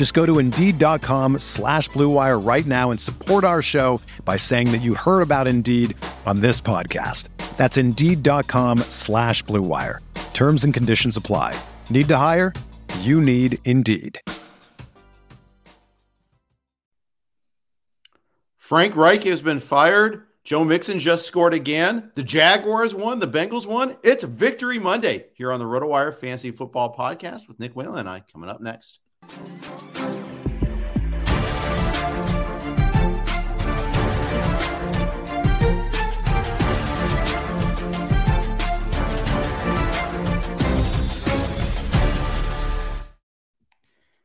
Just 0.00 0.14
go 0.14 0.24
to 0.24 0.38
Indeed.com 0.38 1.40
slash 1.40 1.90
BlueWire 1.90 2.42
right 2.42 2.64
now 2.64 2.90
and 2.90 2.98
support 2.98 3.44
our 3.44 3.60
show 3.60 4.00
by 4.24 4.38
saying 4.38 4.72
that 4.72 4.80
you 4.80 4.94
heard 4.94 5.20
about 5.20 5.46
Indeed 5.46 5.94
on 6.24 6.40
this 6.40 6.58
podcast. 6.58 7.28
That's 7.58 7.76
Indeed.com 7.76 8.78
slash 8.88 9.44
BlueWire. 9.44 9.98
Terms 10.32 10.64
and 10.64 10.72
conditions 10.72 11.18
apply. 11.18 11.54
Need 11.90 12.08
to 12.08 12.16
hire? 12.16 12.54
You 13.00 13.20
need 13.20 13.58
Indeed. 13.66 14.18
Frank 18.56 18.96
Reich 18.96 19.24
has 19.24 19.42
been 19.42 19.58
fired. 19.58 20.22
Joe 20.44 20.64
Mixon 20.64 20.98
just 20.98 21.26
scored 21.26 21.52
again. 21.52 22.10
The 22.14 22.22
Jaguars 22.22 22.94
won. 22.94 23.18
The 23.18 23.28
Bengals 23.28 23.66
won. 23.66 23.98
It's 24.02 24.24
Victory 24.24 24.78
Monday 24.78 25.26
here 25.34 25.52
on 25.52 25.58
the 25.58 25.66
RotoWire 25.66 26.14
Fantasy 26.14 26.52
Football 26.52 26.96
Podcast 26.96 27.48
with 27.48 27.60
Nick 27.60 27.76
Whalen 27.76 27.98
and 27.98 28.08
I 28.08 28.20
coming 28.32 28.48
up 28.48 28.62
next. 28.62 28.98
Hey, 29.22 29.28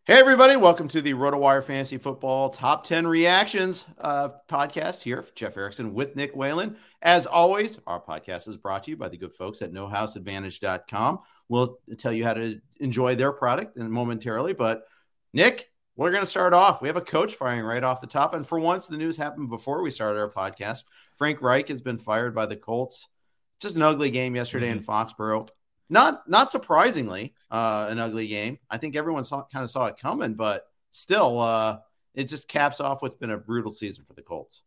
everybody, 0.08 0.56
welcome 0.56 0.88
to 0.88 1.02
the 1.02 1.14
RotoWire 1.14 1.62
Fantasy 1.64 1.98
Football 1.98 2.50
Top 2.52 2.86
10 2.86 3.06
Reactions 3.06 3.86
uh, 4.00 4.30
podcast 4.48 5.02
here. 5.04 5.26
Jeff 5.36 5.58
Erickson 5.58 5.94
with 5.94 6.16
Nick 6.16 6.34
Whalen. 6.36 6.78
As 7.02 7.26
always, 7.26 7.80
our 7.86 8.02
podcast 8.02 8.48
is 8.48 8.56
brought 8.56 8.84
to 8.84 8.92
you 8.92 8.98
by 8.98 9.10
the 9.10 9.18
good 9.18 9.36
folks 9.36 9.62
at 9.62 9.73
nohouseadvantage.com. 9.73 11.20
We'll 11.50 11.80
tell 11.98 12.14
you 12.14 12.23
how 12.23 12.36
to 12.36 12.62
enjoy 12.80 13.16
their 13.16 13.31
product 13.31 13.78
in 13.78 13.90
momentarily. 13.90 14.54
But, 14.54 14.86
Nick, 15.34 15.70
we're 15.95 16.12
going 16.12 16.23
to 16.23 16.30
start 16.30 16.54
off. 16.54 16.82
We 16.82 16.90
have 16.90 16.98
a 16.98 17.02
coach 17.02 17.36
firing 17.36 17.62
right 17.62 17.84
off 17.84 18.02
the 18.02 18.08
top. 18.08 18.34
And 18.34 18.45
for 18.45 18.59
once, 18.59 18.88
the 18.88 18.98
news 18.98 19.17
happened 19.17 19.50
before 19.50 19.82
we 19.82 19.92
started 19.92 20.20
our 20.20 20.30
podcast. 20.30 20.84
Frank 21.16 21.42
Reich 21.42 21.70
has 21.70 21.82
been 21.82 21.98
fired 21.98 22.36
by 22.36 22.45
the 22.45 22.56
Colts. 22.56 23.08
Just 23.62 23.76
an 23.76 23.82
ugly 23.82 24.09
game 24.09 24.36
yesterday 24.36 24.70
mm-hmm. 24.70 24.80
in 24.80 24.84
Foxborough. 24.84 25.50
Not 25.88 26.28
not 26.28 26.52
surprisingly, 26.52 27.36
uh, 27.52 27.88
an 27.90 28.00
ugly 28.00 28.28
game. 28.28 28.58
I 28.70 28.80
think 28.80 28.95
everyone 28.95 29.23
saw 29.23 29.45
kind 29.45 29.64
of 29.64 29.70
saw 29.70 29.86
it 29.86 29.98
coming, 29.98 30.34
but 30.34 30.66
still, 30.89 31.39
uh, 31.39 31.78
it 32.16 32.23
just 32.23 32.48
caps 32.48 32.80
off 32.80 33.04
what's 33.04 33.16
been 33.16 33.30
a 33.30 33.38
brutal 33.38 33.72
season 33.72 34.04
for 34.04 34.14
the 34.14 34.23
Colts. 34.23 34.64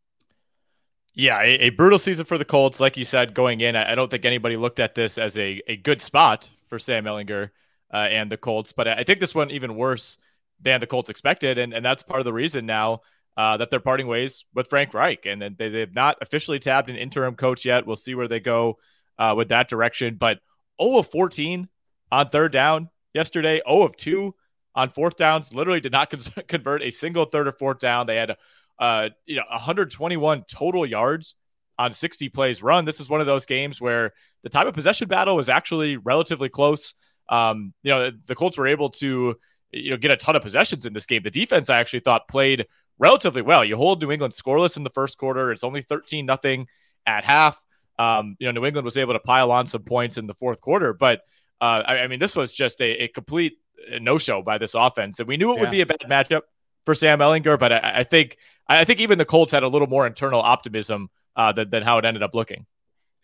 Yeah, 1.15 1.41
a, 1.41 1.67
a, 1.67 1.71
brutal 1.71 1.99
season 1.99 2.25
for 2.25 2.39
the 2.39 2.45
Colts. 2.45 2.79
Like 2.79 2.97
you 2.97 3.05
said, 3.05 3.35
going 3.35 3.61
in, 3.61 3.75
I, 3.75 3.93
I, 3.93 3.95
don't 3.97 4.09
think 4.09 4.25
anybody 4.25 4.57
looked 4.57 4.79
at 4.79 4.95
this 4.95 5.19
as 5.19 5.37
a, 5.37 5.61
a 5.67 5.77
good 5.77 6.01
spot 6.01 6.49
for 6.69 6.79
Sam 6.79 7.05
Ehlinger 7.05 7.51
uh, 7.93 7.97
and 7.97 8.31
the 8.31 8.37
Colts, 8.37 8.73
but 8.73 8.87
I 8.87 9.05
think 9.05 9.21
this 9.21 9.35
one 9.35 9.51
even 9.51 9.77
worse 9.77 10.19
than 10.61 10.81
the 10.81 10.87
Colts 10.87 11.11
expected, 11.11 11.59
and, 11.59 11.73
and 11.73 11.85
that's 11.85 12.03
part 12.03 12.21
of 12.21 12.25
the 12.25 12.33
reason 12.33 12.67
now 12.67 13.01
uh, 13.37 13.57
that 13.57 13.71
they're 13.71 13.81
parting 13.81 14.07
ways 14.07 14.45
with 14.55 14.69
Frank 14.69 14.93
Reich, 14.95 15.25
and 15.27 15.41
then 15.41 15.57
they, 15.59 15.69
they've 15.69 15.95
not 15.95 16.17
officially 16.21 16.59
tabbed 16.59 16.91
an 16.91 16.97
interim 16.97 17.35
coach 17.35 17.65
yet. 17.65 17.87
We'll 17.87 17.97
see 17.97 18.15
where 18.15 18.29
they 18.29 18.41
go 18.41 18.79
uh, 19.19 19.35
with 19.37 19.49
that 19.49 19.69
direction, 19.69 20.17
but 20.17 20.41
0 20.83 20.99
of 20.99 21.09
14 21.09 21.69
on 22.11 22.29
third 22.31 22.53
down 22.53 22.91
yesterday, 23.15 23.61
0 23.67 23.83
of 23.83 23.97
2 23.97 24.35
on 24.75 24.91
fourth 24.91 25.17
downs. 25.17 25.53
Literally 25.53 25.81
did 25.81 25.93
not 25.93 26.11
con- 26.35 26.45
convert 26.47 26.83
a 26.83 26.91
single 26.91 27.25
third 27.25 27.49
or 27.49 27.53
fourth 27.53 27.79
down. 27.79 28.07
They 28.07 28.17
had 28.17 28.37
uh, 28.79 29.11
you 29.27 29.37
know 29.37 29.43
121 29.51 30.45
total 30.49 30.87
yards 30.87 31.35
on 31.79 31.93
60 31.93 32.29
plays 32.31 32.63
run. 32.63 32.85
This 32.85 33.01
is 33.01 33.09
one 33.09 33.21
of 33.21 33.27
those 33.27 33.47
games 33.47 33.81
where 33.81 34.13
the 34.43 34.49
time 34.49 34.67
of 34.67 34.75
possession 34.75 35.09
battle 35.09 35.37
was 35.37 35.49
actually 35.49 35.97
relatively 35.97 36.49
close. 36.49 36.95
Um, 37.29 37.75
you 37.83 37.91
know, 37.91 38.11
the 38.27 38.35
Colts 38.35 38.57
were 38.57 38.67
able 38.67 38.91
to 38.91 39.37
you 39.73 39.91
know 39.91 39.97
get 39.97 40.11
a 40.11 40.17
ton 40.17 40.37
of 40.37 40.43
possessions 40.43 40.87
in 40.87 40.93
this 40.93 41.07
game. 41.07 41.23
The 41.23 41.31
defense 41.31 41.71
I 41.71 41.79
actually 41.79 42.01
thought 42.01 42.29
played 42.29 42.67
relatively 42.99 43.43
well. 43.43 43.65
You 43.65 43.77
hold 43.77 44.03
New 44.03 44.11
England 44.11 44.35
scoreless 44.35 44.77
in 44.77 44.85
the 44.85 44.91
first 44.91 45.19
quarter. 45.19 45.53
It's 45.53 45.65
only 45.65 45.83
13 45.83 46.27
nothing 46.27 46.67
at 47.07 47.25
half. 47.25 47.63
Um, 47.99 48.37
you 48.39 48.47
know, 48.47 48.53
New 48.53 48.67
England 48.67 48.85
was 48.85 48.97
able 48.97 49.15
to 49.15 49.21
pile 49.21 49.51
on 49.51 49.67
some 49.67 49.83
points 49.83 50.19
in 50.19 50.27
the 50.27 50.35
fourth 50.35 50.61
quarter, 50.61 50.93
but 50.93 51.21
uh, 51.61 51.83
I, 51.85 51.99
I, 51.99 52.07
mean, 52.07 52.21
this 52.21 52.37
was 52.37 52.53
just 52.53 52.81
a, 52.81 53.05
a 53.05 53.09
complete 53.09 53.59
uh, 53.93 53.99
no-show 53.99 54.43
by 54.43 54.59
this 54.59 54.75
offense, 54.75 55.19
and 55.19 55.27
we 55.27 55.37
knew 55.37 55.51
it 55.51 55.57
yeah. 55.57 55.61
would 55.63 55.71
be 55.71 55.81
a 55.81 55.87
bad 55.87 55.99
matchup 56.09 56.43
for 56.85 56.95
Sam 56.95 57.19
Ehlinger. 57.19 57.59
But 57.59 57.73
I, 57.73 57.93
I, 57.97 58.05
think 58.05 58.37
I 58.69 58.85
think 58.85 59.01
even 59.01 59.19
the 59.19 59.25
Colts 59.25 59.51
had 59.51 59.65
a 59.65 59.69
little 59.69 59.89
more 59.89 60.07
internal 60.07 60.41
optimism 60.41 61.11
uh, 61.35 61.53
than, 61.53 61.71
than 61.71 61.83
how 61.83 61.99
it 61.99 62.05
ended 62.05 62.23
up 62.23 62.35
looking. 62.35 62.67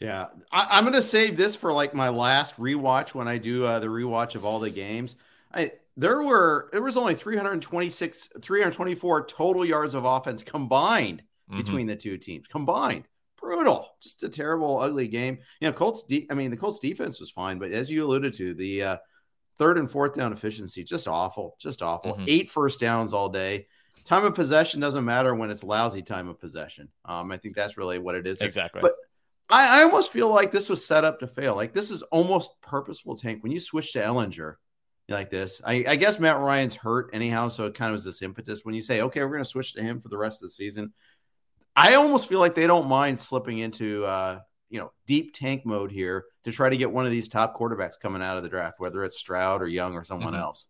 Yeah, 0.01 0.27
I, 0.51 0.79
am 0.79 0.85
going 0.85 0.95
to 0.95 1.03
save 1.03 1.37
this 1.37 1.55
for 1.55 1.73
like 1.73 1.95
my 1.95 2.09
last 2.09 2.59
rewatch 2.59 3.15
when 3.15 3.29
I 3.29 3.39
do 3.39 3.65
uh, 3.65 3.79
the 3.79 3.87
rewatch 3.87 4.35
of 4.35 4.45
all 4.45 4.59
the 4.59 4.71
games. 4.71 5.17
I 5.53 5.73
there 5.97 6.23
were 6.23 6.69
there 6.73 6.83
was 6.83 6.97
only 6.97 7.15
326 7.15 8.29
324 8.41 9.27
total 9.27 9.65
yards 9.65 9.95
of 9.95 10.05
offense 10.05 10.43
combined 10.43 11.23
mm-hmm. 11.49 11.59
between 11.59 11.87
the 11.87 11.97
two 11.97 12.19
teams 12.19 12.49
combined 12.49 13.05
brutal. 13.45 13.89
Just 14.01 14.23
a 14.23 14.29
terrible, 14.29 14.79
ugly 14.79 15.09
game. 15.09 15.39
You 15.61 15.69
know, 15.69 15.73
Colts. 15.73 16.03
De- 16.03 16.27
I 16.31 16.35
mean, 16.35 16.51
the 16.51 16.57
Colts 16.57 16.79
defense 16.79 17.21
was 17.21 17.31
fine, 17.31 17.59
but 17.59 17.73
as 17.73 17.91
you 17.91 18.05
alluded 18.05 18.33
to, 18.35 18.55
the 18.55 18.83
uh, 18.83 18.97
third 19.59 19.79
and 19.79 19.91
fourth 19.91 20.15
down 20.15 20.33
efficiency 20.33 20.83
just 20.83 21.07
awful, 21.07 21.57
just 21.61 21.83
awful. 21.83 22.15
Mm-hmm. 22.15 22.25
Eight 22.29 22.51
first 22.51 22.81
downs 22.81 23.13
all 23.13 23.29
day. 23.29 23.67
Time 24.05 24.25
of 24.25 24.35
possession 24.35 24.81
doesn't 24.81 25.05
matter 25.05 25.35
when 25.35 25.51
it's 25.51 25.65
lousy 25.65 26.03
time 26.03 26.29
of 26.29 26.39
possession. 26.39 26.89
Um, 27.07 27.33
I 27.33 27.39
think 27.39 27.55
that's 27.55 27.79
really 27.79 27.99
what 27.99 28.15
it 28.15 28.27
is. 28.27 28.41
Exactly. 28.41 28.83
But 28.83 28.95
I, 29.49 29.81
I 29.81 29.83
almost 29.85 30.13
feel 30.13 30.29
like 30.29 30.51
this 30.51 30.69
was 30.69 30.85
set 30.85 31.05
up 31.05 31.21
to 31.21 31.27
fail. 31.27 31.55
Like 31.55 31.75
this 31.75 31.91
is 31.91 32.03
almost 32.03 32.51
purposeful 32.63 33.17
tank. 33.17 33.43
When 33.43 33.53
you 33.53 33.61
switch 33.61 33.93
to 33.93 34.01
Ehlinger 34.01 34.57
like 35.09 35.31
this, 35.31 35.61
I, 35.65 35.85
I 35.87 35.97
guess 35.97 36.19
Matt 36.19 36.39
Ryan's 36.39 36.75
hurt 36.75 37.11
anyhow, 37.13 37.49
so 37.49 37.67
it 37.67 37.75
kind 37.75 37.91
of 37.91 37.95
was 37.95 38.05
this 38.05 38.23
impetus 38.23 38.65
when 38.65 38.75
you 38.75 38.83
say, 38.83 39.03
okay, 39.03 39.23
we're 39.23 39.31
going 39.31 39.43
to 39.43 39.49
switch 39.49 39.75
to 39.75 39.83
him 39.83 40.01
for 40.01 40.09
the 40.09 40.19
rest 40.19 40.43
of 40.43 40.49
the 40.49 40.53
season. 40.53 40.93
I 41.77 41.95
almost 41.95 42.29
feel 42.29 42.39
like 42.41 42.55
they 42.55 42.67
don't 42.67 42.89
mind 42.89 43.21
slipping 43.21 43.59
into 43.59 44.05
uh, 44.05 44.41
you 44.71 44.81
know 44.81 44.93
deep 45.07 45.35
tank 45.35 45.67
mode 45.67 45.91
here 45.91 46.25
to 46.45 46.53
try 46.53 46.69
to 46.69 46.77
get 46.77 46.91
one 46.91 47.05
of 47.05 47.13
these 47.13 47.29
top 47.29 47.57
quarterbacks 47.57 47.99
coming 48.01 48.23
out 48.23 48.37
of 48.37 48.43
the 48.43 48.49
draft, 48.49 48.81
whether 48.81 49.05
it's 49.05 49.19
Stroud 49.19 49.63
or 49.63 49.67
Young 49.67 49.95
or 49.95 50.05
someone 50.05 50.33
mm-hmm. 50.33 50.43
else. 50.43 50.69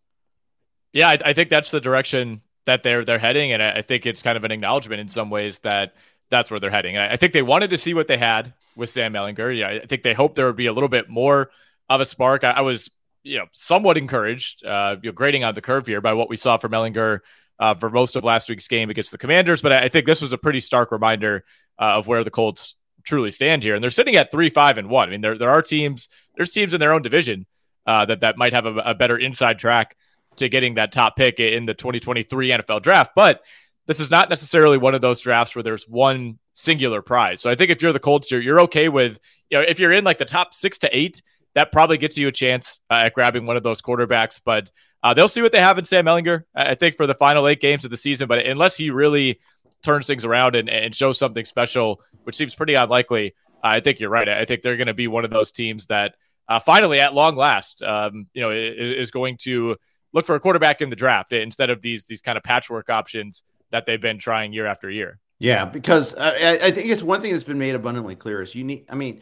Yeah, 0.93 1.09
I, 1.09 1.19
I, 1.25 1.33
think 1.33 1.49
that's 1.49 1.71
the 1.71 1.81
direction 1.81 2.41
that 2.65 2.81
they're 2.83 3.03
they're 3.03 3.19
heading, 3.19 3.51
and 3.51 3.61
I, 3.61 3.71
I, 3.77 3.81
think 3.81 4.05
it's 4.05 4.21
kind 4.21 4.37
of 4.37 4.43
an 4.43 4.51
acknowledgement 4.51 5.01
in 5.01 5.07
some 5.07 5.29
ways 5.29 5.59
that 5.59 5.95
that's 6.35 6.51
where 6.51 6.59
they're 6.59 6.69
heading. 6.69 6.95
And 6.97 7.05
I, 7.05 7.13
I 7.13 7.17
think 7.17 7.33
they 7.33 7.41
wanted 7.41 7.69
to 7.69 7.77
see 7.77 7.93
what 7.93 8.07
they 8.07 8.17
had 8.17 8.53
with 8.75 8.89
Sam 8.89 9.13
Ehlinger. 9.13 9.57
Yeah, 9.57 9.81
I 9.83 9.85
think 9.85 10.03
they 10.03 10.13
hoped 10.13 10.35
there 10.35 10.47
would 10.47 10.55
be 10.55 10.67
a 10.67 10.73
little 10.73 10.89
bit 10.89 11.09
more 11.09 11.51
of 11.89 12.01
a 12.01 12.05
spark. 12.05 12.43
I, 12.43 12.61
was 12.61 12.91
you 13.23 13.37
know 13.37 13.45
somewhat 13.53 13.97
encouraged, 13.97 14.65
uh, 14.65 14.97
you 15.01 15.09
know, 15.09 15.13
grading 15.13 15.43
on 15.43 15.55
the 15.55 15.61
curve 15.61 15.87
here 15.87 16.01
by 16.01 16.13
what 16.13 16.29
we 16.29 16.37
saw 16.37 16.57
from 16.57 16.71
Ehlinger 16.73 17.19
uh, 17.59 17.75
for 17.75 17.89
most 17.89 18.15
of 18.15 18.23
last 18.23 18.49
week's 18.49 18.67
game 18.67 18.89
against 18.89 19.11
the 19.11 19.17
Commanders. 19.17 19.61
But 19.61 19.71
I 19.71 19.87
think 19.87 20.05
this 20.05 20.21
was 20.21 20.33
a 20.33 20.37
pretty 20.37 20.59
stark 20.59 20.91
reminder 20.91 21.45
uh, 21.79 21.95
of 21.95 22.07
where 22.07 22.23
the 22.23 22.31
Colts 22.31 22.75
truly 23.03 23.31
stand 23.31 23.63
here. 23.63 23.75
And 23.75 23.83
they're 23.83 23.91
sitting 23.91 24.15
at 24.15 24.31
three, 24.31 24.49
five, 24.49 24.77
and 24.77 24.89
one. 24.89 25.07
I 25.07 25.11
mean, 25.11 25.21
there 25.21 25.37
there 25.37 25.49
are 25.49 25.61
teams, 25.61 26.09
there's 26.35 26.51
teams 26.51 26.73
in 26.73 26.79
their 26.79 26.93
own 26.93 27.01
division 27.01 27.45
uh, 27.85 28.05
that 28.05 28.21
that 28.21 28.37
might 28.37 28.53
have 28.53 28.65
a, 28.65 28.75
a, 28.77 28.95
better 28.95 29.17
inside 29.17 29.59
track 29.59 29.95
to 30.37 30.49
getting 30.49 30.75
that 30.75 30.91
top 30.91 31.15
pick 31.15 31.39
in 31.39 31.65
the 31.65 31.73
2023 31.73 32.49
NFL 32.49 32.81
draft. 32.81 33.11
But 33.15 33.41
this 33.85 33.99
is 33.99 34.09
not 34.09 34.29
necessarily 34.29 34.77
one 34.77 34.95
of 34.95 35.01
those 35.01 35.19
drafts 35.19 35.55
where 35.55 35.63
there's 35.63 35.87
one 35.87 36.39
singular 36.53 37.01
prize. 37.01 37.41
So 37.41 37.49
I 37.49 37.55
think 37.55 37.71
if 37.71 37.81
you're 37.81 37.93
the 37.93 37.99
Colts, 37.99 38.31
you're, 38.31 38.41
you're 38.41 38.61
okay 38.61 38.89
with, 38.89 39.19
you 39.49 39.57
know, 39.57 39.63
if 39.67 39.79
you're 39.79 39.91
in 39.91 40.03
like 40.03 40.17
the 40.17 40.25
top 40.25 40.53
six 40.53 40.77
to 40.79 40.97
eight, 40.97 41.21
that 41.53 41.71
probably 41.71 41.97
gets 41.97 42.17
you 42.17 42.27
a 42.27 42.31
chance 42.31 42.79
uh, 42.89 43.01
at 43.03 43.13
grabbing 43.13 43.45
one 43.45 43.57
of 43.57 43.63
those 43.63 43.81
quarterbacks. 43.81 44.41
But 44.43 44.71
uh, 45.03 45.13
they'll 45.13 45.27
see 45.27 45.41
what 45.41 45.51
they 45.51 45.61
have 45.61 45.77
in 45.77 45.85
Sam 45.85 46.05
Ehlinger, 46.05 46.43
I 46.55 46.75
think, 46.75 46.95
for 46.95 47.07
the 47.07 47.13
final 47.13 47.47
eight 47.47 47.61
games 47.61 47.85
of 47.85 47.91
the 47.91 47.97
season. 47.97 48.27
But 48.27 48.45
unless 48.45 48.75
he 48.75 48.89
really 48.89 49.39
turns 49.83 50.07
things 50.07 50.25
around 50.25 50.55
and, 50.55 50.69
and 50.69 50.93
shows 50.93 51.17
something 51.17 51.45
special, 51.45 52.01
which 52.23 52.35
seems 52.35 52.55
pretty 52.55 52.73
unlikely, 52.73 53.35
I 53.63 53.79
think 53.79 53.99
you're 53.99 54.09
right. 54.09 54.27
I 54.27 54.45
think 54.45 54.63
they're 54.63 54.77
going 54.77 54.87
to 54.87 54.93
be 54.93 55.07
one 55.07 55.25
of 55.25 55.31
those 55.31 55.51
teams 55.51 55.85
that 55.87 56.15
uh, 56.47 56.59
finally, 56.59 56.99
at 56.99 57.13
long 57.13 57.35
last, 57.35 57.81
um, 57.81 58.27
you 58.33 58.41
know, 58.41 58.51
is, 58.51 59.07
is, 59.07 59.11
going 59.11 59.37
to 59.37 59.75
look 60.13 60.25
for 60.25 60.35
a 60.35 60.39
quarterback 60.39 60.81
in 60.81 60.91
the 60.91 60.95
draft 60.95 61.33
instead 61.33 61.71
of 61.71 61.81
these 61.81 62.03
these 62.03 62.21
kind 62.21 62.37
of 62.37 62.43
patchwork 62.43 62.89
options 62.89 63.43
that 63.75 63.85
they've 63.85 63.99
been 63.99 64.17
trying 64.17 64.53
year 64.53 64.65
after 64.65 64.89
year. 64.89 65.19
Yeah, 65.37 65.65
because 65.65 66.15
I, 66.15 66.53
I 66.53 66.71
think 66.71 66.89
it's 66.89 67.03
one 67.03 67.21
thing 67.21 67.33
that's 67.33 67.43
been 67.43 67.57
made 67.59 67.75
abundantly 67.75 68.15
clear 68.15 68.41
is 68.41 68.55
you 68.55 68.63
need. 68.63 68.85
I 68.89 68.95
mean, 68.95 69.21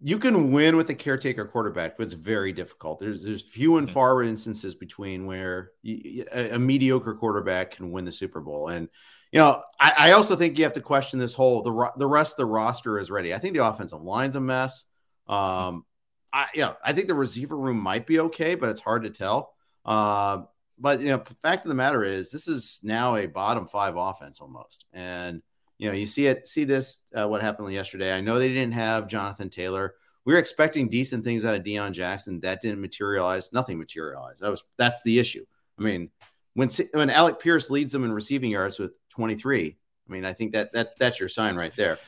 you 0.00 0.18
can 0.18 0.52
win 0.52 0.76
with 0.76 0.90
a 0.90 0.96
caretaker 0.96 1.44
quarterback, 1.44 1.96
but 1.96 2.02
it's 2.02 2.12
very 2.12 2.52
difficult. 2.52 2.98
There's 2.98 3.22
there's 3.22 3.42
few 3.42 3.76
and 3.76 3.86
mm-hmm. 3.86 3.94
far 3.94 4.24
instances 4.24 4.74
between 4.74 5.26
where 5.26 5.70
you, 5.82 6.24
a, 6.32 6.56
a, 6.56 6.58
mediocre 6.58 7.14
quarterback 7.14 7.72
can 7.72 7.92
win 7.92 8.04
the 8.04 8.10
Super 8.10 8.40
Bowl. 8.40 8.66
And 8.66 8.88
you 9.30 9.38
know, 9.38 9.62
I, 9.78 9.92
I, 9.96 10.12
also 10.12 10.34
think 10.34 10.58
you 10.58 10.64
have 10.64 10.72
to 10.72 10.80
question 10.80 11.20
this 11.20 11.34
whole 11.34 11.62
the 11.62 11.90
the 11.96 12.06
rest 12.08 12.32
of 12.32 12.38
the 12.38 12.46
roster 12.46 12.98
is 12.98 13.08
ready. 13.08 13.32
I 13.32 13.38
think 13.38 13.54
the 13.54 13.64
offensive 13.64 14.02
line's 14.02 14.34
a 14.34 14.40
mess. 14.40 14.82
Um, 15.28 15.84
I 16.32 16.48
you 16.52 16.62
know 16.62 16.74
I 16.82 16.92
think 16.94 17.06
the 17.06 17.14
receiver 17.14 17.56
room 17.56 17.78
might 17.78 18.08
be 18.08 18.18
okay, 18.18 18.56
but 18.56 18.70
it's 18.70 18.80
hard 18.80 19.04
to 19.04 19.10
tell. 19.10 19.54
Uh, 19.84 20.42
but 20.78 21.00
you 21.00 21.08
know, 21.08 21.22
fact 21.42 21.64
of 21.64 21.68
the 21.68 21.74
matter 21.74 22.02
is, 22.02 22.30
this 22.30 22.48
is 22.48 22.80
now 22.82 23.16
a 23.16 23.26
bottom 23.26 23.66
five 23.66 23.96
offense 23.96 24.40
almost, 24.40 24.86
and 24.92 25.42
you 25.78 25.88
know, 25.88 25.94
you 25.94 26.06
see 26.06 26.26
it, 26.26 26.48
see 26.48 26.64
this, 26.64 26.98
uh, 27.16 27.26
what 27.28 27.40
happened 27.40 27.72
yesterday. 27.72 28.12
I 28.12 28.20
know 28.20 28.38
they 28.38 28.48
didn't 28.48 28.72
have 28.72 29.06
Jonathan 29.06 29.48
Taylor. 29.48 29.94
We 30.24 30.34
were 30.34 30.40
expecting 30.40 30.88
decent 30.88 31.24
things 31.24 31.44
out 31.44 31.54
of 31.54 31.62
Deon 31.62 31.92
Jackson. 31.92 32.40
That 32.40 32.60
didn't 32.60 32.80
materialize. 32.80 33.52
Nothing 33.52 33.78
materialized. 33.78 34.40
That 34.40 34.50
was 34.50 34.64
that's 34.76 35.02
the 35.02 35.18
issue. 35.18 35.44
I 35.78 35.82
mean, 35.82 36.10
when 36.54 36.68
when 36.92 37.10
Alec 37.10 37.38
Pierce 37.40 37.70
leads 37.70 37.92
them 37.92 38.04
in 38.04 38.12
receiving 38.12 38.50
yards 38.50 38.78
with 38.78 38.92
23, 39.10 39.76
I 40.08 40.12
mean, 40.12 40.24
I 40.24 40.32
think 40.32 40.52
that 40.52 40.72
that 40.72 40.98
that's 40.98 41.20
your 41.20 41.28
sign 41.28 41.56
right 41.56 41.74
there. 41.76 41.98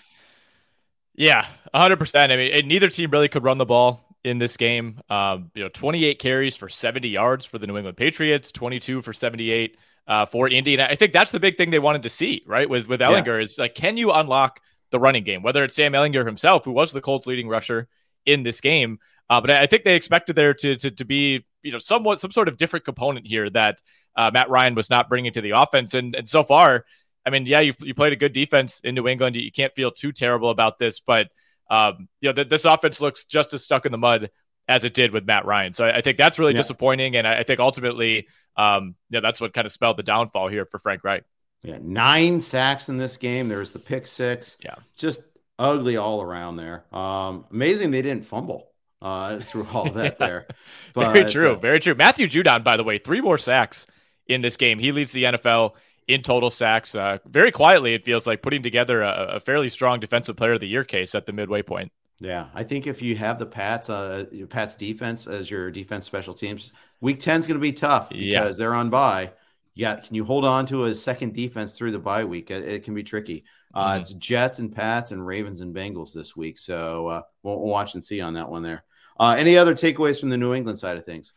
Yeah, 1.15 1.47
100%. 1.75 2.31
I 2.31 2.37
mean, 2.37 2.69
neither 2.69 2.89
team 2.89 3.11
really 3.11 3.29
could 3.29 3.45
run 3.45 3.59
the 3.59 3.67
ball 3.67 4.10
in 4.25 4.39
this 4.39 4.57
game. 4.57 5.01
Um, 5.09 5.51
you 5.55 5.63
know, 5.63 5.69
28 5.69 6.19
carries 6.19 6.57
for 6.57 6.69
70 6.69 7.09
yards 7.09 7.47
for 7.47 7.59
the 7.59 7.67
New 7.67 7.77
England 7.77 7.97
Patriots, 7.97 8.53
22 8.53 9.03
for 9.03 9.13
78 9.13 9.77
uh, 10.07 10.27
for 10.27 10.49
Indy. 10.49 10.75
And 10.75 10.83
I 10.83 10.95
think 10.95 11.13
that's 11.13 11.31
the 11.31 11.41
big 11.41 11.57
thing 11.57 11.71
they 11.71 11.79
wanted 11.79 12.03
to 12.03 12.09
see, 12.09 12.43
right? 12.47 12.69
With 12.69 12.89
with 12.89 13.01
Ehlinger 13.01 13.39
yeah. 13.39 13.43
is 13.43 13.59
like, 13.59 13.75
can 13.75 13.97
you 13.97 14.11
unlock 14.13 14.61
the 14.91 14.99
running 14.99 15.25
game? 15.25 15.43
Whether 15.43 15.65
it's 15.65 15.77
Sam 15.77 15.93
Ehlinger 15.93 16.27
himself, 16.27 16.65
who 16.65 16.73
was 16.73 16.93
the 16.93 17.01
Colts' 17.01 17.27
leading 17.27 17.49
rusher 17.49 17.89
in 18.27 18.43
this 18.43 18.61
game, 18.61 18.99
uh, 19.31 19.41
but 19.41 19.51
I 19.51 19.67
think 19.67 19.85
they 19.85 19.95
expected 19.95 20.37
there 20.37 20.53
to, 20.55 20.77
to 20.77 20.91
to 20.91 21.05
be 21.05 21.45
you 21.63 21.73
know 21.73 21.79
somewhat 21.79 22.21
some 22.21 22.31
sort 22.31 22.49
of 22.49 22.57
different 22.57 22.85
component 22.85 23.27
here 23.27 23.49
that 23.51 23.81
uh, 24.17 24.31
Matt 24.33 24.51
Ryan 24.51 24.75
was 24.75 24.91
not 24.91 25.09
bringing 25.09 25.33
to 25.33 25.41
the 25.41 25.51
offense, 25.51 25.95
and 25.95 26.15
and 26.15 26.29
so 26.29 26.43
far. 26.43 26.85
I 27.25 27.29
mean, 27.29 27.45
yeah, 27.45 27.61
you, 27.61 27.75
you 27.81 27.93
played 27.93 28.15
a 28.15 28.17
good 28.17 28.33
defense 28.33 28.81
in 28.81 28.95
New 28.95 29.07
England. 29.07 29.37
You 29.37 29.53
can't 29.53 29.75
feel 29.75 29.91
too 29.91 30.11
terrible 30.11 30.49
about 30.49 30.79
this, 30.79 31.01
but 31.01 31.29
um, 31.71 32.09
you 32.21 32.29
know, 32.29 32.33
th- 32.35 32.49
this 32.49 32.65
offense 32.65 33.01
looks 33.01 33.25
just 33.25 33.55
as 33.55 33.63
stuck 33.63 33.87
in 33.87 33.93
the 33.93 33.99
mud 33.99 34.31
as 34.69 34.85
it 34.85 34.93
did 34.93 35.13
with 35.13 35.25
Matt 35.25 35.47
Ryan. 35.47 35.73
So 35.73 35.87
I, 35.87 35.99
I 35.99 36.01
think 36.01 36.19
that's 36.19 36.39
really 36.39 36.53
yeah. 36.53 36.59
disappointing. 36.59 37.17
And 37.17 37.27
I, 37.27 37.39
I, 37.39 37.43
think 37.45 37.61
ultimately, 37.61 38.29
um, 38.57 38.97
yeah, 39.09 39.21
that's 39.21 39.41
what 39.41 39.55
kind 39.55 39.67
of 39.67 39.73
spelled 39.73 39.97
the 39.97 40.03
downfall 40.03 40.49
here 40.49 40.67
for 40.67 40.79
Frank 40.79 41.05
Reich. 41.05 41.25
Yeah, 41.63 41.79
nine 41.81 42.41
sacks 42.41 42.89
in 42.89 42.97
this 42.97 43.17
game. 43.17 43.49
There's 43.49 43.73
the 43.73 43.79
pick 43.79 44.07
six. 44.07 44.57
Yeah, 44.65 44.77
just 44.97 45.23
ugly 45.59 45.97
all 45.97 46.23
around 46.23 46.57
there. 46.57 46.85
Um, 46.93 47.45
amazing 47.51 47.91
they 47.91 48.01
didn't 48.01 48.25
fumble 48.25 48.71
uh, 49.03 49.41
through 49.41 49.67
all 49.73 49.91
that 49.93 50.19
there. 50.19 50.47
But, 50.93 51.13
very 51.13 51.31
true, 51.31 51.51
uh, 51.53 51.55
very 51.55 51.79
true. 51.79 51.95
Matthew 51.95 52.27
Judon, 52.27 52.65
by 52.65 52.77
the 52.77 52.83
way, 52.83 52.99
three 52.99 53.21
more 53.21 53.39
sacks 53.39 53.87
in 54.27 54.43
this 54.43 54.57
game. 54.57 54.81
He 54.81 54.91
leads 54.91 55.13
the 55.13 55.25
NFL 55.25 55.75
in 56.09 56.23
total 56.23 56.51
sacks. 56.51 56.95
Uh, 56.95 57.19
very 57.27 57.53
quietly, 57.53 57.95
it 57.95 58.05
feels 58.05 58.27
like 58.27 58.43
putting 58.43 58.63
together 58.63 59.03
a, 59.03 59.37
a, 59.37 59.41
fairly 59.41 59.69
strong 59.69 60.01
defensive 60.01 60.37
player 60.37 60.55
of 60.55 60.61
the 60.61 60.69
year 60.69 60.85
case 60.85 61.15
at 61.15 61.27
the 61.27 61.33
midway 61.33 61.63
point. 61.63 61.93
Yeah, 62.19 62.49
I 62.55 62.65
think 62.65 62.87
if 62.87 63.01
you 63.01 63.17
have 63.17 63.39
the 63.39 63.47
Pats, 63.47 63.89
uh, 63.89 64.27
Pats 64.51 64.77
defense 64.77 65.27
as 65.27 65.51
your 65.51 65.71
defense 65.71 66.05
special 66.05 66.35
teams, 66.35 66.73
Week 67.01 67.19
ten 67.19 67.41
is 67.41 67.47
going 67.47 67.59
to 67.59 67.63
be 67.63 67.73
tough 67.73 68.11
because 68.11 68.23
yeah. 68.23 68.51
they're 68.51 68.75
on 68.75 68.91
bye. 68.91 69.33
Yeah, 69.75 69.97
can 69.97 70.15
you 70.15 70.25
hold 70.25 70.45
on 70.45 70.67
to 70.67 70.85
a 70.85 70.95
second 70.95 71.33
defense 71.33 71.73
through 71.73 71.93
the 71.93 71.99
bye 71.99 72.25
week? 72.25 72.51
It, 72.51 72.69
it 72.69 72.85
can 72.85 72.93
be 72.93 73.03
tricky. 73.03 73.45
Uh, 73.73 73.93
mm-hmm. 73.93 74.01
It's 74.01 74.13
Jets 74.13 74.59
and 74.59 74.75
Pats 74.75 75.13
and 75.13 75.25
Ravens 75.25 75.63
and 75.63 75.75
Bengals 75.75 76.13
this 76.13 76.37
week, 76.37 76.59
so 76.59 77.07
uh, 77.07 77.23
we'll, 77.43 77.59
we'll, 77.59 77.69
watch 77.69 77.95
and 77.95 78.05
see 78.05 78.21
on 78.21 78.35
that 78.35 78.51
one 78.51 78.63
there. 78.63 78.85
Uh, 79.19 79.37
any 79.39 79.57
other 79.57 79.75
takeaways 79.75 80.21
from 80.21 80.29
the 80.29 80.37
New 80.37 80.53
England 80.55 80.79
side 80.79 80.97
of 80.97 81.07
things? 81.07 81.33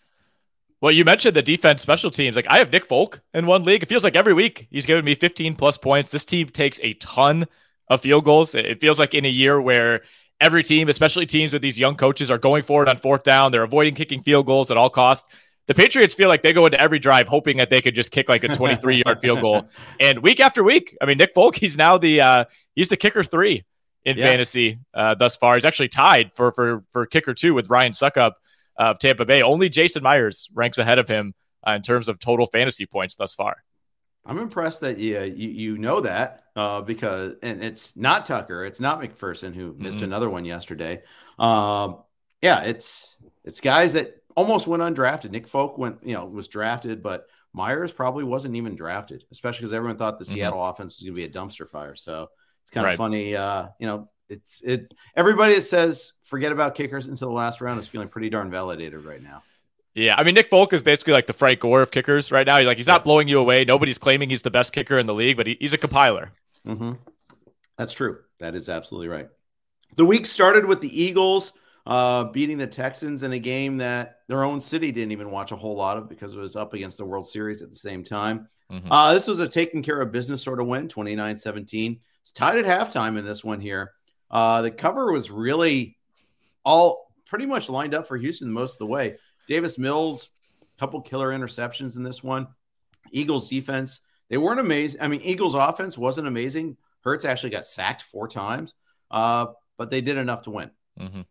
Well, 0.84 0.92
you 0.92 1.06
mentioned 1.06 1.34
the 1.34 1.42
defense 1.42 1.82
special 1.82 2.12
teams. 2.12 2.36
Like 2.36 2.48
I 2.50 2.58
have 2.58 2.70
Nick 2.70 2.86
Folk 2.86 3.22
in 3.34 3.46
one 3.46 3.64
league. 3.64 3.84
It 3.84 3.88
feels 3.88 4.04
like 4.04 4.18
every 4.18 4.34
week 4.34 4.68
he's 4.70 4.86
giving 4.86 5.06
me 5.06 5.16
15 5.16 5.56
plus 5.56 5.78
points. 5.78 6.12
This 6.12 6.26
team 6.26 6.50
takes 6.50 6.78
a 6.84 6.94
ton 6.96 7.46
of 7.88 8.02
field 8.02 8.26
goals. 8.26 8.54
It 8.54 8.82
feels 8.82 9.00
like 9.00 9.14
in 9.14 9.24
a 9.24 9.30
year 9.30 9.62
where 9.62 10.02
every 10.42 10.62
team, 10.62 10.90
especially 10.90 11.26
teams 11.26 11.54
with 11.54 11.62
these 11.62 11.80
young 11.80 11.96
coaches, 11.96 12.30
are 12.30 12.38
going 12.38 12.64
for 12.64 12.84
it 12.84 12.90
on 12.90 12.98
fourth 12.98 13.24
down. 13.24 13.54
They're 13.54 13.64
avoiding 13.64 13.96
kicking 13.96 14.22
field 14.22 14.46
goals 14.46 14.72
at 14.72 14.76
all 14.76 14.90
costs. 14.90 15.26
The 15.68 15.74
Patriots 15.74 16.16
feel 16.16 16.28
like 16.28 16.42
they 16.42 16.52
go 16.52 16.66
into 16.66 16.82
every 16.82 17.00
drive 17.00 17.30
hoping 17.30 17.56
that 17.60 17.70
they 17.70 17.80
could 17.80 17.96
just 17.96 18.12
kick 18.12 18.28
like 18.28 18.44
a 18.44 18.54
23 18.54 19.04
yard 19.06 19.22
field 19.22 19.40
goal. 19.40 19.70
And 20.02 20.22
week 20.22 20.42
after 20.42 20.66
week, 20.66 20.98
I 21.02 21.06
mean, 21.06 21.18
Nick 21.18 21.34
Folk, 21.34 21.56
he's 21.56 21.78
now 21.78 21.98
the 21.98 22.20
uh, 22.20 22.46
he's 22.76 22.90
the 22.90 22.98
kicker 22.98 23.24
three 23.24 23.64
in 24.04 24.18
yeah. 24.18 24.26
fantasy 24.26 24.80
uh, 24.94 25.16
thus 25.16 25.38
far. 25.38 25.56
He's 25.56 25.64
actually 25.64 25.88
tied 25.88 26.34
for 26.34 26.52
for 26.52 26.84
for 26.92 27.06
kicker 27.06 27.34
two 27.34 27.54
with 27.54 27.70
Ryan 27.70 27.94
Succop 27.94 28.34
of 28.78 29.00
Tampa 29.00 29.26
Bay. 29.26 29.42
Only 29.42 29.70
Jason 29.70 30.04
Myers 30.04 30.50
ranks 30.54 30.78
ahead 30.78 31.00
of 31.00 31.08
him 31.08 31.34
uh, 31.68 31.72
in 31.72 31.82
terms 31.82 32.08
of 32.08 32.20
total 32.20 32.46
fantasy 32.48 32.86
points 32.86 33.16
thus 33.16 33.34
far. 33.34 33.58
I'm 34.26 34.40
impressed 34.40 34.82
that 34.82 35.00
you 35.00 35.22
you, 35.22 35.50
you 35.50 35.78
know 35.78 36.00
that 36.02 36.46
uh, 36.56 36.82
because 36.82 37.36
and 37.44 37.64
it's 37.64 37.98
not 37.98 38.26
Tucker, 38.26 38.64
it's 38.64 38.80
not 38.80 39.02
McPherson 39.02 39.54
who 39.54 39.76
missed 39.78 39.98
mm-hmm. 39.98 40.06
another 40.06 40.30
one 40.30 40.46
yesterday. 40.46 41.02
Um, 41.38 41.98
yeah, 42.42 42.64
it's 42.64 43.18
it's 43.44 43.60
guys 43.60 43.94
that 43.94 44.24
almost 44.36 44.68
went 44.68 44.82
undrafted. 44.82 45.32
Nick 45.32 45.48
Folk 45.48 45.78
went, 45.78 45.98
you 46.04 46.14
know, 46.14 46.26
was 46.26 46.48
drafted, 46.48 47.04
but 47.04 47.28
Myers 47.54 47.92
probably 47.92 48.24
wasn't 48.24 48.56
even 48.56 48.76
drafted, 48.76 49.26
especially 49.32 49.60
because 49.60 49.74
everyone 49.74 49.98
thought 49.98 50.20
the 50.20 50.26
mm-hmm. 50.26 50.36
Seattle 50.36 50.66
offense 50.66 50.98
was 50.98 51.04
going 51.04 51.16
to 51.16 51.22
be 51.22 51.26
a 51.26 51.30
dumpster 51.30 51.70
fire. 51.70 51.96
So 51.96 52.30
it's 52.64 52.72
kind 52.72 52.86
right. 52.86 52.94
of 52.94 52.98
funny, 52.98 53.36
uh, 53.36 53.68
you 53.80 53.88
know, 53.88 54.10
it's 54.34 54.62
it. 54.62 54.94
Everybody 55.16 55.56
that 55.56 55.62
says 55.62 56.14
forget 56.24 56.52
about 56.52 56.76
kickers 56.76 57.08
until 57.08 57.30
the 57.30 57.36
last 57.36 57.62
round 57.62 57.80
is 57.80 57.88
feeling 57.88 58.08
pretty 58.08 58.30
darn 58.30 58.52
validated 58.52 59.06
right 59.06 59.22
now. 59.22 59.44
Yeah, 59.96 60.16
I 60.18 60.24
mean 60.24 60.34
Nick 60.34 60.50
Folk 60.50 60.74
is 60.74 60.82
basically 60.82 61.14
like 61.14 61.28
the 61.28 61.34
Frank 61.34 61.60
Gore 61.60 61.82
of 61.82 61.92
kickers 61.92 62.32
right 62.32 62.46
now. 62.46 62.58
He's 62.58 62.66
like 62.66 62.78
he's 62.78 62.88
not 62.88 63.04
blowing 63.04 63.28
you 63.28 63.40
away. 63.40 63.64
Nobody's 63.66 63.98
claiming 63.98 64.30
he's 64.30 64.42
the 64.42 64.52
best 64.52 64.74
kicker 64.74 64.98
in 64.98 65.06
the 65.06 65.14
league, 65.14 65.38
but 65.38 65.48
he, 65.48 65.58
he's 65.60 65.74
a 65.74 65.78
compiler. 65.78 66.32
Mm-hmm. 66.66 66.94
That's 67.78 67.94
true. 67.94 68.20
That 68.40 68.56
is 68.56 68.70
absolutely 68.70 69.08
right. 69.08 69.30
The 69.96 70.06
week 70.06 70.26
started 70.26 70.66
with 70.66 70.82
the 70.82 71.02
Eagles 71.02 71.54
uh, 71.86 72.26
beating 72.26 72.58
the 72.58 72.68
Texans 72.68 73.24
in 73.24 73.34
a 73.34 73.40
game 73.40 73.78
that 73.78 74.20
their 74.28 74.44
own 74.44 74.62
city 74.62 74.92
didn't 74.92 75.12
even 75.12 75.32
watch 75.32 75.52
a 75.52 75.56
whole 75.56 75.76
lot 75.76 75.98
of 75.98 76.10
because 76.10 76.34
it 76.34 76.40
was 76.40 76.56
up 76.56 76.74
against 76.74 76.98
the 76.98 77.06
World 77.06 77.28
Series 77.28 77.62
at 77.62 77.70
the 77.70 77.76
same 77.76 78.04
time. 78.04 78.48
Mm-hmm. 78.72 78.92
Uh, 78.92 79.14
this 79.14 79.28
was 79.28 79.40
a 79.40 79.48
taking 79.48 79.84
care 79.84 80.02
of 80.02 80.12
business 80.12 80.42
sort 80.42 80.60
of 80.60 80.68
win, 80.68 80.88
29 80.88 81.38
17. 81.38 82.00
It's 82.22 82.32
tied 82.32 82.58
at 82.58 82.66
halftime 82.66 83.18
in 83.18 83.26
this 83.26 83.44
one 83.44 83.60
here. 83.60 83.92
Uh, 84.34 84.64
the 84.64 84.72
cover 84.72 85.14
was 85.14 85.30
really 85.30 85.96
all 86.66 87.12
pretty 87.28 87.46
much 87.46 87.70
lined 87.70 87.94
up 87.94 88.08
for 88.08 88.18
Houston 88.18 88.52
most 88.52 88.74
of 88.74 88.80
the 88.80 88.88
way. 88.88 89.18
Davis 89.48 89.78
Mills, 89.78 90.30
couple 90.80 91.00
killer 91.02 91.30
interceptions 91.30 91.96
in 91.96 92.04
this 92.04 92.24
one. 92.24 92.48
Eagles 93.12 93.48
defense, 93.48 94.00
they 94.30 94.38
weren't 94.38 94.60
amazing. 94.60 95.02
I 95.02 95.08
mean, 95.08 95.22
Eagles 95.22 95.54
offense 95.54 95.98
wasn't 95.98 96.28
amazing. 96.28 96.78
Hurts 97.02 97.26
actually 97.26 97.52
got 97.52 97.66
sacked 97.66 98.02
four 98.02 98.28
times, 98.28 98.74
uh, 99.12 99.48
but 99.78 99.92
they 99.92 100.02
did 100.02 100.18
enough 100.18 100.44
to 100.44 100.50
win. 100.50 100.72
Mm-hmm. 101.00 101.22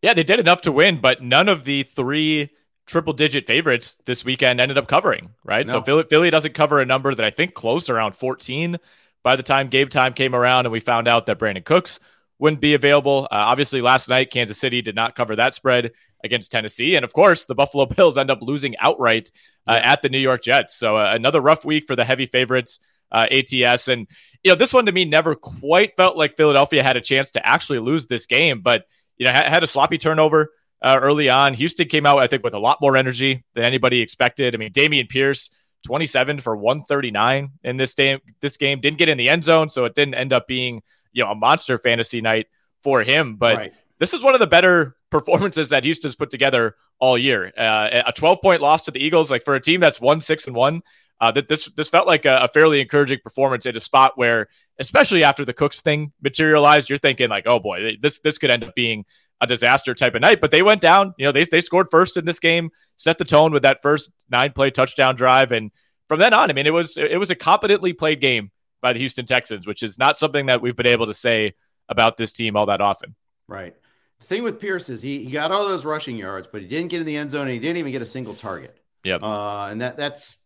Yeah, 0.00 0.14
they 0.14 0.22
did 0.22 0.38
enough 0.38 0.62
to 0.62 0.72
win, 0.72 1.00
but 1.00 1.22
none 1.22 1.48
of 1.48 1.64
the 1.64 1.82
three 1.82 2.50
triple 2.86 3.12
digit 3.14 3.46
favorites 3.46 3.98
this 4.04 4.24
weekend 4.24 4.60
ended 4.60 4.78
up 4.78 4.86
covering, 4.86 5.30
right? 5.44 5.66
No. 5.66 5.72
So 5.72 5.82
Philly, 5.82 6.04
Philly 6.08 6.30
doesn't 6.30 6.54
cover 6.54 6.80
a 6.80 6.86
number 6.86 7.14
that 7.14 7.24
I 7.24 7.30
think 7.30 7.54
closed 7.54 7.90
around 7.90 8.12
14 8.12 8.78
by 9.22 9.36
the 9.36 9.42
time 9.42 9.68
game 9.68 9.88
time 9.88 10.14
came 10.14 10.34
around 10.34 10.66
and 10.66 10.72
we 10.72 10.80
found 10.80 11.08
out 11.08 11.26
that 11.26 11.38
Brandin 11.38 11.64
Cooks 11.64 12.00
wouldn't 12.38 12.60
be 12.60 12.74
available. 12.74 13.24
Uh, 13.24 13.36
obviously, 13.36 13.80
last 13.80 14.08
night, 14.08 14.30
Kansas 14.30 14.58
City 14.58 14.82
did 14.82 14.96
not 14.96 15.14
cover 15.14 15.36
that 15.36 15.54
spread 15.54 15.92
against 16.24 16.50
Tennessee. 16.50 16.96
And 16.96 17.04
of 17.04 17.12
course, 17.12 17.44
the 17.44 17.54
Buffalo 17.54 17.86
Bills 17.96 18.18
end 18.18 18.30
up 18.30 18.42
losing 18.42 18.76
outright 18.78 19.30
uh, 19.66 19.80
at 19.82 20.02
the 20.02 20.08
New 20.08 20.18
York 20.18 20.42
Jets. 20.42 20.74
So 20.74 20.96
uh, 20.96 21.12
another 21.14 21.40
rough 21.40 21.64
week 21.64 21.84
for 21.86 21.94
the 21.94 22.04
heavy 22.04 22.26
favorites, 22.26 22.80
uh, 23.12 23.26
ATS. 23.30 23.88
And, 23.88 24.08
you 24.42 24.50
know, 24.50 24.56
this 24.56 24.74
one 24.74 24.86
to 24.86 24.92
me 24.92 25.04
never 25.04 25.34
quite 25.34 25.94
felt 25.94 26.16
like 26.16 26.36
Philadelphia 26.36 26.82
had 26.82 26.96
a 26.96 27.00
chance 27.00 27.30
to 27.32 27.46
actually 27.46 27.78
lose 27.78 28.06
this 28.06 28.26
game, 28.26 28.60
but, 28.60 28.86
you 29.18 29.26
know, 29.26 29.32
had 29.32 29.62
a 29.62 29.68
sloppy 29.68 29.98
turnover. 29.98 30.50
Uh, 30.82 30.98
early 31.00 31.28
on, 31.28 31.54
Houston 31.54 31.86
came 31.86 32.06
out, 32.06 32.18
I 32.18 32.26
think, 32.26 32.42
with 32.42 32.54
a 32.54 32.58
lot 32.58 32.80
more 32.80 32.96
energy 32.96 33.44
than 33.54 33.62
anybody 33.62 34.00
expected. 34.00 34.52
I 34.52 34.58
mean, 34.58 34.72
Dameon 34.72 35.08
Pierce, 35.08 35.50
27 35.82 36.40
for 36.40 36.56
139 36.56 37.50
in 37.64 37.76
this 37.76 37.94
game. 37.94 38.20
This 38.40 38.56
game 38.56 38.80
didn't 38.80 38.98
get 38.98 39.08
in 39.08 39.18
the 39.18 39.28
end 39.28 39.44
zone, 39.44 39.68
so 39.68 39.84
it 39.84 39.94
didn't 39.94 40.14
end 40.14 40.32
up 40.32 40.46
being 40.46 40.82
you 41.12 41.24
know 41.24 41.30
a 41.30 41.34
monster 41.34 41.78
fantasy 41.78 42.20
night 42.20 42.46
for 42.82 43.02
him. 43.02 43.36
But 43.36 43.56
right. 43.56 43.72
this 43.98 44.14
is 44.14 44.22
one 44.22 44.34
of 44.34 44.40
the 44.40 44.46
better 44.46 44.96
performances 45.10 45.70
that 45.70 45.84
Houston's 45.84 46.14
put 46.14 46.30
together 46.30 46.76
all 46.98 47.18
year. 47.18 47.52
Uh, 47.56 48.02
a 48.06 48.12
12 48.12 48.40
point 48.40 48.62
loss 48.62 48.84
to 48.84 48.90
the 48.90 49.04
Eagles, 49.04 49.30
like 49.30 49.44
for 49.44 49.54
a 49.54 49.60
team 49.60 49.80
that's 49.80 50.00
one 50.00 50.20
six 50.20 50.46
and 50.46 50.56
one. 50.56 50.82
Uh, 51.20 51.30
that 51.30 51.46
this 51.46 51.66
this 51.76 51.88
felt 51.88 52.06
like 52.06 52.24
a, 52.24 52.38
a, 52.38 52.48
fairly 52.48 52.80
encouraging 52.80 53.18
performance 53.22 53.64
in 53.64 53.76
a 53.76 53.80
spot 53.80 54.18
where, 54.18 54.48
especially 54.80 55.22
after 55.22 55.44
the 55.44 55.52
Cooks 55.52 55.80
thing 55.80 56.12
materialized, 56.20 56.88
you're 56.88 56.98
thinking 56.98 57.28
like, 57.28 57.46
oh 57.46 57.60
boy, 57.60 57.96
this 58.02 58.18
this 58.20 58.38
could 58.38 58.50
end 58.50 58.64
up 58.64 58.74
being 58.74 59.04
a 59.42 59.46
disaster 59.46 59.94
type 59.94 60.14
of 60.14 60.22
night. 60.22 60.40
But 60.40 60.50
they 60.50 60.62
went 60.62 60.80
down. 60.80 61.12
You 61.18 61.26
know, 61.26 61.32
they 61.32 61.44
they 61.44 61.60
scored 61.60 61.88
first 61.90 62.16
in 62.16 62.24
this 62.24 62.38
game, 62.38 62.70
set 62.96 63.18
the 63.18 63.24
tone 63.24 63.52
with 63.52 63.64
that 63.64 63.82
first 63.82 64.10
nine 64.30 64.52
play 64.52 64.70
touchdown 64.70 65.16
drive, 65.16 65.52
and 65.52 65.70
from 66.08 66.20
then 66.20 66.32
on, 66.32 66.50
I 66.50 66.54
mean, 66.54 66.66
it 66.66 66.72
was 66.72 66.96
it 66.96 67.18
was 67.18 67.30
a 67.30 67.34
competently 67.34 67.92
played 67.92 68.20
game 68.20 68.50
by 68.80 68.92
the 68.92 68.98
Houston 68.98 69.26
Texans, 69.26 69.66
which 69.66 69.82
is 69.82 69.98
not 69.98 70.18
something 70.18 70.46
that 70.46 70.60
we've 70.60 70.76
been 70.76 70.86
able 70.86 71.06
to 71.06 71.14
say 71.14 71.54
about 71.88 72.16
this 72.16 72.32
team 72.32 72.56
all 72.56 72.66
that 72.66 72.80
often. 72.80 73.14
Right. 73.48 73.74
The 74.20 74.26
thing 74.26 74.42
with 74.42 74.60
Pierce 74.60 74.88
is 74.88 75.02
he, 75.02 75.24
he 75.24 75.30
got 75.30 75.52
all 75.52 75.66
those 75.66 75.84
rushing 75.84 76.16
yards, 76.16 76.48
but 76.50 76.62
he 76.62 76.68
didn't 76.68 76.88
get 76.88 77.00
in 77.00 77.06
the 77.06 77.16
end 77.16 77.30
zone 77.30 77.42
and 77.42 77.50
he 77.50 77.58
didn't 77.58 77.78
even 77.78 77.92
get 77.92 78.02
a 78.02 78.06
single 78.06 78.34
target. 78.34 78.76
Yep. 79.04 79.22
Uh, 79.22 79.68
and 79.70 79.80
that 79.80 79.96
that's 79.96 80.38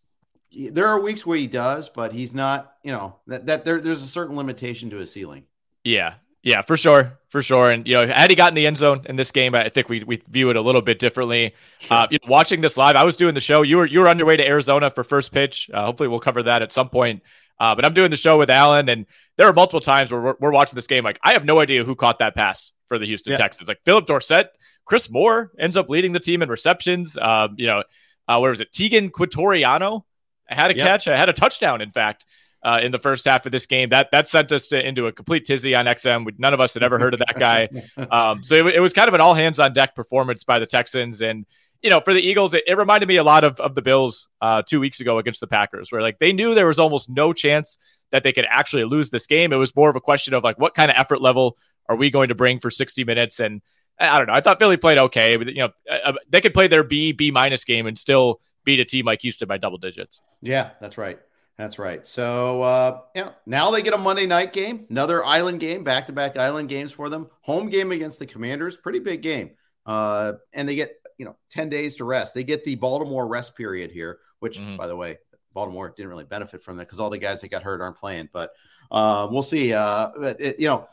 there 0.53 0.87
are 0.87 1.01
weeks 1.01 1.27
where 1.27 1.37
he 1.37 1.47
does, 1.47 1.89
but 1.89 2.13
he's 2.13 2.35
not, 2.35 2.75
you 2.83 2.93
know, 2.93 3.17
that, 3.27 3.47
that 3.47 3.65
there, 3.65 3.81
there's 3.81 4.03
a 4.03 4.07
certain 4.07 4.37
limitation 4.37 4.89
to 4.91 4.97
his 4.97 5.13
ceiling. 5.13 5.45
Yeah. 5.85 6.15
Yeah, 6.47 6.63
for 6.63 6.77
sure. 6.77 7.19
For 7.31 7.43
sure. 7.43 7.73
And, 7.73 7.89
you 7.89 7.95
know, 7.95 8.07
had 8.07 8.31
he 8.31 8.37
gotten 8.37 8.55
the 8.55 8.69
end 8.69 8.79
zone 8.79 9.03
in 9.07 9.17
this 9.17 9.33
game, 9.33 9.57
I 9.57 9.69
think 9.69 9.89
we, 9.89 10.05
we 10.05 10.21
view 10.31 10.49
it 10.49 10.55
a 10.55 10.61
little 10.61 10.81
bit 10.81 11.01
differently. 11.01 11.57
Sure. 11.81 11.97
Uh, 11.97 12.07
you 12.09 12.19
know, 12.23 12.31
watching 12.31 12.61
this 12.61 12.77
live, 12.77 12.95
I 12.95 13.03
was 13.03 13.17
doing 13.17 13.35
the 13.35 13.41
show. 13.41 13.63
You 13.63 13.79
were, 13.79 13.87
you 13.87 13.99
were 13.99 14.07
on 14.07 14.17
your 14.17 14.29
way 14.29 14.37
to 14.37 14.47
Arizona 14.47 14.89
for 14.91 15.03
first 15.03 15.33
pitch. 15.33 15.69
Uh, 15.75 15.85
hopefully 15.87 16.09
we'll 16.09 16.21
cover 16.21 16.45
that 16.45 16.63
at 16.63 16.73
some 16.73 16.89
point. 16.89 17.25
Uh, 17.59 17.75
but 17.75 17.85
I'm 17.85 17.95
doing 17.95 18.13
the 18.13 18.17
show 18.17 18.39
with 18.39 18.49
Alan, 18.49 18.89
and 18.89 19.07
there 19.37 19.49
are 19.49 19.53
multiple 19.53 19.81
times 19.81 20.13
where 20.13 20.21
we're, 20.21 20.35
we're, 20.39 20.53
watching 20.53 20.77
this 20.77 20.87
game. 20.87 21.03
Like, 21.03 21.19
I 21.21 21.33
have 21.33 21.45
no 21.45 21.59
idea 21.59 21.83
who 21.83 21.97
caught 21.97 22.21
that 22.21 22.37
pass 22.37 22.71
for 22.87 22.97
the 22.97 23.07
Houston 23.07 23.33
yeah. 23.33 23.39
Texans. 23.39 23.67
Like, 23.67 23.81
Phillip 23.85 24.07
Dorsett, 24.07 24.51
Chris 24.85 25.11
Moore 25.11 25.51
ends 25.59 25.77
up 25.77 25.89
leading 25.89 26.13
the 26.13 26.21
team 26.21 26.43
in 26.43 26.49
receptions. 26.49 27.19
Um, 27.21 27.57
you 27.59 27.67
know, 27.67 27.83
uh, 28.29 28.39
where 28.39 28.51
was 28.51 28.61
it? 28.61 28.71
Teagan 28.71 29.11
Quitoriano 29.11 30.03
had 30.47 30.71
a 30.71 30.77
yep. 30.77 30.87
catch, 30.87 31.09
I 31.09 31.17
had 31.17 31.29
a 31.29 31.33
touchdown, 31.33 31.81
in 31.81 31.91
fact. 31.91 32.25
Uh, 32.67 32.81
in 32.83 32.91
the 32.91 32.99
first 32.99 33.25
half 33.27 33.47
of 33.47 33.53
this 33.53 33.65
game. 33.65 33.91
That 33.91 34.11
that 34.11 34.29
sent 34.29 34.51
us 34.51 34.67
to, 34.69 34.85
into 34.85 35.07
a 35.07 35.13
complete 35.13 35.45
tizzy 35.45 35.77
on 35.77 35.87
XM. 35.87 36.27
We, 36.27 36.33
None 36.37 36.53
of 36.53 36.61
us 36.61 36.75
had 36.75 36.83
ever 36.83 36.99
heard 36.99 37.15
of 37.15 37.21
that 37.21 37.39
guy. 37.39 37.69
Um, 38.11 38.43
so 38.43 38.55
it, 38.57 38.75
it, 38.77 38.81
was 38.81 38.93
kind 38.93 39.07
of 39.09 39.15
an 39.15 39.21
all 39.21 39.35
hands 39.35 39.61
on 39.61 39.73
deck 39.73 39.95
performance 39.95 40.43
by 40.43 40.59
the 40.59 40.67
Texans. 40.67 41.23
And 41.23 41.47
you 41.83 41.91
know, 41.91 42.01
for 42.01 42.13
the 42.13 42.21
Eagles, 42.21 42.55
it, 42.55 42.65
it 42.67 42.77
reminded 42.77 43.07
me 43.07 43.17
a 43.17 43.23
lot 43.23 43.45
of, 43.45 43.61
of 43.61 43.77
the 43.77 43.83
Bills 43.83 44.27
uh, 44.41 44.63
two 44.63 44.81
weeks 44.81 44.99
ago 45.01 45.19
against 45.19 45.41
the 45.41 45.47
Packers, 45.47 45.93
where 45.93 46.03
like 46.03 46.19
they 46.19 46.33
knew 46.33 46.55
there 46.55 46.67
was 46.67 46.81
almost 46.81 47.09
no 47.09 47.33
chance 47.33 47.79
that 48.11 48.25
they 48.25 48.33
could 48.33 48.47
actually 48.51 48.85
lose 48.85 49.11
this 49.11 49.27
game. 49.29 49.53
It 49.53 49.57
was 49.57 49.75
more 49.77 49.89
of 49.89 49.95
a 49.95 50.01
question 50.01 50.35
of 50.35 50.43
like, 50.43 50.59
what 50.59 50.75
kind 50.75 50.91
of 50.91 50.97
effort 50.97 51.21
level 51.21 51.57
are 51.89 51.97
we 51.97 52.11
going 52.11 52.29
to 52.29 52.35
bring 52.35 52.59
for 52.59 52.71
60 52.71 53.05
minutes? 53.05 53.39
And 53.39 53.63
I 53.99 54.19
don't 54.19 54.27
know. 54.27 54.35
I 54.35 54.41
thought 54.41 54.59
Philly 54.59 54.77
played 54.77 54.99
okay, 54.99 55.37
but 55.37 55.49
you 55.49 55.61
know, 55.61 55.71
uh, 55.89 55.99
uh, 56.11 56.13
they 56.29 56.41
could 56.41 56.55
play 56.55 56.67
their 56.67 56.83
B 56.83 57.13
B 57.13 57.31
minus 57.31 57.65
game 57.65 57.87
and 57.87 57.97
still 57.97 58.41
beat 58.65 58.81
a 58.81 58.85
team 58.85 59.07
like 59.07 59.23
Houston 59.23 59.47
by 59.47 59.59
double 59.59 59.79
digits. 59.79 60.21
Yeah, 60.43 60.71
that's 60.81 60.99
right. 60.99 61.19
That's 61.59 61.79
right. 61.79 62.07
So 62.07 62.63
uh, 62.63 63.01
yeah, 63.15 63.31
now 63.47 63.71
they 63.71 63.81
get 63.81 63.95
a 63.95 63.99
Monday 63.99 64.27
night 64.27 64.53
game, 64.53 64.87
another 64.91 65.25
island 65.25 65.61
game, 65.61 65.85
back 65.85 66.07
to 66.07 66.13
back 66.13 66.37
island 66.37 66.69
games 66.69 66.93
for 66.93 67.09
them. 67.09 67.29
Home 67.43 67.71
game 67.71 67.93
against 67.93 68.19
the 68.19 68.27
Commanders, 68.27 68.77
pretty 68.77 68.99
big 68.99 69.23
game. 69.23 69.53
Uh, 69.87 70.35
and 70.53 70.69
they 70.69 70.75
get 70.75 70.97
you 71.19 71.25
know 71.25 71.37
10 71.51 71.71
days 71.71 71.97
to 71.97 72.05
rest. 72.05 72.35
They 72.35 72.45
get 72.45 72.65
the 72.65 72.75
Baltimore 72.75 73.27
rest 73.27 73.57
period 73.57 73.91
here, 73.91 74.19
which 74.41 74.59
mm-hmm. 74.59 74.77
by 74.77 74.87
the 74.87 74.97
way, 74.97 75.19
Baltimore 75.55 75.95
didn't 75.97 76.11
really 76.11 76.25
benefit 76.25 76.63
from 76.63 76.77
that 76.77 76.85
because 76.85 77.01
all 77.01 77.09
the 77.09 77.19
guys 77.19 77.41
that 77.41 77.49
got 77.49 77.63
hurt 77.63 77.81
aren't 77.81 77.97
playing. 77.97 78.29
But 78.33 78.53
uh, 78.91 79.29
we'll 79.31 79.43
see. 79.43 79.73
Uh, 79.73 80.11
it, 80.39 80.61
you 80.61 80.67
know, 80.67 80.87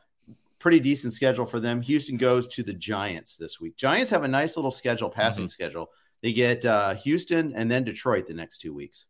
pretty 0.60 0.79
decent 0.79 1.13
schedule 1.13 1.46
for 1.46 1.60
them. 1.60 1.82
Houston 1.82 2.15
goes 2.15 2.48
to 2.48 2.63
the 2.63 2.74
Giants 2.74 3.36
this 3.36 3.60
week. 3.60 3.75
Giants 3.75 4.10
have 4.12 4.24
a 4.24 4.29
nice 4.29 4.55
little 4.55 4.72
schedule, 4.72 5.10
passing 5.10 5.43
mm-hmm. 5.43 5.50
schedule. 5.50 5.91
They 6.22 6.32
get 6.32 6.65
uh, 6.65 6.96
Houston 6.96 7.53
and 7.53 7.70
then 7.70 7.84
Detroit 7.84 8.27
the 8.27 8.34
next 8.34 8.60
two 8.60 8.74
weeks. 8.74 9.08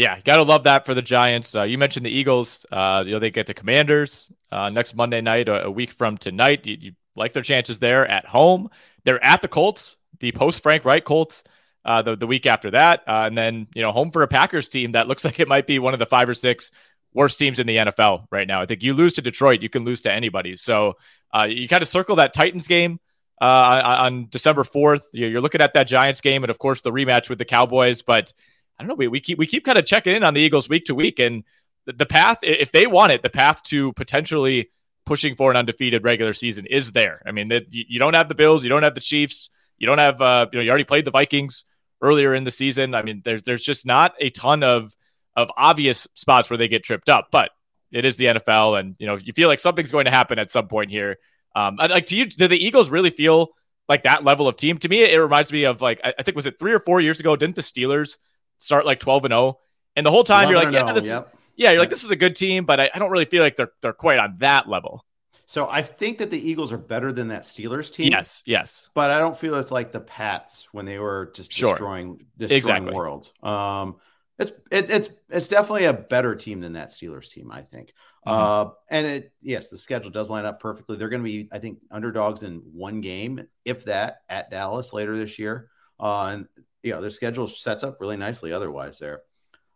Yeah, 0.00 0.18
gotta 0.24 0.44
love 0.44 0.62
that 0.62 0.86
for 0.86 0.94
the 0.94 1.02
Giants. 1.02 1.54
Uh, 1.54 1.64
you 1.64 1.76
mentioned 1.76 2.06
the 2.06 2.10
Eagles. 2.10 2.64
Uh, 2.72 3.04
you 3.04 3.12
know 3.12 3.18
they 3.18 3.30
get 3.30 3.46
the 3.46 3.52
Commanders 3.52 4.32
uh, 4.50 4.70
next 4.70 4.94
Monday 4.94 5.20
night, 5.20 5.46
a, 5.46 5.66
a, 5.66 5.70
week 5.70 5.92
from 5.92 6.16
tonight. 6.16 6.64
You, 6.64 6.76
you, 6.80 6.92
like 7.16 7.34
their 7.34 7.42
chances 7.42 7.80
there 7.80 8.06
at 8.06 8.24
home. 8.24 8.70
They're 9.04 9.22
at 9.22 9.42
the 9.42 9.48
Colts, 9.48 9.98
the 10.18 10.32
post 10.32 10.62
Frank 10.62 10.86
Reich 10.86 11.04
Colts. 11.04 11.44
Uh, 11.84 12.00
the 12.00 12.16
the 12.16 12.26
week 12.26 12.46
after 12.46 12.70
that, 12.70 13.02
uh, 13.06 13.24
and 13.26 13.36
then 13.36 13.66
you 13.74 13.82
know 13.82 13.92
home 13.92 14.10
for 14.10 14.22
a 14.22 14.26
Packers 14.26 14.70
team 14.70 14.92
that 14.92 15.06
looks 15.08 15.22
like 15.22 15.38
it 15.38 15.48
might 15.48 15.66
be 15.66 15.78
one 15.78 15.92
of 15.92 15.98
the 15.98 16.06
five 16.06 16.30
or 16.30 16.34
six 16.34 16.70
worst 17.12 17.38
teams 17.38 17.58
in 17.58 17.66
the 17.66 17.76
NFL 17.76 18.24
right 18.30 18.48
now. 18.48 18.62
I 18.62 18.64
think 18.64 18.82
you 18.82 18.94
lose 18.94 19.12
to 19.14 19.22
Detroit, 19.22 19.60
you 19.60 19.68
can 19.68 19.84
lose 19.84 20.00
to 20.02 20.12
anybody. 20.12 20.54
So 20.54 20.94
uh, 21.34 21.46
you 21.50 21.68
kind 21.68 21.82
of 21.82 21.88
circle 21.88 22.16
that 22.16 22.32
Titans 22.32 22.68
game 22.68 23.00
on 23.40 24.28
December 24.30 24.62
4th. 24.62 25.02
You're 25.12 25.40
looking 25.40 25.60
at 25.60 25.72
that 25.72 25.88
Giants 25.88 26.20
game 26.20 26.44
and, 26.44 26.50
of 26.50 26.58
course, 26.58 26.82
the 26.82 26.92
rematch 26.92 27.28
with 27.28 27.38
the 27.38 27.44
Cowboys. 27.44 28.02
But 28.02 28.32
I 28.80 28.82
don't 28.82 28.88
know. 28.88 28.94
We, 28.94 29.08
we 29.08 29.20
keep 29.20 29.38
we 29.38 29.46
keep 29.46 29.66
kind 29.66 29.76
of 29.76 29.84
checking 29.84 30.16
in 30.16 30.24
on 30.24 30.32
the 30.32 30.40
Eagles 30.40 30.66
week 30.66 30.86
to 30.86 30.94
week, 30.94 31.18
and 31.18 31.44
the, 31.84 31.92
the 31.92 32.06
path, 32.06 32.38
if 32.42 32.72
they 32.72 32.86
want 32.86 33.12
it, 33.12 33.20
the 33.20 33.28
path 33.28 33.62
to 33.64 33.92
potentially 33.92 34.70
pushing 35.04 35.34
for 35.34 35.50
an 35.50 35.56
undefeated 35.58 36.02
regular 36.02 36.32
season 36.32 36.64
is 36.64 36.92
there. 36.92 37.20
I 37.26 37.32
mean, 37.32 37.48
that 37.48 37.64
you 37.70 37.98
don't 37.98 38.14
have 38.14 38.30
the 38.30 38.34
Bills, 38.34 38.64
you 38.64 38.70
don't 38.70 38.82
have 38.82 38.94
the 38.94 39.02
Chiefs, 39.02 39.50
you 39.76 39.86
don't 39.86 39.98
have 39.98 40.22
uh, 40.22 40.46
you 40.50 40.58
know, 40.58 40.62
you 40.62 40.70
already 40.70 40.84
played 40.84 41.04
the 41.04 41.10
Vikings 41.10 41.66
earlier 42.00 42.34
in 42.34 42.44
the 42.44 42.50
season. 42.50 42.94
I 42.94 43.02
mean, 43.02 43.20
there's 43.22 43.42
there's 43.42 43.62
just 43.62 43.84
not 43.84 44.14
a 44.18 44.30
ton 44.30 44.62
of 44.62 44.96
of 45.36 45.52
obvious 45.58 46.08
spots 46.14 46.48
where 46.48 46.56
they 46.56 46.68
get 46.68 46.82
tripped 46.82 47.10
up, 47.10 47.28
but 47.30 47.50
it 47.92 48.06
is 48.06 48.16
the 48.16 48.26
NFL, 48.26 48.80
and 48.80 48.96
you 48.98 49.06
know, 49.06 49.18
you 49.22 49.34
feel 49.34 49.48
like 49.48 49.58
something's 49.58 49.90
going 49.90 50.06
to 50.06 50.10
happen 50.10 50.38
at 50.38 50.50
some 50.50 50.68
point 50.68 50.90
here. 50.90 51.18
Um, 51.54 51.76
like 51.76 52.06
to 52.06 52.16
you, 52.16 52.24
do 52.24 52.48
the 52.48 52.56
Eagles 52.56 52.88
really 52.88 53.10
feel 53.10 53.50
like 53.90 54.04
that 54.04 54.24
level 54.24 54.48
of 54.48 54.56
team? 54.56 54.78
To 54.78 54.88
me, 54.88 55.02
it 55.02 55.18
reminds 55.18 55.52
me 55.52 55.64
of 55.64 55.82
like 55.82 56.00
I 56.02 56.22
think 56.22 56.34
was 56.34 56.46
it 56.46 56.58
three 56.58 56.72
or 56.72 56.80
four 56.80 57.02
years 57.02 57.20
ago? 57.20 57.36
Didn't 57.36 57.56
the 57.56 57.62
Steelers 57.62 58.16
start 58.60 58.86
like 58.86 59.00
twelve 59.00 59.24
and 59.24 59.32
zero? 59.32 59.40
Oh? 59.40 59.60
And 59.96 60.06
the 60.06 60.10
whole 60.10 60.22
time 60.22 60.48
you're 60.48 60.62
like, 60.62 60.72
yeah, 60.72 60.84
oh, 60.86 60.92
this, 60.92 61.06
yep. 61.06 61.34
yeah, 61.56 61.72
you're 61.72 61.80
like 61.80 61.90
this 61.90 62.04
is 62.04 62.10
a 62.12 62.16
good 62.16 62.36
team, 62.36 62.64
but 62.64 62.78
I, 62.78 62.90
I 62.94 62.98
don't 63.00 63.10
really 63.10 63.24
feel 63.24 63.42
like 63.42 63.56
they're 63.56 63.72
they're 63.82 63.92
quite 63.92 64.18
on 64.18 64.36
that 64.38 64.68
level. 64.68 65.04
So 65.46 65.68
I 65.68 65.82
think 65.82 66.18
that 66.18 66.30
the 66.30 66.38
Eagles 66.38 66.70
are 66.70 66.78
better 66.78 67.10
than 67.10 67.28
that 67.28 67.42
Steelers 67.42 67.92
team. 67.92 68.12
Yes, 68.12 68.40
yes. 68.46 68.88
But 68.94 69.10
I 69.10 69.18
don't 69.18 69.36
feel 69.36 69.56
it's 69.56 69.72
like 69.72 69.90
the 69.90 69.98
Pats 69.98 70.68
when 70.70 70.84
they 70.84 71.00
were 71.00 71.32
just 71.34 71.52
sure. 71.52 71.72
destroying 71.72 72.24
destroying 72.38 72.56
exactly. 72.56 72.94
worlds. 72.94 73.32
Um, 73.42 73.96
it's 74.38 74.52
it, 74.70 74.90
it's 74.90 75.10
it's 75.28 75.48
definitely 75.48 75.86
a 75.86 75.92
better 75.92 76.36
team 76.36 76.60
than 76.60 76.74
that 76.74 76.90
Steelers 76.90 77.28
team, 77.28 77.50
I 77.50 77.62
think. 77.62 77.92
Mm-hmm. 78.26 78.30
Uh, 78.30 78.70
and 78.90 79.06
it 79.06 79.32
yes, 79.42 79.70
the 79.70 79.76
schedule 79.76 80.10
does 80.10 80.30
line 80.30 80.46
up 80.46 80.60
perfectly. 80.60 80.96
They're 80.96 81.08
going 81.08 81.22
to 81.22 81.24
be, 81.24 81.48
I 81.50 81.58
think, 81.58 81.78
underdogs 81.90 82.44
in 82.44 82.62
one 82.72 83.00
game, 83.00 83.46
if 83.64 83.86
that, 83.86 84.20
at 84.28 84.50
Dallas 84.50 84.92
later 84.92 85.16
this 85.16 85.36
year. 85.38 85.68
Uh, 85.98 86.26
and 86.32 86.48
you 86.82 86.92
know 86.92 87.00
their 87.00 87.10
schedule 87.10 87.46
sets 87.46 87.84
up 87.84 88.00
really 88.00 88.16
nicely. 88.16 88.52
Otherwise, 88.52 88.98
there. 88.98 89.22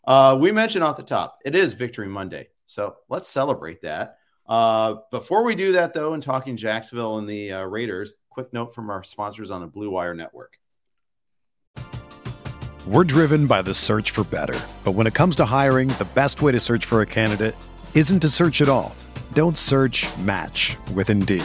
Uh, 0.07 0.37
we 0.39 0.53
mentioned 0.53 0.85
off 0.85 0.99
the 0.99 1.03
top, 1.03 1.39
it 1.45 1.55
is 1.55 1.73
Victory 1.73 2.09
Monday, 2.09 2.49
so 2.67 2.97
let's 3.09 3.29
celebrate 3.29 3.81
that. 3.83 4.19
Uh, 4.47 4.97
before 5.11 5.45
we 5.45 5.55
do 5.55 5.73
that, 5.73 5.95
though, 5.95 6.13
and 6.13 6.23
talking 6.23 6.57
Jacksonville 6.57 7.17
and 7.17 7.27
the 7.27 7.53
uh, 7.53 7.63
Raiders, 7.63 8.13
quick 8.29 8.53
note 8.53 8.75
from 8.75 8.91
our 8.91 9.03
sponsors 9.03 9.51
on 9.51 9.63
the 9.63 9.67
Blue 9.67 9.91
Wire 9.91 10.15
Network. 10.15 10.59
We're 12.87 13.05
driven 13.05 13.47
by 13.47 13.63
the 13.63 13.73
search 13.73 14.11
for 14.11 14.25
better, 14.25 14.61
but 14.85 14.93
when 14.93 15.07
it 15.07 15.15
comes 15.15 15.37
to 15.37 15.47
hiring, 15.47 15.89
the 15.89 16.09
best 16.15 16.43
way 16.43 16.53
to 16.53 16.61
search 16.61 16.85
for 16.85 17.01
a 17.01 17.07
candidate 17.07 17.57
isn't 17.95 18.21
to 18.21 18.29
search 18.29 18.61
at 18.61 18.69
all. 18.69 18.95
Don't 19.33 19.57
search 19.57 20.07
match 20.19 20.77
with 20.95 21.09
Indeed. 21.09 21.45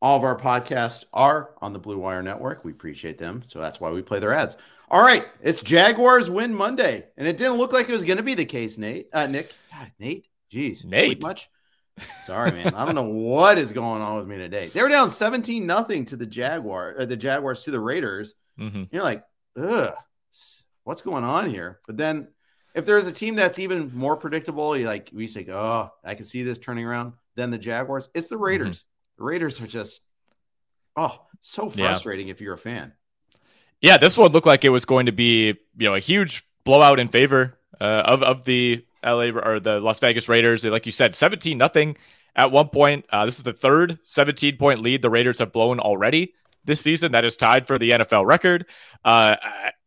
All 0.00 0.16
of 0.16 0.24
our 0.24 0.38
podcasts 0.38 1.04
are 1.12 1.50
on 1.60 1.72
the 1.72 1.78
Blue 1.78 1.98
Wire 1.98 2.22
Network. 2.22 2.64
We 2.64 2.72
appreciate 2.72 3.18
them. 3.18 3.42
So 3.46 3.58
that's 3.58 3.80
why 3.80 3.90
we 3.90 4.02
play 4.02 4.20
their 4.20 4.32
ads. 4.32 4.56
All 4.90 5.02
right. 5.02 5.26
It's 5.42 5.60
Jaguars 5.60 6.30
win 6.30 6.54
Monday. 6.54 7.06
And 7.16 7.26
it 7.26 7.36
didn't 7.36 7.58
look 7.58 7.72
like 7.72 7.88
it 7.88 7.92
was 7.92 8.04
going 8.04 8.16
to 8.16 8.22
be 8.22 8.34
the 8.34 8.44
case, 8.44 8.78
Nate. 8.78 9.08
Uh, 9.12 9.26
Nick. 9.26 9.52
God, 9.72 9.90
Nate. 9.98 10.26
Jeez. 10.52 10.84
Nate. 10.84 11.22
Much? 11.22 11.50
Sorry, 12.26 12.52
man. 12.52 12.74
I 12.74 12.84
don't 12.84 12.94
know 12.94 13.02
what 13.08 13.58
is 13.58 13.72
going 13.72 14.00
on 14.00 14.16
with 14.16 14.26
me 14.26 14.36
today. 14.36 14.68
They 14.68 14.82
were 14.82 14.88
down 14.88 15.10
17 15.10 15.66
nothing 15.66 16.04
to 16.06 16.16
the 16.16 16.26
Jaguar, 16.26 16.94
uh, 16.98 17.04
the 17.04 17.16
Jaguars 17.16 17.64
to 17.64 17.70
the 17.70 17.80
Raiders. 17.80 18.34
Mm-hmm. 18.58 18.84
You're 18.92 19.02
like, 19.02 19.24
ugh, 19.60 19.94
what's 20.84 21.02
going 21.02 21.24
on 21.24 21.50
here? 21.50 21.80
But 21.86 21.96
then 21.96 22.28
if 22.74 22.86
there's 22.86 23.06
a 23.06 23.12
team 23.12 23.34
that's 23.34 23.58
even 23.58 23.90
more 23.94 24.16
predictable, 24.16 24.76
you 24.76 24.86
like 24.86 25.10
we 25.12 25.26
say, 25.26 25.46
oh, 25.50 25.90
I 26.04 26.14
can 26.14 26.24
see 26.24 26.42
this 26.44 26.58
turning 26.58 26.84
around 26.84 27.14
Then 27.34 27.50
the 27.50 27.58
Jaguars. 27.58 28.08
It's 28.14 28.28
the 28.28 28.38
Raiders. 28.38 28.78
Mm-hmm. 28.78 28.97
The 29.18 29.24
Raiders 29.24 29.60
are 29.60 29.66
just 29.66 30.02
oh 30.96 31.20
so 31.40 31.68
frustrating 31.68 32.28
yeah. 32.28 32.32
if 32.32 32.40
you're 32.40 32.54
a 32.54 32.58
fan. 32.58 32.92
Yeah, 33.80 33.98
this 33.98 34.16
one 34.16 34.32
looked 34.32 34.46
like 34.46 34.64
it 34.64 34.70
was 34.70 34.84
going 34.84 35.06
to 35.06 35.12
be 35.12 35.46
you 35.46 35.88
know 35.88 35.94
a 35.94 36.00
huge 36.00 36.46
blowout 36.64 36.98
in 36.98 37.08
favor 37.08 37.58
uh, 37.80 37.84
of 37.84 38.22
of 38.22 38.44
the 38.44 38.84
LA 39.04 39.30
or 39.30 39.60
the 39.60 39.80
Las 39.80 40.00
Vegas 40.00 40.28
Raiders. 40.28 40.64
Like 40.64 40.86
you 40.86 40.92
said, 40.92 41.14
17 41.14 41.58
nothing 41.58 41.96
at 42.34 42.50
one 42.50 42.68
point. 42.68 43.04
Uh, 43.10 43.24
this 43.24 43.36
is 43.36 43.42
the 43.42 43.52
third 43.52 43.98
17 44.02 44.56
point 44.56 44.82
lead 44.82 45.02
the 45.02 45.10
Raiders 45.10 45.40
have 45.40 45.52
blown 45.52 45.80
already 45.80 46.34
this 46.64 46.80
season. 46.80 47.12
That 47.12 47.24
is 47.24 47.36
tied 47.36 47.66
for 47.66 47.78
the 47.78 47.90
NFL 47.90 48.26
record. 48.26 48.66
Uh, 49.04 49.36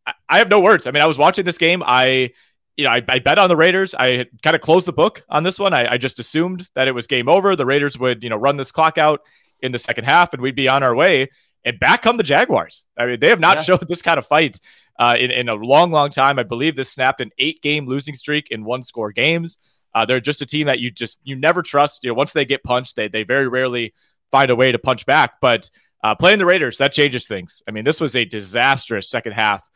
I, 0.05 0.13
I, 0.27 0.37
have 0.39 0.49
no 0.49 0.59
words. 0.59 0.87
I 0.87 0.91
mean, 0.91 1.03
I 1.03 1.05
was 1.05 1.17
watching 1.17 1.45
this 1.45 1.57
game. 1.57 1.83
I, 1.85 2.33
you 2.77 2.85
know, 2.85 2.91
I, 2.91 3.03
I 3.07 3.19
bet 3.19 3.37
on 3.37 3.49
the 3.49 3.55
Raiders. 3.55 3.93
I 3.93 4.25
kind 4.43 4.55
of 4.55 4.61
closed 4.61 4.87
the 4.87 4.93
book 4.93 5.23
on 5.29 5.43
this 5.43 5.59
one. 5.59 5.73
I, 5.73 5.93
I 5.93 5.97
just 5.97 6.19
assumed 6.19 6.67
that 6.73 6.87
it 6.87 6.93
was 6.93 7.07
game 7.07 7.29
over. 7.29 7.55
The 7.55 7.65
Raiders 7.65 7.97
would, 7.99 8.23
you 8.23 8.29
know, 8.29 8.37
run 8.37 8.57
this 8.57 8.71
clock 8.71 8.97
out 8.97 9.21
in 9.61 9.71
the 9.71 9.79
second 9.79 10.05
half 10.05 10.33
and 10.33 10.41
we'd 10.41 10.55
be 10.55 10.67
on 10.67 10.83
our 10.83 10.95
way. 10.95 11.29
And 11.63 11.79
back 11.79 12.01
come 12.01 12.17
the 12.17 12.23
Jaguars. 12.23 12.87
I 12.97 13.05
mean, 13.05 13.19
they 13.19 13.29
have 13.29 13.39
not 13.39 13.57
yeah. 13.57 13.63
showed 13.63 13.87
this 13.87 14.01
kind 14.01 14.17
of 14.17 14.25
fight 14.25 14.59
uh, 14.97 15.15
in, 15.19 15.31
in 15.31 15.49
a 15.49 15.53
long, 15.53 15.91
long 15.91 16.09
time. 16.09 16.39
I 16.39 16.43
believe 16.43 16.75
this 16.75 16.91
snapped 16.91 17.21
an 17.21 17.31
eight 17.37 17.61
game 17.61 17.85
losing 17.85 18.15
streak 18.15 18.49
in 18.49 18.63
one 18.63 18.83
score 18.83 19.11
games. 19.11 19.57
Uh, 19.93 20.05
they're 20.05 20.21
just 20.21 20.41
a 20.41 20.45
team 20.45 20.67
that 20.67 20.79
you 20.79 20.89
just 20.89 21.19
you 21.23 21.35
never 21.35 21.61
trust. 21.61 22.03
You 22.03 22.11
know, 22.11 22.13
once 22.13 22.33
they 22.33 22.45
get 22.45 22.63
punched, 22.63 22.95
they 22.95 23.09
they 23.09 23.23
very 23.23 23.47
rarely 23.47 23.93
find 24.31 24.49
a 24.49 24.55
way 24.55 24.71
to 24.71 24.79
punch 24.79 25.05
back. 25.05 25.33
But 25.41 25.69
uh, 26.03 26.15
playing 26.15 26.39
the 26.39 26.45
Raiders 26.45 26.77
that 26.77 26.93
changes 26.93 27.27
things. 27.27 27.61
I 27.67 27.71
mean, 27.71 27.83
this 27.83 27.99
was 27.99 28.15
a 28.15 28.25
disastrous 28.25 29.09
second 29.09 29.33
half 29.33 29.69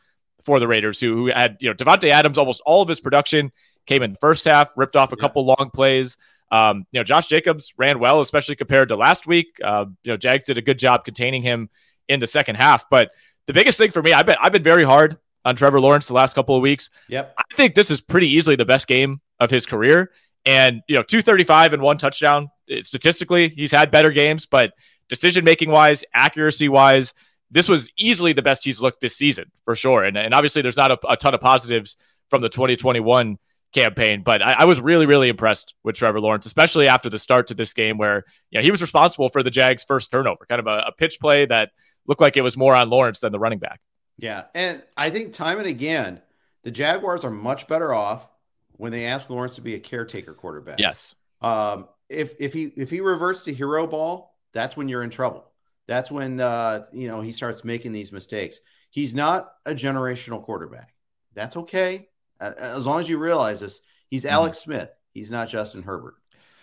for 0.46 0.58
the 0.60 0.66
Raiders, 0.66 0.98
who, 0.98 1.14
who 1.14 1.26
had 1.26 1.58
you 1.60 1.68
know 1.68 1.74
Davante 1.74 2.08
Adams 2.08 2.38
almost 2.38 2.62
all 2.64 2.80
of 2.80 2.88
his 2.88 3.00
production 3.00 3.52
came 3.84 4.02
in 4.02 4.12
the 4.12 4.18
first 4.18 4.44
half, 4.46 4.70
ripped 4.76 4.96
off 4.96 5.12
a 5.12 5.16
yeah. 5.16 5.20
couple 5.20 5.44
long 5.44 5.70
plays. 5.74 6.16
Um, 6.50 6.86
you 6.92 7.00
know, 7.00 7.04
Josh 7.04 7.28
Jacobs 7.28 7.74
ran 7.76 7.98
well, 7.98 8.20
especially 8.20 8.56
compared 8.56 8.88
to 8.88 8.96
last 8.96 9.26
week. 9.26 9.58
Uh, 9.62 9.86
you 10.04 10.12
know, 10.12 10.16
Jags 10.16 10.46
did 10.46 10.56
a 10.56 10.62
good 10.62 10.78
job 10.78 11.04
containing 11.04 11.42
him 11.42 11.68
in 12.08 12.20
the 12.20 12.26
second 12.26 12.54
half. 12.54 12.88
But 12.88 13.10
the 13.46 13.52
biggest 13.52 13.76
thing 13.76 13.90
for 13.90 14.02
me, 14.02 14.12
I've 14.12 14.26
been 14.26 14.36
I've 14.40 14.52
been 14.52 14.62
very 14.62 14.84
hard 14.84 15.18
on 15.44 15.54
Trevor 15.54 15.80
Lawrence 15.80 16.06
the 16.06 16.14
last 16.14 16.34
couple 16.34 16.56
of 16.56 16.62
weeks. 16.62 16.90
Yep. 17.08 17.34
I 17.38 17.54
think 17.54 17.74
this 17.74 17.90
is 17.90 18.00
pretty 18.00 18.28
easily 18.28 18.56
the 18.56 18.64
best 18.64 18.86
game 18.86 19.20
of 19.38 19.50
his 19.50 19.66
career. 19.66 20.10
And, 20.44 20.82
you 20.88 20.96
know, 20.96 21.02
235 21.02 21.72
and 21.72 21.82
one 21.82 21.98
touchdown. 21.98 22.50
Statistically, 22.82 23.48
he's 23.48 23.70
had 23.70 23.90
better 23.90 24.10
games, 24.10 24.46
but 24.46 24.72
decision 25.08 25.44
making 25.44 25.70
wise, 25.70 26.04
accuracy 26.12 26.68
wise, 26.68 27.14
this 27.50 27.68
was 27.68 27.90
easily 27.96 28.32
the 28.32 28.42
best 28.42 28.64
he's 28.64 28.80
looked 28.80 29.00
this 29.00 29.16
season 29.16 29.50
for 29.64 29.74
sure. 29.74 30.04
And, 30.04 30.16
and 30.16 30.34
obviously, 30.34 30.62
there's 30.62 30.76
not 30.76 30.90
a, 30.90 30.98
a 31.08 31.16
ton 31.16 31.34
of 31.34 31.40
positives 31.40 31.96
from 32.30 32.42
the 32.42 32.48
2021 32.48 33.38
campaign, 33.72 34.22
but 34.24 34.42
I, 34.42 34.52
I, 34.52 34.64
was 34.64 34.80
really, 34.80 35.06
really 35.06 35.28
impressed 35.28 35.74
with 35.84 35.96
Trevor 35.96 36.20
Lawrence, 36.20 36.46
especially 36.46 36.88
after 36.88 37.10
the 37.10 37.18
start 37.18 37.48
to 37.48 37.54
this 37.54 37.72
game 37.74 37.98
where 37.98 38.24
you 38.50 38.58
know, 38.58 38.64
he 38.64 38.70
was 38.70 38.80
responsible 38.80 39.28
for 39.28 39.42
the 39.42 39.50
Jags' 39.50 39.84
first 39.84 40.10
turnover, 40.10 40.46
kind 40.46 40.60
of 40.60 40.66
a, 40.66 40.86
a 40.88 40.92
pitch 40.92 41.20
play 41.20 41.46
that 41.46 41.70
looked 42.06 42.20
like 42.20 42.36
it 42.36 42.42
was 42.42 42.56
more 42.56 42.74
on 42.74 42.90
Lawrence 42.90 43.20
than 43.20 43.32
the 43.32 43.38
running 43.38 43.58
back. 43.58 43.80
Yeah. 44.18 44.44
And 44.54 44.82
I 44.96 45.10
think 45.10 45.34
time 45.34 45.58
and 45.58 45.66
again, 45.66 46.22
the 46.62 46.70
Jaguars 46.70 47.24
are 47.24 47.30
much 47.30 47.68
better 47.68 47.92
off 47.92 48.28
when 48.72 48.92
they 48.92 49.06
ask 49.06 49.28
Lawrence 49.30 49.56
to 49.56 49.60
be 49.60 49.74
a 49.74 49.80
caretaker 49.80 50.34
quarterback. 50.34 50.78
Yes. 50.78 51.14
Um, 51.40 51.88
if 52.08 52.34
if 52.38 52.52
he 52.52 52.72
if 52.76 52.90
he 52.90 53.00
reverts 53.00 53.42
to 53.42 53.54
hero 53.54 53.86
ball, 53.86 54.34
that's 54.52 54.76
when 54.76 54.88
you're 54.88 55.02
in 55.02 55.10
trouble. 55.10 55.44
That's 55.86 56.10
when 56.10 56.40
uh, 56.40 56.86
you 56.92 57.08
know 57.08 57.20
he 57.20 57.32
starts 57.32 57.64
making 57.64 57.92
these 57.92 58.12
mistakes. 58.12 58.58
He's 58.90 59.14
not 59.14 59.52
a 59.64 59.72
generational 59.72 60.42
quarterback. 60.42 60.94
That's 61.34 61.56
okay 61.56 62.08
as 62.40 62.86
long 62.86 63.00
as 63.00 63.08
you 63.08 63.18
realize 63.18 63.60
this. 63.60 63.80
He's 64.08 64.24
mm-hmm. 64.24 64.34
Alex 64.34 64.58
Smith. 64.58 64.90
He's 65.12 65.30
not 65.30 65.48
Justin 65.48 65.82
Herbert. 65.82 66.14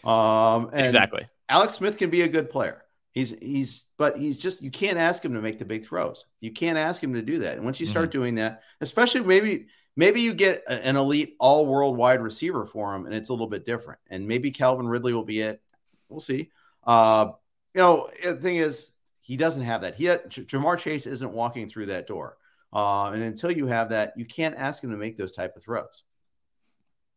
Um, 0.04 0.70
exactly. 0.74 1.28
Alex 1.50 1.76
Smith 1.76 1.98
can 1.98 2.10
be 2.10 2.22
a 2.22 2.28
good 2.28 2.50
player. 2.50 2.84
He's 3.12 3.38
he's 3.40 3.86
but 3.98 4.18
he's 4.18 4.40
just 4.40 4.62
you 4.62 4.72
can't 4.72 4.98
ask 4.98 5.24
him 5.24 5.36
to 5.36 5.42
make 5.42 5.60
the 5.60 5.66
big 5.66 5.86
throws. 5.86 6.26
You 6.40 6.52
can't 6.52 6.78
ask 6.78 7.04
him 7.04 7.14
to 7.14 7.22
do 7.22 7.40
that. 7.40 7.56
And 7.56 7.64
once 7.64 7.80
you 7.80 7.86
start 7.86 8.10
mm-hmm. 8.10 8.20
doing 8.20 8.36
that, 8.36 8.64
especially 8.82 9.22
maybe 9.22 9.68
maybe 9.96 10.22
you 10.22 10.34
get 10.34 10.64
an 10.68 10.96
elite 10.96 11.36
all 11.40 11.68
worldwide 11.68 12.22
receiver 12.22 12.66
for 12.66 12.96
him 12.96 13.06
and 13.06 13.14
it's 13.14 13.30
a 13.30 13.34
little 13.34 13.48
bit 13.48 13.66
different. 13.66 14.00
And 14.10 14.28
maybe 14.28 14.50
Calvin 14.50 14.88
Ridley 14.88 15.14
will 15.14 15.24
be 15.24 15.42
it. 15.42 15.62
We'll 16.10 16.22
see. 16.22 16.50
Uh, 16.84 17.32
you 17.76 17.82
know, 17.82 18.10
the 18.24 18.36
thing 18.36 18.58
is 18.58 18.90
he 19.24 19.38
doesn't 19.38 19.64
have 19.64 19.82
that. 19.82 19.96
He 19.96 20.06
had, 20.06 20.30
Ja'Marr 20.30 20.78
Chase 20.78 21.08
isn't 21.08 21.32
walking 21.32 21.68
through 21.68 21.88
that 21.88 22.08
door. 22.08 22.38
Uh, 22.72 23.12
and 23.12 23.24
until 23.24 23.52
you 23.52 23.68
have 23.68 23.90
that, 23.90 24.14
you 24.18 24.26
can't 24.26 24.56
ask 24.56 24.84
him 24.84 24.92
to 24.92 24.98
make 24.98 25.18
those 25.18 25.32
type 25.32 25.56
of 25.56 25.64
throws. 25.64 26.04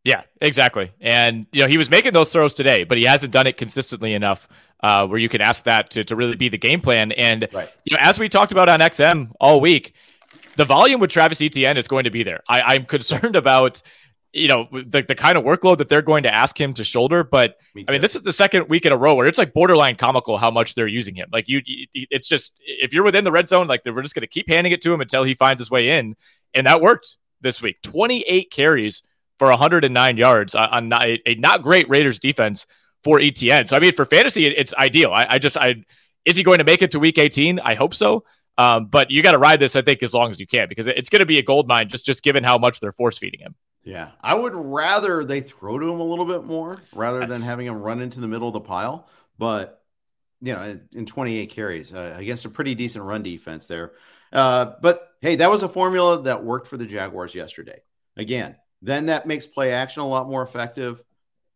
Yeah, 0.03 0.21
exactly. 0.39 0.93
And 1.01 1.45
you 1.51 1.61
know, 1.61 1.67
he 1.67 1.77
was 1.77 1.89
making 1.89 2.13
those 2.13 2.31
throws 2.31 2.53
today, 2.53 2.85
but 2.85 2.97
he 2.97 3.03
hasn't 3.03 3.33
done 3.33 3.45
it 3.45 3.57
consistently 3.57 4.13
enough 4.13 4.47
uh, 4.81 5.05
where 5.05 5.19
you 5.19 5.27
can 5.27 5.41
ask 5.41 5.65
that 5.65 5.91
to, 5.91 6.03
to 6.05 6.15
really 6.15 6.37
be 6.37 6.47
the 6.47 6.57
game 6.57 6.79
plan. 6.79 7.11
And 7.11 7.49
right. 7.51 7.69
you 7.83 7.97
know, 7.97 8.01
as 8.01 8.17
we 8.17 8.29
talked 8.29 8.53
about 8.53 8.69
on 8.69 8.79
XM 8.79 9.31
all 9.41 9.59
week, 9.59 9.93
the 10.55 10.63
volume 10.63 11.01
with 11.01 11.09
Travis 11.09 11.41
Etienne 11.41 11.75
is 11.75 11.89
going 11.89 12.05
to 12.05 12.09
be 12.09 12.23
there. 12.23 12.41
I, 12.47 12.75
I'm 12.75 12.85
concerned 12.85 13.35
about 13.35 13.81
you 14.33 14.47
know 14.47 14.67
the, 14.71 15.01
the 15.01 15.15
kind 15.15 15.37
of 15.37 15.43
workload 15.43 15.77
that 15.77 15.89
they're 15.89 16.01
going 16.01 16.23
to 16.23 16.33
ask 16.33 16.59
him 16.59 16.73
to 16.73 16.83
shoulder 16.83 17.23
but 17.23 17.57
Me 17.73 17.85
i 17.87 17.93
mean 17.93 18.01
this 18.01 18.15
is 18.15 18.23
the 18.23 18.33
second 18.33 18.67
week 18.69 18.85
in 18.85 18.91
a 18.91 18.97
row 18.97 19.15
where 19.15 19.27
it's 19.27 19.37
like 19.37 19.53
borderline 19.53 19.95
comical 19.95 20.37
how 20.37 20.51
much 20.51 20.75
they're 20.75 20.87
using 20.87 21.15
him. 21.15 21.29
Like 21.31 21.47
you 21.47 21.61
it's 21.93 22.27
just 22.27 22.53
if 22.59 22.93
you're 22.93 23.03
within 23.03 23.23
the 23.23 23.31
red 23.31 23.47
zone 23.47 23.67
like 23.67 23.81
we're 23.85 24.01
just 24.01 24.15
going 24.15 24.21
to 24.21 24.27
keep 24.27 24.49
handing 24.49 24.73
it 24.73 24.81
to 24.83 24.93
him 24.93 25.01
until 25.01 25.23
he 25.23 25.33
finds 25.33 25.59
his 25.59 25.71
way 25.71 25.97
in. 25.97 26.15
And 26.53 26.67
that 26.67 26.81
worked 26.81 27.17
this 27.41 27.61
week. 27.61 27.81
28 27.83 28.51
carries 28.51 29.03
for 29.39 29.49
109 29.49 30.17
yards 30.17 30.55
on, 30.55 30.91
a, 30.93 31.19
not 31.35 31.61
great 31.61 31.87
raiders 31.89 32.19
defense 32.19 32.65
for 33.03 33.19
Etienne 33.19 33.65
so 33.67 33.77
i 33.77 33.79
mean 33.79 33.93
for 33.93 34.05
fantasy 34.05 34.45
it's 34.47 34.73
ideal. 34.73 35.11
I, 35.11 35.27
I 35.29 35.39
just 35.39 35.57
i 35.57 35.75
is 36.25 36.35
he 36.35 36.43
going 36.43 36.57
to 36.57 36.63
make 36.63 36.81
it 36.81 36.91
to 36.91 36.99
week 36.99 37.17
18 37.17 37.59
i 37.59 37.75
hope 37.75 37.93
so. 37.93 38.23
Um, 38.59 38.87
but 38.87 39.11
you 39.11 39.21
got 39.21 39.33
to 39.33 39.37
ride 39.37 39.59
this, 39.59 39.75
I 39.75 39.83
think, 39.83 40.01
as 40.01 40.15
long 40.15 40.31
as 40.31 40.39
you 40.39 40.47
can 40.47 40.67
because 40.67 40.87
it's 40.87 41.09
going 41.09 41.19
to 41.19 41.27
be 41.27 41.37
a 41.37 41.43
gold 41.43 41.67
mine 41.67 41.89
just 41.89 42.05
just 42.05 42.23
given 42.23 42.43
how 42.43 42.57
much 42.57 42.79
they're 42.79 42.91
force 42.91 43.17
feeding 43.17 43.39
him. 43.39 43.53
Yeah, 43.87 44.11
I 44.21 44.35
would 44.35 44.53
rather 44.53 45.23
they 45.23 45.39
throw 45.39 45.79
to 45.79 45.85
him 45.85 46.01
a 46.01 46.03
little 46.03 46.25
bit 46.25 46.43
more 46.43 46.77
rather 46.93 47.21
yes. 47.21 47.31
than 47.31 47.41
having 47.41 47.67
him 47.67 47.81
run 47.81 48.01
into 48.01 48.19
the 48.19 48.27
middle 48.27 48.49
of 48.49 48.53
the 48.53 48.59
pile. 48.59 49.07
But 49.37 49.81
you 50.41 50.53
know, 50.53 50.77
in 50.93 51.05
28 51.05 51.49
carries 51.49 51.93
uh, 51.93 52.13
against 52.17 52.43
a 52.43 52.49
pretty 52.49 52.75
decent 52.75 53.05
run 53.05 53.23
defense 53.23 53.67
there. 53.67 53.93
Uh, 54.33 54.73
but 54.81 55.13
hey, 55.21 55.37
that 55.37 55.49
was 55.49 55.63
a 55.63 55.69
formula 55.69 56.21
that 56.23 56.43
worked 56.43 56.67
for 56.67 56.75
the 56.75 56.85
Jaguars 56.85 57.33
yesterday. 57.33 57.79
Again, 58.17 58.57
then 58.81 59.05
that 59.05 59.25
makes 59.25 59.45
play 59.45 59.71
action 59.71 60.01
a 60.01 60.07
lot 60.07 60.29
more 60.29 60.41
effective. 60.41 61.01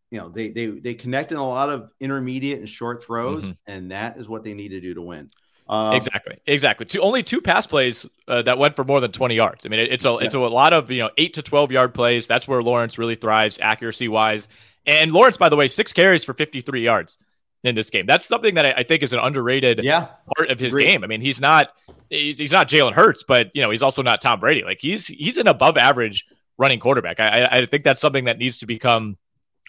You 0.10 0.20
know, 0.20 0.30
they 0.30 0.52
they 0.52 0.68
they 0.68 0.94
connect 0.94 1.34
in 1.34 1.38
a 1.38 1.46
lot 1.46 1.70
of 1.70 1.92
intermediate 2.00 2.60
and 2.60 2.70
short 2.70 3.04
throws, 3.04 3.44
mm-hmm. 3.44 3.52
and 3.68 3.92
that 3.92 4.18
is 4.18 4.30
what 4.30 4.46
they 4.46 4.54
need 4.54 4.70
to 4.70 4.80
do 4.80 4.94
to 4.94 5.02
win. 5.02 5.30
Um, 5.72 5.96
exactly, 5.96 6.38
exactly. 6.46 6.86
Two, 6.86 7.00
only 7.00 7.24
two 7.24 7.40
pass 7.40 7.66
plays 7.66 8.06
uh, 8.28 8.42
that 8.42 8.58
went 8.58 8.76
for 8.76 8.84
more 8.84 9.00
than 9.00 9.14
twenty 9.14 9.36
yards. 9.36 9.66
I 9.66 9.70
mean, 9.70 9.80
it, 9.80 9.94
it's 9.94 10.04
a 10.04 10.10
yeah. 10.10 10.26
it's 10.26 10.36
a, 10.36 10.40
a 10.40 10.40
lot 10.40 10.74
of 10.74 10.92
you 10.92 11.00
know 11.00 11.10
eight 11.18 11.34
to 11.36 11.42
twelve 11.42 11.72
yard 11.72 11.94
plays. 11.94 12.28
That's 12.28 12.46
where 12.46 12.62
Lawrence 12.62 12.98
really 12.98 13.16
thrives, 13.16 13.58
accuracy 13.62 14.10
wise. 14.10 14.50
And 14.86 15.14
Lawrence, 15.14 15.38
by 15.38 15.48
the 15.48 15.56
way, 15.56 15.70
six 15.70 15.94
carries 15.94 16.26
for 16.26 16.34
fifty 16.34 16.60
three 16.60 16.84
yards 16.84 17.18
in 17.64 17.74
this 17.74 17.90
game. 17.90 18.06
That's 18.06 18.26
something 18.26 18.56
that 18.56 18.66
I, 18.66 18.72
I 18.78 18.84
think 18.84 19.02
is 19.02 19.14
an 19.14 19.20
underrated 19.20 19.82
yeah. 19.82 20.08
part 20.36 20.50
of 20.50 20.60
his 20.60 20.76
game. 20.76 21.06
I 21.06 21.08
mean, 21.08 21.22
he's 21.22 21.40
not 21.40 21.70
he's, 22.10 22.38
he's 22.38 22.52
not 22.52 22.68
Jalen 22.68 22.92
Hurts, 22.92 23.24
but 23.24 23.50
you 23.54 23.62
know 23.62 23.70
he's 23.70 23.82
also 23.82 24.02
not 24.02 24.20
Tom 24.20 24.42
Brady. 24.42 24.66
Like 24.66 24.80
he's 24.82 25.08
he's 25.08 25.38
an 25.38 25.48
above 25.48 25.78
average 25.78 26.26
running 26.58 26.80
quarterback. 26.80 27.22
I, 27.22 27.48
I 27.50 27.66
think 27.66 27.86
that's 27.86 28.02
something 28.02 28.26
that 28.26 28.38
needs 28.38 28.58
to 28.58 28.66
become 28.66 29.18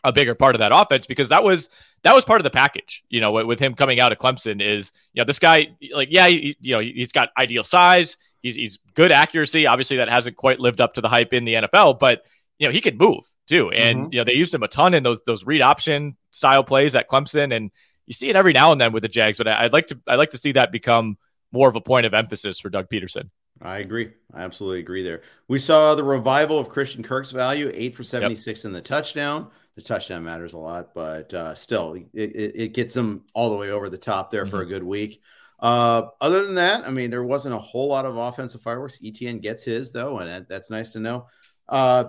a 0.05 0.13
bigger 0.13 0.35
part 0.35 0.55
of 0.55 0.59
that 0.61 0.73
offense 0.75 1.07
because 1.07 1.29
that 1.29 1.45
was 1.45 1.69
that 2.03 2.15
was 2.15 2.25
part 2.25 2.41
of 2.41 2.45
the 2.45 2.51
package. 2.51 3.03
You 3.09 3.21
know, 3.21 3.33
with, 3.33 3.47
with 3.47 3.61
him 3.61 3.75
coming 3.75 4.01
out 4.01 4.13
of 4.13 4.19
Clemson 4.19 4.61
is 4.61 4.93
you 5.13 5.21
know 5.21 5.25
this 5.25 5.39
guy 5.39 5.69
like 5.93 6.09
yeah 6.11 6.27
he, 6.27 6.57
you 6.61 6.75
know 6.75 6.81
he's 6.81 7.13
got 7.13 7.31
ideal 7.39 7.65
size, 7.65 8.17
he's 8.41 8.55
he's 8.55 8.79
good 8.95 9.13
accuracy. 9.13 9.67
Obviously, 9.67 9.99
that 9.99 10.09
hasn't 10.09 10.37
quite 10.37 10.61
lived 10.61 10.81
up 10.81 10.95
to 10.95 11.01
the 11.01 11.09
hype 11.09 11.33
in 11.33 11.45
the 11.45 11.55
NFL, 11.55 11.99
but 11.99 12.25
you 12.59 12.69
know, 12.69 12.73
he 12.73 12.81
could 12.81 12.99
move 12.99 13.25
too. 13.49 13.71
And 13.71 13.99
mm-hmm. 13.99 14.13
you 14.13 14.19
know, 14.19 14.25
they 14.25 14.35
used 14.35 14.55
him 14.55 14.63
a 14.63 14.69
ton 14.69 14.95
in 14.95 15.03
those 15.03 15.21
those 15.27 15.45
read 15.45 15.63
option 15.63 16.17
style 16.31 16.63
plays 16.65 16.95
at 16.95 17.09
Clemson, 17.09 17.55
and 17.55 17.71
you 18.07 18.15
see 18.15 18.31
it 18.31 18.37
every 18.37 18.53
now 18.53 18.73
and 18.73 18.81
then 18.81 18.93
with 18.93 19.03
the 19.03 19.09
Jags. 19.09 19.39
But 19.39 19.49
I'd 19.49 19.73
like 19.73 19.89
to 19.89 20.01
I'd 20.07 20.17
like 20.17 20.31
to 20.31 20.39
see 20.39 20.53
that 20.53 20.71
become 20.71 21.17
more 21.51 21.69
of 21.69 21.77
a 21.77 21.81
point 21.81 22.07
of 22.07 22.15
emphasis 22.15 22.61
for 22.61 22.71
Doug 22.71 22.89
Pederson. 22.89 23.31
I 23.61 23.79
agree. 23.79 24.11
I 24.33 24.43
absolutely 24.43 24.79
agree 24.79 25.03
there. 25.03 25.23
We 25.49 25.59
saw 25.59 25.95
the 25.95 26.05
revival 26.05 26.59
of 26.59 26.69
Christian 26.69 27.03
Kirk's 27.03 27.31
value, 27.31 27.71
eight 27.75 27.95
for 27.95 28.03
76 28.03 28.61
yep. 28.61 28.65
in 28.65 28.73
the 28.73 28.81
touchdown. 28.81 29.51
The 29.77 29.83
touchdown 29.83 30.25
matters 30.25 30.53
a 30.53 30.59
lot, 30.59 30.93
but 30.95 31.33
uh, 31.33 31.55
still, 31.55 31.95
it, 31.95 32.09
it, 32.15 32.53
it, 32.57 32.75
gets 32.75 32.95
them 32.95 33.25
all 33.33 33.51
the 33.51 33.57
way 33.57 33.71
over 33.71 33.89
the 33.89 33.97
top 33.97 34.31
there 34.31 34.43
mm-hmm. 34.43 34.51
for 34.51 34.61
a 34.61 34.67
good 34.67 34.83
week. 34.83 35.23
Uh, 35.59 36.09
other 36.21 36.45
than 36.45 36.57
that, 36.57 36.87
I 36.87 36.91
mean, 36.91 37.11
there 37.11 37.25
wasn't 37.25 37.55
a 37.55 37.59
whole 37.59 37.89
lot 37.89 38.05
of 38.05 38.17
offensive 38.17 38.61
fireworks. 38.61 38.99
Etienne 39.03 39.39
gets 39.39 39.65
his, 39.65 39.91
though, 39.93 40.19
and 40.19 40.29
that, 40.29 40.49
that's 40.49 40.71
nice 40.71 40.93
to 40.93 41.01
know. 41.01 41.27
Uh, 41.69 42.05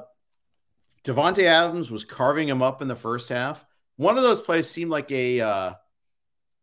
Davante 1.06 1.44
Adams 1.44 1.90
was 1.90 2.04
carving 2.04 2.50
him 2.50 2.62
up 2.62 2.82
in 2.82 2.90
the 2.90 2.96
first 2.96 3.30
half. 3.30 3.66
One 3.96 4.18
of 4.18 4.24
those 4.24 4.42
plays 4.42 4.70
seemed 4.70 4.92
like 4.92 5.10
a 5.12 5.40
uh, 5.40 5.74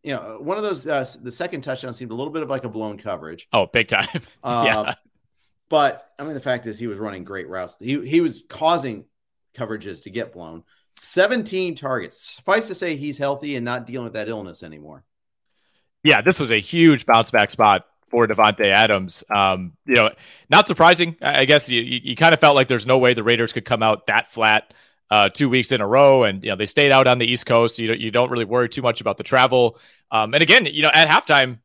you 0.02 0.14
know, 0.14 0.38
one 0.40 0.56
of 0.56 0.62
those, 0.62 0.86
uh, 0.86 1.06
the 1.22 1.30
second 1.30 1.60
touchdown 1.62 1.92
seemed 1.92 2.10
a 2.10 2.14
little 2.14 2.32
bit 2.32 2.42
of 2.42 2.48
like 2.48 2.64
a 2.64 2.68
blown 2.68 2.98
coverage. 2.98 3.48
Oh, 3.52 3.66
big 3.66 3.88
time. 3.88 4.22
uh, 4.42 4.64
yeah. 4.66 4.94
But 5.68 6.10
I 6.18 6.24
mean, 6.24 6.34
the 6.34 6.40
fact 6.40 6.66
is, 6.66 6.78
he 6.78 6.86
was 6.86 6.98
running 6.98 7.24
great 7.24 7.48
routes. 7.48 7.76
He, 7.78 8.04
he 8.06 8.20
was 8.20 8.42
causing 8.48 9.04
coverages 9.54 10.02
to 10.04 10.10
get 10.10 10.32
blown. 10.32 10.64
17 10.96 11.74
targets. 11.74 12.20
Suffice 12.36 12.68
to 12.68 12.74
say, 12.74 12.96
he's 12.96 13.18
healthy 13.18 13.56
and 13.56 13.64
not 13.64 13.86
dealing 13.86 14.04
with 14.04 14.14
that 14.14 14.28
illness 14.28 14.62
anymore. 14.62 15.04
Yeah, 16.02 16.22
this 16.22 16.40
was 16.40 16.50
a 16.50 16.58
huge 16.58 17.06
bounce 17.06 17.30
back 17.30 17.50
spot 17.50 17.86
for 18.08 18.26
Davante 18.26 18.64
Adams. 18.64 19.22
Um, 19.34 19.74
you 19.86 19.94
know, 19.94 20.10
not 20.48 20.66
surprising. 20.66 21.16
I 21.22 21.44
guess 21.44 21.68
you, 21.68 21.80
you, 21.80 22.00
you 22.02 22.16
kind 22.16 22.34
of 22.34 22.40
felt 22.40 22.56
like 22.56 22.68
there's 22.68 22.86
no 22.86 22.98
way 22.98 23.14
the 23.14 23.22
Raiders 23.22 23.52
could 23.52 23.64
come 23.64 23.82
out 23.82 24.06
that 24.06 24.28
flat 24.28 24.74
uh, 25.10 25.28
two 25.28 25.48
weeks 25.48 25.72
in 25.72 25.80
a 25.80 25.86
row, 25.86 26.24
and 26.24 26.42
you 26.42 26.50
know 26.50 26.56
they 26.56 26.66
stayed 26.66 26.92
out 26.92 27.06
on 27.06 27.18
the 27.18 27.26
East 27.26 27.46
Coast. 27.46 27.76
So 27.76 27.82
you 27.82 27.88
don't, 27.88 28.00
you 28.00 28.10
don't 28.10 28.30
really 28.30 28.44
worry 28.44 28.68
too 28.68 28.82
much 28.82 29.00
about 29.00 29.16
the 29.16 29.24
travel. 29.24 29.78
Um, 30.10 30.34
and 30.34 30.42
again, 30.42 30.66
you 30.66 30.82
know, 30.82 30.90
at 30.92 31.08
halftime, 31.08 31.58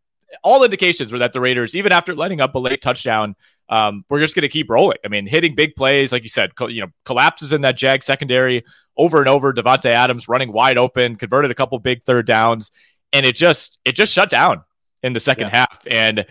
all 0.43 0.63
indications 0.63 1.11
were 1.11 1.19
that 1.19 1.33
the 1.33 1.41
Raiders, 1.41 1.75
even 1.75 1.91
after 1.91 2.15
letting 2.15 2.41
up 2.41 2.55
a 2.55 2.59
late 2.59 2.81
touchdown, 2.81 3.35
um, 3.69 4.03
we're 4.09 4.19
just 4.19 4.35
going 4.35 4.41
to 4.43 4.49
keep 4.49 4.69
rolling. 4.69 4.97
I 5.03 5.07
mean, 5.07 5.27
hitting 5.27 5.55
big 5.55 5.75
plays, 5.75 6.11
like 6.11 6.23
you 6.23 6.29
said, 6.29 6.55
co- 6.55 6.67
you 6.67 6.81
know, 6.81 6.87
collapses 7.05 7.51
in 7.51 7.61
that 7.61 7.77
Jag 7.77 8.03
secondary 8.03 8.63
over 8.97 9.19
and 9.19 9.27
over. 9.27 9.53
Davante 9.53 9.85
Adams 9.85 10.27
running 10.27 10.51
wide 10.51 10.77
open, 10.77 11.15
converted 11.15 11.51
a 11.51 11.55
couple 11.55 11.77
big 11.79 12.03
third 12.03 12.25
downs, 12.25 12.71
and 13.13 13.25
it 13.25 13.35
just 13.35 13.79
it 13.85 13.95
just 13.95 14.11
shut 14.11 14.29
down 14.29 14.63
in 15.03 15.13
the 15.13 15.19
second 15.19 15.47
yeah. 15.47 15.57
half. 15.57 15.87
And 15.89 16.25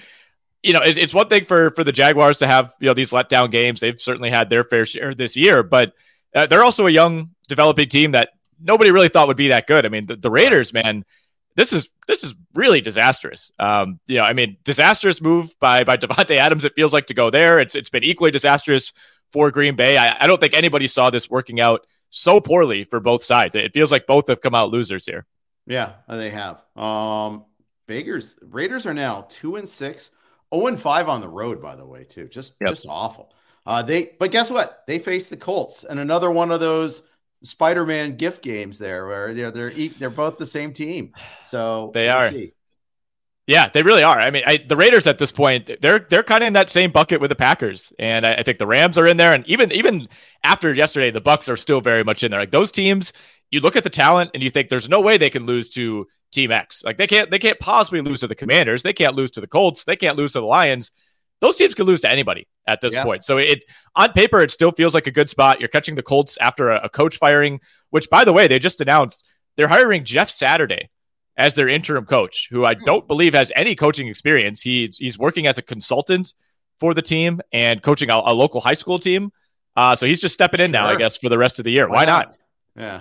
you 0.62 0.72
know, 0.72 0.80
it's, 0.80 0.98
it's 0.98 1.14
one 1.14 1.28
thing 1.28 1.44
for 1.44 1.70
for 1.70 1.84
the 1.84 1.92
Jaguars 1.92 2.38
to 2.38 2.46
have 2.46 2.74
you 2.80 2.86
know 2.86 2.94
these 2.94 3.12
letdown 3.12 3.50
games. 3.50 3.80
They've 3.80 4.00
certainly 4.00 4.30
had 4.30 4.50
their 4.50 4.64
fair 4.64 4.86
share 4.86 5.14
this 5.14 5.36
year, 5.36 5.62
but 5.62 5.92
uh, 6.34 6.46
they're 6.46 6.64
also 6.64 6.86
a 6.86 6.90
young 6.90 7.30
developing 7.48 7.88
team 7.88 8.12
that 8.12 8.30
nobody 8.60 8.90
really 8.90 9.08
thought 9.08 9.28
would 9.28 9.36
be 9.36 9.48
that 9.48 9.66
good. 9.66 9.84
I 9.84 9.88
mean, 9.88 10.06
the, 10.06 10.16
the 10.16 10.30
Raiders, 10.30 10.72
man, 10.72 11.04
this 11.56 11.72
is 11.72 11.88
this 12.06 12.24
is 12.24 12.34
really 12.54 12.80
disastrous. 12.80 13.50
Um, 13.58 14.00
you 14.06 14.16
know, 14.16 14.24
I 14.24 14.32
mean, 14.32 14.56
disastrous 14.64 15.20
move 15.20 15.54
by 15.60 15.84
by 15.84 15.96
Davante 15.98 16.36
Adams. 16.36 16.64
It 16.64 16.74
feels 16.74 16.92
like 16.92 17.06
to 17.06 17.14
go 17.14 17.30
there. 17.30 17.60
It's 17.60 17.74
it's 17.74 17.90
been 17.90 18.04
equally 18.04 18.30
disastrous 18.30 18.92
for 19.32 19.50
Green 19.50 19.76
Bay. 19.76 19.96
I, 19.96 20.24
I 20.24 20.26
don't 20.26 20.40
think 20.40 20.54
anybody 20.54 20.86
saw 20.86 21.10
this 21.10 21.28
working 21.28 21.60
out 21.60 21.86
so 22.14 22.40
poorly 22.40 22.84
for 22.84 23.00
both 23.00 23.24
sides. 23.24 23.56
It 23.56 23.74
feels 23.74 23.90
like 23.90 24.06
both 24.06 24.28
have 24.28 24.40
come 24.40 24.54
out 24.54 24.70
losers 24.70 25.04
here. 25.04 25.26
Yeah, 25.66 25.94
they 26.08 26.30
have. 26.30 26.62
Um, 26.76 27.44
Bakers 27.88 28.38
Raiders 28.40 28.86
are 28.86 28.94
now 28.94 29.26
two 29.28 29.56
and 29.56 29.68
six, 29.68 30.10
0 30.54 30.68
and 30.68 30.80
five 30.80 31.08
on 31.08 31.20
the 31.20 31.28
road. 31.28 31.60
By 31.60 31.74
the 31.74 31.84
way, 31.84 32.04
too, 32.04 32.28
just 32.28 32.54
yep. 32.60 32.70
just 32.70 32.86
awful. 32.88 33.34
Uh, 33.66 33.82
they, 33.82 34.12
but 34.18 34.30
guess 34.30 34.50
what? 34.50 34.84
They 34.86 34.98
face 34.98 35.28
the 35.28 35.36
Colts, 35.36 35.84
and 35.84 35.98
another 35.98 36.30
one 36.30 36.52
of 36.52 36.60
those 36.60 37.02
Spider-Man 37.42 38.16
gift 38.16 38.42
games 38.42 38.78
there, 38.78 39.06
where 39.06 39.34
they're 39.34 39.50
they're 39.50 39.70
they're 39.70 40.10
both 40.10 40.38
the 40.38 40.46
same 40.46 40.72
team. 40.72 41.12
So 41.46 41.90
they 41.94 42.08
are. 42.08 42.30
See. 42.30 42.52
Yeah, 43.46 43.68
they 43.68 43.82
really 43.82 44.02
are. 44.02 44.18
I 44.18 44.30
mean, 44.30 44.42
I, 44.46 44.56
the 44.56 44.76
Raiders 44.76 45.06
at 45.06 45.18
this 45.18 45.30
point, 45.30 45.70
they're 45.82 45.98
they're 45.98 46.22
kind 46.22 46.42
of 46.42 46.48
in 46.48 46.52
that 46.54 46.70
same 46.70 46.90
bucket 46.90 47.20
with 47.20 47.28
the 47.28 47.34
Packers, 47.36 47.92
and 47.98 48.24
I, 48.24 48.36
I, 48.36 48.42
think 48.42 48.58
the 48.58 48.66
Rams 48.66 48.96
are 48.96 49.06
in 49.06 49.18
there. 49.18 49.34
And 49.34 49.46
even 49.46 49.70
even 49.72 50.08
after 50.42 50.72
yesterday, 50.72 51.10
the 51.10 51.20
Bucs 51.20 51.52
are 51.52 51.56
still 51.56 51.82
very 51.82 52.04
much 52.04 52.24
in 52.24 52.30
there. 52.30 52.40
Like 52.40 52.52
those 52.52 52.72
teams, 52.72 53.12
you 53.50 53.60
look 53.60 53.76
at 53.76 53.84
the 53.84 53.90
talent 53.90 54.30
and 54.32 54.42
you 54.42 54.48
think 54.48 54.70
there's 54.70 54.88
no 54.88 55.00
way 55.00 55.18
they 55.18 55.28
can 55.28 55.44
lose 55.44 55.68
to 55.70 56.06
Team 56.32 56.52
X. 56.52 56.82
Like 56.84 56.96
they 56.96 57.06
can't 57.06 57.30
they 57.30 57.38
can't 57.38 57.58
possibly 57.60 58.00
lose 58.00 58.20
to 58.20 58.28
the 58.28 58.34
Commanders. 58.34 58.82
They 58.82 58.94
can't 58.94 59.14
lose 59.14 59.32
to 59.32 59.42
the 59.42 59.46
Colts. 59.46 59.84
They 59.84 59.96
can't 59.96 60.16
lose 60.16 60.32
to 60.32 60.40
the 60.40 60.46
Lions 60.46 60.90
those 61.44 61.56
teams 61.56 61.74
could 61.74 61.86
lose 61.86 62.00
to 62.00 62.10
anybody 62.10 62.48
at 62.66 62.80
this 62.80 62.94
yeah. 62.94 63.04
point. 63.04 63.22
So 63.22 63.36
it 63.36 63.64
on 63.94 64.12
paper, 64.12 64.40
it 64.40 64.50
still 64.50 64.72
feels 64.72 64.94
like 64.94 65.06
a 65.06 65.10
good 65.10 65.28
spot. 65.28 65.60
You're 65.60 65.68
catching 65.68 65.94
the 65.94 66.02
Colts 66.02 66.38
after 66.40 66.70
a, 66.70 66.84
a, 66.84 66.88
coach 66.88 67.18
firing, 67.18 67.60
which 67.90 68.08
by 68.08 68.24
the 68.24 68.32
way, 68.32 68.48
they 68.48 68.58
just 68.58 68.80
announced 68.80 69.26
they're 69.56 69.68
hiring 69.68 70.04
Jeff 70.04 70.30
Saturday 70.30 70.88
as 71.36 71.54
their 71.54 71.68
interim 71.68 72.06
coach, 72.06 72.48
who 72.50 72.64
I 72.64 72.74
hmm. 72.74 72.84
don't 72.84 73.08
believe 73.08 73.34
has 73.34 73.52
any 73.56 73.74
coaching 73.74 74.08
experience. 74.08 74.60
He's 74.60 74.96
he's 74.98 75.18
working 75.18 75.46
as 75.46 75.58
a 75.58 75.62
consultant 75.62 76.34
for 76.80 76.94
the 76.94 77.02
team 77.02 77.40
and 77.52 77.82
coaching 77.82 78.10
a, 78.10 78.14
a 78.24 78.34
local 78.34 78.60
high 78.60 78.74
school 78.74 78.98
team. 78.98 79.30
Uh, 79.76 79.96
so 79.96 80.06
he's 80.06 80.20
just 80.20 80.34
stepping 80.34 80.60
in 80.60 80.66
sure. 80.66 80.72
now, 80.72 80.86
I 80.86 80.96
guess, 80.96 81.16
for 81.16 81.28
the 81.28 81.38
rest 81.38 81.58
of 81.58 81.64
the 81.64 81.72
year. 81.72 81.88
Why, 81.88 81.96
Why 81.96 82.04
not? 82.04 82.28
not? 82.28 82.36
Yeah. 82.76 83.00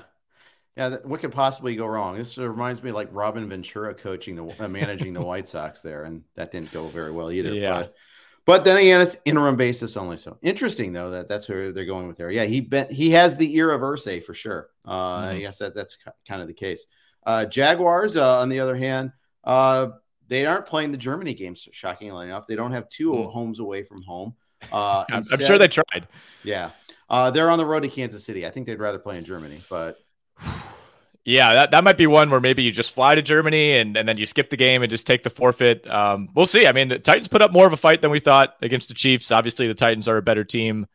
Yeah, 0.75 0.97
what 1.03 1.19
could 1.19 1.31
possibly 1.31 1.75
go 1.75 1.85
wrong? 1.85 2.17
This 2.17 2.35
reminds 2.35 2.81
me 2.81 2.91
like 2.91 3.07
Robin 3.11 3.47
Ventura 3.47 3.93
coaching 3.93 4.35
the 4.35 4.63
uh, 4.63 4.67
managing 4.67 5.13
the 5.13 5.21
White 5.25 5.47
Sox 5.47 5.81
there, 5.81 6.05
and 6.05 6.23
that 6.33 6.49
didn't 6.49 6.71
go 6.71 6.87
very 6.87 7.11
well 7.11 7.31
either. 7.31 7.53
Yeah. 7.53 7.81
But 7.81 7.93
but 8.45 8.65
then 8.65 8.77
again, 8.77 8.99
it's 8.99 9.17
interim 9.23 9.55
basis 9.55 9.95
only. 9.95 10.17
So 10.17 10.37
interesting 10.41 10.91
though 10.91 11.11
that 11.11 11.29
that's 11.29 11.47
where 11.47 11.71
they're 11.71 11.85
going 11.85 12.07
with 12.07 12.17
there. 12.17 12.31
Yeah, 12.31 12.45
he 12.45 12.59
bet 12.59 12.91
he 12.91 13.11
has 13.11 13.35
the 13.35 13.55
ear 13.55 13.69
of 13.69 13.81
Irsay 13.81 14.23
for 14.23 14.33
sure. 14.33 14.69
Uh, 14.83 15.21
mm-hmm. 15.21 15.35
I 15.35 15.39
guess 15.41 15.59
that 15.59 15.75
that's 15.75 15.99
kind 16.27 16.41
of 16.41 16.47
the 16.47 16.55
case. 16.55 16.87
Uh, 17.25 17.45
Jaguars, 17.45 18.17
uh, 18.17 18.39
on 18.39 18.49
the 18.49 18.59
other 18.59 18.75
hand, 18.75 19.11
uh, 19.43 19.89
they 20.27 20.45
aren't 20.45 20.65
playing 20.65 20.91
the 20.91 20.97
Germany 20.97 21.33
games. 21.33 21.67
Shockingly 21.71 22.25
enough, 22.25 22.47
they 22.47 22.55
don't 22.55 22.71
have 22.71 22.89
2 22.89 23.11
mm. 23.11 23.31
homes 23.31 23.59
away 23.59 23.83
from 23.83 24.01
home. 24.01 24.35
Uh, 24.71 25.05
I'm, 25.09 25.17
instead, 25.17 25.39
I'm 25.39 25.45
sure 25.45 25.57
they 25.57 25.67
tried. 25.67 26.07
Yeah, 26.43 26.71
uh, 27.09 27.31
they're 27.31 27.49
on 27.49 27.57
the 27.57 27.65
road 27.65 27.81
to 27.81 27.89
Kansas 27.89 28.23
City. 28.23 28.45
I 28.45 28.49
think 28.49 28.67
they'd 28.67 28.79
rather 28.79 28.99
play 28.99 29.17
in 29.17 29.25
Germany, 29.25 29.59
but 29.69 29.97
yeah, 31.25 31.53
that, 31.53 31.71
that 31.71 31.83
might 31.83 31.97
be 31.97 32.07
one 32.07 32.29
where 32.29 32.41
maybe 32.41 32.63
you 32.63 32.71
just 32.71 32.93
fly 32.93 33.15
to 33.15 33.21
Germany 33.21 33.77
and, 33.77 33.95
and 33.95 34.07
then 34.07 34.17
you 34.17 34.25
skip 34.25 34.49
the 34.49 34.57
game 34.57 34.81
and 34.81 34.89
just 34.89 35.07
take 35.07 35.23
the 35.23 35.29
forfeit. 35.29 35.87
Um, 35.89 36.29
we'll 36.33 36.45
see. 36.45 36.67
I 36.67 36.71
mean, 36.71 36.89
the 36.89 36.99
Titans 36.99 37.27
put 37.27 37.41
up 37.41 37.51
more 37.51 37.67
of 37.67 37.73
a 37.73 37.77
fight 37.77 38.01
than 38.01 38.11
we 38.11 38.19
thought 38.19 38.55
against 38.61 38.87
the 38.89 38.95
Chiefs. 38.95 39.31
Obviously, 39.31 39.67
the 39.67 39.73
Titans 39.73 40.07
are 40.07 40.17
a 40.17 40.21
better 40.21 40.43
team 40.43 40.87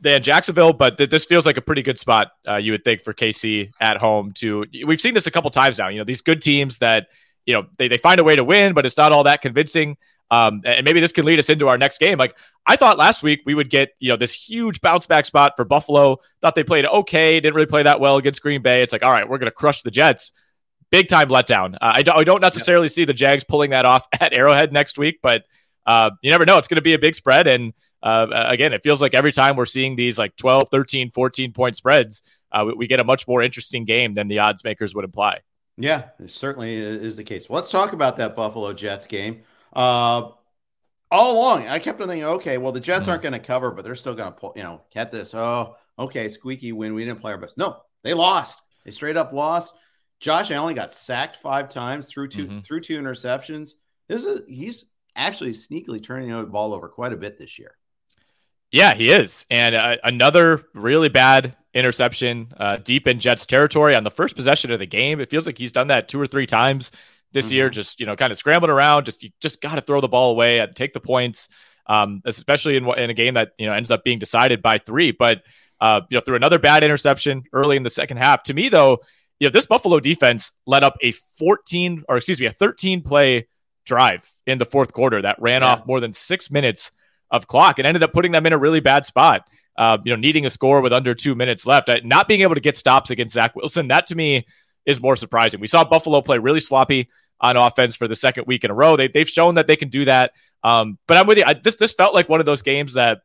than 0.00 0.22
Jacksonville, 0.22 0.72
but 0.72 0.98
th- 0.98 1.10
this 1.10 1.24
feels 1.24 1.46
like 1.46 1.56
a 1.56 1.62
pretty 1.62 1.82
good 1.82 1.98
spot, 1.98 2.32
uh, 2.46 2.56
you 2.56 2.72
would 2.72 2.84
think, 2.84 3.02
for 3.02 3.12
KC 3.12 3.72
at 3.80 3.96
home. 3.96 4.32
To 4.36 4.64
We've 4.86 5.00
seen 5.00 5.14
this 5.14 5.26
a 5.26 5.30
couple 5.30 5.50
times 5.50 5.78
now. 5.78 5.88
You 5.88 5.98
know, 5.98 6.04
these 6.04 6.22
good 6.22 6.42
teams 6.42 6.78
that, 6.78 7.08
you 7.44 7.54
know, 7.54 7.66
they, 7.78 7.88
they 7.88 7.98
find 7.98 8.20
a 8.20 8.24
way 8.24 8.36
to 8.36 8.44
win, 8.44 8.74
but 8.74 8.86
it's 8.86 8.96
not 8.96 9.12
all 9.12 9.24
that 9.24 9.42
convincing. 9.42 9.96
Um, 10.30 10.62
and 10.64 10.84
maybe 10.84 11.00
this 11.00 11.12
can 11.12 11.24
lead 11.24 11.38
us 11.38 11.48
into 11.48 11.68
our 11.68 11.78
next 11.78 11.98
game. 11.98 12.18
Like 12.18 12.36
I 12.66 12.76
thought 12.76 12.98
last 12.98 13.22
week 13.22 13.42
we 13.46 13.54
would 13.54 13.70
get, 13.70 13.90
you 14.00 14.08
know, 14.08 14.16
this 14.16 14.32
huge 14.32 14.80
bounce 14.80 15.06
back 15.06 15.24
spot 15.24 15.52
for 15.56 15.64
Buffalo. 15.64 16.18
Thought 16.40 16.56
they 16.56 16.64
played 16.64 16.84
okay, 16.84 17.38
didn't 17.38 17.54
really 17.54 17.66
play 17.66 17.84
that 17.84 18.00
well 18.00 18.16
against 18.16 18.42
Green 18.42 18.60
Bay. 18.60 18.82
It's 18.82 18.92
like, 18.92 19.04
all 19.04 19.12
right, 19.12 19.28
we're 19.28 19.38
going 19.38 19.50
to 19.50 19.54
crush 19.54 19.82
the 19.82 19.90
Jets. 19.90 20.32
Big 20.90 21.08
time 21.08 21.28
letdown. 21.28 21.74
Uh, 21.74 21.92
I, 21.94 22.02
don't, 22.02 22.16
I 22.16 22.24
don't 22.24 22.40
necessarily 22.40 22.88
see 22.88 23.04
the 23.04 23.14
Jags 23.14 23.44
pulling 23.44 23.70
that 23.70 23.84
off 23.84 24.06
at 24.20 24.36
Arrowhead 24.36 24.72
next 24.72 24.98
week, 24.98 25.20
but 25.22 25.44
uh, 25.86 26.10
you 26.22 26.30
never 26.30 26.44
know. 26.44 26.58
It's 26.58 26.68
going 26.68 26.76
to 26.76 26.82
be 26.82 26.94
a 26.94 26.98
big 26.98 27.14
spread. 27.14 27.46
And 27.46 27.72
uh, 28.02 28.46
again, 28.48 28.72
it 28.72 28.82
feels 28.82 29.00
like 29.00 29.14
every 29.14 29.32
time 29.32 29.56
we're 29.56 29.66
seeing 29.66 29.96
these 29.96 30.18
like 30.18 30.36
12, 30.36 30.68
13, 30.70 31.10
14 31.10 31.52
point 31.52 31.76
spreads, 31.76 32.22
uh, 32.52 32.64
we, 32.66 32.74
we 32.74 32.86
get 32.86 33.00
a 33.00 33.04
much 33.04 33.26
more 33.26 33.42
interesting 33.42 33.84
game 33.84 34.14
than 34.14 34.28
the 34.28 34.38
odds 34.38 34.64
makers 34.64 34.94
would 34.94 35.04
imply. 35.04 35.40
Yeah, 35.78 36.04
it 36.18 36.30
certainly 36.30 36.74
is 36.76 37.16
the 37.16 37.24
case. 37.24 37.50
Let's 37.50 37.70
talk 37.70 37.92
about 37.92 38.16
that 38.16 38.34
Buffalo 38.34 38.72
Jets 38.72 39.06
game. 39.06 39.42
Uh, 39.72 40.30
all 41.10 41.36
along, 41.36 41.68
I 41.68 41.78
kept 41.78 42.00
on 42.00 42.08
thinking, 42.08 42.24
okay, 42.24 42.58
well, 42.58 42.72
the 42.72 42.80
Jets 42.80 43.02
mm-hmm. 43.02 43.10
aren't 43.10 43.22
going 43.22 43.32
to 43.34 43.38
cover, 43.38 43.70
but 43.70 43.84
they're 43.84 43.94
still 43.94 44.14
going 44.14 44.32
to 44.32 44.38
pull, 44.38 44.52
you 44.56 44.62
know, 44.62 44.82
get 44.92 45.12
this. 45.12 45.34
Oh, 45.34 45.76
okay, 45.98 46.28
squeaky 46.28 46.72
win. 46.72 46.94
We 46.94 47.04
didn't 47.04 47.20
play 47.20 47.32
our 47.32 47.38
best. 47.38 47.58
No, 47.58 47.82
they 48.02 48.14
lost. 48.14 48.60
They 48.84 48.90
straight 48.90 49.16
up 49.16 49.32
lost. 49.32 49.74
Josh 50.18 50.50
Allen 50.50 50.74
got 50.74 50.92
sacked 50.92 51.36
five 51.36 51.68
times 51.68 52.08
through 52.08 52.28
2 52.28 52.46
mm-hmm. 52.46 52.58
through 52.60 52.80
two 52.80 52.98
interceptions. 52.98 53.72
This 54.08 54.24
is 54.24 54.42
he's 54.48 54.86
actually 55.14 55.52
sneakily 55.52 56.02
turning 56.02 56.30
the 56.30 56.44
ball 56.44 56.72
over 56.72 56.88
quite 56.88 57.12
a 57.12 57.16
bit 57.16 57.38
this 57.38 57.58
year. 57.58 57.76
Yeah, 58.72 58.94
he 58.94 59.10
is, 59.10 59.46
and 59.50 59.74
uh, 59.74 59.96
another 60.02 60.64
really 60.74 61.08
bad 61.08 61.56
interception 61.72 62.52
uh, 62.56 62.78
deep 62.78 63.06
in 63.06 63.20
Jets 63.20 63.46
territory 63.46 63.94
on 63.94 64.02
the 64.02 64.10
first 64.10 64.34
possession 64.34 64.72
of 64.72 64.78
the 64.78 64.86
game. 64.86 65.20
It 65.20 65.30
feels 65.30 65.46
like 65.46 65.58
he's 65.58 65.72
done 65.72 65.88
that 65.88 66.08
two 66.08 66.20
or 66.20 66.26
three 66.26 66.46
times 66.46 66.90
this 67.32 67.46
mm-hmm. 67.46 67.54
year. 67.54 67.70
Just 67.70 68.00
you 68.00 68.06
know, 68.06 68.16
kind 68.16 68.32
of 68.32 68.38
scrambling 68.38 68.70
around. 68.70 69.04
Just 69.04 69.22
you 69.22 69.30
just 69.40 69.60
got 69.60 69.76
to 69.76 69.80
throw 69.80 70.00
the 70.00 70.08
ball 70.08 70.30
away 70.30 70.58
and 70.58 70.74
take 70.74 70.92
the 70.92 71.00
points, 71.00 71.48
um, 71.86 72.22
especially 72.24 72.76
in 72.76 72.88
in 72.98 73.10
a 73.10 73.14
game 73.14 73.34
that 73.34 73.52
you 73.58 73.66
know 73.66 73.72
ends 73.72 73.90
up 73.90 74.02
being 74.04 74.18
decided 74.18 74.62
by 74.62 74.78
three. 74.78 75.12
But 75.12 75.42
uh, 75.80 76.00
you 76.10 76.16
know, 76.16 76.20
through 76.20 76.36
another 76.36 76.58
bad 76.58 76.82
interception 76.82 77.44
early 77.52 77.76
in 77.76 77.82
the 77.82 77.90
second 77.90 78.16
half. 78.16 78.42
To 78.44 78.54
me, 78.54 78.68
though, 78.68 78.98
you 79.38 79.48
know, 79.48 79.52
this 79.52 79.66
Buffalo 79.66 80.00
defense 80.00 80.52
led 80.66 80.82
up 80.82 80.96
a 81.02 81.12
14 81.12 82.04
or 82.08 82.16
excuse 82.16 82.40
me, 82.40 82.46
a 82.46 82.52
13 82.52 83.02
play 83.02 83.48
drive 83.84 84.28
in 84.46 84.58
the 84.58 84.64
fourth 84.64 84.92
quarter 84.92 85.22
that 85.22 85.40
ran 85.40 85.62
yeah. 85.62 85.68
off 85.68 85.86
more 85.86 86.00
than 86.00 86.12
six 86.12 86.50
minutes 86.50 86.90
of 87.30 87.46
clock 87.46 87.78
and 87.78 87.86
ended 87.86 88.02
up 88.02 88.12
putting 88.12 88.32
them 88.32 88.46
in 88.46 88.52
a 88.52 88.58
really 88.58 88.80
bad 88.80 89.04
spot. 89.04 89.48
uh, 89.76 89.98
you 90.04 90.12
know, 90.12 90.16
needing 90.16 90.46
a 90.46 90.50
score 90.50 90.80
with 90.80 90.92
under 90.92 91.14
two 91.14 91.34
minutes 91.34 91.66
left, 91.66 91.90
not 92.04 92.28
being 92.28 92.40
able 92.40 92.54
to 92.54 92.60
get 92.60 92.76
stops 92.76 93.10
against 93.10 93.34
Zach 93.34 93.54
Wilson, 93.54 93.88
that 93.88 94.06
to 94.06 94.14
me 94.14 94.46
is 94.86 95.00
more 95.00 95.16
surprising. 95.16 95.60
We 95.60 95.66
saw 95.66 95.84
Buffalo 95.84 96.22
play 96.22 96.38
really 96.38 96.60
sloppy 96.60 97.08
on 97.40 97.56
offense 97.56 97.94
for 97.94 98.08
the 98.08 98.16
second 98.16 98.46
week 98.46 98.64
in 98.64 98.70
a 98.70 98.74
row. 98.74 98.96
They, 98.96 99.08
they've 99.08 99.28
shown 99.28 99.56
that 99.56 99.66
they 99.66 99.76
can 99.76 99.88
do 99.88 100.06
that. 100.06 100.32
Um, 100.62 100.98
but 101.06 101.18
I'm 101.18 101.26
with 101.26 101.38
you. 101.38 101.44
I, 101.46 101.54
this 101.54 101.76
this 101.76 101.92
felt 101.92 102.14
like 102.14 102.28
one 102.28 102.40
of 102.40 102.46
those 102.46 102.62
games 102.62 102.94
that 102.94 103.20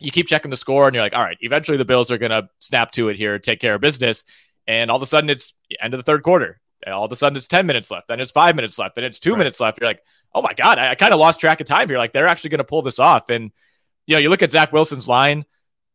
you 0.00 0.10
keep 0.10 0.26
checking 0.26 0.50
the 0.50 0.56
score 0.56 0.88
and 0.88 0.94
you're 0.94 1.04
like, 1.04 1.14
all 1.14 1.22
right, 1.22 1.38
eventually 1.40 1.76
the 1.76 1.84
Bills 1.84 2.10
are 2.10 2.18
going 2.18 2.30
to 2.30 2.48
snap 2.58 2.90
to 2.92 3.08
it 3.08 3.16
here, 3.16 3.38
take 3.38 3.60
care 3.60 3.74
of 3.74 3.80
business. 3.80 4.24
And 4.66 4.90
all 4.90 4.96
of 4.96 5.02
a 5.02 5.06
sudden 5.06 5.30
it's 5.30 5.54
end 5.80 5.94
of 5.94 5.98
the 5.98 6.04
third 6.04 6.24
quarter. 6.24 6.60
And 6.84 6.92
all 6.92 7.04
of 7.04 7.12
a 7.12 7.16
sudden 7.16 7.36
it's 7.36 7.46
10 7.46 7.64
minutes 7.66 7.90
left. 7.90 8.08
Then 8.08 8.20
it's 8.20 8.32
five 8.32 8.56
minutes 8.56 8.78
left. 8.78 8.96
Then 8.96 9.04
it's 9.04 9.20
two 9.20 9.30
right. 9.30 9.38
minutes 9.38 9.60
left. 9.60 9.80
You're 9.80 9.88
like, 9.88 10.02
oh 10.34 10.42
my 10.42 10.52
God, 10.54 10.78
I, 10.78 10.90
I 10.90 10.94
kind 10.94 11.12
of 11.12 11.20
lost 11.20 11.40
track 11.40 11.60
of 11.60 11.66
time 11.66 11.88
here. 11.88 11.98
Like 11.98 12.12
they're 12.12 12.26
actually 12.26 12.50
going 12.50 12.58
to 12.58 12.64
pull 12.64 12.82
this 12.82 12.98
off. 12.98 13.30
And, 13.30 13.52
you 14.06 14.16
know, 14.16 14.20
you 14.20 14.28
look 14.28 14.42
at 14.42 14.50
Zach 14.50 14.72
Wilson's 14.72 15.08
line, 15.08 15.44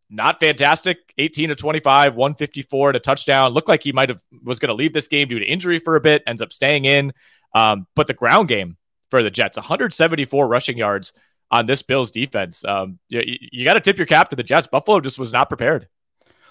not 0.10 0.40
fantastic 0.40 1.14
18 1.18 1.50
to 1.50 1.56
25, 1.56 2.16
154 2.16 2.94
to 2.94 3.00
touchdown. 3.00 3.52
Looked 3.52 3.68
like 3.68 3.84
he 3.84 3.92
might 3.92 4.10
have 4.10 4.22
was 4.44 4.60
going 4.60 4.70
to 4.70 4.76
leave 4.76 4.94
this 4.94 5.08
game 5.08 5.28
due 5.28 5.40
to 5.40 5.46
injury 5.46 5.80
for 5.80 5.96
a 5.96 6.02
bit, 6.02 6.24
ends 6.26 6.42
up 6.42 6.54
staying 6.54 6.86
in. 6.86 7.14
Um, 7.54 7.88
but 7.96 8.08
the 8.08 8.14
ground 8.14 8.48
game 8.48 8.78
for 9.12 9.24
the 9.24 9.32
Jets, 9.32 9.58
174 9.58 10.48
rushing 10.48 10.78
yards 10.78 11.14
on 11.52 11.66
this 11.66 11.82
Bills 11.82 12.12
defense. 12.12 12.64
Um, 12.64 13.00
you, 13.08 13.22
you 13.52 13.66
got 13.66 13.74
to 13.74 13.82
tip 13.82 13.98
your 13.98 14.08
cap 14.08 14.30
to 14.30 14.36
the 14.36 14.44
Jets. 14.44 14.68
Buffalo 14.68 15.00
just 15.00 15.20
was 15.20 15.34
not 15.34 15.50
prepared. 15.50 15.88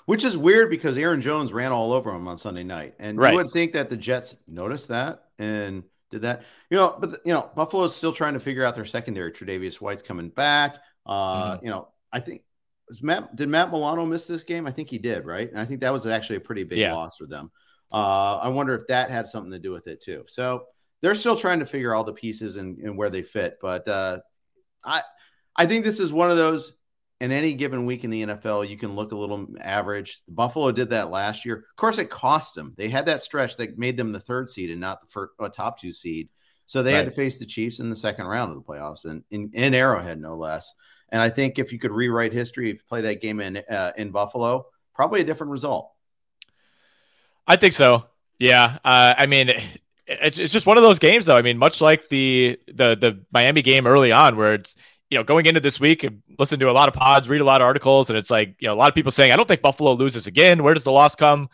Which 0.06 0.24
is 0.24 0.38
weird 0.38 0.70
because 0.70 0.96
Aaron 0.96 1.20
Jones 1.20 1.52
ran 1.52 1.70
all 1.70 1.92
over 1.92 2.10
him 2.10 2.26
on 2.28 2.38
Sunday 2.38 2.64
night, 2.64 2.94
and 2.98 3.18
right. 3.18 3.30
you 3.30 3.36
would 3.36 3.52
think 3.52 3.74
that 3.74 3.90
the 3.90 3.96
Jets 3.96 4.34
noticed 4.46 4.88
that 4.88 5.24
and 5.38 5.84
did 6.10 6.22
that. 6.22 6.42
You 6.70 6.76
know, 6.76 6.96
but 6.98 7.20
you 7.24 7.32
know, 7.32 7.50
Buffalo 7.54 7.84
is 7.84 7.94
still 7.94 8.12
trying 8.12 8.34
to 8.34 8.40
figure 8.40 8.64
out 8.64 8.74
their 8.74 8.84
secondary. 8.84 9.32
Tre'Davious 9.32 9.80
White's 9.80 10.02
coming 10.02 10.30
back. 10.30 10.78
Uh, 11.06 11.54
mm-hmm. 11.54 11.64
You 11.64 11.70
know, 11.70 11.88
I 12.12 12.20
think 12.20 12.42
Matt 13.02 13.34
did 13.36 13.48
Matt 13.48 13.70
Milano 13.70 14.06
miss 14.06 14.26
this 14.26 14.44
game? 14.44 14.66
I 14.66 14.72
think 14.72 14.90
he 14.90 14.98
did, 14.98 15.24
right? 15.24 15.50
And 15.50 15.60
I 15.60 15.64
think 15.64 15.80
that 15.80 15.92
was 15.92 16.06
actually 16.06 16.36
a 16.36 16.40
pretty 16.40 16.64
big 16.64 16.78
yeah. 16.78 16.94
loss 16.94 17.16
for 17.16 17.26
them. 17.26 17.50
Uh, 17.92 18.38
I 18.42 18.48
wonder 18.48 18.74
if 18.74 18.86
that 18.88 19.10
had 19.10 19.28
something 19.28 19.52
to 19.52 19.58
do 19.58 19.72
with 19.72 19.86
it 19.86 20.02
too. 20.02 20.24
So 20.28 20.64
they're 21.00 21.14
still 21.14 21.36
trying 21.36 21.60
to 21.60 21.66
figure 21.66 21.94
all 21.94 22.04
the 22.04 22.12
pieces 22.12 22.56
and, 22.56 22.78
and 22.78 22.96
where 22.96 23.10
they 23.10 23.22
fit. 23.22 23.58
But 23.60 23.88
uh, 23.88 24.20
I 24.84 25.02
I 25.56 25.66
think 25.66 25.84
this 25.84 26.00
is 26.00 26.12
one 26.12 26.30
of 26.30 26.36
those 26.36 26.77
in 27.20 27.32
any 27.32 27.54
given 27.54 27.84
week 27.84 28.04
in 28.04 28.10
the 28.10 28.22
NFL, 28.22 28.68
you 28.68 28.76
can 28.76 28.94
look 28.94 29.12
a 29.12 29.16
little 29.16 29.46
average. 29.60 30.20
Buffalo 30.28 30.70
did 30.70 30.90
that 30.90 31.10
last 31.10 31.44
year. 31.44 31.56
Of 31.56 31.76
course, 31.76 31.98
it 31.98 32.10
cost 32.10 32.54
them. 32.54 32.74
They 32.76 32.88
had 32.88 33.06
that 33.06 33.22
stretch 33.22 33.56
that 33.56 33.78
made 33.78 33.96
them 33.96 34.12
the 34.12 34.20
third 34.20 34.48
seed 34.48 34.70
and 34.70 34.80
not 34.80 35.00
the 35.00 35.08
first, 35.08 35.32
uh, 35.40 35.48
top 35.48 35.80
two 35.80 35.92
seed. 35.92 36.28
So 36.66 36.82
they 36.82 36.92
right. 36.92 36.98
had 36.98 37.04
to 37.06 37.10
face 37.10 37.38
the 37.38 37.46
Chiefs 37.46 37.80
in 37.80 37.90
the 37.90 37.96
second 37.96 38.26
round 38.26 38.50
of 38.50 38.56
the 38.56 38.62
playoffs 38.62 39.04
and 39.04 39.24
in, 39.30 39.50
in 39.54 39.74
Arrowhead, 39.74 40.20
no 40.20 40.36
less. 40.36 40.72
And 41.08 41.20
I 41.20 41.30
think 41.30 41.58
if 41.58 41.72
you 41.72 41.78
could 41.78 41.90
rewrite 41.90 42.32
history, 42.32 42.70
if 42.70 42.76
you 42.76 42.82
play 42.88 43.00
that 43.00 43.20
game 43.20 43.40
in 43.40 43.56
uh, 43.56 43.92
in 43.96 44.10
Buffalo, 44.10 44.66
probably 44.94 45.22
a 45.22 45.24
different 45.24 45.50
result. 45.50 45.90
I 47.46 47.56
think 47.56 47.72
so. 47.72 48.04
Yeah. 48.38 48.78
Uh, 48.84 49.14
I 49.16 49.24
mean, 49.26 49.50
it's, 50.06 50.38
it's 50.38 50.52
just 50.52 50.66
one 50.66 50.76
of 50.76 50.82
those 50.82 50.98
games 50.98 51.26
though. 51.26 51.36
I 51.36 51.42
mean, 51.42 51.56
much 51.56 51.80
like 51.80 52.08
the 52.08 52.58
the 52.66 52.94
the 52.96 53.24
Miami 53.32 53.62
game 53.62 53.86
early 53.86 54.12
on, 54.12 54.36
where 54.36 54.54
it's 54.54 54.76
you 55.10 55.18
know 55.18 55.24
going 55.24 55.46
into 55.46 55.60
this 55.60 55.80
week, 55.80 56.06
listen 56.38 56.58
to 56.60 56.70
a 56.70 56.72
lot 56.72 56.88
of 56.88 56.94
pods, 56.94 57.28
read 57.28 57.40
a 57.40 57.44
lot 57.44 57.60
of 57.60 57.66
articles, 57.66 58.10
and 58.10 58.18
it's 58.18 58.30
like 58.30 58.56
you 58.58 58.68
know 58.68 58.74
a 58.74 58.76
lot 58.76 58.88
of 58.88 58.94
people 58.94 59.12
saying, 59.12 59.32
I 59.32 59.36
don't 59.36 59.48
think 59.48 59.62
Buffalo 59.62 59.92
loses 59.92 60.26
again. 60.26 60.62
Where 60.62 60.74
does 60.74 60.84
the 60.84 60.92
loss 60.92 61.14
come? 61.14 61.48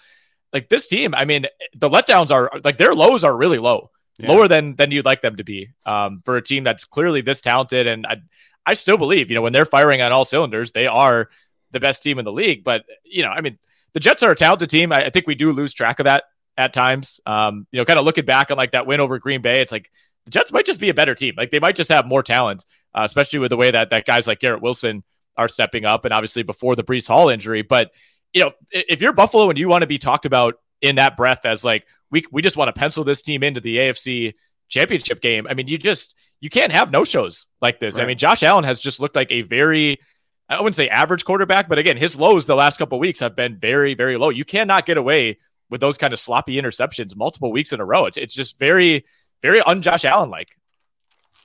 Like 0.52 0.68
this 0.68 0.86
team, 0.86 1.14
I 1.14 1.24
mean, 1.24 1.46
the 1.74 1.90
letdowns 1.90 2.30
are 2.30 2.50
like 2.62 2.78
their 2.78 2.94
lows 2.94 3.24
are 3.24 3.36
really 3.36 3.58
low, 3.58 3.90
yeah. 4.18 4.28
lower 4.28 4.48
than 4.48 4.76
than 4.76 4.90
you'd 4.90 5.04
like 5.04 5.20
them 5.20 5.36
to 5.36 5.44
be 5.44 5.70
um, 5.86 6.22
for 6.24 6.36
a 6.36 6.42
team 6.42 6.64
that's 6.64 6.84
clearly 6.84 7.20
this 7.20 7.40
talented. 7.40 7.86
And 7.86 8.06
I 8.06 8.22
I 8.66 8.74
still 8.74 8.96
believe 8.96 9.30
you 9.30 9.34
know 9.34 9.42
when 9.42 9.52
they're 9.52 9.64
firing 9.64 10.02
on 10.02 10.12
all 10.12 10.24
cylinders, 10.24 10.72
they 10.72 10.86
are 10.86 11.28
the 11.70 11.80
best 11.80 12.02
team 12.02 12.18
in 12.18 12.24
the 12.24 12.32
league. 12.32 12.64
But 12.64 12.84
you 13.04 13.22
know, 13.22 13.30
I 13.30 13.40
mean, 13.40 13.58
the 13.92 14.00
Jets 14.00 14.22
are 14.22 14.30
a 14.30 14.36
talented 14.36 14.70
team. 14.70 14.92
I, 14.92 15.06
I 15.06 15.10
think 15.10 15.26
we 15.26 15.34
do 15.34 15.52
lose 15.52 15.74
track 15.74 16.00
of 16.00 16.04
that 16.04 16.24
at 16.56 16.72
times. 16.72 17.20
Um, 17.26 17.66
you 17.70 17.80
know, 17.80 17.84
kind 17.84 17.98
of 17.98 18.04
looking 18.04 18.24
back 18.24 18.50
on 18.50 18.56
like 18.56 18.72
that 18.72 18.86
win 18.86 19.00
over 19.00 19.18
Green 19.18 19.42
Bay, 19.42 19.60
it's 19.60 19.72
like 19.72 19.90
the 20.24 20.30
Jets 20.30 20.52
might 20.52 20.66
just 20.66 20.80
be 20.80 20.88
a 20.88 20.94
better 20.94 21.14
team. 21.14 21.34
Like 21.36 21.50
they 21.50 21.60
might 21.60 21.76
just 21.76 21.90
have 21.90 22.06
more 22.06 22.22
talent, 22.22 22.64
uh, 22.94 23.02
especially 23.04 23.38
with 23.38 23.50
the 23.50 23.56
way 23.56 23.70
that 23.70 23.90
that 23.90 24.06
guys 24.06 24.26
like 24.26 24.40
Garrett 24.40 24.62
Wilson 24.62 25.02
are 25.36 25.48
stepping 25.48 25.84
up, 25.84 26.04
and 26.04 26.14
obviously 26.14 26.42
before 26.42 26.76
the 26.76 26.84
Breece 26.84 27.08
Hall 27.08 27.28
injury. 27.28 27.62
But 27.62 27.92
you 28.32 28.40
know, 28.40 28.52
if 28.70 29.00
you're 29.00 29.12
Buffalo 29.12 29.50
and 29.50 29.58
you 29.58 29.68
want 29.68 29.82
to 29.82 29.86
be 29.86 29.98
talked 29.98 30.26
about 30.26 30.54
in 30.80 30.96
that 30.96 31.16
breath 31.16 31.44
as 31.44 31.64
like 31.64 31.86
we 32.10 32.24
we 32.30 32.42
just 32.42 32.56
want 32.56 32.68
to 32.68 32.78
pencil 32.78 33.04
this 33.04 33.22
team 33.22 33.42
into 33.42 33.60
the 33.60 33.76
AFC 33.76 34.34
Championship 34.68 35.20
game, 35.20 35.46
I 35.48 35.54
mean, 35.54 35.66
you 35.66 35.78
just 35.78 36.14
you 36.40 36.50
can't 36.50 36.72
have 36.72 36.90
no 36.90 37.04
shows 37.04 37.46
like 37.60 37.80
this. 37.80 37.96
Right. 37.96 38.04
I 38.04 38.06
mean, 38.06 38.18
Josh 38.18 38.42
Allen 38.42 38.64
has 38.64 38.80
just 38.80 39.00
looked 39.00 39.16
like 39.16 39.32
a 39.32 39.42
very 39.42 39.98
I 40.48 40.60
wouldn't 40.60 40.76
say 40.76 40.88
average 40.88 41.24
quarterback, 41.24 41.68
but 41.68 41.78
again, 41.78 41.96
his 41.96 42.16
lows 42.16 42.46
the 42.46 42.54
last 42.54 42.76
couple 42.78 42.98
weeks 42.98 43.20
have 43.20 43.34
been 43.34 43.56
very, 43.56 43.94
very 43.94 44.18
low. 44.18 44.28
You 44.28 44.44
cannot 44.44 44.84
get 44.84 44.98
away 44.98 45.38
with 45.70 45.80
those 45.80 45.96
kind 45.96 46.12
of 46.12 46.20
sloppy 46.20 46.60
interceptions 46.60 47.16
multiple 47.16 47.50
weeks 47.50 47.72
in 47.72 47.80
a 47.80 47.84
row. 47.84 48.06
It's 48.06 48.16
it's 48.16 48.34
just 48.34 48.58
very 48.58 49.04
very 49.42 49.60
un 49.62 49.82
Josh 49.82 50.04
Allen 50.04 50.30
like. 50.30 50.58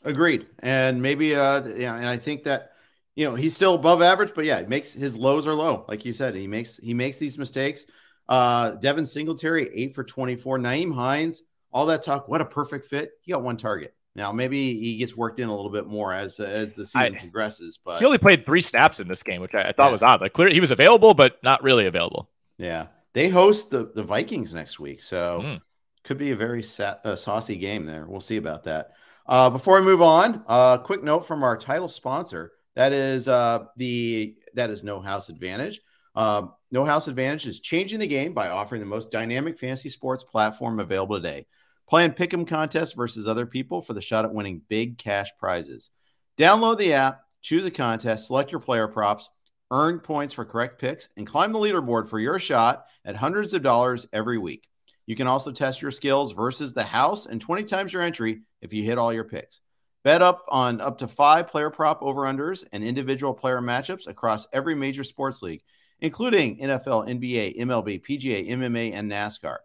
Agreed, 0.03 0.47
and 0.59 1.01
maybe 1.01 1.35
uh 1.35 1.65
yeah, 1.67 1.95
and 1.95 2.07
I 2.07 2.17
think 2.17 2.43
that 2.43 2.71
you 3.15 3.25
know 3.25 3.35
he's 3.35 3.53
still 3.53 3.75
above 3.75 4.01
average, 4.01 4.31
but 4.33 4.45
yeah, 4.45 4.57
it 4.57 4.69
makes 4.69 4.93
his 4.93 5.17
lows 5.17 5.45
are 5.45 5.53
low, 5.53 5.85
like 5.89 6.05
you 6.05 6.13
said. 6.13 6.35
He 6.35 6.47
makes 6.47 6.77
he 6.77 6.93
makes 6.93 7.19
these 7.19 7.37
mistakes. 7.37 7.85
Uh 8.29 8.75
Devin 8.77 9.05
Singletary 9.05 9.69
eight 9.73 9.95
for 9.95 10.05
twenty 10.05 10.35
four. 10.35 10.57
Nyheim 10.57 10.93
Hines, 10.93 11.43
all 11.73 11.87
that 11.87 12.03
talk, 12.03 12.29
what 12.29 12.39
a 12.39 12.45
perfect 12.45 12.85
fit. 12.85 13.11
He 13.21 13.33
got 13.33 13.43
one 13.43 13.57
target. 13.57 13.93
Now 14.15 14.31
maybe 14.31 14.79
he 14.79 14.97
gets 14.97 15.17
worked 15.17 15.39
in 15.41 15.49
a 15.49 15.55
little 15.55 15.71
bit 15.71 15.85
more 15.85 16.13
as 16.13 16.39
as 16.39 16.75
the 16.75 16.85
season 16.85 17.15
I, 17.15 17.19
progresses. 17.19 17.77
But 17.83 17.99
he 17.99 18.05
only 18.05 18.17
played 18.19 18.45
three 18.45 18.61
snaps 18.61 19.01
in 19.01 19.07
this 19.09 19.21
game, 19.21 19.41
which 19.41 19.53
I, 19.53 19.63
I 19.63 19.71
thought 19.73 19.87
yeah. 19.87 19.91
was 19.91 20.03
odd. 20.03 20.21
Like 20.21 20.33
clear, 20.33 20.49
he 20.49 20.61
was 20.61 20.71
available, 20.71 21.13
but 21.13 21.43
not 21.43 21.61
really 21.61 21.87
available. 21.87 22.29
Yeah, 22.57 22.87
they 23.13 23.27
host 23.27 23.71
the, 23.71 23.91
the 23.93 24.03
Vikings 24.03 24.53
next 24.53 24.79
week, 24.79 25.01
so 25.01 25.41
mm. 25.43 25.61
could 26.03 26.17
be 26.17 26.31
a 26.31 26.35
very 26.35 26.63
sa- 26.63 26.97
uh, 27.03 27.15
saucy 27.15 27.57
game 27.57 27.85
there. 27.85 28.05
We'll 28.07 28.21
see 28.21 28.37
about 28.37 28.63
that. 28.63 28.91
Uh, 29.29 29.47
before 29.47 29.79
we 29.79 29.85
move 29.85 30.01
on, 30.01 30.43
a 30.47 30.51
uh, 30.51 30.77
quick 30.79 31.03
note 31.03 31.23
from 31.23 31.43
our 31.43 31.55
title 31.55 31.87
sponsor. 31.87 32.51
That 32.75 32.93
is 32.93 33.27
uh, 33.27 33.65
the 33.77 34.35
that 34.55 34.71
is 34.71 34.83
No 34.83 34.99
House 34.99 35.29
Advantage. 35.29 35.81
Um, 36.15 36.53
no 36.71 36.83
House 36.83 37.07
Advantage 37.07 37.45
is 37.45 37.59
changing 37.59 37.99
the 37.99 38.07
game 38.07 38.33
by 38.33 38.49
offering 38.49 38.79
the 38.79 38.87
most 38.87 39.11
dynamic 39.11 39.59
fantasy 39.59 39.89
sports 39.89 40.23
platform 40.23 40.79
available 40.79 41.17
today. 41.17 41.45
Playing 41.87 42.13
pick'em 42.13 42.47
contests 42.47 42.93
versus 42.93 43.27
other 43.27 43.45
people 43.45 43.81
for 43.81 43.93
the 43.93 44.01
shot 44.01 44.25
at 44.25 44.33
winning 44.33 44.63
big 44.67 44.97
cash 44.97 45.29
prizes. 45.37 45.91
Download 46.35 46.79
the 46.79 46.93
app, 46.93 47.21
choose 47.43 47.67
a 47.67 47.71
contest, 47.71 48.25
select 48.25 48.51
your 48.51 48.61
player 48.61 48.87
props, 48.87 49.29
earn 49.69 49.99
points 49.99 50.33
for 50.33 50.43
correct 50.43 50.81
picks, 50.81 51.09
and 51.17 51.27
climb 51.27 51.53
the 51.53 51.59
leaderboard 51.59 52.07
for 52.07 52.19
your 52.19 52.39
shot 52.39 52.85
at 53.05 53.15
hundreds 53.15 53.53
of 53.53 53.61
dollars 53.61 54.07
every 54.11 54.39
week. 54.39 54.67
You 55.05 55.15
can 55.15 55.27
also 55.27 55.51
test 55.51 55.83
your 55.83 55.91
skills 55.91 56.31
versus 56.31 56.73
the 56.73 56.83
house 56.83 57.27
and 57.27 57.39
20 57.39 57.65
times 57.65 57.93
your 57.93 58.01
entry 58.01 58.41
if 58.61 58.73
you 58.73 58.83
hit 58.83 58.97
all 58.97 59.13
your 59.13 59.23
picks. 59.23 59.61
Bet 60.03 60.21
up 60.21 60.45
on 60.49 60.79
up 60.79 60.99
to 60.99 61.07
five 61.07 61.47
player 61.47 61.69
prop 61.69 62.01
over 62.01 62.21
unders 62.21 62.63
and 62.71 62.83
individual 62.83 63.33
player 63.33 63.59
matchups 63.59 64.07
across 64.07 64.47
every 64.53 64.75
major 64.75 65.03
sports 65.03 65.41
league, 65.41 65.61
including 65.99 66.59
NFL, 66.59 67.07
NBA, 67.09 67.59
MLB, 67.59 68.01
PGA, 68.01 68.49
MMA, 68.49 68.93
and 68.93 69.11
NASCAR. 69.11 69.57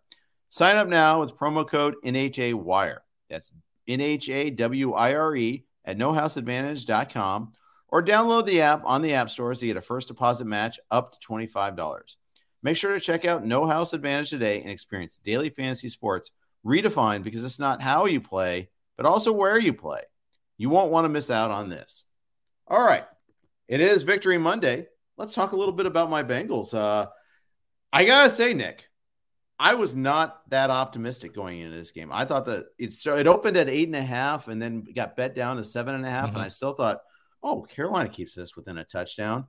Sign 0.49 0.77
up 0.77 0.89
now 0.89 1.21
with 1.21 1.37
promo 1.37 1.67
code 1.67 1.95
NHAWIRE. 2.05 2.99
That's 3.31 3.53
NHAWIRE 3.89 5.63
at 5.85 5.99
nohouseadvantage.com 5.99 7.53
or 7.89 8.03
download 8.05 8.47
the 8.47 8.61
app 8.61 8.83
on 8.85 9.03
the 9.03 9.15
app 9.15 9.31
stores 9.31 9.61
to 9.61 9.67
get 9.67 9.77
a 9.77 9.81
first 9.81 10.09
deposit 10.09 10.47
match 10.47 10.81
up 10.91 11.13
to 11.13 11.27
$25. 11.27 12.17
Make 12.63 12.77
sure 12.77 12.95
to 12.95 13.01
check 13.01 13.25
out 13.25 13.45
No 13.45 13.67
House 13.67 13.93
Advantage 13.93 14.31
today 14.31 14.61
and 14.61 14.71
experience 14.71 15.19
daily 15.23 15.51
fantasy 15.51 15.89
sports 15.89 16.33
redefined 16.65 17.23
because 17.23 17.45
it's 17.45 17.59
not 17.59 17.83
how 17.83 18.07
you 18.07 18.21
play, 18.21 18.71
but 18.97 19.07
also 19.07 19.33
where 19.33 19.59
you 19.59 19.73
play. 19.73 20.03
You 20.57 20.71
won't 20.71 20.91
want 20.93 21.05
to 21.05 21.09
miss 21.09 21.31
out 21.31 21.51
on 21.51 21.69
this. 21.69 22.05
All 22.69 22.85
right. 22.85 23.05
It 23.69 23.81
is 23.81 24.03
Victory 24.03 24.39
Monday. 24.39 24.87
Let's 25.17 25.35
talk 25.35 25.53
a 25.53 25.57
little 25.57 25.73
bit 25.73 25.87
about 25.87 26.11
my 26.11 26.23
Bengals. 26.23 26.75
Uh, 26.75 27.07
I 27.93 28.05
got 28.05 28.25
to 28.25 28.31
say, 28.31 28.55
Nick, 28.55 28.89
I 29.59 29.75
was 29.75 29.95
not 29.95 30.49
that 30.51 30.71
optimistic 30.71 31.35
going 31.35 31.61
into 31.61 31.77
this 31.77 31.93
game. 31.93 32.11
I 32.13 32.25
thought 32.25 32.47
that 32.47 32.67
it, 32.79 32.93
so 32.93 33.17
it 33.17 33.27
opened 33.27 33.57
at 33.57 33.69
eight 33.69 33.89
and 33.89 33.97
a 33.97 34.03
half 34.03 34.49
and 34.49 34.61
then 34.61 34.85
got 34.95 35.17
bet 35.17 35.35
down 35.35 35.57
to 35.57 35.65
seven 35.65 35.95
and 35.95 36.05
a 36.05 36.11
half, 36.11 36.29
mm-hmm. 36.29 36.37
And 36.37 36.45
I 36.45 36.49
still 36.49 36.75
thought, 36.75 37.01
oh, 37.43 37.63
Carolina 37.63 38.09
keeps 38.09 38.35
this 38.35 38.57
within 38.57 38.79
a 38.79 38.85
touchdown. 38.85 39.47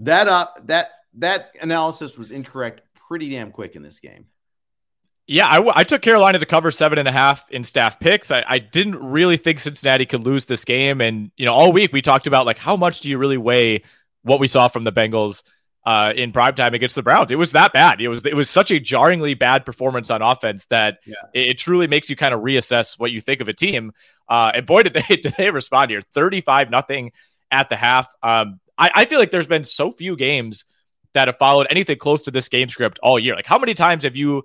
That 0.00 0.28
uh, 0.28 0.48
that 0.64 0.90
that 1.14 1.50
analysis 1.60 2.16
was 2.16 2.30
incorrect 2.30 2.82
pretty 3.08 3.30
damn 3.30 3.50
quick 3.50 3.76
in 3.76 3.82
this 3.82 4.00
game. 4.00 4.26
Yeah, 5.26 5.46
I, 5.46 5.56
w- 5.56 5.72
I 5.74 5.84
took 5.84 6.02
Carolina 6.02 6.38
to 6.40 6.46
cover 6.46 6.70
seven 6.70 6.98
and 6.98 7.06
a 7.06 7.12
half 7.12 7.48
in 7.50 7.62
staff 7.62 8.00
picks. 8.00 8.30
I, 8.30 8.44
I 8.46 8.58
didn't 8.58 8.96
really 8.96 9.36
think 9.36 9.60
Cincinnati 9.60 10.04
could 10.04 10.22
lose 10.22 10.46
this 10.46 10.64
game. 10.64 11.00
And, 11.00 11.30
you 11.36 11.46
know, 11.46 11.52
all 11.52 11.72
week 11.72 11.92
we 11.92 12.02
talked 12.02 12.26
about 12.26 12.44
like 12.44 12.58
how 12.58 12.76
much 12.76 13.00
do 13.00 13.08
you 13.08 13.18
really 13.18 13.36
weigh 13.36 13.84
what 14.22 14.40
we 14.40 14.48
saw 14.48 14.68
from 14.68 14.84
the 14.84 14.92
Bengals 14.92 15.44
uh, 15.86 16.12
in 16.16 16.32
prime 16.32 16.54
time 16.54 16.74
against 16.74 16.96
the 16.96 17.02
Browns? 17.02 17.30
It 17.30 17.36
was 17.36 17.52
that 17.52 17.72
bad. 17.72 18.00
It 18.00 18.08
was 18.08 18.26
it 18.26 18.34
was 18.34 18.50
such 18.50 18.72
a 18.72 18.80
jarringly 18.80 19.34
bad 19.34 19.64
performance 19.64 20.10
on 20.10 20.22
offense 20.22 20.66
that 20.66 20.98
yeah. 21.06 21.14
it, 21.32 21.50
it, 21.50 21.58
truly 21.58 21.86
makes 21.86 22.10
you 22.10 22.16
kind 22.16 22.34
of 22.34 22.40
reassess 22.40 22.98
what 22.98 23.12
you 23.12 23.20
think 23.20 23.40
of 23.40 23.48
a 23.48 23.52
team. 23.52 23.92
Uh, 24.28 24.50
and 24.56 24.66
boy, 24.66 24.82
did 24.82 24.94
they 24.94 25.16
did 25.16 25.34
they 25.38 25.50
respond 25.50 25.92
here. 25.92 26.00
35 26.00 26.68
nothing 26.68 27.12
at 27.52 27.68
the 27.68 27.76
half. 27.76 28.12
Um, 28.24 28.58
I, 28.76 28.90
I 28.94 29.04
feel 29.04 29.20
like 29.20 29.30
there's 29.30 29.46
been 29.46 29.64
so 29.64 29.92
few 29.92 30.16
games 30.16 30.64
that 31.14 31.28
have 31.28 31.38
followed 31.38 31.66
anything 31.70 31.98
close 31.98 32.22
to 32.22 32.30
this 32.30 32.48
game 32.48 32.68
script 32.68 32.98
all 33.02 33.18
year. 33.18 33.36
Like, 33.36 33.46
how 33.46 33.58
many 33.58 33.74
times 33.74 34.02
have 34.02 34.16
you 34.16 34.44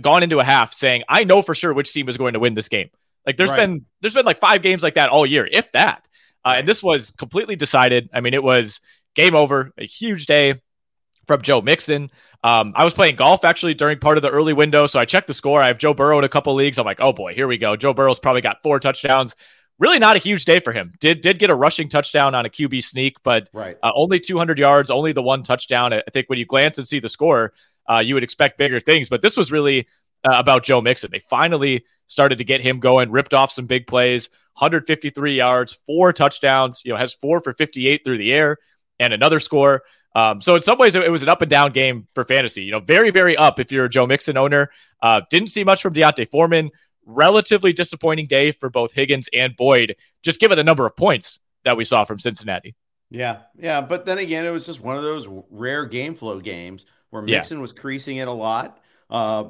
gone 0.00 0.22
into 0.22 0.40
a 0.40 0.44
half 0.44 0.72
saying, 0.72 1.02
"I 1.08 1.24
know 1.24 1.42
for 1.42 1.54
sure 1.54 1.72
which 1.72 1.92
team 1.92 2.08
is 2.08 2.16
going 2.16 2.34
to 2.34 2.40
win 2.40 2.54
this 2.54 2.68
game"? 2.68 2.90
Like, 3.26 3.36
there's 3.36 3.50
right. 3.50 3.56
been 3.56 3.86
there's 4.00 4.14
been 4.14 4.26
like 4.26 4.40
five 4.40 4.62
games 4.62 4.82
like 4.82 4.94
that 4.94 5.08
all 5.08 5.26
year, 5.26 5.48
if 5.50 5.72
that. 5.72 6.08
Uh, 6.44 6.54
and 6.58 6.68
this 6.68 6.82
was 6.82 7.10
completely 7.10 7.56
decided. 7.56 8.10
I 8.12 8.20
mean, 8.20 8.34
it 8.34 8.42
was 8.42 8.80
game 9.14 9.34
over, 9.34 9.72
a 9.78 9.86
huge 9.86 10.26
day 10.26 10.60
from 11.26 11.40
Joe 11.40 11.62
Mixon. 11.62 12.10
Um, 12.42 12.74
I 12.76 12.84
was 12.84 12.92
playing 12.92 13.16
golf 13.16 13.44
actually 13.44 13.72
during 13.72 13.98
part 13.98 14.18
of 14.18 14.22
the 14.22 14.30
early 14.30 14.52
window, 14.52 14.86
so 14.86 15.00
I 15.00 15.06
checked 15.06 15.26
the 15.26 15.34
score. 15.34 15.62
I 15.62 15.68
have 15.68 15.78
Joe 15.78 15.94
Burrow 15.94 16.18
in 16.18 16.24
a 16.24 16.28
couple 16.28 16.52
leagues. 16.54 16.78
I'm 16.78 16.84
like, 16.84 17.00
oh 17.00 17.14
boy, 17.14 17.32
here 17.32 17.48
we 17.48 17.56
go. 17.56 17.76
Joe 17.76 17.94
Burrow's 17.94 18.18
probably 18.18 18.42
got 18.42 18.62
four 18.62 18.78
touchdowns 18.78 19.34
really 19.78 19.98
not 19.98 20.16
a 20.16 20.18
huge 20.18 20.44
day 20.44 20.60
for 20.60 20.72
him. 20.72 20.92
Did 21.00 21.20
did 21.20 21.38
get 21.38 21.50
a 21.50 21.54
rushing 21.54 21.88
touchdown 21.88 22.34
on 22.34 22.46
a 22.46 22.48
QB 22.48 22.82
sneak, 22.84 23.22
but 23.22 23.50
right. 23.52 23.76
uh, 23.82 23.92
only 23.94 24.20
200 24.20 24.58
yards, 24.58 24.90
only 24.90 25.12
the 25.12 25.22
one 25.22 25.42
touchdown. 25.42 25.92
I 25.92 26.02
think 26.12 26.28
when 26.28 26.38
you 26.38 26.46
glance 26.46 26.78
and 26.78 26.86
see 26.86 27.00
the 27.00 27.08
score, 27.08 27.52
uh, 27.86 28.02
you 28.04 28.14
would 28.14 28.22
expect 28.22 28.58
bigger 28.58 28.80
things. 28.80 29.08
But 29.08 29.22
this 29.22 29.36
was 29.36 29.52
really 29.52 29.88
uh, 30.24 30.34
about 30.36 30.64
Joe 30.64 30.80
Mixon. 30.80 31.10
They 31.10 31.18
finally 31.18 31.84
started 32.06 32.38
to 32.38 32.44
get 32.44 32.60
him 32.60 32.80
going, 32.80 33.10
ripped 33.10 33.34
off 33.34 33.50
some 33.50 33.66
big 33.66 33.86
plays, 33.86 34.28
153 34.58 35.36
yards, 35.36 35.72
four 35.72 36.12
touchdowns. 36.12 36.82
You 36.84 36.92
know, 36.92 36.98
has 36.98 37.14
four 37.14 37.40
for 37.40 37.52
58 37.52 38.02
through 38.04 38.18
the 38.18 38.32
air, 38.32 38.58
and 38.98 39.12
another 39.12 39.38
score. 39.38 39.82
Um, 40.16 40.40
so 40.40 40.54
in 40.54 40.62
some 40.62 40.78
ways, 40.78 40.94
it 40.94 41.10
was 41.10 41.22
an 41.22 41.28
up 41.28 41.42
and 41.42 41.50
down 41.50 41.72
game 41.72 42.06
for 42.14 42.24
fantasy. 42.24 42.62
You 42.62 42.72
know, 42.72 42.80
very 42.80 43.10
very 43.10 43.36
up 43.36 43.58
if 43.58 43.72
you're 43.72 43.86
a 43.86 43.90
Joe 43.90 44.06
Mixon 44.06 44.36
owner. 44.36 44.70
Uh, 45.02 45.22
didn't 45.30 45.48
see 45.48 45.64
much 45.64 45.82
from 45.82 45.92
D'Onta 45.92 46.28
Foreman 46.30 46.70
relatively 47.06 47.72
disappointing 47.72 48.26
day 48.26 48.52
for 48.52 48.70
both 48.70 48.92
Higgins 48.92 49.28
and 49.32 49.56
Boyd, 49.56 49.96
just 50.22 50.40
given 50.40 50.56
the 50.56 50.64
number 50.64 50.86
of 50.86 50.96
points 50.96 51.40
that 51.64 51.76
we 51.76 51.84
saw 51.84 52.04
from 52.04 52.18
Cincinnati. 52.18 52.74
Yeah, 53.10 53.40
yeah, 53.56 53.80
but 53.80 54.06
then 54.06 54.18
again, 54.18 54.44
it 54.44 54.50
was 54.50 54.66
just 54.66 54.80
one 54.80 54.96
of 54.96 55.02
those 55.02 55.28
rare 55.50 55.84
game 55.84 56.14
flow 56.14 56.40
games 56.40 56.84
where 57.14 57.22
Mixon 57.22 57.58
yeah. 57.58 57.62
was 57.62 57.72
creasing 57.72 58.16
it 58.16 58.26
a 58.26 58.32
lot. 58.32 58.80
Uh, 59.08 59.44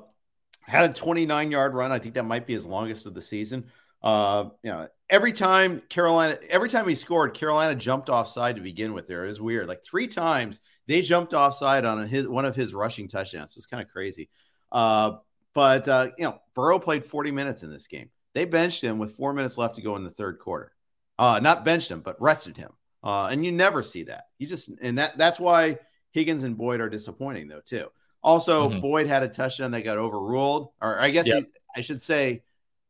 had 0.60 0.90
a 0.90 0.92
29 0.92 1.50
yard 1.50 1.74
run. 1.74 1.92
I 1.92 1.98
think 1.98 2.14
that 2.14 2.24
might 2.24 2.46
be 2.46 2.52
his 2.52 2.66
longest 2.66 3.06
of 3.06 3.14
the 3.14 3.22
season. 3.22 3.64
Uh, 4.02 4.50
you 4.62 4.70
know, 4.70 4.86
every 5.08 5.32
time 5.32 5.80
Carolina, 5.88 6.38
every 6.50 6.68
time 6.68 6.86
he 6.86 6.94
scored, 6.94 7.32
Carolina 7.32 7.74
jumped 7.74 8.10
offside 8.10 8.56
to 8.56 8.62
begin 8.62 8.92
with. 8.92 9.08
There 9.08 9.24
is 9.24 9.40
weird. 9.40 9.66
Like 9.66 9.82
three 9.82 10.08
times 10.08 10.60
they 10.86 11.00
jumped 11.00 11.32
offside 11.32 11.86
on 11.86 12.06
his 12.06 12.28
one 12.28 12.44
of 12.44 12.54
his 12.54 12.74
rushing 12.74 13.08
touchdowns. 13.08 13.56
It's 13.56 13.64
kind 13.64 13.82
of 13.82 13.88
crazy. 13.88 14.28
Uh, 14.70 15.12
but 15.54 15.88
uh, 15.88 16.08
you 16.18 16.24
know, 16.24 16.38
Burrow 16.54 16.78
played 16.78 17.06
40 17.06 17.30
minutes 17.30 17.62
in 17.62 17.70
this 17.70 17.86
game. 17.86 18.10
They 18.34 18.44
benched 18.44 18.84
him 18.84 18.98
with 18.98 19.16
four 19.16 19.32
minutes 19.32 19.56
left 19.56 19.76
to 19.76 19.82
go 19.82 19.96
in 19.96 20.04
the 20.04 20.10
third 20.10 20.38
quarter. 20.38 20.72
Uh, 21.18 21.40
not 21.42 21.64
benched 21.64 21.90
him, 21.90 22.00
but 22.00 22.20
rested 22.20 22.58
him. 22.58 22.72
Uh, 23.02 23.28
and 23.28 23.42
you 23.42 23.52
never 23.52 23.82
see 23.82 24.02
that. 24.02 24.24
You 24.38 24.46
just 24.46 24.68
and 24.82 24.98
that 24.98 25.16
that's 25.16 25.40
why 25.40 25.78
Higgins 26.14 26.44
and 26.44 26.56
Boyd 26.56 26.80
are 26.80 26.88
disappointing 26.88 27.48
though 27.48 27.60
too. 27.60 27.88
Also, 28.22 28.70
mm-hmm. 28.70 28.80
Boyd 28.80 29.06
had 29.08 29.24
a 29.24 29.28
touchdown 29.28 29.72
that 29.72 29.82
got 29.82 29.98
overruled, 29.98 30.70
or 30.80 30.98
I 30.98 31.10
guess 31.10 31.26
yep. 31.26 31.40
he, 31.40 31.46
I 31.76 31.82
should 31.82 32.00
say 32.00 32.42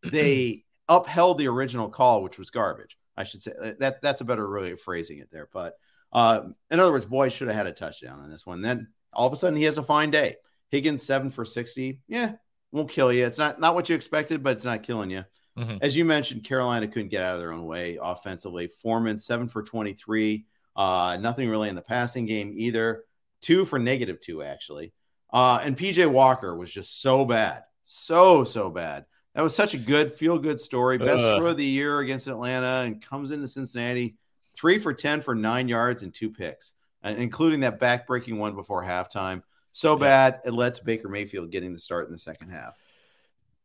they 0.05 0.65
upheld 0.89 1.39
the 1.39 1.49
original 1.49 1.89
call, 1.89 2.23
which 2.23 2.39
was 2.39 2.51
garbage. 2.51 2.97
I 3.17 3.25
should 3.25 3.43
say 3.43 3.53
that 3.81 4.03
that's 4.03 4.21
a 4.21 4.25
better 4.25 4.49
way 4.49 4.73
of 4.73 4.81
phrasing 4.81 5.19
it 5.19 5.31
there. 5.33 5.49
But 5.53 5.77
uh, 6.13 6.43
in 6.71 6.79
other 6.79 6.93
words, 6.93 7.07
Boyd 7.07 7.33
should 7.33 7.49
have 7.49 7.57
had 7.57 7.67
a 7.67 7.73
touchdown 7.73 8.21
on 8.21 8.31
this 8.31 8.47
one. 8.47 8.61
Then 8.61 8.89
all 9.13 9.27
of 9.27 9.33
a 9.33 9.37
sudden 9.37 9.57
he 9.57 9.65
has 9.65 9.79
a 9.79 9.83
fine 9.83 10.11
day. 10.11 10.37
Higgins 10.69 11.03
seven 11.03 11.31
for 11.31 11.47
sixty. 11.47 12.01
Yeah, 12.07 12.33
won't 12.71 12.91
kill 12.91 13.11
you. 13.11 13.25
It's 13.25 13.39
not 13.39 13.59
not 13.59 13.75
what 13.75 13.89
you 13.89 13.97
expected, 13.97 14.43
but 14.43 14.53
it's 14.53 14.65
not 14.65 14.83
killing 14.83 15.11
you. 15.11 15.25
Mm-hmm. 15.59 15.79
As 15.81 15.97
you 15.97 16.05
mentioned, 16.05 16.45
Carolina 16.45 16.89
couldn't 16.89 17.09
get 17.09 17.23
out 17.23 17.35
of 17.35 17.41
their 17.41 17.53
own 17.53 17.65
way 17.65 17.99
offensively. 18.01 18.67
Foreman 18.67 19.19
seven 19.19 19.49
for 19.49 19.63
twenty 19.63 19.95
three. 19.95 20.45
Uh, 20.77 21.17
nothing 21.21 21.49
really 21.49 21.69
in 21.69 21.75
the 21.75 21.83
passing 21.83 22.27
game 22.27 22.53
either. 22.57 23.05
Two 23.45 23.65
for 23.65 23.79
negative 23.79 24.21
two 24.21 24.43
actually. 24.43 24.93
Uh, 25.33 25.61
and 25.63 25.77
PJ 25.77 26.11
Walker 26.11 26.57
was 26.57 26.71
just 26.71 27.03
so 27.03 27.25
bad, 27.25 27.63
so 27.83 28.45
so 28.45 28.71
bad. 28.71 29.05
That 29.35 29.43
was 29.43 29.55
such 29.55 29.75
a 29.75 29.79
good 29.79 30.13
feel 30.13 30.39
good 30.39 30.61
story. 30.61 30.99
Best 30.99 31.25
uh. 31.25 31.39
throw 31.39 31.49
of 31.49 31.57
the 31.57 31.65
year 31.65 31.99
against 31.99 32.27
Atlanta, 32.27 32.83
and 32.85 33.05
comes 33.05 33.31
into 33.31 33.47
Cincinnati 33.49 34.17
three 34.55 34.79
for 34.79 34.95
ten 34.95 35.21
for 35.21 35.35
nine 35.35 35.69
yards 35.69 36.03
and 36.03 36.15
two 36.15 36.31
picks, 36.31 36.73
including 37.05 37.61
that 37.61 37.79
back 37.79 38.07
breaking 38.07 38.39
one 38.39 38.55
before 38.55 38.83
halftime 38.83 39.43
so 39.75 39.97
bad 39.97 40.41
it 40.45 40.53
led 40.53 40.75
to 40.75 40.85
Baker 40.85 41.09
Mayfield 41.09 41.51
getting 41.51 41.73
the 41.73 41.81
start 41.81 42.07
in 42.07 42.13
the 42.13 42.19
second 42.19 42.51
half. 42.51 42.79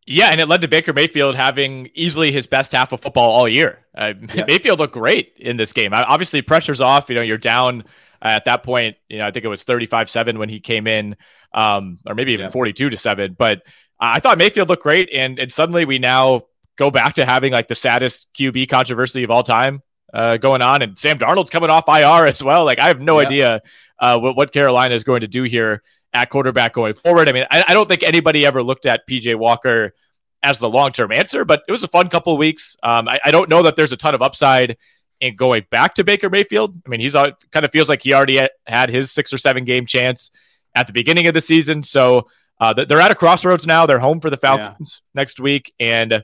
Yeah, 0.07 0.29
and 0.31 0.41
it 0.41 0.47
led 0.47 0.61
to 0.61 0.67
Baker 0.67 0.91
Mayfield 0.91 1.35
having 1.35 1.91
easily 1.93 2.31
his 2.31 2.47
best 2.47 2.71
half 2.71 2.91
of 2.91 2.99
football 2.99 3.29
all 3.29 3.47
year. 3.47 3.85
Uh, 3.95 4.13
yeah. 4.33 4.45
Mayfield 4.47 4.79
looked 4.79 4.95
great 4.95 5.33
in 5.37 5.57
this 5.57 5.71
game. 5.71 5.93
Obviously, 5.93 6.41
pressure's 6.41 6.81
off. 6.81 7.09
You 7.09 7.15
know, 7.15 7.21
you're 7.21 7.37
down 7.37 7.81
uh, 7.81 7.83
at 8.21 8.45
that 8.45 8.63
point. 8.63 8.97
You 9.07 9.19
know, 9.19 9.27
I 9.27 9.31
think 9.31 9.45
it 9.45 9.49
was 9.49 9.63
35-7 9.63 10.37
when 10.37 10.49
he 10.49 10.59
came 10.59 10.87
in, 10.87 11.15
um, 11.53 11.99
or 12.05 12.15
maybe 12.15 12.33
even 12.33 12.51
42 12.51 12.89
to 12.89 12.97
seven. 12.97 13.35
But 13.37 13.63
I 13.99 14.19
thought 14.19 14.37
Mayfield 14.37 14.69
looked 14.69 14.83
great, 14.83 15.09
and 15.13 15.39
and 15.39 15.51
suddenly 15.51 15.85
we 15.85 15.99
now 15.99 16.43
go 16.77 16.89
back 16.89 17.15
to 17.15 17.25
having 17.25 17.51
like 17.51 17.67
the 17.67 17.75
saddest 17.75 18.29
QB 18.33 18.69
controversy 18.69 19.23
of 19.23 19.31
all 19.31 19.43
time 19.43 19.81
uh, 20.13 20.37
going 20.37 20.61
on, 20.61 20.81
and 20.81 20.97
Sam 20.97 21.19
Darnold's 21.19 21.49
coming 21.49 21.69
off 21.69 21.87
IR 21.87 22.27
as 22.27 22.43
well. 22.43 22.65
Like 22.65 22.79
I 22.79 22.87
have 22.87 23.01
no 23.01 23.19
yeah. 23.19 23.27
idea 23.27 23.61
uh, 23.99 24.19
what, 24.19 24.35
what 24.35 24.51
Carolina 24.51 24.95
is 24.95 25.03
going 25.03 25.21
to 25.21 25.27
do 25.27 25.43
here 25.43 25.83
at 26.13 26.29
quarterback 26.29 26.73
going 26.73 26.93
forward. 26.93 27.29
I 27.29 27.33
mean, 27.33 27.45
I, 27.51 27.65
I 27.67 27.73
don't 27.73 27.87
think 27.87 28.03
anybody 28.03 28.45
ever 28.45 28.63
looked 28.63 28.85
at 28.85 29.07
PJ 29.07 29.35
Walker 29.35 29.93
as 30.41 30.59
the 30.59 30.69
long 30.69 30.91
term 30.91 31.11
answer, 31.11 31.45
but 31.45 31.63
it 31.67 31.71
was 31.71 31.83
a 31.83 31.87
fun 31.87 32.09
couple 32.09 32.33
of 32.33 32.39
weeks. 32.39 32.77
Um, 32.81 33.07
I, 33.07 33.19
I, 33.25 33.31
don't 33.31 33.49
know 33.49 33.63
that 33.63 33.75
there's 33.75 33.91
a 33.91 33.97
ton 33.97 34.15
of 34.15 34.21
upside 34.21 34.77
in 35.21 35.35
going 35.35 35.65
back 35.69 35.95
to 35.95 36.03
Baker 36.03 36.29
Mayfield. 36.29 36.81
I 36.85 36.89
mean, 36.89 36.99
he's 36.99 37.13
kind 37.13 37.65
of 37.65 37.71
feels 37.71 37.89
like 37.89 38.01
he 38.01 38.13
already 38.13 38.39
had 38.65 38.89
his 38.89 39.11
six 39.11 39.33
or 39.33 39.37
seven 39.37 39.63
game 39.63 39.85
chance 39.85 40.31
at 40.75 40.87
the 40.87 40.93
beginning 40.93 41.27
of 41.27 41.33
the 41.33 41.41
season. 41.41 41.83
So 41.83 42.27
uh, 42.59 42.73
they're 42.73 43.01
at 43.01 43.11
a 43.11 43.15
crossroads 43.15 43.65
now. 43.65 43.85
They're 43.85 43.99
home 43.99 44.19
for 44.19 44.29
the 44.29 44.37
Falcons 44.37 45.01
yeah. 45.01 45.19
next 45.19 45.39
week, 45.39 45.73
and 45.79 46.23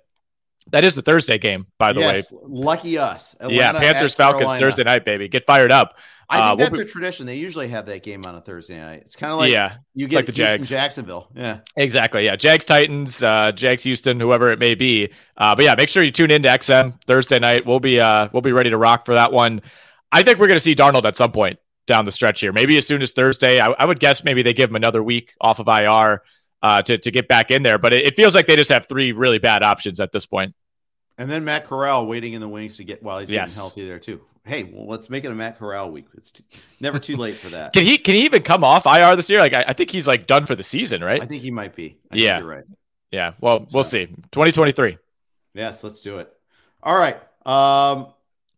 that 0.71 0.83
is 0.83 0.95
the 0.95 1.01
Thursday 1.01 1.37
game, 1.37 1.67
by 1.77 1.93
the 1.93 1.99
yes, 1.99 2.31
way. 2.31 2.39
Lucky 2.43 2.97
us. 2.97 3.35
Atlanta 3.39 3.55
yeah, 3.55 3.71
Panthers 3.73 4.15
Falcons 4.15 4.55
Thursday 4.55 4.83
night, 4.83 5.05
baby. 5.05 5.27
Get 5.27 5.45
fired 5.45 5.71
up. 5.71 5.97
I 6.27 6.37
think 6.37 6.43
uh, 6.43 6.55
that's 6.55 6.71
we'll 6.71 6.79
be, 6.79 6.89
a 6.89 6.91
tradition. 6.91 7.25
They 7.27 7.35
usually 7.35 7.67
have 7.67 7.85
that 7.85 8.01
game 8.01 8.23
on 8.25 8.33
a 8.33 8.41
Thursday 8.41 8.79
night. 8.79 9.03
It's 9.05 9.15
kind 9.15 9.31
of 9.31 9.37
like 9.37 9.51
yeah, 9.51 9.75
you 9.93 10.07
get 10.07 10.17
like 10.17 10.25
the 10.25 10.31
Jags, 10.31 10.69
Jacksonville. 10.69 11.29
Yeah, 11.35 11.59
exactly. 11.75 12.25
Yeah, 12.25 12.35
Jags, 12.35 12.65
Titans, 12.65 13.21
uh, 13.21 13.51
Jags, 13.51 13.83
Houston, 13.83 14.19
whoever 14.19 14.51
it 14.51 14.57
may 14.57 14.73
be. 14.73 15.13
Uh, 15.37 15.55
but 15.55 15.65
yeah, 15.65 15.75
make 15.75 15.87
sure 15.87 16.01
you 16.01 16.11
tune 16.11 16.31
in 16.31 16.41
to 16.41 16.49
XM 16.49 16.99
Thursday 17.05 17.37
night. 17.37 17.67
We'll 17.67 17.79
be 17.79 17.99
uh, 17.99 18.29
we'll 18.33 18.41
be 18.41 18.53
ready 18.53 18.71
to 18.71 18.77
rock 18.77 19.05
for 19.05 19.13
that 19.13 19.31
one. 19.31 19.61
I 20.11 20.23
think 20.23 20.39
we're 20.39 20.47
going 20.47 20.57
to 20.57 20.63
see 20.63 20.75
Darnold 20.75 21.05
at 21.05 21.15
some 21.15 21.31
point 21.31 21.59
down 21.85 22.05
the 22.05 22.11
stretch 22.11 22.39
here. 22.39 22.51
Maybe 22.51 22.77
as 22.77 22.87
soon 22.87 23.01
as 23.03 23.11
Thursday. 23.11 23.59
I, 23.59 23.67
I 23.67 23.85
would 23.85 23.99
guess 23.99 24.23
maybe 24.23 24.41
they 24.41 24.53
give 24.53 24.69
him 24.69 24.75
another 24.75 25.03
week 25.03 25.35
off 25.39 25.59
of 25.59 25.67
IR 25.67 26.23
uh, 26.65 26.81
to 26.81 26.97
to 26.97 27.11
get 27.11 27.27
back 27.27 27.51
in 27.51 27.63
there. 27.63 27.77
But 27.77 27.93
it, 27.93 28.05
it 28.05 28.15
feels 28.15 28.33
like 28.35 28.47
they 28.47 28.55
just 28.55 28.71
have 28.71 28.87
three 28.87 29.11
really 29.11 29.39
bad 29.39 29.63
options 29.63 29.99
at 29.99 30.11
this 30.11 30.25
point. 30.25 30.53
And 31.17 31.29
then 31.29 31.45
Matt 31.45 31.65
Corral 31.65 32.07
waiting 32.07 32.33
in 32.33 32.41
the 32.41 32.49
wings 32.49 32.77
to 32.77 32.83
get 32.83 33.01
while 33.01 33.19
he's 33.19 33.31
yes. 33.31 33.51
getting 33.51 33.61
healthy 33.61 33.85
there 33.85 33.99
too 33.99 34.21
hey, 34.45 34.63
well, 34.63 34.87
let's 34.87 35.09
make 35.09 35.25
it 35.25 35.31
a 35.31 35.35
Matt 35.35 35.57
Corral 35.57 35.91
week. 35.91 36.05
It's 36.15 36.31
t- 36.31 36.43
never 36.79 36.99
too 36.99 37.17
late 37.17 37.35
for 37.35 37.49
that. 37.49 37.73
can 37.73 37.83
he 37.83 37.97
can 37.97 38.15
he 38.15 38.25
even 38.25 38.43
come 38.43 38.63
off 38.63 38.85
IR 38.85 39.15
this 39.15 39.29
year? 39.29 39.39
Like 39.39 39.53
I, 39.53 39.65
I 39.67 39.73
think 39.73 39.91
he's 39.91 40.07
like 40.07 40.27
done 40.27 40.45
for 40.45 40.55
the 40.55 40.63
season, 40.63 41.03
right? 41.03 41.21
I 41.21 41.25
think 41.25 41.41
he 41.41 41.51
might 41.51 41.75
be. 41.75 41.97
I 42.11 42.15
yeah, 42.15 42.39
you're 42.39 42.47
right. 42.47 42.63
Yeah. 43.11 43.33
Well, 43.39 43.61
so, 43.61 43.67
we'll 43.73 43.83
see. 43.83 44.05
2023. 44.05 44.97
Yes, 45.53 45.83
let's 45.83 46.01
do 46.01 46.19
it. 46.19 46.31
All 46.83 46.97
right. 46.97 47.17
Um, 47.45 48.07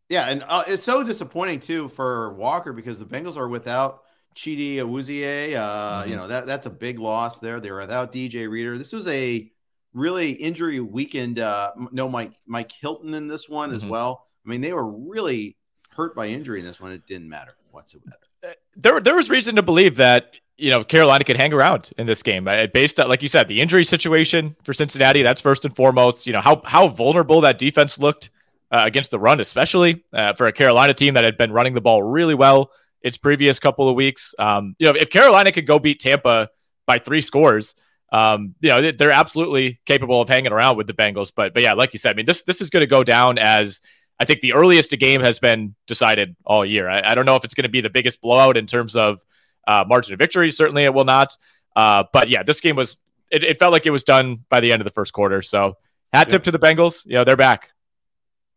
yeah, 0.10 0.30
and 0.30 0.44
uh, 0.48 0.64
it's 0.68 0.84
so 0.84 1.04
disappointing 1.04 1.60
too 1.60 1.90
for 1.90 2.34
Walker 2.34 2.74
because 2.74 3.00
the 3.00 3.06
Bengals 3.06 3.38
are 3.38 3.48
without 3.48 4.04
Chidi 4.38 4.76
Awuzie. 4.76 5.56
Uh, 5.56 6.02
mm-hmm. 6.02 6.10
You 6.10 6.16
know 6.16 6.28
that 6.28 6.46
that's 6.46 6.68
a 6.68 6.72
big 6.72 7.00
loss 7.00 7.40
there. 7.40 7.60
They're 7.60 7.76
without 7.76 8.14
DJ 8.14 8.50
Reader. 8.50 8.78
This 8.78 8.94
was 8.94 9.08
a 9.08 9.52
really 9.94 10.32
injury 10.32 10.80
weakened. 10.80 11.40
Uh, 11.40 11.72
no, 11.92 12.08
Mike 12.08 12.34
Mike 12.46 12.72
Hilton 12.72 13.14
in 13.14 13.28
this 13.28 13.50
one 13.50 13.70
mm-hmm. 13.70 13.76
as 13.76 13.86
well. 13.86 14.28
I 14.46 14.50
mean, 14.50 14.62
they 14.62 14.72
were 14.72 14.90
really 14.90 15.58
hurt 15.98 16.16
by 16.16 16.28
injury 16.28 16.60
in 16.60 16.66
this 16.66 16.80
one, 16.80 16.92
it 16.92 17.06
didn't 17.08 17.28
matter 17.28 17.56
whatsoever. 17.72 18.16
Uh, 18.44 18.52
there, 18.76 19.02
there 19.02 19.16
was 19.16 19.32
reason 19.32 19.56
to 19.56 19.64
believe 19.64 19.98
that 19.98 20.32
you 20.56 20.70
know 20.70 20.84
Carolina 20.84 21.24
could 21.24 21.38
hang 21.38 21.52
around 21.52 21.92
in 21.98 22.06
this 22.06 22.24
game, 22.24 22.48
based 22.74 23.00
on 23.00 23.10
like 23.10 23.22
you 23.22 23.28
said, 23.28 23.48
the 23.48 23.60
injury 23.60 23.84
situation 23.84 24.56
for 24.64 24.74
Cincinnati. 24.74 25.24
That's 25.24 25.42
first 25.42 25.66
and 25.66 25.76
foremost. 25.76 26.26
You 26.26 26.34
know 26.34 26.42
how 26.42 26.62
how 26.64 26.88
vulnerable 26.88 27.42
that 27.42 27.58
defense 27.58 28.00
looked 28.00 28.30
uh, 28.72 28.84
against 28.86 29.12
the 29.12 29.20
run, 29.20 29.40
especially 29.40 30.04
uh, 30.14 30.34
for 30.34 30.48
a 30.48 30.54
Carolina 30.54 30.94
team 30.94 31.16
that 31.16 31.24
had 31.24 31.38
been 31.38 31.52
running 31.52 31.74
the 31.74 31.82
ball 31.82 32.04
really 32.04 32.36
well 32.36 32.72
its 33.02 33.18
previous 33.18 33.60
couple 33.60 33.88
of 33.88 33.96
weeks. 33.96 34.34
Um, 34.40 34.76
you 34.80 34.88
know, 34.88 34.98
if 34.98 35.10
Carolina 35.10 35.52
could 35.52 35.68
go 35.68 35.80
beat 35.80 36.00
Tampa 36.00 36.50
by 36.88 36.98
three 36.98 37.22
scores. 37.22 37.76
Um, 38.12 38.56
you 38.62 38.70
know, 38.70 38.92
they're 38.92 39.12
absolutely 39.12 39.82
capable 39.86 40.22
of 40.22 40.30
hanging 40.30 40.54
around 40.54 40.78
with 40.78 40.88
the 40.88 40.94
Bengals. 40.94 41.32
But 41.36 41.54
but 41.54 41.62
yeah, 41.62 41.74
like 41.74 41.94
you 41.94 42.00
said, 42.00 42.12
I 42.12 42.14
mean, 42.16 42.26
this 42.26 42.42
this 42.44 42.62
is 42.62 42.72
going 42.72 42.82
to 42.82 42.88
go 42.88 43.04
down 43.04 43.38
as 43.38 43.82
I 44.20 44.26
think 44.26 44.40
the 44.40 44.54
earliest 44.54 44.94
a 44.94 44.98
game 44.98 45.22
has 45.22 45.40
been 45.40 45.76
decided 45.86 46.36
all 46.44 46.66
year. 46.66 46.90
I, 46.90 47.12
I 47.12 47.16
don't 47.16 47.26
know 47.26 47.36
if 47.36 47.44
it's 47.44 47.54
going 47.54 47.64
to 47.64 47.70
be 47.70 47.82
the 47.82 47.90
biggest 47.90 48.22
blowout 48.22 48.58
in 48.58 48.66
terms 48.66 48.96
of 48.96 49.24
uh, 49.68 49.84
margin 49.88 50.14
of 50.14 50.20
victory. 50.20 50.50
Certainly, 50.52 50.86
it 50.86 50.94
will 50.94 51.06
not. 51.06 51.38
Uh, 51.76 52.06
but 52.12 52.30
yeah, 52.30 52.42
this 52.42 52.62
game 52.62 52.76
was. 52.76 52.98
It, 53.30 53.44
it, 53.44 53.60
felt 53.60 53.74
like 53.74 53.86
it 53.86 53.90
was 53.90 54.04
done 54.04 54.46
by 54.48 54.62
the 54.62 54.72
end 54.72 54.80
of 54.80 54.86
the 54.86 54.92
first 54.92 55.12
quarter. 55.12 55.42
So 55.42 55.76
hat 56.14 56.30
tip 56.30 56.44
to 56.44 56.52
the 56.52 56.60
Bengals. 56.60 57.06
You 57.06 57.16
know 57.16 57.26
they're 57.26 57.36
back, 57.36 57.72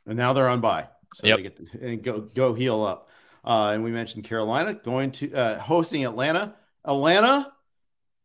and 0.06 0.16
now 0.16 0.32
they're 0.32 0.48
on 0.48 0.60
bye. 0.60 0.86
So 1.14 1.26
yep. 1.26 1.38
they 1.38 1.42
get 1.42 1.56
to, 1.56 1.86
and 1.88 2.02
go 2.04 2.20
go 2.20 2.54
heal 2.54 2.84
up. 2.84 3.09
Uh, 3.44 3.70
and 3.74 3.82
we 3.82 3.90
mentioned 3.90 4.24
Carolina 4.24 4.74
going 4.74 5.10
to 5.12 5.32
uh, 5.32 5.58
hosting 5.58 6.04
Atlanta. 6.04 6.54
Atlanta 6.84 7.52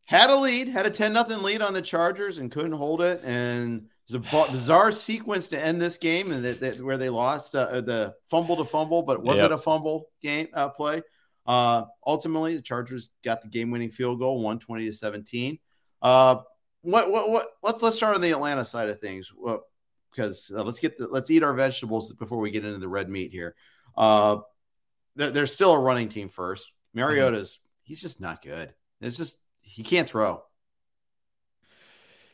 had 0.05 0.29
a 0.29 0.35
lead, 0.35 0.67
had 0.67 0.85
a 0.85 0.89
10 0.89 1.13
nothing 1.13 1.41
lead 1.41 1.61
on 1.61 1.73
the 1.73 1.81
Chargers 1.81 2.37
and 2.37 2.51
couldn't 2.51 2.73
hold 2.73 3.01
it. 3.01 3.21
And 3.23 3.87
it's 4.07 4.13
a 4.33 4.51
bizarre 4.51 4.91
sequence 4.91 5.49
to 5.49 5.59
end 5.59 5.81
this 5.81 5.97
game 5.97 6.31
and 6.31 6.43
that, 6.43 6.59
that 6.59 6.83
where 6.83 6.97
they 6.97 7.09
lost 7.09 7.55
uh, 7.55 7.81
the 7.81 8.15
fumble 8.27 8.57
to 8.57 8.65
fumble, 8.65 9.03
but 9.03 9.17
it 9.17 9.23
wasn't 9.23 9.51
yep. 9.51 9.59
a 9.59 9.61
fumble 9.61 10.09
game 10.21 10.47
uh, 10.53 10.69
play. 10.69 11.01
Uh, 11.45 11.83
ultimately, 12.05 12.55
the 12.55 12.61
Chargers 12.61 13.09
got 13.23 13.41
the 13.41 13.47
game 13.47 13.71
winning 13.71 13.89
field 13.89 14.19
goal, 14.19 14.35
120 14.35 14.85
to 14.85 14.93
17. 14.93 15.59
Uh, 16.01 16.37
what, 16.81 17.11
what, 17.11 17.29
what, 17.29 17.47
let's, 17.63 17.81
let's 17.81 17.97
start 17.97 18.15
on 18.15 18.21
the 18.21 18.31
Atlanta 18.31 18.65
side 18.65 18.89
of 18.89 18.99
things. 18.99 19.31
Well, 19.35 19.65
because 20.11 20.51
uh, 20.55 20.63
let's 20.63 20.79
get 20.79 20.97
the, 20.97 21.07
let's 21.07 21.29
eat 21.29 21.43
our 21.43 21.53
vegetables 21.53 22.11
before 22.13 22.39
we 22.39 22.51
get 22.51 22.65
into 22.65 22.79
the 22.79 22.87
red 22.87 23.09
meat 23.09 23.31
here. 23.31 23.55
Uh, 23.97 24.37
they're, 25.15 25.31
they're 25.31 25.47
still 25.47 25.73
a 25.73 25.79
running 25.79 26.09
team 26.09 26.29
first. 26.29 26.71
Mariota's, 26.93 27.57
mm-hmm. 27.57 27.67
he's 27.83 28.01
just 28.01 28.21
not 28.21 28.41
good. 28.41 28.73
It's 29.01 29.17
just, 29.17 29.37
he 29.61 29.83
can't 29.83 30.07
throw. 30.07 30.43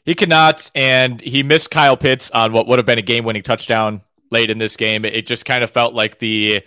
He 0.03 0.15
cannot, 0.15 0.71
and 0.73 1.21
he 1.21 1.43
missed 1.43 1.69
Kyle 1.69 1.95
Pitts 1.95 2.31
on 2.31 2.53
what 2.53 2.67
would 2.67 2.79
have 2.79 2.85
been 2.85 2.97
a 2.97 3.03
game-winning 3.03 3.43
touchdown 3.43 4.01
late 4.31 4.49
in 4.49 4.57
this 4.57 4.75
game. 4.75 5.05
It 5.05 5.27
just 5.27 5.45
kind 5.45 5.63
of 5.63 5.69
felt 5.69 5.93
like 5.93 6.17
the 6.17 6.63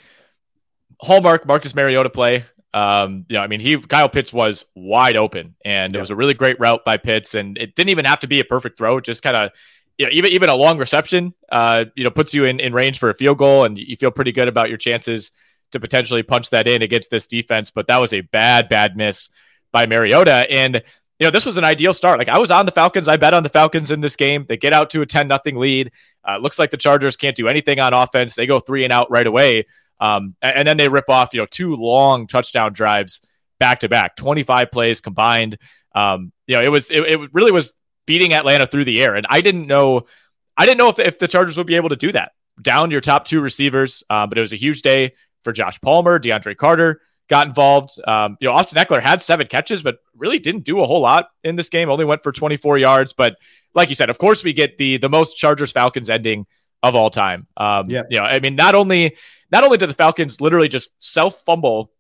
hallmark 1.01 1.47
Marcus 1.47 1.75
Mariota 1.75 2.11
play. 2.11 2.45
Um, 2.73 3.27
you 3.29 3.37
know, 3.37 3.43
I 3.43 3.47
mean, 3.47 3.61
he 3.61 3.77
Kyle 3.79 4.09
Pitts 4.09 4.33
was 4.33 4.67
wide 4.75 5.17
open, 5.17 5.55
and 5.65 5.95
it 5.95 6.01
was 6.01 6.11
a 6.11 6.17
really 6.17 6.35
great 6.35 6.59
route 6.61 6.85
by 6.85 6.97
Pitts, 6.97 7.35
and 7.35 7.59
it 7.59 7.75
didn't 7.75 7.91
even 7.91 8.05
have 8.05 8.21
to 8.21 8.27
be 8.27 8.41
a 8.41 8.45
perfect 8.45 8.79
throw. 8.79 9.01
Just 9.01 9.23
kind 9.23 9.37
of, 9.37 9.51
you 9.99 10.07
know, 10.07 10.13
even 10.13 10.31
even 10.33 10.49
a 10.49 10.55
long 10.55 10.79
reception, 10.79 11.35
uh, 11.51 11.87
you 11.97 12.05
know, 12.05 12.11
puts 12.11 12.35
you 12.35 12.45
in 12.45 12.61
in 12.61 12.73
range 12.73 12.99
for 12.99 13.11
a 13.11 13.15
field 13.15 13.39
goal, 13.39 13.65
and 13.65 13.79
you 13.79 13.97
feel 13.97 14.11
pretty 14.11 14.33
good 14.33 14.49
about 14.49 14.69
your 14.69 14.79
chances 14.79 15.33
to 15.75 15.81
potentially 15.81 16.23
punch 16.23 16.51
that 16.51 16.67
in 16.67 16.83
against 16.83 17.11
this 17.11 17.27
defense. 17.27 17.71
But 17.71 17.87
that 17.87 17.99
was 17.99 18.13
a 18.13 18.23
bad, 18.23 18.69
bad 18.69 18.97
miss 18.97 19.29
by 19.71 19.87
Mariota, 19.87 20.47
and 20.51 20.83
you 21.19 21.27
know, 21.27 21.31
this 21.31 21.47
was 21.47 21.59
an 21.59 21.65
ideal 21.65 21.93
start. 21.93 22.19
Like 22.19 22.29
I 22.29 22.39
was 22.39 22.51
on 22.51 22.67
the 22.67 22.73
Falcons. 22.73 23.07
I 23.07 23.17
bet 23.17 23.35
on 23.35 23.43
the 23.43 23.49
Falcons 23.49 23.91
in 23.91 24.01
this 24.01 24.17
game. 24.17 24.47
They 24.49 24.57
get 24.57 24.73
out 24.73 24.91
to 24.91 25.03
a 25.03 25.07
10 25.07 25.29
nothing 25.29 25.57
lead. 25.57 25.93
Uh, 26.25 26.39
looks 26.39 26.59
like 26.59 26.71
the 26.71 26.77
Chargers 26.77 27.17
can't 27.17 27.37
do 27.37 27.49
anything 27.49 27.79
on 27.79 27.95
offense. 27.95 28.35
They 28.35 28.47
go 28.47 28.59
three 28.59 28.85
and 28.85 28.93
out 28.93 29.11
right 29.11 29.27
away. 29.27 29.67
Um, 30.01 30.35
and, 30.43 30.57
and, 30.57 30.69
then 30.69 30.77
they 30.77 30.89
rip 30.89 31.09
off, 31.09 31.33
you 31.33 31.41
know, 31.41 31.47
two 31.49 31.77
long 31.77 32.27
touchdown 32.27 32.73
drives 32.73 33.21
back 33.61 33.81
to 33.81 33.89
back, 33.89 34.17
25 34.17 34.73
plays 34.73 35.01
combined. 35.01 35.57
Um, 35.95 36.33
you 36.49 36.57
know, 36.57 36.63
it 36.63 36.69
was, 36.69 36.91
it, 36.91 37.01
it 37.03 37.33
really 37.33 37.53
was 37.53 37.75
beating 38.05 38.35
Atlanta 38.35 38.67
through 38.67 38.85
the 38.85 39.01
air. 39.01 39.15
And 39.15 39.25
I 39.31 39.41
didn't 39.41 39.69
know, 39.69 40.07
I 40.57 40.67
didn't 40.67 40.79
know 40.79 40.89
if, 40.89 40.99
if 40.99 41.21
the 41.21 41.29
Chargers 41.29 41.57
would 41.57 41.69
be 41.69 41.77
able 41.77 41.91
to 41.91 41.97
do 41.97 42.11
that 42.11 42.33
down 42.61 42.91
your 42.91 43.01
top 43.01 43.25
two 43.25 43.41
receivers. 43.41 44.03
Um, 44.11 44.29
but 44.29 44.37
it 44.37 44.41
was 44.41 44.53
a 44.53 44.57
huge 44.57 44.83
day 44.83 45.15
for 45.45 45.53
Josh 45.53 45.81
Palmer, 45.81 46.19
DeAndre 46.19 46.57
Carter 46.57 47.01
got 47.29 47.47
involved. 47.47 47.91
Um, 48.07 48.37
you 48.41 48.49
know, 48.49 48.55
Austin 48.55 48.83
Ekeler 48.83 49.01
had 49.01 49.23
seven 49.23 49.47
catches, 49.47 49.83
but 49.83 49.99
really 50.17 50.39
didn't 50.39 50.65
do 50.65 50.81
a 50.81 50.87
whole 50.87 51.01
lot 51.01 51.29
in 51.43 51.57
this 51.57 51.69
game. 51.69 51.91
Only 51.91 52.05
went 52.05 52.23
for 52.23 52.33
24 52.33 52.79
yards. 52.79 53.13
But 53.13 53.37
like 53.75 53.89
you 53.89 53.95
said, 53.95 54.11
of 54.11 54.19
course, 54.19 54.45
we 54.45 54.53
get 54.53 54.77
the 54.77 54.99
the 54.99 55.09
most 55.09 55.37
Chargers 55.37 55.73
Falcons 55.73 56.11
ending 56.11 56.47
of 56.83 56.95
all 56.95 57.11
time. 57.11 57.47
Um, 57.57 57.89
yeah. 57.89 58.03
You 58.11 58.19
know, 58.19 58.25
I 58.25 58.41
mean, 58.41 58.57
not 58.57 58.75
only 58.75 59.17
not 59.51 59.65
only 59.65 59.79
did 59.79 59.89
the 59.89 59.95
Falcons 59.95 60.41
literally 60.41 60.69
just 60.69 60.91
self 60.99 61.41
fumble 61.43 61.91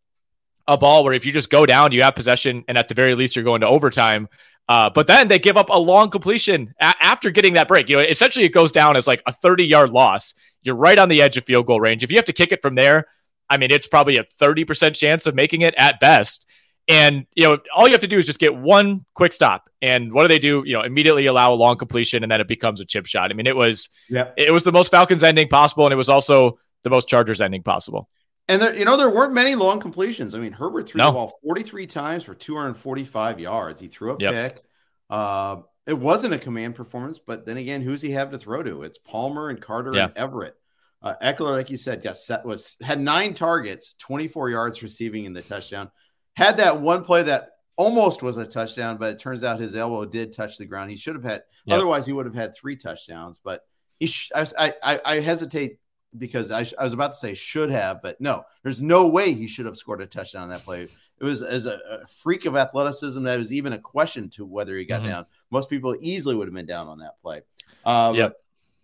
a 0.66 0.78
ball 0.78 1.04
where 1.04 1.12
if 1.12 1.26
you 1.26 1.32
just 1.32 1.50
go 1.50 1.66
down, 1.66 1.92
you 1.92 2.02
have 2.02 2.14
possession, 2.14 2.64
and 2.68 2.78
at 2.78 2.88
the 2.88 2.94
very 2.94 3.14
least, 3.14 3.36
you're 3.36 3.44
going 3.44 3.60
to 3.60 3.66
overtime. 3.66 4.28
Uh, 4.66 4.88
but 4.88 5.06
then 5.06 5.28
they 5.28 5.38
give 5.38 5.58
up 5.58 5.68
a 5.68 5.78
long 5.78 6.08
completion 6.08 6.74
a- 6.80 6.94
after 7.00 7.30
getting 7.30 7.52
that 7.54 7.68
break. 7.68 7.88
You 7.88 7.96
know, 7.96 8.02
essentially, 8.02 8.46
it 8.46 8.52
goes 8.52 8.72
down 8.72 8.96
as 8.96 9.06
like 9.06 9.22
a 9.26 9.32
30 9.32 9.64
yard 9.64 9.90
loss. 9.90 10.32
You're 10.62 10.74
right 10.74 10.98
on 10.98 11.10
the 11.10 11.20
edge 11.20 11.36
of 11.36 11.44
field 11.44 11.66
goal 11.66 11.80
range. 11.80 12.02
If 12.02 12.10
you 12.10 12.16
have 12.16 12.24
to 12.26 12.32
kick 12.32 12.50
it 12.50 12.62
from 12.62 12.74
there, 12.74 13.06
I 13.48 13.56
mean, 13.56 13.70
it's 13.70 13.86
probably 13.86 14.16
a 14.16 14.24
30% 14.24 14.94
chance 14.94 15.26
of 15.26 15.34
making 15.34 15.60
it 15.60 15.74
at 15.76 16.00
best. 16.00 16.46
And, 16.86 17.26
you 17.34 17.44
know, 17.44 17.58
all 17.74 17.86
you 17.86 17.92
have 17.92 18.02
to 18.02 18.08
do 18.08 18.18
is 18.18 18.26
just 18.26 18.38
get 18.38 18.54
one 18.54 19.04
quick 19.14 19.32
stop. 19.32 19.70
And 19.80 20.12
what 20.12 20.22
do 20.22 20.28
they 20.28 20.38
do? 20.38 20.62
You 20.66 20.74
know, 20.74 20.82
immediately 20.82 21.26
allow 21.26 21.52
a 21.52 21.54
long 21.54 21.76
completion 21.76 22.22
and 22.22 22.30
then 22.30 22.40
it 22.40 22.48
becomes 22.48 22.80
a 22.80 22.84
chip 22.84 23.06
shot. 23.06 23.30
I 23.30 23.34
mean, 23.34 23.46
it 23.46 23.56
was, 23.56 23.88
yeah. 24.08 24.30
it 24.36 24.52
was 24.52 24.64
the 24.64 24.72
most 24.72 24.90
Falcons 24.90 25.22
ending 25.22 25.48
possible. 25.48 25.86
And 25.86 25.92
it 25.92 25.96
was 25.96 26.10
also 26.10 26.58
the 26.82 26.90
most 26.90 27.08
Chargers 27.08 27.40
ending 27.40 27.62
possible. 27.62 28.08
And 28.48 28.60
there, 28.60 28.74
you 28.74 28.84
know, 28.84 28.98
there 28.98 29.08
weren't 29.08 29.32
many 29.32 29.54
long 29.54 29.80
completions. 29.80 30.34
I 30.34 30.38
mean, 30.38 30.52
Herbert 30.52 30.88
threw 30.88 30.98
no. 30.98 31.06
the 31.06 31.12
ball 31.12 31.32
43 31.42 31.86
times 31.86 32.22
for 32.22 32.34
245 32.34 33.40
yards. 33.40 33.80
He 33.80 33.88
threw 33.88 34.12
a 34.12 34.16
yep. 34.18 34.32
pick. 34.32 34.64
Uh, 35.08 35.62
it 35.86 35.98
wasn't 35.98 36.34
a 36.34 36.38
command 36.38 36.74
performance, 36.74 37.18
but 37.18 37.46
then 37.46 37.56
again, 37.56 37.80
who's 37.80 38.02
he 38.02 38.12
have 38.12 38.30
to 38.30 38.38
throw 38.38 38.62
to? 38.62 38.82
It's 38.82 38.98
Palmer 38.98 39.48
and 39.48 39.60
Carter 39.60 39.92
yeah. 39.94 40.06
and 40.06 40.16
Everett. 40.16 40.56
Uh, 41.04 41.14
Ekeler, 41.22 41.52
like 41.52 41.68
you 41.68 41.76
said, 41.76 42.02
got 42.02 42.16
set 42.16 42.46
was 42.46 42.76
had 42.80 42.98
nine 42.98 43.34
targets, 43.34 43.94
24 43.98 44.48
yards 44.48 44.82
receiving 44.82 45.26
in 45.26 45.34
the 45.34 45.42
touchdown. 45.42 45.90
Had 46.34 46.56
that 46.56 46.80
one 46.80 47.04
play 47.04 47.22
that 47.24 47.50
almost 47.76 48.22
was 48.22 48.38
a 48.38 48.46
touchdown, 48.46 48.96
but 48.96 49.12
it 49.12 49.18
turns 49.18 49.44
out 49.44 49.60
his 49.60 49.76
elbow 49.76 50.06
did 50.06 50.32
touch 50.32 50.56
the 50.56 50.64
ground. 50.64 50.90
He 50.90 50.96
should 50.96 51.14
have 51.14 51.24
had, 51.24 51.42
yep. 51.66 51.76
otherwise, 51.76 52.06
he 52.06 52.14
would 52.14 52.24
have 52.24 52.34
had 52.34 52.56
three 52.56 52.76
touchdowns. 52.76 53.38
But 53.38 53.66
he, 54.00 54.06
sh- 54.06 54.32
I, 54.34 54.74
I, 54.82 55.00
I, 55.04 55.20
hesitate 55.20 55.78
because 56.16 56.50
I, 56.50 56.62
sh- 56.62 56.74
I, 56.78 56.84
was 56.84 56.94
about 56.94 57.12
to 57.12 57.18
say 57.18 57.34
should 57.34 57.70
have, 57.70 58.00
but 58.02 58.18
no, 58.18 58.44
there's 58.62 58.80
no 58.80 59.08
way 59.08 59.34
he 59.34 59.46
should 59.46 59.66
have 59.66 59.76
scored 59.76 60.00
a 60.00 60.06
touchdown 60.06 60.44
on 60.44 60.48
that 60.48 60.64
play. 60.64 60.84
It 60.84 61.24
was 61.24 61.42
as 61.42 61.66
a, 61.66 61.78
a 61.90 62.06
freak 62.06 62.46
of 62.46 62.56
athleticism 62.56 63.22
that 63.24 63.38
was 63.38 63.52
even 63.52 63.74
a 63.74 63.78
question 63.78 64.30
to 64.30 64.46
whether 64.46 64.76
he 64.76 64.84
got 64.84 65.00
mm-hmm. 65.00 65.10
down. 65.10 65.26
Most 65.50 65.68
people 65.68 65.96
easily 66.00 66.34
would 66.34 66.48
have 66.48 66.54
been 66.54 66.66
down 66.66 66.88
on 66.88 67.00
that 67.00 67.20
play. 67.20 67.42
Uh, 67.84 68.12
yep. 68.16 68.36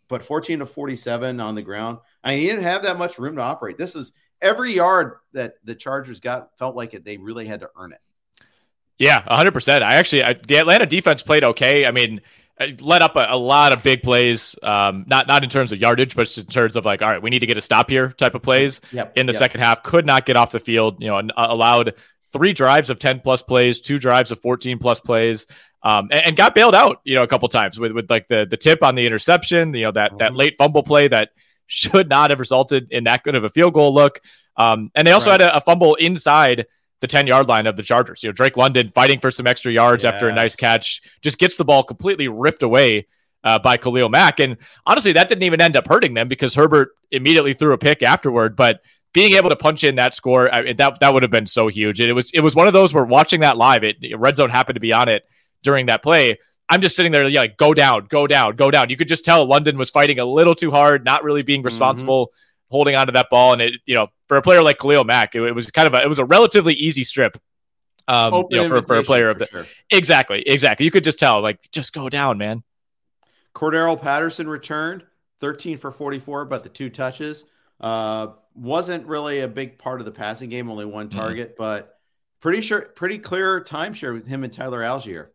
but 0.08 0.22
14 0.22 0.60
to 0.60 0.66
47 0.66 1.40
on 1.40 1.54
the 1.54 1.62
ground. 1.62 1.98
I 2.22 2.32
mean, 2.32 2.40
he 2.40 2.46
didn't 2.46 2.64
have 2.64 2.82
that 2.82 2.98
much 2.98 3.18
room 3.18 3.36
to 3.36 3.42
operate. 3.42 3.78
This 3.78 3.94
is 3.94 4.12
every 4.40 4.72
yard 4.72 5.14
that 5.32 5.54
the 5.64 5.74
Chargers 5.74 6.20
got 6.20 6.50
felt 6.58 6.76
like 6.76 6.94
it. 6.94 7.04
They 7.04 7.16
really 7.16 7.46
had 7.46 7.60
to 7.60 7.70
earn 7.76 7.92
it. 7.92 8.00
Yeah, 8.98 9.22
100%. 9.22 9.82
I 9.82 9.94
actually, 9.94 10.24
I, 10.24 10.34
the 10.34 10.56
Atlanta 10.56 10.86
defense 10.86 11.22
played 11.22 11.42
okay. 11.42 11.86
I 11.86 11.90
mean, 11.90 12.20
let 12.80 13.00
up 13.00 13.16
a, 13.16 13.26
a, 13.30 13.38
lot 13.38 13.72
of 13.72 13.82
big 13.82 14.02
plays, 14.02 14.54
um, 14.62 15.06
not 15.08 15.26
not 15.26 15.42
in 15.42 15.48
terms 15.48 15.72
of 15.72 15.78
yardage, 15.78 16.14
but 16.14 16.36
in 16.36 16.44
terms 16.44 16.76
of 16.76 16.84
like, 16.84 17.00
all 17.00 17.10
right, 17.10 17.22
we 17.22 17.30
need 17.30 17.38
to 17.38 17.46
get 17.46 17.56
a 17.56 17.60
stop 17.62 17.88
here 17.88 18.10
type 18.12 18.34
of 18.34 18.42
plays 18.42 18.82
yep, 18.92 19.16
in 19.16 19.24
the 19.24 19.32
yep. 19.32 19.38
second 19.38 19.62
half. 19.62 19.82
Could 19.82 20.04
not 20.04 20.26
get 20.26 20.36
off 20.36 20.52
the 20.52 20.60
field. 20.60 20.96
You 21.00 21.08
know, 21.08 21.16
uh, 21.16 21.46
allowed 21.48 21.94
three 22.32 22.52
drives 22.52 22.90
of 22.90 22.98
10 22.98 23.20
plus 23.20 23.42
plays, 23.42 23.80
two 23.80 23.98
drives 23.98 24.30
of 24.30 24.40
14 24.40 24.78
plus 24.78 25.00
plays, 25.00 25.46
um, 25.82 26.08
and, 26.10 26.26
and, 26.26 26.36
got 26.36 26.54
bailed 26.54 26.74
out, 26.74 27.00
you 27.04 27.16
know, 27.16 27.22
a 27.22 27.26
couple 27.26 27.48
times 27.48 27.78
with, 27.78 27.92
with 27.92 28.10
like 28.10 28.28
the, 28.28 28.46
the 28.48 28.56
tip 28.56 28.82
on 28.82 28.94
the 28.94 29.06
interception, 29.06 29.74
you 29.74 29.84
know, 29.84 29.92
that, 29.92 30.10
mm-hmm. 30.10 30.18
that 30.18 30.34
late 30.34 30.54
fumble 30.58 30.82
play 30.82 31.08
that 31.08 31.30
should 31.70 32.08
not 32.08 32.30
have 32.30 32.40
resulted 32.40 32.88
in 32.90 33.04
that 33.04 33.22
good 33.22 33.36
of 33.36 33.44
a 33.44 33.48
field 33.48 33.72
goal 33.72 33.94
look. 33.94 34.20
Um, 34.56 34.90
and 34.96 35.06
they 35.06 35.12
also 35.12 35.30
right. 35.30 35.40
had 35.40 35.48
a, 35.48 35.56
a, 35.58 35.60
fumble 35.60 35.94
inside 35.94 36.66
the 37.00 37.06
10 37.06 37.28
yard 37.28 37.48
line 37.48 37.68
of 37.68 37.76
the 37.76 37.84
Chargers. 37.84 38.22
You 38.22 38.28
know, 38.28 38.32
Drake 38.32 38.56
London 38.56 38.88
fighting 38.88 39.20
for 39.20 39.30
some 39.30 39.46
extra 39.46 39.72
yards 39.72 40.02
yes. 40.02 40.12
after 40.12 40.28
a 40.28 40.34
nice 40.34 40.56
catch, 40.56 41.00
just 41.22 41.38
gets 41.38 41.56
the 41.56 41.64
ball 41.64 41.84
completely 41.84 42.26
ripped 42.26 42.64
away 42.64 43.06
uh, 43.44 43.60
by 43.60 43.76
Khalil 43.76 44.08
Mack. 44.08 44.40
And 44.40 44.56
honestly, 44.84 45.12
that 45.12 45.28
didn't 45.28 45.44
even 45.44 45.60
end 45.60 45.76
up 45.76 45.86
hurting 45.86 46.14
them 46.14 46.26
because 46.26 46.56
Herbert 46.56 46.90
immediately 47.12 47.54
threw 47.54 47.72
a 47.72 47.78
pick 47.78 48.02
afterward. 48.02 48.56
But 48.56 48.80
being 49.12 49.34
able 49.34 49.50
to 49.50 49.56
punch 49.56 49.84
in 49.84 49.94
that 49.94 50.12
score, 50.12 50.52
I 50.52 50.72
that 50.72 50.98
that 50.98 51.14
would 51.14 51.22
have 51.22 51.30
been 51.30 51.46
so 51.46 51.68
huge. 51.68 52.00
And 52.00 52.10
it 52.10 52.14
was 52.14 52.32
it 52.32 52.40
was 52.40 52.56
one 52.56 52.66
of 52.66 52.72
those 52.72 52.92
where 52.92 53.04
watching 53.04 53.40
that 53.40 53.56
live, 53.56 53.84
it 53.84 53.96
Red 54.18 54.34
Zone 54.34 54.50
happened 54.50 54.74
to 54.74 54.80
be 54.80 54.92
on 54.92 55.08
it 55.08 55.24
during 55.62 55.86
that 55.86 56.02
play. 56.02 56.38
I'm 56.70 56.80
just 56.80 56.94
sitting 56.94 57.10
there, 57.10 57.28
yeah, 57.28 57.40
like, 57.40 57.56
go 57.56 57.74
down, 57.74 58.06
go 58.06 58.28
down, 58.28 58.54
go 58.54 58.70
down. 58.70 58.90
You 58.90 58.96
could 58.96 59.08
just 59.08 59.24
tell 59.24 59.44
London 59.44 59.76
was 59.76 59.90
fighting 59.90 60.20
a 60.20 60.24
little 60.24 60.54
too 60.54 60.70
hard, 60.70 61.04
not 61.04 61.24
really 61.24 61.42
being 61.42 61.60
mm-hmm. 61.60 61.66
responsible, 61.66 62.28
mm-hmm. 62.28 62.74
holding 62.74 62.94
onto 62.94 63.12
that 63.14 63.26
ball. 63.28 63.52
And 63.52 63.60
it, 63.60 63.74
you 63.86 63.96
know, 63.96 64.06
for 64.28 64.36
a 64.36 64.42
player 64.42 64.62
like 64.62 64.78
Khalil 64.78 65.02
Mack, 65.02 65.34
it, 65.34 65.42
it 65.42 65.54
was 65.54 65.68
kind 65.72 65.88
of 65.88 65.94
a, 65.94 66.02
it 66.02 66.08
was 66.08 66.20
a 66.20 66.24
relatively 66.24 66.74
easy 66.74 67.02
strip. 67.02 67.36
Um, 68.06 68.46
you 68.50 68.56
know, 68.56 68.68
for, 68.68 68.82
for 68.82 68.96
a 68.96 69.04
player 69.04 69.30
of 69.30 69.38
the 69.38 69.46
sure. 69.46 69.66
exactly, 69.90 70.42
exactly. 70.42 70.84
You 70.84 70.90
could 70.90 71.04
just 71.04 71.18
tell, 71.18 71.42
like, 71.42 71.60
just 71.70 71.92
go 71.92 72.08
down, 72.08 72.38
man. 72.38 72.62
Cordarrelle 73.54 74.00
Patterson 74.00 74.48
returned 74.48 75.04
13 75.40 75.76
for 75.76 75.90
44, 75.90 76.44
but 76.44 76.62
the 76.62 76.68
two 76.68 76.88
touches 76.88 77.44
uh, 77.80 78.28
wasn't 78.54 79.06
really 79.06 79.40
a 79.40 79.48
big 79.48 79.78
part 79.78 80.00
of 80.00 80.04
the 80.04 80.12
passing 80.12 80.50
game. 80.50 80.70
Only 80.70 80.84
one 80.84 81.08
mm-hmm. 81.08 81.18
target, 81.18 81.48
mm-hmm. 81.50 81.62
but 81.62 81.98
pretty 82.40 82.60
sure, 82.60 82.82
pretty 82.82 83.18
clear 83.18 83.60
timeshare 83.60 84.14
with 84.14 84.26
him 84.26 84.44
and 84.44 84.52
Tyler 84.52 84.80
Allgeier. 84.80 85.28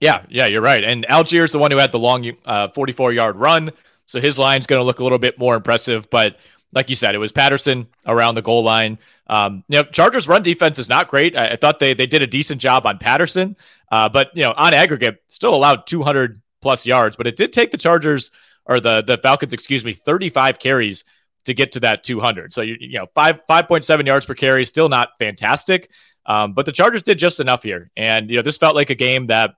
Yeah, 0.00 0.24
yeah, 0.28 0.46
you're 0.46 0.62
right. 0.62 0.84
And 0.84 1.06
Allgeier's 1.06 1.52
the 1.52 1.58
one 1.58 1.70
who 1.70 1.78
had 1.78 1.92
the 1.92 1.98
long 1.98 2.30
uh, 2.44 2.68
44 2.68 3.12
yard 3.12 3.36
run. 3.36 3.70
So 4.06 4.20
his 4.20 4.38
line's 4.38 4.66
going 4.66 4.80
to 4.80 4.84
look 4.84 5.00
a 5.00 5.02
little 5.02 5.18
bit 5.18 5.38
more 5.38 5.56
impressive. 5.56 6.08
But 6.10 6.36
like 6.72 6.88
you 6.88 6.94
said, 6.94 7.14
it 7.14 7.18
was 7.18 7.32
Patterson 7.32 7.88
around 8.06 8.34
the 8.34 8.42
goal 8.42 8.62
line. 8.62 8.98
Um, 9.26 9.64
you 9.68 9.78
know, 9.78 9.84
Chargers 9.84 10.28
run 10.28 10.42
defense 10.42 10.78
is 10.78 10.88
not 10.88 11.08
great. 11.08 11.36
I, 11.36 11.52
I 11.52 11.56
thought 11.56 11.78
they 11.78 11.94
they 11.94 12.06
did 12.06 12.22
a 12.22 12.26
decent 12.26 12.60
job 12.60 12.86
on 12.86 12.98
Patterson, 12.98 13.56
uh, 13.90 14.08
but 14.08 14.30
you 14.34 14.42
know, 14.42 14.52
on 14.56 14.74
aggregate, 14.74 15.22
still 15.28 15.54
allowed 15.54 15.86
200 15.86 16.40
plus 16.60 16.86
yards. 16.86 17.16
But 17.16 17.26
it 17.26 17.36
did 17.36 17.52
take 17.52 17.70
the 17.70 17.78
Chargers 17.78 18.30
or 18.66 18.80
the 18.80 19.02
the 19.02 19.18
Falcons, 19.18 19.52
excuse 19.52 19.84
me, 19.84 19.92
35 19.92 20.58
carries 20.58 21.04
to 21.46 21.54
get 21.54 21.72
to 21.72 21.80
that 21.80 22.04
200. 22.04 22.52
So 22.52 22.62
you 22.62 22.76
you 22.78 22.98
know, 22.98 23.06
five 23.14 23.40
5.7 23.48 24.06
yards 24.06 24.26
per 24.26 24.34
carry, 24.34 24.64
still 24.64 24.88
not 24.88 25.10
fantastic. 25.18 25.90
Um, 26.26 26.52
but 26.54 26.66
the 26.66 26.72
Chargers 26.72 27.04
did 27.04 27.18
just 27.18 27.40
enough 27.40 27.62
here, 27.62 27.90
and 27.96 28.28
you 28.28 28.36
know, 28.36 28.42
this 28.42 28.58
felt 28.58 28.74
like 28.74 28.90
a 28.90 28.96
game 28.96 29.28
that 29.28 29.50
uh, 29.50 29.52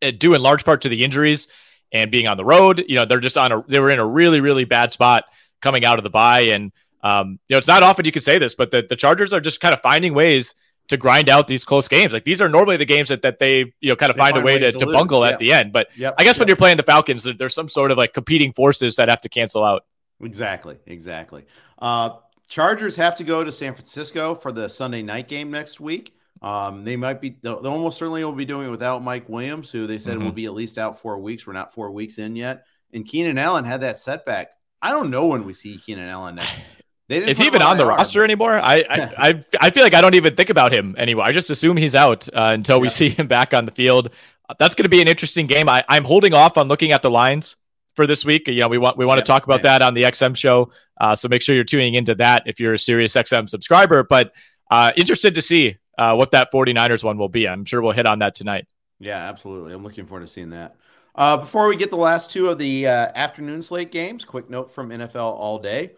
due 0.00 0.34
in 0.34 0.42
large 0.42 0.64
part 0.64 0.82
to 0.82 0.88
the 0.88 1.04
injuries 1.04 1.48
and 1.92 2.10
being 2.10 2.26
on 2.26 2.36
the 2.36 2.44
road. 2.44 2.84
You 2.88 2.96
know, 2.96 3.04
they're 3.04 3.20
just 3.20 3.36
on 3.36 3.52
a 3.52 3.62
they 3.68 3.80
were 3.80 3.90
in 3.90 3.98
a 3.98 4.06
really 4.06 4.40
really 4.40 4.64
bad 4.64 4.92
spot 4.92 5.24
coming 5.60 5.84
out 5.84 5.98
of 5.98 6.04
the 6.04 6.10
bye, 6.10 6.48
and 6.52 6.72
Um, 7.00 7.38
you 7.48 7.54
know, 7.54 7.58
it's 7.58 7.68
not 7.68 7.84
often 7.84 8.04
you 8.04 8.12
can 8.12 8.22
say 8.22 8.38
this, 8.38 8.56
but 8.56 8.72
the, 8.72 8.82
the 8.82 8.96
Chargers 8.96 9.32
are 9.32 9.40
just 9.40 9.60
kind 9.60 9.72
of 9.72 9.80
finding 9.80 10.14
ways 10.14 10.54
to 10.88 10.96
grind 10.96 11.28
out 11.28 11.46
these 11.46 11.64
close 11.64 11.86
games. 11.86 12.12
Like 12.12 12.24
these 12.24 12.40
are 12.40 12.48
normally 12.48 12.76
the 12.76 12.86
games 12.86 13.08
that, 13.10 13.22
that 13.22 13.38
they, 13.38 13.72
you 13.80 13.88
know, 13.90 13.94
kind 13.94 14.10
of 14.10 14.16
find, 14.16 14.34
find, 14.34 14.42
a 14.42 14.46
way 14.46 14.58
to, 14.58 14.72
to, 14.72 14.78
to 14.78 14.86
bungle 14.86 15.24
at 15.24 15.38
the 15.38 15.52
end. 15.52 15.72
But 15.72 15.88
yep. 15.96 16.14
I 16.18 16.24
guess 16.24 16.34
yep. 16.34 16.40
when 16.40 16.48
you're 16.48 16.56
playing 16.56 16.76
the 16.76 16.82
Falcons, 16.82 17.22
there's 17.38 17.54
some 17.54 17.68
sort 17.68 17.92
of 17.92 17.98
like 17.98 18.14
competing 18.14 18.52
forces 18.52 18.96
that 18.96 19.08
have 19.08 19.20
to 19.22 19.28
cancel 19.28 19.62
out. 19.62 19.84
Exactly. 20.20 20.76
Exactly. 20.86 21.44
Uh, 21.78 22.16
Chargers 22.48 22.96
have 22.96 23.14
to 23.16 23.24
go 23.24 23.44
to 23.44 23.52
San 23.52 23.74
Francisco 23.74 24.34
for 24.34 24.50
the 24.50 24.68
Sunday 24.68 25.02
night 25.02 25.28
game 25.28 25.52
next 25.52 25.78
week. 25.78 26.17
Um, 26.40 26.84
they 26.84 26.96
might 26.96 27.20
be, 27.20 27.36
they 27.42 27.50
almost 27.50 27.98
certainly 27.98 28.24
will 28.24 28.32
be 28.32 28.44
doing 28.44 28.68
it 28.68 28.70
without 28.70 29.02
Mike 29.02 29.28
Williams, 29.28 29.70
who 29.70 29.86
they 29.86 29.98
said 29.98 30.16
mm-hmm. 30.16 30.24
will 30.24 30.32
be 30.32 30.46
at 30.46 30.54
least 30.54 30.78
out 30.78 30.98
four 30.98 31.18
weeks. 31.18 31.46
We're 31.46 31.52
not 31.52 31.72
four 31.72 31.90
weeks 31.90 32.18
in 32.18 32.36
yet. 32.36 32.64
And 32.92 33.06
Keenan 33.06 33.38
Allen 33.38 33.64
had 33.64 33.80
that 33.80 33.96
setback. 33.96 34.48
I 34.80 34.90
don't 34.92 35.10
know 35.10 35.26
when 35.26 35.44
we 35.44 35.52
see 35.52 35.78
Keenan 35.78 36.08
Allen 36.08 36.36
next. 36.36 36.60
Is 37.08 37.38
he 37.38 37.46
even 37.46 37.62
on 37.62 37.78
the 37.78 37.86
roster 37.86 38.22
anymore? 38.22 38.52
I, 38.52 38.84
I, 38.88 39.14
I 39.28 39.44
I 39.60 39.70
feel 39.70 39.82
like 39.82 39.94
I 39.94 40.00
don't 40.00 40.14
even 40.14 40.36
think 40.36 40.50
about 40.50 40.72
him 40.72 40.94
anymore. 40.98 41.24
I 41.24 41.32
just 41.32 41.48
assume 41.50 41.76
he's 41.76 41.94
out 41.94 42.28
uh, 42.28 42.52
until 42.52 42.76
yeah. 42.76 42.82
we 42.82 42.88
see 42.90 43.08
him 43.08 43.26
back 43.26 43.54
on 43.54 43.64
the 43.64 43.70
field. 43.70 44.10
That's 44.58 44.74
going 44.74 44.84
to 44.84 44.90
be 44.90 45.02
an 45.02 45.08
interesting 45.08 45.46
game. 45.46 45.68
I, 45.68 45.84
I'm 45.88 46.04
holding 46.04 46.34
off 46.34 46.56
on 46.56 46.68
looking 46.68 46.92
at 46.92 47.02
the 47.02 47.10
lines 47.10 47.56
for 47.96 48.06
this 48.06 48.24
week. 48.24 48.46
You 48.46 48.60
know, 48.60 48.68
we 48.68 48.78
want 48.78 48.96
we 48.98 49.06
want 49.06 49.18
yeah, 49.18 49.24
to 49.24 49.26
talk 49.26 49.44
about 49.44 49.62
that 49.62 49.82
on 49.82 49.94
the 49.94 50.02
XM 50.02 50.36
show. 50.36 50.70
Uh, 51.00 51.14
so 51.14 51.28
make 51.28 51.42
sure 51.42 51.54
you're 51.54 51.64
tuning 51.64 51.94
into 51.94 52.14
that 52.16 52.42
if 52.46 52.60
you're 52.60 52.74
a 52.74 52.78
serious 52.78 53.14
XM 53.14 53.48
subscriber. 53.48 54.04
But 54.04 54.32
uh, 54.70 54.92
interested 54.96 55.34
to 55.34 55.42
see 55.42 55.76
uh, 55.98 56.14
what 56.14 56.30
that 56.30 56.50
49ers 56.52 57.04
one 57.04 57.18
will 57.18 57.28
be. 57.28 57.46
I'm 57.46 57.64
sure 57.64 57.82
we'll 57.82 57.92
hit 57.92 58.06
on 58.06 58.20
that 58.20 58.34
tonight. 58.34 58.66
Yeah, 59.00 59.18
absolutely. 59.18 59.74
I'm 59.74 59.84
looking 59.84 60.06
forward 60.06 60.26
to 60.26 60.32
seeing 60.32 60.50
that. 60.50 60.76
Uh, 61.14 61.36
before 61.36 61.68
we 61.68 61.76
get 61.76 61.90
the 61.90 61.96
last 61.96 62.30
two 62.30 62.48
of 62.48 62.58
the 62.58 62.86
uh, 62.86 63.10
afternoon 63.14 63.60
slate 63.60 63.90
games, 63.90 64.24
quick 64.24 64.48
note 64.48 64.70
from 64.70 64.90
NFL 64.90 65.16
All 65.16 65.58
Day. 65.58 65.90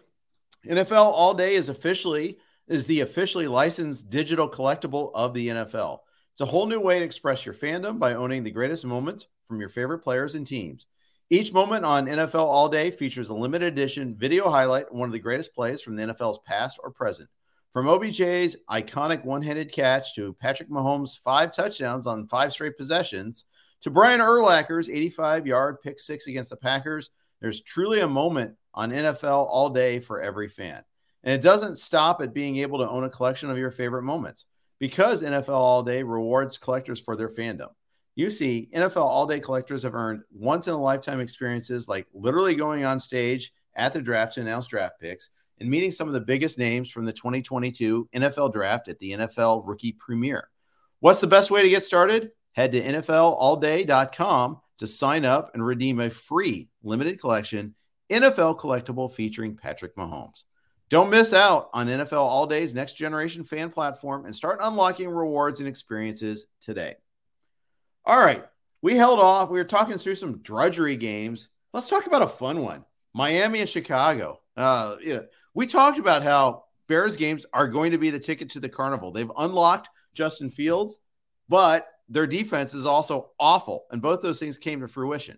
NFL 0.67 1.05
All 1.05 1.33
Day 1.33 1.55
is 1.55 1.69
officially 1.69 2.39
is 2.67 2.85
the 2.85 3.01
officially 3.01 3.47
licensed 3.47 4.09
digital 4.09 4.49
collectible 4.49 5.11
of 5.13 5.33
the 5.33 5.49
NFL. 5.49 5.99
It's 6.31 6.41
a 6.41 6.45
whole 6.45 6.65
new 6.65 6.79
way 6.79 6.99
to 6.99 7.05
express 7.05 7.45
your 7.45 7.53
fandom 7.53 7.99
by 7.99 8.13
owning 8.13 8.43
the 8.43 8.51
greatest 8.51 8.85
moments 8.85 9.27
from 9.47 9.59
your 9.59 9.69
favorite 9.69 9.99
players 9.99 10.35
and 10.35 10.47
teams. 10.47 10.85
Each 11.29 11.53
moment 11.53 11.85
on 11.85 12.07
NFL 12.07 12.45
All 12.45 12.69
Day 12.69 12.89
features 12.89 13.29
a 13.29 13.33
limited 13.33 13.67
edition 13.67 14.15
video 14.17 14.49
highlight 14.49 14.93
one 14.93 15.09
of 15.09 15.13
the 15.13 15.19
greatest 15.19 15.53
plays 15.53 15.81
from 15.81 15.95
the 15.95 16.03
NFL's 16.03 16.39
past 16.39 16.79
or 16.81 16.91
present. 16.91 17.29
From 17.73 17.85
OBJ's 17.85 18.57
iconic 18.69 19.23
one 19.23 19.41
handed 19.41 19.71
catch 19.71 20.13
to 20.15 20.33
Patrick 20.33 20.69
Mahomes' 20.69 21.17
five 21.17 21.55
touchdowns 21.55 22.05
on 22.05 22.27
five 22.27 22.51
straight 22.51 22.77
possessions 22.77 23.45
to 23.81 23.89
Brian 23.89 24.19
Urlacher's 24.19 24.89
85 24.89 25.47
yard 25.47 25.81
pick 25.81 25.99
six 25.99 26.27
against 26.27 26.49
the 26.49 26.57
Packers, 26.57 27.11
there's 27.39 27.61
truly 27.61 28.01
a 28.01 28.07
moment 28.07 28.55
on 28.73 28.91
NFL 28.91 29.47
all 29.47 29.69
day 29.69 29.99
for 29.99 30.21
every 30.21 30.47
fan. 30.47 30.83
And 31.23 31.33
it 31.33 31.41
doesn't 31.41 31.77
stop 31.77 32.21
at 32.21 32.33
being 32.33 32.57
able 32.57 32.79
to 32.79 32.89
own 32.89 33.03
a 33.03 33.09
collection 33.09 33.49
of 33.49 33.57
your 33.57 33.71
favorite 33.71 34.03
moments 34.03 34.45
because 34.79 35.23
NFL 35.23 35.49
All 35.49 35.83
Day 35.83 36.03
rewards 36.03 36.57
collectors 36.57 36.99
for 36.99 37.15
their 37.15 37.29
fandom. 37.29 37.69
You 38.15 38.31
see, 38.31 38.69
NFL 38.73 39.05
All 39.05 39.25
Day 39.25 39.39
collectors 39.39 39.83
have 39.83 39.95
earned 39.95 40.23
once 40.33 40.67
in 40.67 40.73
a 40.73 40.81
lifetime 40.81 41.19
experiences 41.19 41.87
like 41.87 42.07
literally 42.13 42.55
going 42.55 42.83
on 42.83 42.99
stage 42.99 43.53
at 43.75 43.93
the 43.93 44.01
draft 44.01 44.33
to 44.33 44.41
announce 44.41 44.67
draft 44.67 44.99
picks 44.99 45.29
and 45.61 45.69
meeting 45.69 45.91
some 45.91 46.07
of 46.07 46.13
the 46.13 46.19
biggest 46.19 46.57
names 46.57 46.89
from 46.89 47.05
the 47.05 47.13
2022 47.13 48.09
NFL 48.13 48.51
draft 48.51 48.87
at 48.87 48.99
the 48.99 49.11
NFL 49.11 49.65
Rookie 49.65 49.93
Premiere. 49.93 50.49
What's 50.99 51.21
the 51.21 51.27
best 51.27 51.51
way 51.51 51.61
to 51.61 51.69
get 51.69 51.83
started? 51.83 52.31
Head 52.53 52.73
to 52.73 52.81
NFLAllDay.com 52.81 54.59
to 54.79 54.87
sign 54.87 55.23
up 55.23 55.51
and 55.53 55.65
redeem 55.65 55.99
a 55.99 56.09
free 56.09 56.67
limited 56.83 57.21
collection 57.21 57.75
NFL 58.09 58.59
collectible 58.59 59.13
featuring 59.13 59.55
Patrick 59.55 59.95
Mahomes. 59.95 60.43
Don't 60.89 61.09
miss 61.09 61.31
out 61.31 61.69
on 61.73 61.87
NFL 61.87 62.17
All 62.17 62.47
Day's 62.47 62.75
next 62.75 62.93
generation 62.93 63.43
fan 63.43 63.69
platform 63.69 64.25
and 64.25 64.35
start 64.35 64.59
unlocking 64.61 65.09
rewards 65.09 65.59
and 65.59 65.69
experiences 65.69 66.47
today. 66.59 66.95
All 68.03 68.19
right, 68.19 68.43
we 68.81 68.97
held 68.97 69.19
off. 69.19 69.49
We 69.49 69.59
were 69.59 69.63
talking 69.63 69.97
through 69.97 70.15
some 70.15 70.39
drudgery 70.39 70.97
games. 70.97 71.49
Let's 71.71 71.87
talk 71.87 72.07
about 72.07 72.23
a 72.23 72.27
fun 72.27 72.61
one 72.61 72.83
Miami 73.13 73.61
and 73.61 73.69
Chicago. 73.69 74.41
Uh, 74.57 74.97
we 75.53 75.67
talked 75.67 75.99
about 75.99 76.23
how 76.23 76.65
Bears 76.87 77.15
games 77.17 77.45
are 77.53 77.67
going 77.67 77.91
to 77.91 77.97
be 77.97 78.09
the 78.09 78.19
ticket 78.19 78.51
to 78.51 78.59
the 78.59 78.69
carnival. 78.69 79.11
They've 79.11 79.31
unlocked 79.37 79.89
Justin 80.13 80.49
Fields, 80.49 80.99
but 81.47 81.87
their 82.09 82.27
defense 82.27 82.73
is 82.73 82.85
also 82.85 83.31
awful. 83.39 83.85
And 83.91 84.01
both 84.01 84.21
those 84.21 84.39
things 84.39 84.57
came 84.57 84.81
to 84.81 84.87
fruition. 84.87 85.37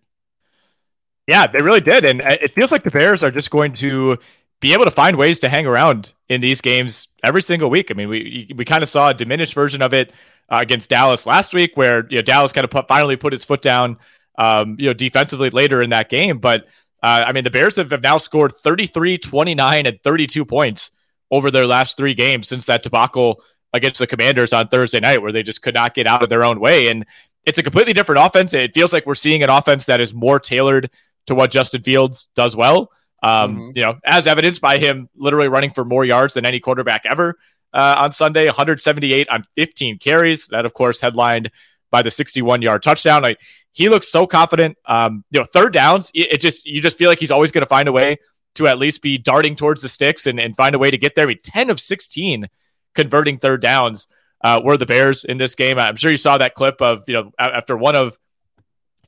Yeah, 1.27 1.47
they 1.47 1.61
really 1.61 1.81
did. 1.81 2.03
And 2.05 2.21
it 2.21 2.53
feels 2.53 2.71
like 2.71 2.83
the 2.83 2.91
Bears 2.91 3.23
are 3.23 3.31
just 3.31 3.51
going 3.51 3.73
to 3.73 4.17
be 4.59 4.73
able 4.73 4.85
to 4.85 4.91
find 4.91 5.17
ways 5.17 5.39
to 5.39 5.49
hang 5.49 5.65
around 5.65 6.13
in 6.29 6.41
these 6.41 6.61
games 6.61 7.07
every 7.23 7.41
single 7.41 7.69
week. 7.69 7.91
I 7.91 7.93
mean, 7.93 8.09
we 8.09 8.49
we 8.55 8.65
kind 8.65 8.81
of 8.81 8.89
saw 8.89 9.09
a 9.09 9.13
diminished 9.13 9.53
version 9.53 9.81
of 9.81 9.93
it 9.93 10.11
uh, 10.49 10.59
against 10.61 10.89
Dallas 10.89 11.25
last 11.25 11.53
week, 11.53 11.75
where 11.75 12.07
you 12.09 12.17
know 12.17 12.21
Dallas 12.21 12.51
kind 12.51 12.65
of 12.65 12.71
put, 12.71 12.87
finally 12.87 13.15
put 13.15 13.33
its 13.33 13.45
foot 13.45 13.61
down, 13.61 13.97
um, 14.37 14.75
you 14.79 14.87
know, 14.87 14.93
defensively 14.93 15.49
later 15.49 15.81
in 15.81 15.91
that 15.91 16.09
game. 16.09 16.39
But 16.39 16.67
uh, 17.03 17.25
I 17.27 17.33
mean, 17.33 17.43
the 17.43 17.51
Bears 17.51 17.75
have, 17.75 17.91
have 17.91 18.01
now 18.01 18.17
scored 18.17 18.53
33, 18.53 19.17
29, 19.17 19.85
and 19.85 20.01
32 20.01 20.45
points 20.45 20.89
over 21.29 21.51
their 21.51 21.67
last 21.67 21.97
three 21.97 22.13
games 22.13 22.47
since 22.47 22.65
that 22.67 22.81
debacle 22.81 23.43
against 23.73 23.99
the 23.99 24.07
Commanders 24.07 24.53
on 24.53 24.67
Thursday 24.67 25.01
night, 25.01 25.21
where 25.21 25.33
they 25.33 25.43
just 25.43 25.61
could 25.61 25.73
not 25.73 25.93
get 25.93 26.07
out 26.07 26.23
of 26.23 26.29
their 26.29 26.45
own 26.45 26.61
way. 26.61 26.87
And 26.87 27.05
it's 27.43 27.57
a 27.57 27.63
completely 27.63 27.91
different 27.91 28.25
offense. 28.25 28.53
It 28.53 28.73
feels 28.73 28.93
like 28.93 29.05
we're 29.05 29.15
seeing 29.15 29.43
an 29.43 29.49
offense 29.49 29.85
that 29.85 29.99
is 29.99 30.13
more 30.13 30.39
tailored 30.39 30.89
to 31.27 31.35
what 31.35 31.51
Justin 31.51 31.81
Fields 31.81 32.29
does 32.35 32.55
well. 32.55 32.89
Um, 33.21 33.57
mm-hmm. 33.57 33.71
You 33.75 33.81
know, 33.81 33.99
as 34.05 34.25
evidenced 34.25 34.61
by 34.61 34.77
him 34.77 35.09
literally 35.15 35.49
running 35.49 35.71
for 35.71 35.83
more 35.83 36.05
yards 36.05 36.35
than 36.35 36.45
any 36.45 36.61
quarterback 36.61 37.03
ever 37.09 37.35
uh, 37.73 37.95
on 37.99 38.13
Sunday, 38.13 38.45
178 38.45 39.27
on 39.27 39.43
15 39.55 39.97
carries. 39.97 40.47
That, 40.47 40.65
of 40.65 40.73
course, 40.73 41.01
headlined 41.01 41.51
by 41.91 42.01
the 42.01 42.11
61 42.11 42.61
yard 42.61 42.81
touchdown. 42.81 43.21
Like 43.23 43.39
he 43.73 43.89
looks 43.89 44.07
so 44.07 44.25
confident. 44.25 44.77
Um, 44.85 45.25
you 45.31 45.39
know, 45.39 45.45
third 45.45 45.73
downs, 45.73 46.11
it, 46.13 46.33
it 46.33 46.41
just 46.41 46.65
you 46.65 46.81
just 46.81 46.97
feel 46.97 47.09
like 47.09 47.19
he's 47.19 47.31
always 47.31 47.51
going 47.51 47.63
to 47.63 47.67
find 47.67 47.89
a 47.89 47.91
way 47.91 48.17
to 48.55 48.67
at 48.67 48.77
least 48.77 49.01
be 49.01 49.17
darting 49.17 49.55
towards 49.55 49.81
the 49.81 49.89
sticks 49.89 50.27
and, 50.27 50.39
and 50.39 50.55
find 50.55 50.75
a 50.75 50.79
way 50.79 50.91
to 50.91 50.97
get 50.97 51.15
there. 51.15 51.25
I 51.25 51.29
mean, 51.29 51.39
10 51.43 51.71
of 51.71 51.79
16 51.79 52.47
converting 52.93 53.39
third 53.39 53.61
downs 53.61 54.07
uh, 54.43 54.61
were 54.63 54.77
the 54.77 54.85
Bears 54.85 55.23
in 55.23 55.37
this 55.37 55.55
game. 55.55 55.79
I'm 55.79 55.95
sure 55.95 56.11
you 56.11 56.17
saw 56.17 56.37
that 56.37 56.53
clip 56.53 56.79
of, 56.79 57.01
you 57.07 57.15
know, 57.15 57.31
after 57.39 57.75
one 57.75 57.95
of 57.95 58.17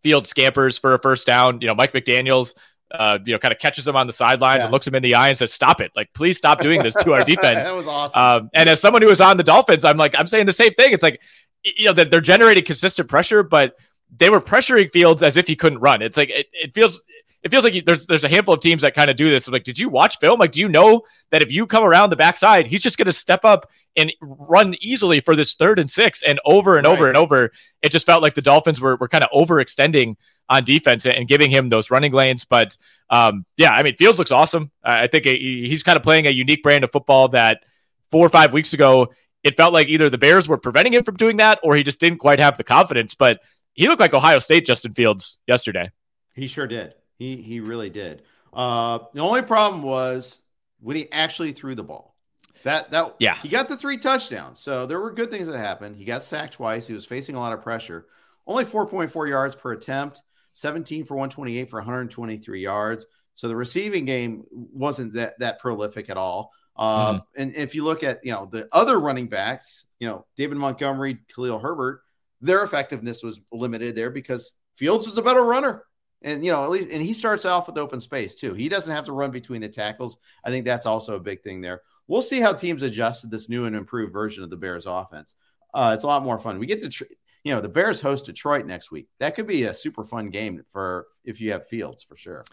field 0.02 0.28
scampers 0.28 0.78
for 0.78 0.94
a 0.94 1.00
first 1.00 1.28
down. 1.28 1.62
You 1.62 1.68
know, 1.68 1.76
Mike 1.76 1.94
McDaniels, 1.94 2.54
uh, 2.92 3.20
you 3.26 3.34
know, 3.34 3.40
kind 3.40 3.52
of 3.52 3.60
catches 3.60 3.88
him 3.88 3.96
on 3.96 4.08
the 4.08 4.14
sidelines 4.14 4.60
yeah. 4.60 4.66
and 4.66 4.72
looks 4.72 4.88
him 4.88 4.96
in 4.96 5.04
the 5.04 5.16
eye 5.16 5.30
and 5.30 5.38
says, 5.38 5.52
"Stop 5.52 5.82
it! 5.82 5.92
Like, 5.96 6.14
please 6.14 6.38
stop 6.38 6.62
doing 6.62 6.82
this 6.84 6.94
to 6.96 7.14
our 7.14 7.24
defense." 7.24 7.66
that 7.66 7.76
was 7.76 7.88
awesome. 7.88 8.22
Um, 8.22 8.50
and 8.54 8.70
as 8.70 8.80
someone 8.80 9.02
who 9.02 9.08
was 9.08 9.20
on 9.20 9.38
the 9.38 9.44
Dolphins, 9.44 9.84
I'm 9.84 9.98
like, 9.98 10.14
I'm 10.18 10.28
saying 10.28 10.46
the 10.46 10.54
same 10.54 10.74
thing. 10.74 10.94
It's 10.94 11.02
like, 11.02 11.22
you 11.64 11.88
know, 11.88 11.94
they're, 11.94 12.06
they're 12.06 12.22
generating 12.22 12.64
consistent 12.64 13.10
pressure, 13.10 13.42
but 13.42 13.76
they 14.18 14.30
were 14.30 14.42
pressuring 14.42 14.92
Fields 14.92 15.24
as 15.24 15.38
if 15.38 15.48
he 15.48 15.56
couldn't 15.56 15.80
run. 15.80 16.02
It's 16.02 16.18
like 16.18 16.30
it, 16.30 16.48
it 16.54 16.74
feels 16.74 17.02
it 17.44 17.52
feels 17.52 17.64
like 17.64 17.86
there's 17.86 18.08
there's 18.08 18.24
a 18.24 18.30
handful 18.30 18.56
of 18.56 18.62
teams 18.62 18.82
that 18.82 18.96
kind 18.96 19.10
of 19.10 19.16
do 19.16 19.30
this. 19.30 19.48
I'm 19.48 19.54
like, 19.54 19.64
did 19.64 19.78
you 19.78 19.90
watch 19.90 20.18
film? 20.20 20.40
Like, 20.40 20.52
do 20.52 20.60
you 20.60 20.68
know 20.68 21.02
that 21.32 21.42
if 21.42 21.52
you 21.52 21.68
come 21.68 21.84
around 21.84 22.10
the 22.10 22.16
backside, 22.16 22.66
he's 22.66 22.82
just 22.82 22.98
going 22.98 23.06
to 23.06 23.14
step 23.14 23.46
up 23.46 23.70
and 23.96 24.12
run 24.20 24.76
easily 24.82 25.20
for 25.20 25.36
this 25.36 25.56
third 25.56 25.80
and 25.80 25.90
six 25.90 26.24
and 26.24 26.40
over 26.44 26.78
and 26.78 26.88
right. 26.88 26.94
over 26.94 27.08
and 27.08 27.16
over. 27.16 27.52
It 27.82 27.92
just 27.92 28.06
felt 28.06 28.24
like 28.24 28.34
the 28.34 28.42
Dolphins 28.42 28.82
were 28.82 28.96
were 28.96 29.08
kind 29.08 29.24
of 29.24 29.30
overextending 29.30 30.16
on 30.50 30.64
defense 30.64 31.06
and 31.06 31.28
giving 31.28 31.50
him 31.50 31.70
those 31.70 31.92
running 31.92 32.14
lanes. 32.14 32.46
But 32.46 32.78
um, 33.10 33.46
yeah, 33.58 33.72
I 33.72 33.84
mean, 33.84 33.96
Fields 33.96 34.20
looks 34.20 34.32
awesome. 34.32 34.72
I 34.84 35.08
think 35.08 35.26
he's 35.26 35.84
kind 35.84 35.98
of 35.98 36.04
playing 36.04 36.28
a 36.28 36.32
unique 36.32 36.64
brand 36.64 36.84
of 36.84 36.92
football 36.92 37.30
that 37.30 37.64
four 38.12 38.26
or 38.26 38.30
five 38.30 38.54
weeks 38.54 38.74
ago 38.74 39.12
it 39.44 39.56
felt 39.56 39.74
like 39.74 39.88
either 39.88 40.10
the 40.10 40.18
Bears 40.18 40.48
were 40.48 40.58
preventing 40.58 40.94
him 40.94 41.04
from 41.04 41.16
doing 41.18 41.38
that 41.38 41.60
or 41.62 41.76
he 41.76 41.84
just 41.84 42.00
didn't 42.00 42.18
quite 42.18 42.40
have 42.40 42.58
the 42.58 42.64
confidence. 42.64 43.14
But 43.14 43.42
he 43.76 43.88
looked 43.88 44.00
like 44.00 44.14
Ohio 44.14 44.40
State 44.40 44.66
Justin 44.66 44.94
Fields 44.94 45.38
yesterday. 45.46 45.92
He 46.34 46.48
sure 46.48 46.66
did. 46.66 46.96
He 47.18 47.38
he 47.38 47.60
really 47.60 47.90
did. 47.90 48.24
Uh, 48.52 49.00
the 49.14 49.22
only 49.22 49.42
problem 49.42 49.84
was 49.84 50.42
when 50.80 50.96
he 50.96 51.12
actually 51.12 51.52
threw 51.52 51.76
the 51.76 51.84
ball. 51.84 52.16
That 52.64 52.90
that 52.92 53.16
yeah, 53.20 53.36
he 53.36 53.50
got 53.50 53.68
the 53.70 53.78
three 53.78 53.98
touchdowns. 53.98 54.60
So 54.60 54.86
there 54.86 55.00
were 55.00 55.12
good 55.12 55.30
things 55.30 55.48
that 55.48 55.58
happened. 55.58 55.98
He 55.98 56.06
got 56.06 56.24
sacked 56.24 56.54
twice. 56.54 56.88
He 56.88 56.94
was 56.94 57.06
facing 57.06 57.36
a 57.36 57.40
lot 57.40 57.54
of 57.54 57.62
pressure. 57.62 58.08
Only 58.48 58.64
4.4 58.64 59.28
yards 59.28 59.56
per 59.56 59.72
attempt, 59.72 60.22
17 60.54 61.04
for 61.04 61.16
128 61.16 61.70
for 61.70 61.80
123 61.80 62.62
yards. 62.62 63.06
So 63.34 63.48
the 63.48 63.56
receiving 63.56 64.06
game 64.06 64.44
wasn't 64.52 65.14
that 65.14 65.38
that 65.40 65.60
prolific 65.60 66.10
at 66.10 66.18
all. 66.18 66.52
Uh, 66.78 67.14
mm-hmm. 67.14 67.42
And 67.42 67.56
if 67.56 67.76
you 67.76 67.84
look 67.84 68.04
at 68.04 68.24
you 68.24 68.32
know 68.32 68.48
the 68.50 68.68
other 68.72 69.00
running 69.00 69.28
backs, 69.28 69.86
you 70.00 70.08
know 70.08 70.26
David 70.38 70.58
Montgomery, 70.58 71.20
Khalil 71.34 71.60
Herbert, 71.60 72.02
their 72.46 72.64
effectiveness 72.64 73.24
was 73.24 73.40
limited 73.52 73.96
there 73.96 74.10
because 74.10 74.52
Fields 74.76 75.06
was 75.06 75.18
a 75.18 75.22
better 75.22 75.44
runner. 75.44 75.84
And 76.22 76.44
you 76.44 76.52
know, 76.52 76.64
at 76.64 76.70
least 76.70 76.90
and 76.90 77.04
he 77.04 77.14
starts 77.14 77.46
off 77.46 77.68
with 77.68 77.78
open 77.78 78.00
space 78.00 78.36
too. 78.36 78.54
He 78.54 78.70
doesn't 78.70 78.94
have 78.94 79.06
to 79.06 79.12
run 79.12 79.32
between 79.32 79.62
the 79.62 79.70
tackles. 79.70 80.18
I 80.44 80.50
think 80.50 80.66
that's 80.66 80.86
also 80.86 81.16
a 81.16 81.20
big 81.20 81.44
thing 81.44 81.62
there. 81.62 81.82
We'll 82.08 82.22
see 82.22 82.40
how 82.40 82.54
teams 82.54 82.84
adjust 82.84 83.22
to 83.22 83.28
this 83.28 83.50
new 83.50 83.66
and 83.66 83.76
improved 83.76 84.14
version 84.14 84.44
of 84.44 84.50
the 84.50 84.58
Bears 84.58 84.86
offense. 84.86 85.36
Uh, 85.74 85.92
it's 85.94 86.04
a 86.04 86.08
lot 86.08 86.24
more 86.24 86.38
fun. 86.38 86.60
We 86.60 86.68
get 86.68 86.82
to, 86.82 86.90
tr- 86.90 87.04
you 87.44 87.54
know, 87.54 87.62
the 87.62 87.70
Bears 87.70 88.00
host 88.00 88.28
Detroit 88.28 88.66
next 88.66 88.92
week. 88.92 89.08
That 89.20 89.36
could 89.36 89.48
be 89.48 89.64
a 89.64 89.74
super 89.74 90.04
fun 90.04 90.30
game 90.30 90.64
for 90.70 91.08
if 91.24 91.42
you 91.42 91.52
have 91.52 91.68
Fields 91.68 92.04
for 92.04 92.16
sure. 92.16 92.46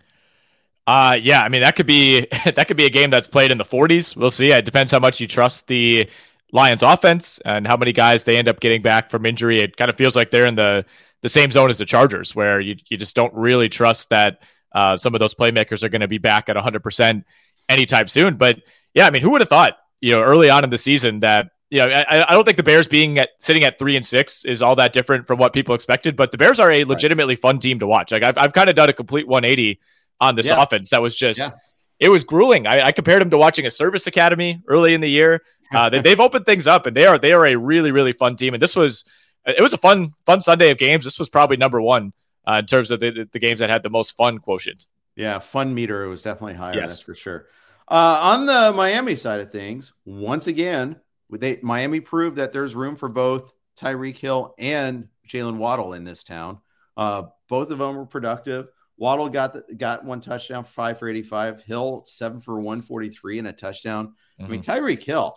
Uh 0.87 1.17
yeah, 1.21 1.43
I 1.43 1.49
mean 1.49 1.61
that 1.61 1.77
could 1.77 1.87
be 1.87 2.27
that 2.45 2.67
could 2.67 2.77
be 2.77 2.87
a 2.87 2.91
game 2.91 3.11
that's 3.11 3.29
played 3.29 3.53
in 3.53 3.59
the 3.59 3.65
40s. 3.65 4.17
We'll 4.17 4.33
see. 4.33 4.53
It 4.53 4.65
depends 4.65 4.91
how 4.91 4.99
much 4.99 5.21
you 5.21 5.29
trust 5.29 5.69
the 5.69 6.09
Lions 6.53 6.83
offense 6.83 7.41
and 7.45 7.67
how 7.67 7.77
many 7.77 7.93
guys 7.93 8.25
they 8.25 8.37
end 8.37 8.49
up 8.49 8.61
getting 8.61 8.83
back 8.83 9.11
from 9.11 9.25
injury. 9.27 9.61
It 9.61 9.77
kind 9.77 9.91
of 9.91 9.97
feels 9.97 10.15
like 10.15 10.31
they're 10.31 10.47
in 10.47 10.55
the 10.55 10.85
the 11.23 11.29
same 11.29 11.51
zone 11.51 11.71
as 11.71 11.79
the 11.79 11.87
Chargers, 11.87 12.35
where 12.35 12.61
you 12.61 12.77
you 12.89 12.97
just 12.97 13.17
don't 13.17 13.33
really 13.35 13.69
trust 13.69 14.11
that 14.11 14.43
uh, 14.73 14.97
some 14.97 15.15
of 15.15 15.19
those 15.19 15.35
playmakers 15.35 15.83
are 15.83 15.89
going 15.89 16.01
to 16.01 16.09
be 16.09 16.19
back 16.19 16.49
at 16.49 16.57
100 16.57 16.83
percent 16.83 17.25
anytime 17.69 18.07
soon. 18.07 18.37
But 18.37 18.61
yeah, 18.95 19.07
I 19.07 19.11
mean, 19.11 19.23
who 19.23 19.31
would 19.31 19.41
have 19.41 19.49
thought 19.49 19.79
you 20.01 20.15
know 20.15 20.21
early 20.21 20.51
on 20.51 20.65
in 20.65 20.71
the 20.71 20.79
season 20.79 21.21
that 21.21 21.49
you 21.71 21.79
know, 21.79 21.89
I, 21.89 22.31
I, 22.31 22.35
don't 22.35 22.45
think 22.45 22.59
the 22.59 22.63
Bears 22.63 22.87
being 22.87 23.19
at 23.19 23.31
sitting 23.39 23.65
at 23.65 23.79
three 23.79 23.97
and 23.97 24.05
six 24.05 24.45
is 24.45 24.61
all 24.61 24.77
that 24.77 24.93
different 24.93 25.27
from 25.27 25.39
what 25.39 25.55
people 25.55 25.75
expected. 25.75 26.17
But 26.17 26.31
the 26.31 26.37
Bears 26.37 26.61
are 26.61 26.71
a 26.71 26.85
legitimately 26.85 27.35
fun 27.37 27.61
team 27.61 27.79
to 27.79 27.87
watch. 27.87 28.13
Like 28.13 28.23
I've 28.23 28.37
I've 28.37 28.53
kind 28.53 28.69
of 28.69 28.77
done 28.77 28.91
a 28.91 28.93
complete 28.93 29.27
180 29.27 29.81
on 30.21 30.35
this 30.35 30.49
yeah. 30.49 30.63
offense. 30.63 30.91
That 30.91 31.01
was 31.01 31.17
just 31.17 31.39
yeah. 31.39 31.51
it 31.99 32.11
was 32.11 32.25
grueling. 32.25 32.67
I, 32.67 32.89
I, 32.89 32.93
compared 32.93 33.23
them 33.23 33.31
to 33.31 33.39
watching 33.39 33.65
a 33.65 33.71
service 33.71 34.07
academy 34.07 34.63
early 34.69 34.93
in 34.93 35.01
the 35.01 35.09
year. 35.09 35.43
Uh, 35.83 35.89
they, 35.89 36.11
have 36.11 36.21
opened 36.21 36.45
things 36.45 36.67
up, 36.67 36.87
and 36.87 36.97
they 36.97 37.07
are 37.07 37.19
they 37.19 37.33
are 37.33 37.47
a 37.47 37.57
really 37.57 37.91
really 37.93 38.13
fun 38.13 38.37
team. 38.37 38.55
And 38.55 38.63
this 38.63 38.77
was 38.77 39.05
it 39.47 39.63
was 39.63 39.73
a 39.73 39.79
fun 39.79 40.13
fun 40.27 40.41
Sunday 40.41 40.71
of 40.71 40.79
games. 40.79 41.05
This 41.05 41.19
was 41.19 41.29
probably 41.29 41.57
number 41.57 41.81
one 41.81 42.13
uh, 42.47 42.59
in 42.61 42.67
terms 42.67 42.91
of 42.91 43.01
the, 43.01 43.29
the 43.33 43.39
games 43.39 43.61
that 43.61 43.71
had 43.71 43.83
the 43.83 43.91
most 43.91 44.17
fun 44.17 44.39
quotient. 44.39 44.87
Yeah, 45.17 45.39
fun 45.39 45.75
meter 45.75 46.05
It 46.05 46.09
was 46.09 46.23
definitely 46.23 46.55
higher. 46.55 46.75
Yes. 46.75 46.91
That's 46.91 47.01
for 47.03 47.15
sure. 47.15 47.47
Uh, 47.89 48.19
on 48.23 48.47
the 48.47 48.73
Miami 48.75 49.17
side 49.17 49.41
of 49.41 49.51
things, 49.51 49.93
once 50.05 50.47
again, 50.47 51.01
they 51.31 51.59
Miami 51.63 52.01
proved 52.01 52.37
that 52.37 52.53
there's 52.53 52.75
room 52.75 52.97
for 52.97 53.09
both 53.09 53.53
Tyreek 53.77 54.17
Hill 54.17 54.55
and 54.59 55.09
Jalen 55.29 55.57
Waddle 55.57 55.95
in 55.95 56.05
this 56.05 56.23
town. 56.23 56.61
Uh, 56.97 57.25
both 57.49 57.71
of 57.71 57.79
them 57.79 57.97
were 57.97 58.07
productive. 58.07 58.69
Waddle 58.97 59.29
got 59.29 59.53
the, 59.53 59.75
got 59.75 60.05
one 60.05 60.21
touchdown, 60.21 60.65
five 60.65 60.99
for 60.99 61.09
85. 61.09 61.63
Hill 61.63 62.05
seven 62.07 62.41
for 62.41 62.55
143 62.55 63.41
and 63.41 63.49
a 63.49 63.53
touchdown. 63.53 64.09
Mm-hmm. 64.09 64.45
I 64.45 64.49
mean, 64.49 64.63
mm-hmm. 64.63 64.71
Tyreek 64.71 65.03
Hill, 65.03 65.37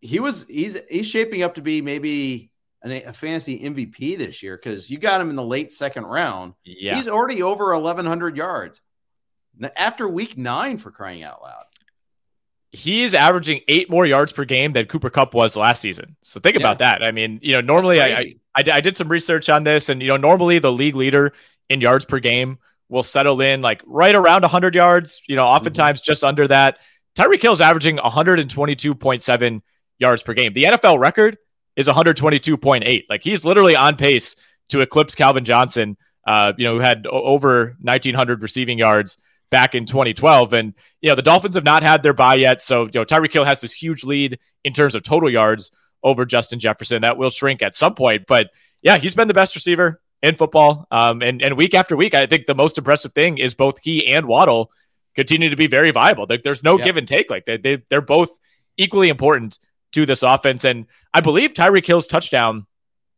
he 0.00 0.20
was 0.20 0.46
he's 0.48 0.80
he's 0.88 1.06
shaping 1.06 1.42
up 1.42 1.54
to 1.56 1.62
be 1.62 1.82
maybe 1.82 2.50
an, 2.82 2.92
a 2.92 3.12
fantasy 3.12 3.60
MVP 3.60 4.16
this 4.16 4.42
year 4.42 4.56
because 4.56 4.88
you 4.88 4.98
got 4.98 5.20
him 5.20 5.30
in 5.30 5.36
the 5.36 5.44
late 5.44 5.72
second 5.72 6.04
round. 6.04 6.54
Yeah, 6.64 6.96
he's 6.96 7.08
already 7.08 7.42
over 7.42 7.72
1,100 7.72 8.36
yards 8.36 8.80
after 9.76 10.08
week 10.08 10.38
nine 10.38 10.78
for 10.78 10.90
crying 10.90 11.22
out 11.22 11.42
loud 11.42 11.64
he 12.70 13.02
is 13.02 13.14
averaging 13.14 13.60
eight 13.68 13.88
more 13.88 14.04
yards 14.04 14.32
per 14.32 14.44
game 14.44 14.72
than 14.72 14.86
Cooper 14.86 15.10
Kupp 15.10 15.34
was 15.34 15.56
last 15.56 15.80
season. 15.80 16.16
So 16.22 16.38
think 16.38 16.54
yeah. 16.54 16.60
about 16.60 16.78
that. 16.78 17.02
I 17.02 17.12
mean, 17.12 17.40
you 17.42 17.52
know, 17.52 17.60
normally 17.60 18.00
I, 18.00 18.34
I, 18.54 18.64
I 18.72 18.80
did 18.80 18.96
some 18.96 19.08
research 19.08 19.48
on 19.48 19.64
this, 19.64 19.88
and 19.88 20.02
you 20.02 20.08
know, 20.08 20.16
normally 20.16 20.58
the 20.58 20.72
league 20.72 20.94
leader 20.94 21.32
in 21.68 21.80
yards 21.80 22.04
per 22.04 22.18
game 22.18 22.58
will 22.88 23.02
settle 23.02 23.40
in 23.40 23.62
like 23.62 23.80
right 23.86 24.14
around 24.14 24.42
100 24.42 24.74
yards. 24.74 25.22
You 25.26 25.36
know, 25.36 25.44
oftentimes 25.44 26.00
mm-hmm. 26.00 26.10
just 26.10 26.24
under 26.24 26.46
that. 26.48 26.78
Tyreek 27.16 27.42
Hill 27.42 27.52
is 27.52 27.60
averaging 27.60 27.96
122.7 27.96 29.62
yards 29.98 30.22
per 30.22 30.34
game. 30.34 30.52
The 30.52 30.64
NFL 30.64 30.98
record 30.98 31.38
is 31.76 31.88
122.8. 31.88 33.04
Like 33.08 33.22
he's 33.22 33.44
literally 33.44 33.76
on 33.76 33.96
pace 33.96 34.36
to 34.70 34.80
eclipse 34.80 35.14
Calvin 35.14 35.44
Johnson. 35.44 35.96
Uh, 36.26 36.52
you 36.58 36.64
know, 36.64 36.74
who 36.74 36.80
had 36.80 37.06
over 37.06 37.74
1,900 37.80 38.42
receiving 38.42 38.76
yards 38.76 39.16
back 39.50 39.74
in 39.74 39.86
2012. 39.86 40.52
And, 40.52 40.74
you 41.00 41.08
know, 41.08 41.14
the 41.14 41.22
Dolphins 41.22 41.54
have 41.54 41.64
not 41.64 41.82
had 41.82 42.02
their 42.02 42.12
bye 42.12 42.34
yet. 42.34 42.60
So, 42.60 42.82
you 42.82 42.90
know, 42.96 43.04
Tyreek 43.06 43.32
Hill 43.32 43.44
has 43.44 43.62
this 43.62 43.72
huge 43.72 44.04
lead 44.04 44.38
in 44.62 44.74
terms 44.74 44.94
of 44.94 45.02
total 45.02 45.30
yards 45.30 45.70
over 46.02 46.26
Justin 46.26 46.58
Jefferson. 46.58 47.00
That 47.00 47.16
will 47.16 47.30
shrink 47.30 47.62
at 47.62 47.74
some 47.74 47.94
point. 47.94 48.26
But 48.26 48.50
yeah, 48.82 48.98
he's 48.98 49.14
been 49.14 49.26
the 49.26 49.32
best 49.32 49.54
receiver 49.54 50.02
in 50.22 50.34
football. 50.34 50.86
Um, 50.90 51.22
and, 51.22 51.42
and 51.42 51.56
week 51.56 51.72
after 51.72 51.96
week, 51.96 52.12
I 52.12 52.26
think 52.26 52.44
the 52.44 52.54
most 52.54 52.76
impressive 52.76 53.12
thing 53.12 53.38
is 53.38 53.54
both 53.54 53.78
he 53.82 54.06
and 54.08 54.26
Waddle 54.26 54.70
continue 55.14 55.48
to 55.48 55.56
be 55.56 55.66
very 55.66 55.92
viable. 55.92 56.26
There's 56.26 56.62
no 56.62 56.78
yeah. 56.78 56.84
give 56.84 56.96
and 56.98 57.08
take. 57.08 57.30
Like 57.30 57.46
they, 57.46 57.56
they, 57.56 57.82
they're 57.88 58.00
both 58.00 58.38
equally 58.76 59.08
important 59.08 59.58
to 59.92 60.06
this 60.06 60.22
offense. 60.22 60.64
And 60.64 60.86
I 61.14 61.20
believe 61.20 61.54
Tyreek 61.54 61.86
Hill's 61.86 62.06
touchdown, 62.06 62.66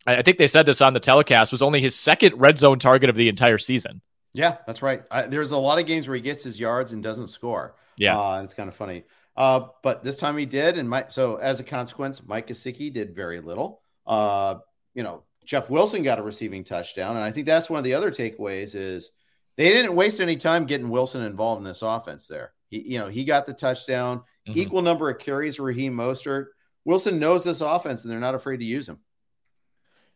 I 0.06 0.22
think 0.22 0.38
they 0.38 0.48
said 0.48 0.66
this 0.66 0.80
on 0.80 0.94
the 0.94 1.00
telecast, 1.00 1.52
was 1.52 1.62
only 1.62 1.80
his 1.80 1.94
second 1.94 2.38
red 2.38 2.58
zone 2.58 2.78
target 2.78 3.10
of 3.10 3.16
the 3.16 3.28
entire 3.28 3.58
season. 3.58 4.00
Yeah, 4.32 4.58
that's 4.66 4.82
right. 4.82 5.02
I, 5.10 5.22
there's 5.22 5.50
a 5.50 5.56
lot 5.56 5.78
of 5.78 5.86
games 5.86 6.06
where 6.06 6.14
he 6.14 6.20
gets 6.20 6.44
his 6.44 6.58
yards 6.58 6.92
and 6.92 7.02
doesn't 7.02 7.28
score. 7.28 7.74
Yeah, 7.96 8.18
uh, 8.18 8.42
it's 8.42 8.54
kind 8.54 8.68
of 8.68 8.74
funny. 8.74 9.04
Uh, 9.36 9.68
but 9.82 10.04
this 10.04 10.16
time 10.16 10.36
he 10.36 10.46
did, 10.46 10.78
and 10.78 10.88
Mike. 10.88 11.10
So 11.10 11.36
as 11.36 11.60
a 11.60 11.64
consequence, 11.64 12.26
Mike 12.26 12.46
Gesicki 12.46 12.92
did 12.92 13.14
very 13.14 13.40
little. 13.40 13.82
Uh, 14.06 14.56
you 14.94 15.02
know, 15.02 15.24
Jeff 15.44 15.68
Wilson 15.68 16.02
got 16.02 16.18
a 16.18 16.22
receiving 16.22 16.64
touchdown, 16.64 17.16
and 17.16 17.24
I 17.24 17.32
think 17.32 17.46
that's 17.46 17.68
one 17.68 17.78
of 17.78 17.84
the 17.84 17.94
other 17.94 18.10
takeaways 18.10 18.74
is 18.74 19.10
they 19.56 19.70
didn't 19.70 19.96
waste 19.96 20.20
any 20.20 20.36
time 20.36 20.64
getting 20.64 20.90
Wilson 20.90 21.22
involved 21.22 21.60
in 21.60 21.64
this 21.64 21.82
offense. 21.82 22.28
There, 22.28 22.52
he, 22.68 22.92
you 22.92 22.98
know, 22.98 23.08
he 23.08 23.24
got 23.24 23.46
the 23.46 23.52
touchdown, 23.52 24.18
mm-hmm. 24.48 24.58
equal 24.58 24.82
number 24.82 25.10
of 25.10 25.18
carries. 25.18 25.58
Raheem 25.58 25.94
Mostert. 25.94 26.46
Wilson 26.84 27.18
knows 27.18 27.44
this 27.44 27.60
offense, 27.60 28.02
and 28.02 28.12
they're 28.12 28.20
not 28.20 28.34
afraid 28.34 28.58
to 28.58 28.64
use 28.64 28.88
him. 28.88 28.98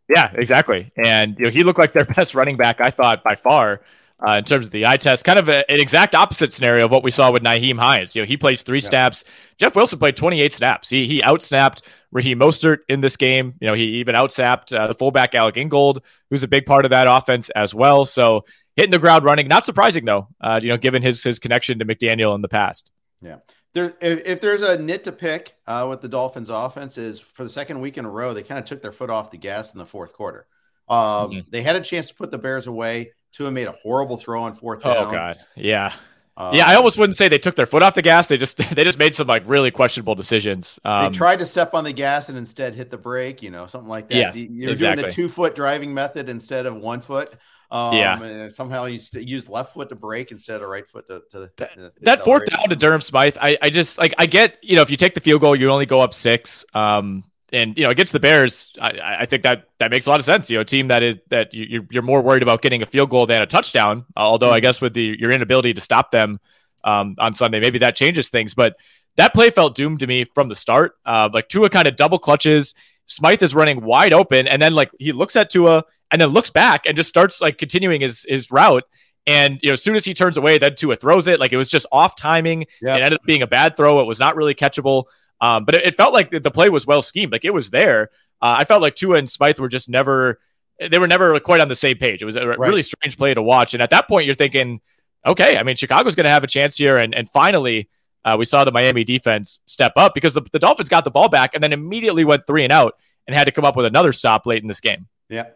Yeah, 0.09 0.31
exactly. 0.35 0.93
And 1.03 1.39
you 1.39 1.47
know, 1.47 1.51
he 1.51 1.62
looked 1.62 1.79
like 1.79 1.93
their 1.93 2.05
best 2.17 2.35
running 2.35 2.57
back, 2.57 2.81
I 2.81 2.91
thought, 2.91 3.23
by 3.23 3.37
far 3.37 3.83
uh, 4.27 4.33
in 4.33 4.45
terms 4.45 4.67
of 4.67 4.73
the 4.73 4.87
eye 4.87 4.97
test. 4.97 5.25
Kind 5.25 5.39
of 5.39 5.49
a, 5.49 5.69
an 5.71 5.81
exact 5.81 6.15
opposite 6.15 6.53
scenario 6.53 6.85
of 6.87 6.91
what 6.91 7.03
we 7.03 7.11
saw 7.11 7.31
with 7.31 7.43
Nyheim 7.43 7.79
Hines. 7.79 8.15
You 8.15 8.23
know, 8.23 8.27
he 8.27 8.37
plays 8.37 8.62
three 8.62 8.79
yeah. 8.79 8.89
snaps. 8.89 9.25
Jeff 9.59 9.75
Wilson 9.75 9.99
played 9.99 10.17
28 10.17 10.53
snaps. 10.53 10.89
He 10.89 11.07
he 11.07 11.21
outsnapped 11.21 11.83
Raheem 12.12 12.39
Mostert 12.39 12.79
in 12.89 13.01
this 13.01 13.17
game. 13.17 13.55
You 13.61 13.69
know, 13.69 13.75
he 13.75 13.85
even 13.99 14.15
outsnapped 14.15 14.77
uh, 14.77 14.87
the 14.87 14.95
fullback 14.95 15.35
Alec 15.35 15.57
Ingold, 15.57 16.03
who's 16.31 16.43
a 16.43 16.49
big 16.49 16.67
part 16.67 16.85
of 16.85 16.91
that 16.91 17.07
offense 17.09 17.51
as 17.51 17.75
well. 17.75 18.07
So 18.07 18.45
hitting 18.77 18.91
the 18.91 18.99
ground 18.99 19.25
running, 19.25 19.49
not 19.49 19.67
surprising 19.67 20.05
though. 20.05 20.29
Uh, 20.41 20.61
you 20.62 20.69
know, 20.69 20.77
given 20.77 21.03
his 21.03 21.23
his 21.23 21.39
connection 21.39 21.79
to 21.79 21.85
McDaniel 21.85 22.35
in 22.35 22.43
the 22.43 22.49
past. 22.49 22.91
Yeah. 23.21 23.39
There, 23.75 23.95
if, 24.01 24.27
if 24.27 24.41
there's 24.41 24.62
a 24.62 24.79
nit 24.79 25.05
to 25.05 25.12
pick 25.12 25.57
uh, 25.66 25.87
with 25.91 26.01
the 26.01 26.09
Dolphins 26.09 26.49
offense 26.49 26.97
is 26.97 27.20
for 27.20 27.43
the 27.43 27.51
second 27.51 27.81
week 27.81 27.99
in 27.99 28.05
a 28.05 28.11
row, 28.11 28.33
they 28.33 28.43
kind 28.43 28.59
of 28.59 28.64
took 28.64 28.81
their 28.81 28.93
foot 28.93 29.11
off 29.11 29.31
the 29.31 29.37
gas 29.37 29.72
in 29.72 29.79
the 29.79 29.87
fourth 29.87 30.12
quarter. 30.12 30.47
Um, 30.89 30.99
mm-hmm. 30.99 31.39
They 31.51 31.62
had 31.62 31.77
a 31.77 31.81
chance 31.81 32.09
to 32.09 32.14
put 32.14 32.31
the 32.31 32.39
Bears 32.39 32.66
away. 32.66 33.12
Tua 33.33 33.51
made 33.51 33.66
a 33.66 33.72
horrible 33.72 34.16
throw 34.16 34.45
on 34.45 34.55
fourth 34.55 34.83
oh, 34.85 34.95
down. 34.95 35.07
Oh 35.09 35.11
God, 35.11 35.39
yeah. 35.57 35.93
Um, 36.37 36.55
yeah, 36.55 36.66
I 36.66 36.75
almost 36.75 36.99
wouldn't 36.99 37.16
say 37.16 37.29
they 37.29 37.39
took 37.39 37.55
their 37.55 37.66
foot 37.66 37.83
off 37.83 37.95
the 37.95 38.03
gas. 38.03 38.29
They 38.29 38.37
just 38.37 38.57
they 38.75 38.85
just 38.85 38.99
made 38.99 39.14
some 39.14 39.27
like 39.27 39.43
really 39.47 39.70
questionable 39.70 40.14
decisions. 40.14 40.79
Um, 40.85 41.12
they 41.12 41.16
tried 41.16 41.41
to 41.41 41.47
step 41.47 41.75
on 41.75 41.85
the 41.85 41.93
gas 41.93 42.29
and 42.29 42.39
instead 42.39 42.75
hit 42.75 42.91
the 42.91 42.99
brake. 42.99 43.43
You 43.43 43.51
know, 43.51 43.66
something 43.66 43.89
like 43.89 44.09
that. 44.09 44.14
Yes, 44.14 44.47
You're 44.47 44.72
exactly. 44.72 45.03
doing 45.03 45.11
the 45.11 45.14
two 45.14 45.29
foot 45.29 45.55
driving 45.55 45.95
method 45.95 46.29
instead 46.29 46.66
of 46.66 46.77
one 46.77 47.01
foot. 47.01 47.33
Um, 47.71 47.97
yeah. 47.97 48.49
somehow 48.49 48.85
you 48.85 48.99
st- 48.99 49.27
used 49.27 49.49
left 49.49 49.75
foot 49.75 49.89
to 49.89 49.97
brake 49.97 50.31
instead 50.31 50.62
of 50.62 50.69
right 50.69 50.89
foot 50.89 51.09
to. 51.09 51.23
to 51.31 51.51
that, 51.57 51.93
that 52.03 52.25
fourth 52.25 52.45
down 52.47 52.69
to 52.69 52.77
Durham 52.77 53.01
Smythe, 53.01 53.37
I, 53.41 53.59
I 53.61 53.71
just 53.71 53.99
like 53.99 54.15
I 54.19 54.27
get 54.27 54.59
you 54.62 54.77
know 54.77 54.83
if 54.83 54.91
you 54.91 54.97
take 54.97 55.15
the 55.15 55.21
field 55.21 55.41
goal 55.41 55.57
you 55.57 55.69
only 55.71 55.87
go 55.87 56.01
up 56.01 56.15
six. 56.15 56.65
Um, 56.75 57.25
and 57.53 57.77
you 57.77 57.85
know 57.85 57.91
against 57.91 58.12
the 58.12 58.21
Bears, 58.21 58.73
I, 58.81 59.19
I, 59.21 59.27
think 59.27 59.45
that 59.45 59.69
that 59.79 59.91
makes 59.91 60.07
a 60.07 60.11
lot 60.11 60.19
of 60.19 60.25
sense. 60.25 60.51
You 60.51 60.57
know, 60.57 60.62
a 60.62 60.65
team 60.65 60.89
that 60.89 61.03
is 61.03 61.17
that 61.31 61.55
you, 61.55 61.87
you're 61.91 62.03
more 62.03 62.21
worried 62.21 62.43
about 62.43 62.62
getting 62.62 62.83
a 62.83 62.87
field 62.87 63.11
goal 63.11 63.27
than 63.27 63.41
a 63.41 63.47
touchdown. 63.47 64.05
Although 64.17 64.51
I 64.51 64.61
guess 64.61 64.81
with 64.81 64.93
the 64.93 65.17
your 65.19 65.31
inability 65.31 65.73
to 65.75 65.81
stop 65.81 66.11
them 66.11 66.41
um, 66.83 67.15
on 67.19 67.33
Sunday, 67.33 67.61
maybe 67.61 67.79
that 67.79 67.97
changes 67.97 68.29
things. 68.29 68.55
But 68.55 68.77
that 69.17 69.35
play 69.35 69.51
felt 69.51 69.77
doomed 69.77 70.01
to 70.01 70.07
me 70.07 70.25
from 70.25 70.49
the 70.49 70.57
start. 70.57 70.97
Uh, 71.07 71.31
like 71.33 71.49
Tua 71.49 71.71
kind 71.71 71.87
of 71.87 71.97
double 71.97 72.19
clutches. 72.19 72.75
Smythe 73.07 73.43
is 73.43 73.55
running 73.55 73.83
wide 73.83 74.12
open, 74.12 74.49
and 74.49 74.61
then 74.61 74.75
like 74.75 74.91
he 74.99 75.12
looks 75.12 75.37
at 75.37 75.51
Tua 75.51 75.85
and 76.15 76.21
then 76.21 76.29
looks 76.29 76.51
back 76.51 76.87
and 76.87 76.95
just 76.95 77.09
starts 77.09 77.41
like 77.41 77.59
continuing 77.59 78.01
his 78.01 78.25
his 78.29 78.53
route. 78.53 78.85
And 79.27 79.59
you 79.62 79.69
know, 79.69 79.73
as 79.73 79.83
soon 79.83 79.97
as 79.97 80.05
he 80.05 80.15
turns 80.15 80.37
away, 80.37 80.59
then 80.59 80.77
Tua 80.77 80.95
throws 80.95 81.27
it. 81.27 81.41
Like 81.41 81.53
it 81.53 81.57
was 81.57 81.69
just 81.69 81.87
off 81.91 82.15
timing. 82.15 82.67
Yep. 82.81 82.99
It 82.99 83.03
ended 83.03 83.12
up 83.15 83.25
being 83.27 83.43
a 83.43 83.49
bad 83.49 83.77
throw. 83.77 83.99
It 83.99 84.07
was 84.07 84.21
not 84.21 84.37
really 84.37 84.55
catchable. 84.55 85.07
Um, 85.41 85.65
but 85.65 85.75
it, 85.75 85.87
it, 85.87 85.97
felt 85.97 86.15
like 86.15 86.31
the 86.31 86.53
play 86.53 86.69
was 86.69 86.87
well 86.87 87.03
schemed. 87.03 87.33
Like 87.33 87.45
it 87.45 87.53
was 87.53 87.73
there. 87.73 88.11
Uh, 88.41 88.55
I 88.59 88.65
felt 88.65 88.81
like 88.81 88.95
Tua 88.95 89.17
and 89.17 89.29
Smythe 89.29 89.59
were 89.59 89.69
just 89.69 89.89
never, 89.89 90.39
they 90.79 91.01
were 91.01 91.09
never 91.09 91.41
quite 91.41 91.61
on 91.61 91.67
the 91.67 91.75
same 91.75 91.97
page. 91.97 92.23
It 92.23 92.27
was 92.27 92.37
a 92.37 92.47
right. 92.47 92.59
really 92.59 92.83
strange 92.83 93.17
play 93.17 93.35
to 93.35 93.43
watch. 93.43 93.75
And 93.75 93.83
at 93.83 93.91
that 93.91 94.07
point, 94.07 94.27
you're 94.27 94.37
thinking, 94.37 94.81
okay, 95.27 95.59
I 95.59 95.65
mean, 95.65 95.75
Chicago's 95.75 96.15
going 96.15 96.25
to 96.25 96.31
have 96.31 96.45
a 96.45 96.47
chance 96.47 96.77
here. 96.77 96.99
And, 96.99 97.12
and 97.12 97.29
finally, 97.29 97.89
uh, 98.25 98.37
we 98.39 98.45
saw 98.45 98.62
the 98.62 98.73
Miami 98.73 99.03
defense 99.03 99.59
step 99.67 99.95
up 99.97 100.15
because 100.15 100.35
the, 100.35 100.43
the 100.53 100.61
Dolphins 100.61 100.89
got 100.89 101.05
the 101.05 101.11
ball 101.11 101.29
back 101.29 101.55
and 101.55 101.62
then 101.62 101.73
immediately 101.73 102.25
went 102.25 102.47
three 102.47 102.62
and 102.62 102.73
out 102.73 102.95
and 103.27 103.37
had 103.37 103.47
to 103.47 103.53
come 103.53 103.65
up 103.65 103.75
with 103.75 103.87
another 103.87 104.12
stop 104.12 104.47
late 104.47 104.62
in 104.62 104.69
this 104.69 104.81
game. 104.81 105.09
Yeah 105.29 105.47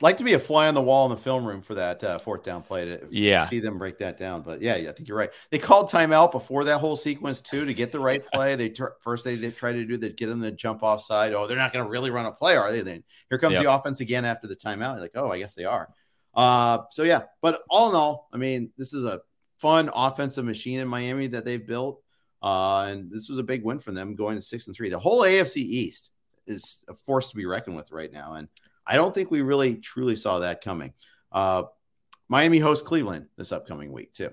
like 0.00 0.16
to 0.16 0.24
be 0.24 0.32
a 0.32 0.38
fly 0.38 0.66
on 0.66 0.74
the 0.74 0.82
wall 0.82 1.06
in 1.06 1.10
the 1.10 1.20
film 1.20 1.44
room 1.44 1.60
for 1.60 1.74
that 1.74 2.02
uh, 2.02 2.18
fourth 2.18 2.42
down 2.42 2.62
play 2.62 2.84
to 2.84 3.06
yeah. 3.10 3.46
see 3.46 3.60
them 3.60 3.78
break 3.78 3.98
that 3.98 4.16
down. 4.16 4.42
But 4.42 4.60
yeah, 4.60 4.76
yeah, 4.76 4.90
I 4.90 4.92
think 4.92 5.08
you're 5.08 5.16
right. 5.16 5.30
They 5.50 5.58
called 5.58 5.90
timeout 5.90 6.32
before 6.32 6.64
that 6.64 6.78
whole 6.78 6.96
sequence 6.96 7.40
too 7.40 7.64
to 7.64 7.72
get 7.72 7.92
the 7.92 8.00
right 8.00 8.24
play. 8.32 8.56
They 8.56 8.70
t- 8.70 8.84
first 9.00 9.24
they 9.24 9.36
did 9.36 9.56
try 9.56 9.72
to 9.72 9.84
do 9.84 9.96
that, 9.98 10.16
get 10.16 10.26
them 10.26 10.42
to 10.42 10.50
jump 10.50 10.82
off 10.82 11.02
side. 11.02 11.32
Oh, 11.32 11.46
they're 11.46 11.56
not 11.56 11.72
going 11.72 11.84
to 11.84 11.90
really 11.90 12.10
run 12.10 12.26
a 12.26 12.32
play, 12.32 12.56
are 12.56 12.72
they? 12.72 12.80
Then 12.82 13.04
here 13.30 13.38
comes 13.38 13.54
yep. 13.54 13.62
the 13.62 13.72
offense 13.72 14.00
again 14.00 14.24
after 14.24 14.48
the 14.48 14.56
timeout. 14.56 14.94
You're 14.94 15.00
like, 15.00 15.12
oh, 15.14 15.30
I 15.30 15.38
guess 15.38 15.54
they 15.54 15.64
are. 15.64 15.88
Uh, 16.34 16.78
so 16.90 17.04
yeah, 17.04 17.22
but 17.40 17.62
all 17.70 17.90
in 17.90 17.94
all, 17.94 18.28
I 18.32 18.36
mean, 18.36 18.72
this 18.76 18.92
is 18.92 19.04
a 19.04 19.20
fun 19.58 19.90
offensive 19.94 20.44
machine 20.44 20.80
in 20.80 20.88
Miami 20.88 21.28
that 21.28 21.44
they've 21.44 21.64
built. 21.64 22.02
Uh, 22.42 22.88
and 22.88 23.10
this 23.10 23.28
was 23.28 23.38
a 23.38 23.42
big 23.42 23.64
win 23.64 23.78
for 23.78 23.92
them 23.92 24.14
going 24.14 24.36
to 24.36 24.42
six 24.42 24.66
and 24.66 24.76
three. 24.76 24.90
The 24.90 24.98
whole 24.98 25.22
AFC 25.22 25.56
East 25.58 26.10
is 26.46 26.84
a 26.88 26.94
force 26.94 27.30
to 27.30 27.36
be 27.36 27.46
reckoned 27.46 27.76
with 27.76 27.90
right 27.90 28.12
now. 28.12 28.34
And 28.34 28.48
I 28.86 28.96
don't 28.96 29.14
think 29.14 29.30
we 29.30 29.42
really 29.42 29.76
truly 29.76 30.16
saw 30.16 30.40
that 30.40 30.62
coming. 30.62 30.92
Uh, 31.32 31.64
Miami 32.28 32.58
hosts 32.58 32.86
Cleveland 32.86 33.26
this 33.36 33.52
upcoming 33.52 33.92
week 33.92 34.12
too. 34.12 34.30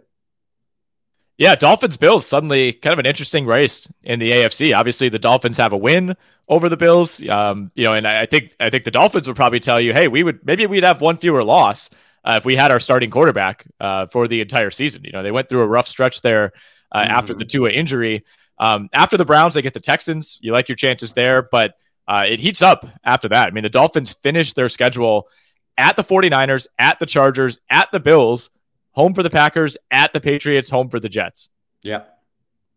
Yeah, 1.38 1.56
Dolphins 1.56 1.98
Bills 1.98 2.28
suddenly 2.28 2.74
kind 2.74 2.94
of 2.94 3.00
an 3.00 3.08
interesting 3.08 3.48
race 3.48 3.92
in 4.04 4.20
the 4.20 4.32
AFC. 4.32 4.78
Obviously, 4.78 5.10
the 5.10 5.18
Dolphins 5.18 5.58
have 5.58 5.74
a 5.74 5.78
win 5.78 6.16
over 6.48 6.70
the 6.70 6.78
Bills. 6.78 7.28
Um, 7.28 7.72
you 7.74 7.84
know, 7.84 7.94
and 7.94 8.08
I 8.08 8.28
think 8.28 8.56
I 8.60 8.70
think 8.70 8.84
the 8.84 8.92
Dolphins 8.92 9.28
would 9.28 9.36
probably 9.36 9.60
tell 9.60 9.82
you, 9.82 9.92
hey, 9.92 10.08
we 10.08 10.22
would 10.22 10.46
maybe 10.46 10.68
we'd 10.68 10.84
have 10.84 11.02
one 11.02 11.18
fewer 11.18 11.44
loss 11.44 11.90
uh, 12.24 12.36
if 12.38 12.46
we 12.46 12.56
had 12.56 12.70
our 12.70 12.80
starting 12.80 13.10
quarterback 13.10 13.66
uh, 13.80 14.06
for 14.06 14.28
the 14.28 14.42
entire 14.42 14.70
season. 14.70 15.04
You 15.04 15.14
know, 15.14 15.24
they 15.24 15.32
went 15.32 15.50
through 15.50 15.62
a 15.62 15.68
rough 15.68 15.88
stretch 15.88 16.22
there 16.22 16.54
uh, 16.92 17.02
mm-hmm. 17.02 17.12
after 17.12 17.34
the 17.34 17.46
Tua 17.46 17.72
injury. 17.72 18.24
Um, 18.60 18.90
after 18.94 19.18
the 19.18 19.26
Browns, 19.26 19.56
they 19.56 19.64
get 19.64 19.74
the 19.74 19.80
Texans. 19.80 20.38
You 20.42 20.52
like 20.52 20.70
your 20.70 20.76
chances 20.76 21.14
there, 21.14 21.42
but 21.42 21.74
uh, 22.12 22.26
it 22.26 22.42
heats 22.42 22.62
up 22.62 22.86
after 23.06 23.30
that. 23.30 23.48
I 23.48 23.52
mean, 23.52 23.64
the 23.64 23.70
Dolphins 23.70 24.12
finished 24.12 24.58
their 24.58 24.68
schedule 24.68 25.30
at 25.78 25.96
the 25.96 26.04
49ers, 26.04 26.68
at 26.78 27.00
the 27.00 27.06
Chargers, 27.06 27.58
at 27.70 27.90
the 27.94 28.02
Bills, 28.02 28.50
home 28.92 29.14
for 29.14 29.24
the 29.24 29.30
Packers, 29.30 29.78
at 29.92 30.12
the 30.12 30.20
Patriots, 30.20 30.70
home 30.70 30.90
for 30.90 31.00
the 31.00 31.08
Jets. 31.08 31.48
Yep. 31.84 32.14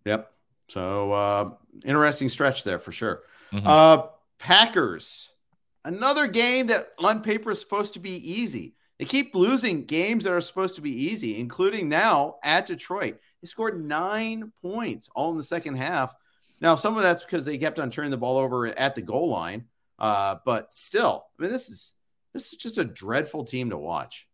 Yep. 0.05 0.31
So 0.69 1.11
uh, 1.11 1.51
interesting 1.85 2.29
stretch 2.29 2.63
there 2.63 2.79
for 2.79 2.93
sure. 2.93 3.23
Mm-hmm. 3.53 3.67
Uh, 3.67 4.03
Packers, 4.39 5.33
another 5.85 6.29
game 6.29 6.69
that 6.69 6.91
on 7.01 7.21
paper 7.21 7.51
is 7.51 7.59
supposed 7.59 7.95
to 7.95 8.01
be 8.01 8.13
easy. 8.13 8.77
They 9.01 9.05
keep 9.05 9.35
losing 9.35 9.85
games 9.85 10.23
that 10.23 10.33
are 10.33 10.41
supposed 10.41 10.77
to 10.77 10.81
be 10.81 10.93
easy, 10.93 11.41
including 11.41 11.89
now 11.89 12.37
at 12.45 12.67
Detroit. 12.67 13.19
They 13.43 13.47
scored 13.47 13.85
nine 13.85 14.53
points 14.63 15.09
all 15.13 15.33
in 15.33 15.39
the 15.39 15.43
second 15.43 15.75
half. 15.75 16.15
Now, 16.65 16.77
some 16.77 16.97
of 16.97 17.03
that's 17.03 17.23
because 17.23 17.45
they 17.45 17.59
kept 17.59 17.79
on 17.79 17.91
turning 17.91 18.11
the 18.11 18.17
ball 18.17 18.39
over 18.39 18.67
at 18.67 18.95
the 18.95 19.03
goal 19.03 19.29
line. 19.29 19.67
Uh, 19.99 20.37
but 20.47 20.73
still, 20.73 21.27
I 21.39 21.43
mean, 21.43 21.53
this 21.53 21.69
is 21.69 21.93
this 22.33 22.55
is 22.55 22.59
just 22.59 22.79
a 22.79 22.85
dreadful 22.85 23.45
team 23.45 23.69
to 23.69 23.77
watch. 23.77 24.27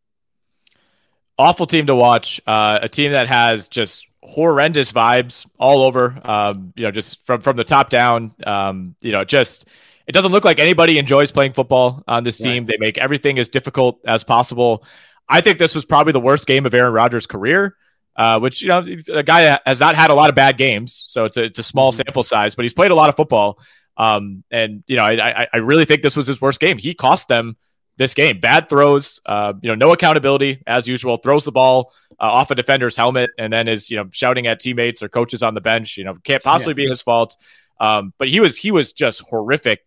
Awful 1.36 1.66
team 1.66 1.86
to 1.86 1.94
watch. 1.96 2.40
Uh, 2.46 2.78
a 2.82 2.88
team 2.88 3.10
that 3.10 3.26
has 3.26 3.66
just 3.66 4.06
horrendous 4.22 4.92
vibes 4.92 5.44
all 5.58 5.82
over. 5.82 6.20
Um, 6.22 6.72
you 6.76 6.84
know, 6.84 6.92
just 6.92 7.26
from 7.26 7.40
from 7.40 7.56
the 7.56 7.64
top 7.64 7.90
down. 7.90 8.32
Um, 8.46 8.94
you 9.00 9.10
know, 9.10 9.24
just 9.24 9.66
it 10.06 10.12
doesn't 10.12 10.30
look 10.30 10.44
like 10.44 10.60
anybody 10.60 10.98
enjoys 10.98 11.32
playing 11.32 11.52
football 11.52 12.04
on 12.06 12.22
this 12.22 12.38
team. 12.38 12.64
They 12.64 12.76
make 12.78 12.96
everything 12.96 13.40
as 13.40 13.48
difficult 13.48 13.98
as 14.06 14.22
possible. 14.22 14.84
I 15.28 15.40
think 15.40 15.58
this 15.58 15.74
was 15.74 15.84
probably 15.84 16.12
the 16.12 16.20
worst 16.20 16.46
game 16.46 16.64
of 16.64 16.74
Aaron 16.74 16.92
Rodgers' 16.92 17.26
career. 17.26 17.76
Uh, 18.16 18.38
which 18.38 18.60
you 18.60 18.68
know, 18.68 18.84
a 19.14 19.22
guy 19.22 19.42
that 19.42 19.62
has 19.64 19.80
not 19.80 19.94
had 19.94 20.10
a 20.10 20.14
lot 20.14 20.28
of 20.28 20.34
bad 20.34 20.58
games, 20.58 21.02
so 21.06 21.24
it's 21.24 21.36
a 21.36 21.44
it's 21.44 21.58
a 21.58 21.62
small 21.62 21.90
mm-hmm. 21.90 22.02
sample 22.06 22.22
size, 22.22 22.54
but 22.54 22.64
he's 22.64 22.74
played 22.74 22.90
a 22.90 22.94
lot 22.94 23.08
of 23.08 23.16
football. 23.16 23.58
Um, 23.96 24.44
and 24.50 24.82
you 24.86 24.96
know, 24.96 25.04
I 25.04 25.46
I 25.52 25.58
really 25.58 25.84
think 25.84 26.02
this 26.02 26.16
was 26.16 26.26
his 26.26 26.40
worst 26.40 26.60
game. 26.60 26.76
He 26.76 26.92
cost 26.92 27.28
them 27.28 27.56
this 27.96 28.14
game. 28.14 28.40
Bad 28.40 28.68
throws, 28.68 29.20
uh, 29.26 29.52
you 29.62 29.68
know, 29.68 29.74
no 29.74 29.92
accountability 29.92 30.62
as 30.66 30.88
usual. 30.88 31.18
Throws 31.18 31.44
the 31.44 31.52
ball 31.52 31.92
uh, 32.18 32.24
off 32.24 32.50
a 32.50 32.54
defender's 32.54 32.96
helmet 32.96 33.30
and 33.38 33.52
then 33.52 33.68
is 33.68 33.90
you 33.90 33.96
know 33.96 34.08
shouting 34.12 34.46
at 34.46 34.58
teammates 34.58 35.02
or 35.02 35.08
coaches 35.08 35.42
on 35.42 35.54
the 35.54 35.60
bench. 35.60 35.96
You 35.96 36.04
know, 36.04 36.14
can't 36.24 36.42
possibly 36.42 36.72
yeah. 36.72 36.86
be 36.86 36.88
his 36.88 37.02
fault. 37.02 37.36
Um, 37.78 38.12
but 38.18 38.28
he 38.28 38.40
was 38.40 38.56
he 38.56 38.70
was 38.70 38.92
just 38.92 39.20
horrific 39.20 39.80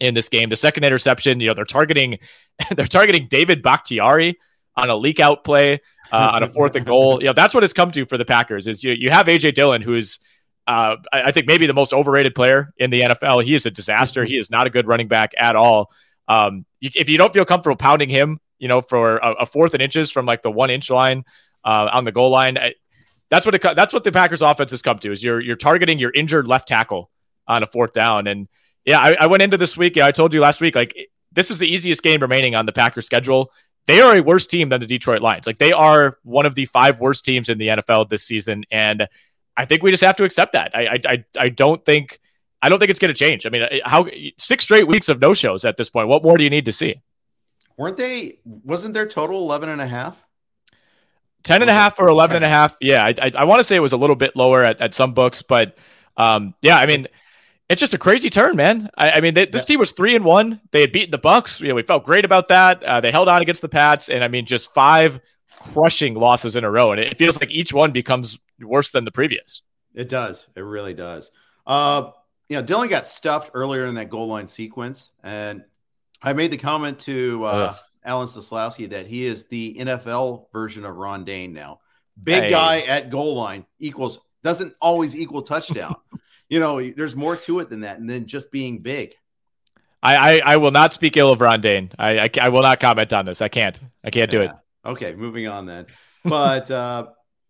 in 0.00 0.14
this 0.14 0.28
game. 0.28 0.48
The 0.48 0.56
second 0.56 0.84
interception, 0.84 1.40
you 1.40 1.48
know, 1.48 1.54
they're 1.54 1.64
targeting 1.64 2.18
they're 2.76 2.86
targeting 2.86 3.26
David 3.28 3.62
Bakhtiari 3.62 4.38
on 4.76 4.90
a 4.90 4.96
leak 4.96 5.20
out 5.20 5.44
play 5.44 5.80
uh, 6.12 6.30
on 6.34 6.42
a 6.42 6.46
fourth 6.46 6.76
and 6.76 6.86
goal. 6.86 7.20
You 7.20 7.28
know, 7.28 7.32
that's 7.32 7.54
what 7.54 7.64
it's 7.64 7.72
come 7.72 7.90
to 7.92 8.06
for 8.06 8.18
the 8.18 8.24
Packers. 8.24 8.66
Is 8.66 8.84
you 8.84 8.92
you 8.92 9.10
have 9.10 9.26
AJ 9.26 9.54
Dillon 9.54 9.82
who's 9.82 10.18
uh, 10.66 10.96
I, 11.12 11.30
think 11.30 11.46
maybe 11.46 11.66
the 11.66 11.74
most 11.74 11.92
overrated 11.92 12.34
player 12.34 12.72
in 12.76 12.90
the 12.90 13.02
NFL. 13.02 13.44
He 13.44 13.54
is 13.54 13.66
a 13.66 13.70
disaster. 13.70 14.24
He 14.24 14.36
is 14.36 14.50
not 14.50 14.66
a 14.66 14.70
good 14.70 14.88
running 14.88 15.06
back 15.06 15.32
at 15.38 15.54
all. 15.54 15.92
Um, 16.26 16.66
if 16.80 17.08
you 17.08 17.18
don't 17.18 17.32
feel 17.32 17.44
comfortable 17.44 17.76
pounding 17.76 18.08
him, 18.08 18.40
you 18.58 18.66
know, 18.66 18.80
for 18.80 19.18
a, 19.18 19.32
a 19.34 19.46
fourth 19.46 19.74
and 19.74 19.82
inches 19.82 20.10
from 20.10 20.26
like 20.26 20.42
the 20.42 20.50
one 20.50 20.70
inch 20.70 20.90
line 20.90 21.24
uh, 21.64 21.88
on 21.92 22.04
the 22.04 22.10
goal 22.10 22.30
line, 22.30 22.58
I, 22.58 22.74
that's 23.30 23.46
what 23.46 23.54
it, 23.54 23.62
that's 23.62 23.92
what 23.92 24.02
the 24.02 24.10
Packers 24.10 24.42
offense 24.42 24.72
has 24.72 24.82
come 24.82 24.98
to 25.00 25.12
is 25.12 25.22
you're 25.22 25.40
you're 25.40 25.56
targeting 25.56 25.98
your 25.98 26.10
injured 26.12 26.46
left 26.46 26.66
tackle 26.66 27.10
on 27.46 27.62
a 27.62 27.66
fourth 27.66 27.92
down. 27.92 28.26
And 28.26 28.48
yeah, 28.84 28.98
I, 28.98 29.16
I 29.20 29.26
went 29.26 29.42
into 29.42 29.56
this 29.56 29.76
week. 29.76 29.94
Yeah, 29.96 30.06
I 30.06 30.12
told 30.12 30.32
you 30.32 30.40
last 30.40 30.60
week, 30.60 30.74
like 30.74 30.96
this 31.32 31.50
is 31.50 31.58
the 31.58 31.68
easiest 31.68 32.02
game 32.02 32.20
remaining 32.20 32.54
on 32.56 32.66
the 32.66 32.72
Packers 32.72 33.06
schedule. 33.06 33.52
They 33.86 34.00
are 34.00 34.16
a 34.16 34.20
worse 34.20 34.46
team 34.46 34.68
than 34.68 34.80
the 34.80 34.86
Detroit 34.86 35.22
Lions. 35.22 35.46
Like 35.46 35.58
they 35.58 35.72
are 35.72 36.18
one 36.22 36.46
of 36.46 36.54
the 36.54 36.64
five 36.64 37.00
worst 37.00 37.24
teams 37.24 37.48
in 37.48 37.58
the 37.58 37.68
NFL 37.68 38.08
this 38.08 38.24
season, 38.24 38.64
and 38.70 39.08
I 39.56 39.64
think 39.64 39.82
we 39.82 39.90
just 39.90 40.02
have 40.02 40.16
to 40.16 40.24
accept 40.24 40.52
that. 40.54 40.72
I 40.74 41.00
I 41.04 41.24
I 41.38 41.48
don't 41.48 41.84
think 41.84 42.20
I 42.62 42.68
don't 42.68 42.78
think 42.78 42.90
it's 42.90 42.98
going 42.98 43.14
to 43.14 43.18
change. 43.18 43.46
I 43.46 43.50
mean, 43.50 43.68
how 43.84 44.06
six 44.38 44.64
straight 44.64 44.88
weeks 44.88 45.08
of 45.08 45.20
no 45.20 45.34
shows 45.34 45.64
at 45.64 45.76
this 45.76 45.88
point. 45.88 46.08
What 46.08 46.22
more 46.22 46.36
do 46.36 46.44
you 46.44 46.50
need 46.50 46.64
to 46.64 46.72
see? 46.72 47.00
Weren't 47.76 47.96
they? 47.96 48.38
Wasn't 48.44 48.94
their 48.94 49.06
total 49.06 49.38
11 49.42 49.68
and 49.68 49.80
a 49.80 49.86
half? 49.86 50.24
10 51.44 51.62
and 51.62 51.70
a 51.70 51.74
half 51.74 52.00
or 52.00 52.08
11 52.08 52.36
and 52.36 52.44
a 52.44 52.48
half. 52.48 52.76
Yeah. 52.80 53.04
I, 53.04 53.14
I, 53.22 53.32
I 53.36 53.44
want 53.44 53.60
to 53.60 53.64
say 53.64 53.76
it 53.76 53.80
was 53.80 53.92
a 53.92 53.96
little 53.96 54.16
bit 54.16 54.34
lower 54.34 54.64
at, 54.64 54.80
at 54.80 54.94
some 54.94 55.14
books, 55.14 55.42
but 55.42 55.76
um, 56.16 56.54
yeah, 56.60 56.76
I 56.76 56.86
mean, 56.86 57.06
it's 57.68 57.80
just 57.80 57.94
a 57.94 57.98
crazy 57.98 58.30
turn, 58.30 58.56
man. 58.56 58.88
I, 58.96 59.12
I 59.12 59.20
mean, 59.20 59.34
they, 59.34 59.46
this 59.46 59.62
yeah. 59.62 59.66
team 59.66 59.80
was 59.80 59.92
three 59.92 60.14
and 60.14 60.24
one. 60.24 60.60
They 60.70 60.82
had 60.82 60.92
beaten 60.92 61.10
the 61.10 61.18
Bucs. 61.18 61.60
You 61.60 61.68
know, 61.68 61.74
we 61.74 61.82
felt 61.82 62.04
great 62.04 62.24
about 62.24 62.48
that. 62.48 62.82
Uh, 62.82 63.00
they 63.00 63.10
held 63.10 63.28
on 63.28 63.42
against 63.42 63.62
the 63.62 63.68
Pats, 63.68 64.08
and 64.08 64.22
I 64.22 64.28
mean, 64.28 64.46
just 64.46 64.72
five 64.72 65.20
crushing 65.72 66.14
losses 66.14 66.56
in 66.56 66.64
a 66.64 66.70
row, 66.70 66.92
and 66.92 67.00
it 67.00 67.16
feels 67.16 67.40
like 67.40 67.50
each 67.50 67.72
one 67.72 67.90
becomes 67.90 68.38
worse 68.60 68.90
than 68.90 69.04
the 69.04 69.10
previous. 69.10 69.62
It 69.94 70.08
does. 70.08 70.46
It 70.54 70.60
really 70.60 70.94
does. 70.94 71.30
Uh, 71.66 72.10
you 72.48 72.56
know, 72.56 72.62
Dillon 72.62 72.88
got 72.88 73.06
stuffed 73.06 73.50
earlier 73.54 73.86
in 73.86 73.96
that 73.96 74.10
goal 74.10 74.28
line 74.28 74.46
sequence, 74.46 75.10
and 75.24 75.64
I 76.22 76.32
made 76.34 76.52
the 76.52 76.58
comment 76.58 77.00
to 77.00 77.44
uh, 77.44 77.74
Alan 78.04 78.28
Seslowsky 78.28 78.90
that 78.90 79.06
he 79.06 79.26
is 79.26 79.48
the 79.48 79.74
NFL 79.78 80.52
version 80.52 80.84
of 80.84 80.96
Ron 80.96 81.24
Dayne 81.24 81.52
now. 81.52 81.80
Big 82.22 82.44
hey. 82.44 82.50
guy 82.50 82.78
at 82.80 83.10
goal 83.10 83.34
line 83.34 83.66
equals 83.78 84.20
doesn't 84.42 84.74
always 84.80 85.16
equal 85.16 85.42
touchdown. 85.42 85.96
You 86.48 86.60
know, 86.60 86.80
there's 86.90 87.16
more 87.16 87.36
to 87.36 87.60
it 87.60 87.70
than 87.70 87.80
that, 87.80 87.98
and 87.98 88.08
then 88.08 88.26
just 88.26 88.50
being 88.50 88.78
big. 88.78 89.14
I, 90.02 90.16
I, 90.16 90.42
I 90.52 90.56
will 90.58 90.70
not 90.70 90.92
speak 90.92 91.16
ill 91.16 91.32
of 91.32 91.40
Ron 91.40 91.60
Dayne. 91.60 91.90
I, 91.98 92.18
I, 92.18 92.30
I 92.42 92.48
will 92.50 92.62
not 92.62 92.78
comment 92.78 93.12
on 93.12 93.24
this. 93.24 93.42
I 93.42 93.48
can't. 93.48 93.78
I 94.04 94.10
can't 94.10 94.32
yeah. 94.32 94.38
do 94.38 94.44
it. 94.44 94.50
Okay, 94.84 95.14
moving 95.14 95.48
on 95.48 95.66
then. 95.66 95.86
But 96.24 96.70
uh, 96.70 97.08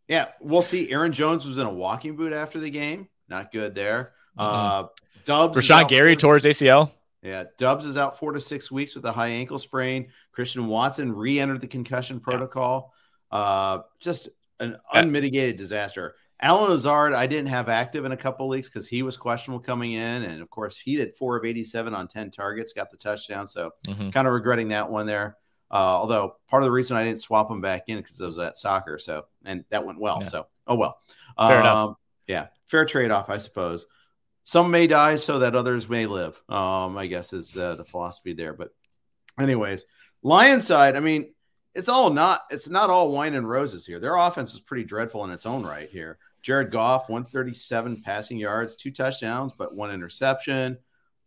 yeah, 0.09 0.29
we'll 0.41 0.63
see. 0.63 0.91
Aaron 0.91 1.13
Jones 1.13 1.45
was 1.45 1.59
in 1.59 1.67
a 1.67 1.73
walking 1.73 2.17
boot 2.17 2.33
after 2.33 2.59
the 2.59 2.71
game. 2.71 3.09
Not 3.29 3.53
good 3.53 3.75
there. 3.75 4.13
Uh, 4.39 4.85
mm-hmm. 4.85 4.87
Doubs. 5.25 5.59
Rashan 5.59 5.89
Gary 5.89 6.17
towards 6.17 6.45
ACL. 6.45 6.91
Yeah, 7.23 7.45
Doubs 7.59 7.85
is 7.85 7.97
out 7.97 8.19
four 8.19 8.33
to 8.33 8.41
six 8.41 8.71
weeks 8.71 8.95
with 8.95 9.05
a 9.05 9.13
high 9.13 9.29
ankle 9.29 9.59
sprain. 9.59 10.09
Christian 10.31 10.69
Watson 10.69 11.13
re-entered 11.13 11.61
the 11.61 11.67
concussion 11.67 12.21
protocol. 12.21 12.95
Yeah. 13.33 13.39
Uh, 13.39 13.83
just 13.99 14.29
an 14.61 14.77
unmitigated 14.93 15.57
disaster. 15.57 16.15
Allen 16.41 16.70
Lazard, 16.70 17.14
I 17.14 17.26
didn't 17.26 17.49
have 17.49 17.68
active 17.68 18.05
in 18.05 18.12
a 18.12 18.16
couple 18.16 18.49
leagues 18.49 18.68
because 18.68 18.87
he 18.87 19.03
was 19.03 19.16
questionable 19.16 19.64
coming 19.64 19.93
in, 19.93 20.22
and 20.22 20.43
of 20.43 20.51
course 20.51 20.78
he 20.78 20.97
did 20.97 21.16
four 21.16 21.37
of 21.37 21.45
eighty-seven 21.45 21.95
on 21.95 22.09
ten 22.09 22.30
targets, 22.30 22.72
got 22.72 22.91
the 22.91 22.97
touchdown. 22.97 23.47
So 23.47 23.70
mm-hmm. 23.87 24.11
kind 24.11 24.26
of 24.26 24.34
regretting 24.34 24.68
that 24.68 24.91
one 24.91 25.07
there. 25.07 25.37
Uh, 25.70 25.76
although 25.76 26.37
part 26.49 26.62
of 26.62 26.66
the 26.66 26.72
reason 26.72 26.97
I 26.97 27.05
didn't 27.05 27.20
swap 27.20 27.51
him 27.51 27.61
back 27.61 27.84
in 27.89 27.97
because 27.97 28.20
it 28.20 28.26
was 28.26 28.39
at 28.39 28.59
soccer, 28.59 28.99
so 28.99 29.24
and 29.45 29.64
that 29.70 29.87
went 29.87 29.99
well. 29.99 30.18
Yeah. 30.22 30.28
So 30.28 30.47
oh 30.66 30.76
well. 30.76 30.99
Fair 31.39 31.59
um, 31.59 31.61
enough. 31.61 31.97
Yeah, 32.26 32.47
fair 32.66 32.87
trade-off, 32.87 33.30
I 33.30 33.39
suppose 33.39 33.87
some 34.43 34.72
may 34.72 34.89
die 34.89 35.14
so 35.14 35.39
that 35.39 35.55
others 35.55 35.89
may 35.89 36.07
live. 36.07 36.41
Um, 36.49 36.97
I 36.99 37.07
guess 37.07 37.32
is 37.32 37.57
uh, 37.57 37.76
the 37.76 37.84
philosophy 37.84 38.32
there. 38.32 38.53
But, 38.53 38.70
anyways, 39.39 39.84
Lions 40.22 40.66
side, 40.66 40.97
I 40.97 41.01
mean, 41.01 41.34
it's 41.77 41.89
all 41.89 42.09
not 42.09 42.41
it's 42.51 42.70
not 42.70 42.89
all 42.89 43.12
wine 43.12 43.35
and 43.35 43.49
roses 43.49 43.87
here. 43.87 44.01
Their 44.01 44.16
offense 44.16 44.55
is 44.55 44.61
pretty 44.61 44.85
dreadful 44.85 45.24
in 45.24 45.31
its 45.31 45.45
own 45.45 45.62
right 45.62 45.89
here. 45.89 46.18
Jared 46.41 46.70
Goff, 46.70 47.11
137 47.11 48.03
passing 48.03 48.39
yards, 48.39 48.77
two 48.77 48.91
touchdowns, 48.91 49.53
but 49.57 49.74
one 49.74 49.91
interception. 49.91 50.79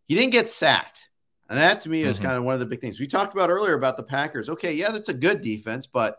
He 0.07 0.15
didn't 0.15 0.31
get 0.31 0.49
sacked. 0.49 1.09
And 1.49 1.59
that 1.59 1.81
to 1.81 1.89
me 1.89 2.01
is 2.01 2.15
mm-hmm. 2.15 2.25
kind 2.25 2.37
of 2.37 2.43
one 2.43 2.55
of 2.55 2.59
the 2.59 2.65
big 2.65 2.81
things. 2.81 2.99
We 2.99 3.05
talked 3.05 3.33
about 3.33 3.49
earlier 3.49 3.75
about 3.75 3.95
the 3.95 4.03
Packers. 4.03 4.49
Okay, 4.49 4.73
yeah, 4.73 4.89
that's 4.89 5.09
a 5.09 5.13
good 5.13 5.41
defense, 5.41 5.87
but 5.87 6.17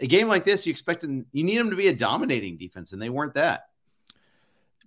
a 0.00 0.06
game 0.06 0.28
like 0.28 0.44
this, 0.44 0.66
you 0.66 0.70
expect 0.70 1.02
them, 1.02 1.26
you 1.32 1.44
need 1.44 1.58
them 1.58 1.70
to 1.70 1.76
be 1.76 1.88
a 1.88 1.94
dominating 1.94 2.56
defense, 2.56 2.92
and 2.92 3.00
they 3.00 3.10
weren't 3.10 3.34
that. 3.34 3.66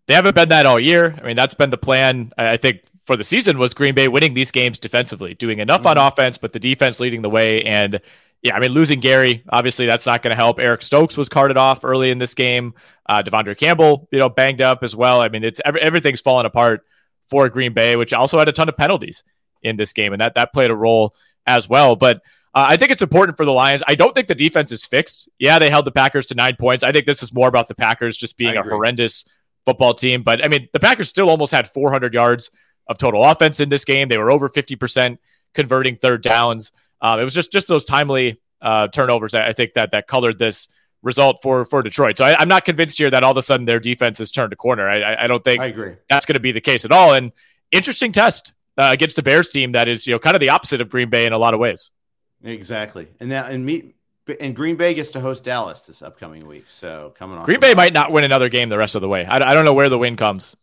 They 0.08 0.14
haven't 0.14 0.36
been 0.36 0.50
that 0.50 0.66
all 0.66 0.80
year. 0.80 1.18
I 1.22 1.26
mean, 1.26 1.36
that's 1.36 1.56
been 1.56 1.70
the 1.70 1.78
plan. 1.78 2.32
I 2.38 2.58
think 2.58 2.84
for 3.06 3.16
the 3.18 3.24
season 3.24 3.58
was 3.58 3.74
Green 3.74 3.96
Bay 3.96 4.08
winning 4.08 4.34
these 4.34 4.52
games 4.52 4.80
defensively, 4.80 5.34
doing 5.34 5.60
enough 5.60 5.82
mm-hmm. 5.82 6.00
on 6.00 6.12
offense, 6.12 6.38
but 6.38 6.54
the 6.54 6.60
defense 6.60 7.00
leading 7.00 7.22
the 7.22 7.30
way. 7.30 7.64
And 7.64 8.02
yeah, 8.46 8.56
I 8.56 8.60
mean, 8.60 8.74
losing 8.74 9.00
Gary, 9.00 9.44
obviously 9.50 9.88
that's 9.88 10.06
not 10.06 10.22
going 10.22 10.30
to 10.30 10.38
help. 10.38 10.60
Eric 10.60 10.84
Stokes 10.84 11.18
was 11.18 11.28
carted 11.28 11.58
off 11.58 11.84
early 11.84 12.12
in 12.12 12.20
this 12.20 12.36
game. 12.36 12.76
Uh, 13.10 13.24
De'Vondre 13.24 13.58
Campbell, 13.58 14.08
you 14.12 14.20
know, 14.20 14.30
banged 14.30 14.62
up 14.62 14.84
as 14.84 14.96
well. 14.96 15.20
I 15.20 15.30
mean, 15.30 15.44
it's 15.44 15.60
every, 15.66 15.82
everything's 15.82 16.22
falling 16.22 16.46
apart 16.46 16.86
for 17.28 17.50
Green 17.50 17.74
Bay, 17.74 17.96
which 17.96 18.14
also 18.14 18.38
had 18.38 18.48
a 18.48 18.52
ton 18.52 18.70
of 18.70 18.78
penalties 18.78 19.24
in 19.64 19.78
this 19.78 19.94
game, 19.94 20.14
and 20.14 20.22
that 20.22 20.36
that 20.36 20.54
played 20.54 20.70
a 20.70 20.76
role 20.76 21.16
as 21.48 21.68
well. 21.68 21.96
But 21.96 22.18
uh, 22.54 22.66
I 22.70 22.78
think 22.78 22.92
it's 22.92 23.02
important 23.02 23.36
for 23.36 23.48
the 23.48 23.52
Lions. 23.52 23.82
I 23.88 23.96
don't 23.96 24.14
think 24.14 24.28
the 24.28 24.36
defense 24.36 24.72
is 24.72 24.86
fixed. 24.86 25.28
Yeah, 25.40 25.58
they 25.58 25.72
held 25.72 25.86
the 25.86 25.92
Packers 25.92 26.28
to 26.28 26.36
nine 26.36 26.56
points. 26.56 26.84
I 26.84 26.92
think 26.92 27.08
this 27.08 27.24
is 27.24 27.34
more 27.34 27.48
about 27.48 27.68
the 27.68 27.74
Packers 27.74 28.16
just 28.16 28.38
being 28.38 28.58
a 28.58 28.62
horrendous 28.62 29.26
football 29.66 29.96
team. 29.96 30.22
But 30.22 30.46
I 30.46 30.50
mean, 30.50 30.70
the 30.72 30.80
Packers 30.80 31.10
still 31.10 31.32
almost 31.32 31.52
had 31.52 31.68
400 31.68 32.14
yards 32.14 32.52
of 32.88 33.00
total 33.00 33.24
offense 33.24 33.60
in 33.60 33.70
this 33.70 33.86
game. 33.86 34.08
They 34.08 34.20
were 34.20 34.30
over 34.30 34.50
50% 34.50 35.18
converting 35.56 35.96
third 35.96 36.22
downs. 36.22 36.72
Um, 37.02 37.20
it 37.20 37.24
was 37.24 37.34
just 37.34 37.52
just 37.52 37.68
those 37.68 37.86
timely 37.86 38.40
uh, 38.62 38.88
turnovers. 38.88 39.34
That 39.34 39.48
I 39.48 39.54
think 39.54 39.74
that 39.74 39.92
that 39.92 40.08
colored 40.08 40.40
this 40.40 40.68
result 41.02 41.40
for 41.42 41.64
for 41.66 41.82
Detroit. 41.82 42.18
So 42.18 42.26
I, 42.26 42.42
am 42.42 42.50
not 42.50 42.66
convinced 42.66 42.98
here 42.98 43.10
that 43.10 43.24
all 43.24 43.32
of 43.32 43.38
a 43.38 43.42
sudden 43.42 43.66
their 43.66 43.80
defense 43.80 44.18
has 44.18 44.32
turned 44.32 44.52
a 44.52 44.56
corner. 44.56 44.90
I, 44.90 45.24
I 45.24 45.28
don't 45.28 45.44
think 45.44 45.62
I 45.62 45.68
agree 45.68 45.96
that's 46.10 46.26
going 46.26 46.34
to 46.34 46.40
be 46.40 46.52
the 46.52 46.62
case 46.62 46.84
at 46.84 46.92
all. 46.92 47.14
And 47.14 47.32
interesting 47.72 48.12
test 48.12 48.54
uh, 48.78 48.90
against 48.92 49.16
the 49.16 49.24
Bears 49.24 49.50
team 49.50 49.74
that 49.74 49.88
is 49.88 50.06
you 50.06 50.14
know 50.14 50.20
kind 50.20 50.36
of 50.36 50.40
the 50.40 50.50
opposite 50.50 50.82
of 50.82 50.90
Green 50.90 51.10
Bay 51.10 51.26
in 51.26 51.34
a 51.34 51.38
lot 51.38 51.54
of 51.54 51.60
ways. 51.60 51.92
Exactly, 52.44 53.08
and 53.20 53.30
now 53.30 53.46
and 53.46 53.66
meet 53.66 53.96
and 54.40 54.56
Green 54.56 54.76
Bay 54.76 54.94
gets 54.94 55.12
to 55.12 55.20
host 55.20 55.44
Dallas 55.44 55.82
this 55.86 56.02
upcoming 56.02 56.48
week. 56.48 56.66
So 56.68 57.14
coming 57.18 57.38
on, 57.38 57.46
Green 57.46 57.60
Bay 57.60 57.74
might 57.76 57.94
not 57.94 58.12
win 58.12 58.24
another 58.24 58.50
game 58.50 58.70
the 58.70 58.78
rest 58.78 58.96
of 58.96 59.02
the 59.02 59.08
way. 59.08 59.26
I, 59.26 59.52
I 59.52 59.54
don't 59.54 59.66
know 59.66 59.74
where 59.74 59.90
the 59.90 59.98
win 59.98 60.18
comes. 60.18 60.56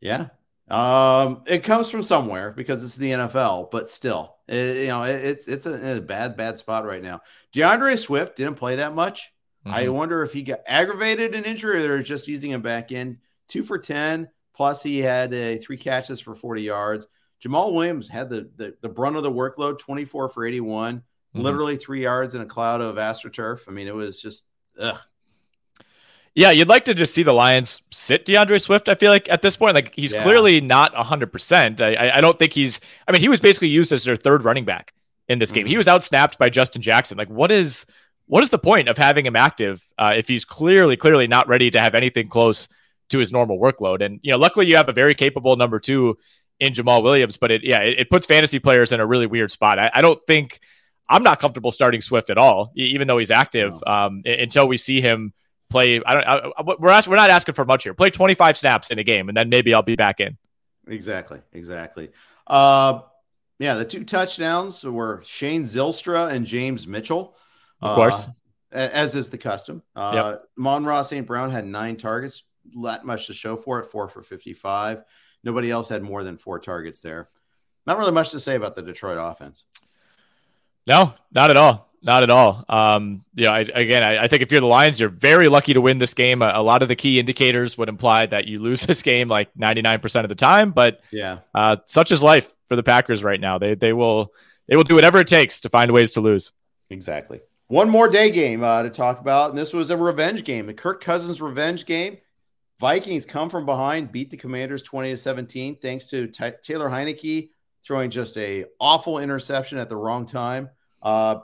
Yeah, 0.00 0.28
um, 0.68 1.42
it 1.46 1.64
comes 1.64 1.88
from 1.88 2.02
somewhere 2.02 2.52
because 2.52 2.84
it's 2.84 2.96
the 2.96 3.10
NFL, 3.10 3.70
but 3.70 3.88
still, 3.88 4.33
it, 4.48 4.82
you 4.82 4.88
know, 4.88 5.02
it, 5.02 5.24
it's 5.24 5.48
it's 5.48 5.66
a, 5.66 5.96
a, 5.96 6.00
bad 6.00 6.36
bad 6.36 6.58
spot 6.58 6.84
right 6.84 7.02
now. 7.02 7.20
D'Andre 7.52 7.96
Swift 7.96 8.36
didn't 8.36 8.56
play 8.56 8.76
that 8.76 8.94
much. 8.94 9.32
Mm-hmm. 9.66 9.74
I 9.74 9.88
wonder 9.88 10.22
if 10.22 10.32
he 10.32 10.42
got 10.42 10.60
aggravated 10.66 11.34
an 11.34 11.44
injury 11.44 11.78
or 11.78 11.82
they're 11.82 12.02
just 12.02 12.28
using 12.28 12.50
him 12.50 12.62
back 12.62 12.92
in. 12.92 13.18
Two 13.48 13.62
for 13.62 13.78
ten, 13.78 14.28
plus 14.54 14.82
he 14.82 15.00
had 15.00 15.32
a 15.32 15.58
three 15.58 15.76
catches 15.76 16.20
for 16.20 16.34
forty 16.34 16.62
yards. 16.62 17.06
Jamaal 17.44 17.74
Williams 17.74 18.08
had 18.08 18.30
the, 18.30 18.50
the, 18.56 18.74
the 18.80 18.88
brunt 18.88 19.16
of 19.16 19.22
the 19.22 19.30
workload, 19.30 19.78
24 19.78 20.28
for 20.28 20.46
81, 20.46 20.96
mm-hmm. 20.96 21.40
literally 21.40 21.76
three 21.76 22.02
yards 22.02 22.34
in 22.34 22.40
a 22.40 22.46
cloud 22.46 22.80
of 22.80 22.96
astroturf. 22.96 23.68
I 23.68 23.72
mean, 23.72 23.86
it 23.86 23.94
was 23.94 24.20
just, 24.20 24.44
ugh. 24.78 24.98
Yeah, 26.34 26.50
you'd 26.50 26.68
like 26.68 26.84
to 26.86 26.94
just 26.94 27.14
see 27.14 27.22
the 27.22 27.32
Lions 27.32 27.80
sit 27.92 28.24
D'Andre 28.24 28.58
Swift. 28.58 28.88
I 28.88 28.96
feel 28.96 29.10
like 29.10 29.28
at 29.30 29.40
this 29.40 29.56
point, 29.56 29.76
like 29.76 29.94
he's 29.94 30.12
yeah. 30.12 30.22
clearly 30.22 30.60
not 30.60 30.92
100%. 30.94 31.80
I, 31.80 32.16
I 32.16 32.20
don't 32.20 32.38
think 32.38 32.52
he's, 32.52 32.80
I 33.06 33.12
mean, 33.12 33.20
he 33.20 33.28
was 33.28 33.40
basically 33.40 33.68
used 33.68 33.92
as 33.92 34.04
their 34.04 34.16
third 34.16 34.42
running 34.42 34.64
back 34.64 34.92
in 35.28 35.38
this 35.38 35.52
game. 35.52 35.62
Mm-hmm. 35.62 35.70
He 35.70 35.76
was 35.76 35.86
outsnapped 35.86 36.38
by 36.38 36.50
Justin 36.50 36.82
Jackson. 36.82 37.16
Like, 37.16 37.30
what 37.30 37.52
is, 37.52 37.86
what 38.26 38.42
is 38.42 38.50
the 38.50 38.58
point 38.58 38.88
of 38.88 38.98
having 38.98 39.24
him 39.24 39.36
active 39.36 39.86
uh, 39.96 40.14
if 40.16 40.26
he's 40.26 40.44
clearly, 40.44 40.96
clearly 40.96 41.28
not 41.28 41.46
ready 41.46 41.70
to 41.70 41.78
have 41.78 41.94
anything 41.94 42.26
close 42.26 42.66
to 43.10 43.18
his 43.18 43.30
normal 43.30 43.58
workload? 43.60 44.04
And, 44.04 44.18
you 44.22 44.32
know, 44.32 44.38
luckily 44.38 44.66
you 44.66 44.76
have 44.76 44.88
a 44.88 44.92
very 44.92 45.14
capable 45.14 45.54
number 45.54 45.78
two 45.78 46.18
in 46.58 46.72
Jamaal 46.72 47.02
Williams, 47.02 47.36
but 47.36 47.50
it 47.50 47.62
yeah, 47.64 47.80
it, 47.80 48.00
it 48.00 48.10
puts 48.10 48.26
fantasy 48.26 48.58
players 48.58 48.92
in 48.92 49.00
a 49.00 49.06
really 49.06 49.26
weird 49.26 49.50
spot. 49.50 49.78
I, 49.78 49.90
I, 49.94 50.02
don't 50.02 50.20
think 50.26 50.60
I'm 51.08 51.22
not 51.22 51.40
comfortable 51.40 51.72
starting 51.72 52.00
Swift 52.00 52.30
at 52.30 52.38
all, 52.38 52.72
even 52.76 53.08
though 53.08 53.18
he's 53.18 53.30
active. 53.30 53.72
No. 53.86 53.92
Um, 53.92 54.22
until 54.24 54.68
we 54.68 54.76
see 54.76 55.00
him 55.00 55.32
play, 55.70 56.00
I 56.04 56.14
don't. 56.14 56.24
I, 56.24 56.74
we're 56.78 56.90
ask, 56.90 57.08
we're 57.08 57.16
not 57.16 57.30
asking 57.30 57.54
for 57.54 57.64
much 57.64 57.84
here. 57.84 57.94
Play 57.94 58.10
25 58.10 58.56
snaps 58.56 58.90
in 58.90 58.98
a 58.98 59.04
game, 59.04 59.28
and 59.28 59.36
then 59.36 59.48
maybe 59.48 59.74
I'll 59.74 59.82
be 59.82 59.96
back 59.96 60.20
in. 60.20 60.36
Exactly, 60.86 61.40
exactly. 61.52 62.10
Uh, 62.46 63.00
yeah, 63.58 63.74
the 63.74 63.84
two 63.84 64.04
touchdowns 64.04 64.84
were 64.84 65.22
Shane 65.24 65.62
Zylstra 65.62 66.32
and 66.32 66.46
James 66.46 66.86
Mitchell. 66.86 67.36
Of 67.80 67.94
course. 67.94 68.26
Uh, 68.26 68.30
as 68.76 69.14
is 69.14 69.30
the 69.30 69.38
custom. 69.38 69.82
Uh, 69.94 70.32
yep. 70.32 70.44
Amon-Ra 70.58 71.02
St. 71.02 71.26
Brown 71.26 71.50
had 71.50 71.64
nine 71.64 71.96
targets, 71.96 72.42
not 72.72 73.06
much 73.06 73.28
to 73.28 73.34
show 73.34 73.56
for 73.56 73.78
it, 73.78 73.86
four 73.86 74.08
for 74.08 74.22
55. 74.22 75.04
Nobody 75.44 75.70
else 75.70 75.88
had 75.88 76.02
more 76.02 76.24
than 76.24 76.36
four 76.36 76.58
targets 76.58 77.00
there. 77.00 77.28
Not 77.86 77.98
really 77.98 78.12
much 78.12 78.30
to 78.30 78.40
say 78.40 78.56
about 78.56 78.74
the 78.74 78.82
Detroit 78.82 79.18
offense. 79.20 79.64
No, 80.86 81.14
not 81.30 81.50
at 81.50 81.56
all. 81.56 81.90
Not 82.04 82.22
at 82.22 82.30
all. 82.30 82.64
Um, 82.68 83.24
yeah, 83.34 83.50
I, 83.50 83.60
again, 83.60 84.02
I, 84.02 84.24
I, 84.24 84.28
think 84.28 84.42
if 84.42 84.52
you're 84.52 84.60
the 84.60 84.66
Lions, 84.66 85.00
you're 85.00 85.08
very 85.08 85.48
lucky 85.48 85.72
to 85.72 85.80
win 85.80 85.96
this 85.96 86.12
game. 86.12 86.42
A, 86.42 86.52
a, 86.54 86.62
lot 86.62 86.82
of 86.82 86.88
the 86.88 86.96
key 86.96 87.18
indicators 87.18 87.78
would 87.78 87.88
imply 87.88 88.26
that 88.26 88.46
you 88.46 88.58
lose 88.58 88.82
this 88.86 89.00
game 89.00 89.28
like 89.28 89.52
99% 89.54 90.22
of 90.22 90.28
the 90.28 90.34
time. 90.34 90.72
But 90.72 91.00
yeah, 91.10 91.38
uh, 91.54 91.78
such 91.86 92.12
is 92.12 92.22
life 92.22 92.54
for 92.68 92.76
the 92.76 92.82
Packers 92.82 93.24
right 93.24 93.40
now. 93.40 93.58
They 93.58 93.74
they 93.74 93.94
will 93.94 94.34
they 94.68 94.76
will 94.76 94.84
do 94.84 94.94
whatever 94.94 95.18
it 95.18 95.28
takes 95.28 95.60
to 95.60 95.70
find 95.70 95.90
ways 95.92 96.12
to 96.12 96.20
lose. 96.20 96.52
Exactly. 96.90 97.40
One 97.68 97.88
more 97.88 98.08
day 98.08 98.30
game 98.30 98.62
uh, 98.62 98.82
to 98.82 98.90
talk 98.90 99.20
about, 99.20 99.50
and 99.50 99.58
this 99.58 99.72
was 99.72 99.88
a 99.88 99.96
revenge 99.96 100.44
game, 100.44 100.66
the 100.66 100.74
Kirk 100.74 101.02
Cousins 101.02 101.40
revenge 101.40 101.86
game. 101.86 102.18
Vikings 102.80 103.24
come 103.24 103.48
from 103.48 103.64
behind, 103.64 104.12
beat 104.12 104.30
the 104.30 104.36
Commanders 104.36 104.82
20 104.82 105.10
to 105.12 105.16
17, 105.16 105.76
thanks 105.76 106.08
to 106.08 106.26
T- 106.26 106.50
Taylor 106.62 106.90
Heinicke 106.90 107.48
throwing 107.84 108.10
just 108.10 108.36
a 108.38 108.64
awful 108.80 109.18
interception 109.18 109.78
at 109.78 109.88
the 109.88 109.96
wrong 109.96 110.26
time. 110.26 110.70
Uh, 111.02 111.36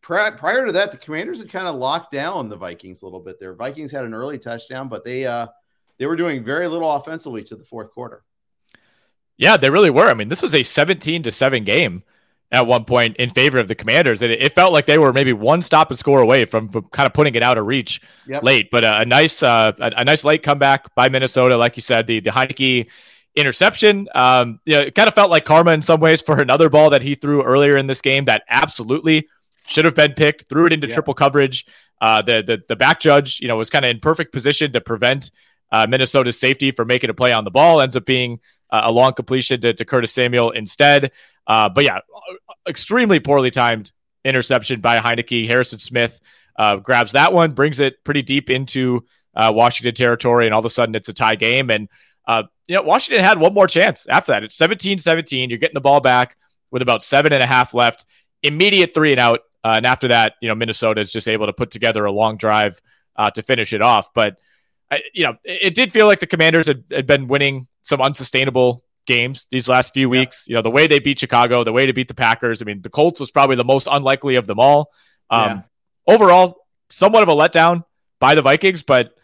prior 0.00 0.66
to 0.66 0.72
that, 0.72 0.92
the 0.92 0.98
Commanders 0.98 1.40
had 1.40 1.50
kind 1.50 1.66
of 1.66 1.76
locked 1.76 2.12
down 2.12 2.48
the 2.48 2.56
Vikings 2.56 3.02
a 3.02 3.04
little 3.04 3.20
bit 3.20 3.38
there. 3.38 3.54
Vikings 3.54 3.90
had 3.90 4.04
an 4.04 4.14
early 4.14 4.38
touchdown, 4.38 4.88
but 4.88 5.04
they 5.04 5.26
uh, 5.26 5.46
they 5.98 6.06
were 6.06 6.16
doing 6.16 6.44
very 6.44 6.68
little 6.68 6.90
offensively 6.90 7.42
to 7.44 7.56
the 7.56 7.64
fourth 7.64 7.90
quarter. 7.90 8.22
Yeah, 9.36 9.56
they 9.56 9.70
really 9.70 9.90
were. 9.90 10.08
I 10.08 10.14
mean, 10.14 10.28
this 10.28 10.42
was 10.42 10.54
a 10.54 10.62
17 10.62 11.22
to 11.22 11.30
7 11.30 11.64
game 11.64 12.02
at 12.50 12.66
one 12.66 12.84
point 12.84 13.16
in 13.18 13.30
favor 13.30 13.58
of 13.58 13.68
the 13.68 13.74
Commanders. 13.74 14.22
And 14.22 14.32
it, 14.32 14.54
felt 14.54 14.72
like 14.72 14.86
they 14.86 14.98
were 14.98 15.12
maybe 15.12 15.32
one 15.32 15.62
stop 15.62 15.90
and 15.90 15.98
score 15.98 16.20
away 16.20 16.44
from, 16.44 16.68
from 16.68 16.84
kind 16.86 17.06
of 17.06 17.12
putting 17.12 17.34
it 17.34 17.42
out 17.42 17.58
of 17.58 17.66
reach 17.66 18.00
yep. 18.26 18.42
late. 18.42 18.70
But 18.70 18.84
a, 18.84 19.00
a 19.00 19.04
nice 19.04 19.42
uh, 19.42 19.72
a, 19.78 19.92
a, 19.98 20.04
nice 20.04 20.24
late 20.24 20.42
comeback 20.42 20.94
by 20.94 21.08
Minnesota, 21.08 21.56
like 21.56 21.76
you 21.76 21.82
said, 21.82 22.06
the 22.06 22.20
the 22.20 22.30
Heinicke 22.30 22.88
interception. 23.34 24.08
Um, 24.14 24.60
you 24.64 24.74
know, 24.74 24.80
it 24.80 24.94
kind 24.94 25.08
of 25.08 25.14
felt 25.14 25.30
like 25.30 25.44
karma 25.44 25.72
in 25.72 25.82
some 25.82 26.00
ways 26.00 26.22
for 26.22 26.40
another 26.40 26.68
ball 26.68 26.90
that 26.90 27.02
he 27.02 27.14
threw 27.14 27.42
earlier 27.42 27.76
in 27.76 27.86
this 27.86 28.00
game 28.00 28.24
that 28.24 28.42
absolutely 28.48 29.28
should 29.68 29.84
have 29.84 29.94
been 29.94 30.12
picked. 30.12 30.48
Threw 30.48 30.66
it 30.66 30.72
into 30.72 30.86
yep. 30.86 30.94
triple 30.94 31.14
coverage. 31.14 31.66
Uh, 32.00 32.22
the 32.22 32.42
the 32.42 32.62
the 32.68 32.76
back 32.76 33.00
judge, 33.00 33.40
you 33.40 33.48
know, 33.48 33.56
was 33.56 33.70
kind 33.70 33.84
of 33.84 33.90
in 33.90 34.00
perfect 34.00 34.32
position 34.32 34.72
to 34.72 34.80
prevent 34.80 35.30
uh, 35.72 35.86
Minnesota's 35.88 36.38
safety 36.38 36.70
from 36.70 36.88
making 36.88 37.10
a 37.10 37.14
play 37.14 37.32
on 37.32 37.44
the 37.44 37.50
ball. 37.50 37.80
Ends 37.80 37.96
up 37.96 38.06
being 38.06 38.40
uh, 38.70 38.82
a 38.84 38.92
long 38.92 39.12
completion 39.12 39.60
to, 39.60 39.74
to 39.74 39.84
Curtis 39.84 40.12
Samuel 40.12 40.50
instead. 40.50 41.12
Uh, 41.46 41.68
but 41.68 41.84
yeah, 41.84 42.00
extremely 42.68 43.20
poorly 43.20 43.50
timed 43.50 43.92
interception 44.24 44.80
by 44.80 44.98
Heinicke. 44.98 45.46
Harrison 45.46 45.78
Smith 45.78 46.20
uh, 46.58 46.76
grabs 46.76 47.12
that 47.12 47.32
one, 47.32 47.52
brings 47.52 47.80
it 47.80 48.02
pretty 48.04 48.22
deep 48.22 48.50
into 48.50 49.06
uh, 49.34 49.52
Washington 49.54 49.94
territory, 49.94 50.44
and 50.44 50.52
all 50.52 50.58
of 50.58 50.66
a 50.66 50.70
sudden 50.70 50.94
it's 50.94 51.08
a 51.08 51.12
tie 51.12 51.36
game. 51.36 51.70
And, 51.70 51.88
uh, 52.26 52.42
you 52.66 52.74
know, 52.74 52.82
Washington 52.82 53.24
had 53.24 53.38
one 53.38 53.54
more 53.54 53.68
chance 53.68 54.06
after 54.08 54.32
that. 54.32 54.42
It's 54.42 54.56
17 54.56 54.98
17. 54.98 55.48
You're 55.48 55.58
getting 55.58 55.74
the 55.74 55.80
ball 55.80 56.00
back 56.00 56.36
with 56.70 56.82
about 56.82 57.02
seven 57.02 57.32
and 57.32 57.42
a 57.42 57.46
half 57.46 57.72
left. 57.72 58.04
Immediate 58.42 58.92
three 58.92 59.12
and 59.12 59.20
out. 59.20 59.40
Uh, 59.64 59.74
and 59.76 59.86
after 59.86 60.08
that, 60.08 60.34
you 60.40 60.48
know, 60.48 60.54
Minnesota 60.54 61.00
is 61.00 61.12
just 61.12 61.28
able 61.28 61.46
to 61.46 61.52
put 61.52 61.70
together 61.70 62.04
a 62.04 62.12
long 62.12 62.36
drive 62.36 62.80
uh, 63.16 63.30
to 63.30 63.42
finish 63.42 63.72
it 63.72 63.82
off. 63.82 64.12
But, 64.14 64.38
you 65.12 65.24
know, 65.24 65.36
it, 65.44 65.58
it, 65.62 65.74
did 65.74 65.92
feel 65.92 66.06
like 66.06 66.20
the 66.20 66.26
Commanders 66.26 66.66
had, 66.66 66.84
had 66.90 67.06
been 67.06 67.28
winning 67.28 67.66
some 67.82 68.00
unsustainable 68.00 68.84
games 69.06 69.46
these 69.50 69.68
last 69.68 69.92
few 69.92 70.08
weeks. 70.08 70.46
Yeah. 70.46 70.52
You 70.52 70.56
know, 70.56 70.62
the 70.62 70.70
way 70.70 70.86
they 70.86 71.00
beat 71.00 71.18
Chicago, 71.18 71.64
the 71.64 71.72
way 71.72 71.86
to 71.86 71.92
beat 71.92 72.08
the 72.08 72.14
Packers. 72.14 72.62
I 72.62 72.64
mean, 72.64 72.82
the 72.82 72.90
Colts 72.90 73.18
was 73.18 73.30
probably 73.30 73.56
the 73.56 73.64
most 73.64 73.88
unlikely 73.90 74.36
of 74.36 74.46
them 74.46 74.60
all. 74.60 74.92
Um, 75.30 75.48
yeah. 75.48 76.14
Overall, 76.14 76.66
somewhat 76.90 77.22
of 77.22 77.28
a 77.28 77.34
letdown 77.34 77.84
by 78.20 78.34
the 78.34 78.42
Vikings, 78.42 78.82
but 78.82 79.14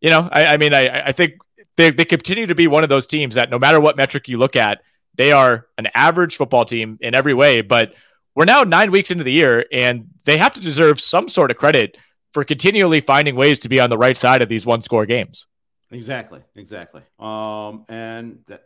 you 0.00 0.10
know, 0.10 0.28
I, 0.30 0.46
I 0.46 0.56
mean, 0.56 0.74
I, 0.74 1.08
I 1.08 1.12
think 1.12 1.34
they, 1.76 1.90
they 1.90 2.04
continue 2.04 2.46
to 2.46 2.54
be 2.54 2.66
one 2.66 2.82
of 2.82 2.88
those 2.88 3.06
teams 3.06 3.36
that 3.36 3.50
no 3.50 3.58
matter 3.58 3.80
what 3.80 3.96
metric 3.96 4.28
you 4.28 4.36
look 4.36 4.56
at, 4.56 4.82
they 5.14 5.32
are 5.32 5.66
an 5.78 5.88
average 5.94 6.36
football 6.36 6.64
team 6.64 6.98
in 7.00 7.14
every 7.14 7.34
way. 7.34 7.60
But 7.60 7.94
we're 8.34 8.44
now 8.44 8.62
nine 8.62 8.90
weeks 8.90 9.10
into 9.10 9.24
the 9.24 9.32
year, 9.32 9.66
and 9.72 10.08
they 10.24 10.38
have 10.38 10.54
to 10.54 10.60
deserve 10.60 11.00
some 11.00 11.28
sort 11.28 11.50
of 11.50 11.56
credit 11.56 11.96
for 12.32 12.44
continually 12.44 13.00
finding 13.00 13.36
ways 13.36 13.58
to 13.60 13.68
be 13.68 13.78
on 13.78 13.90
the 13.90 13.98
right 13.98 14.16
side 14.16 14.42
of 14.42 14.48
these 14.48 14.64
one 14.64 14.80
score 14.80 15.06
games. 15.06 15.46
Exactly, 15.90 16.40
exactly. 16.56 17.02
Um, 17.18 17.84
and 17.88 18.40
that, 18.46 18.64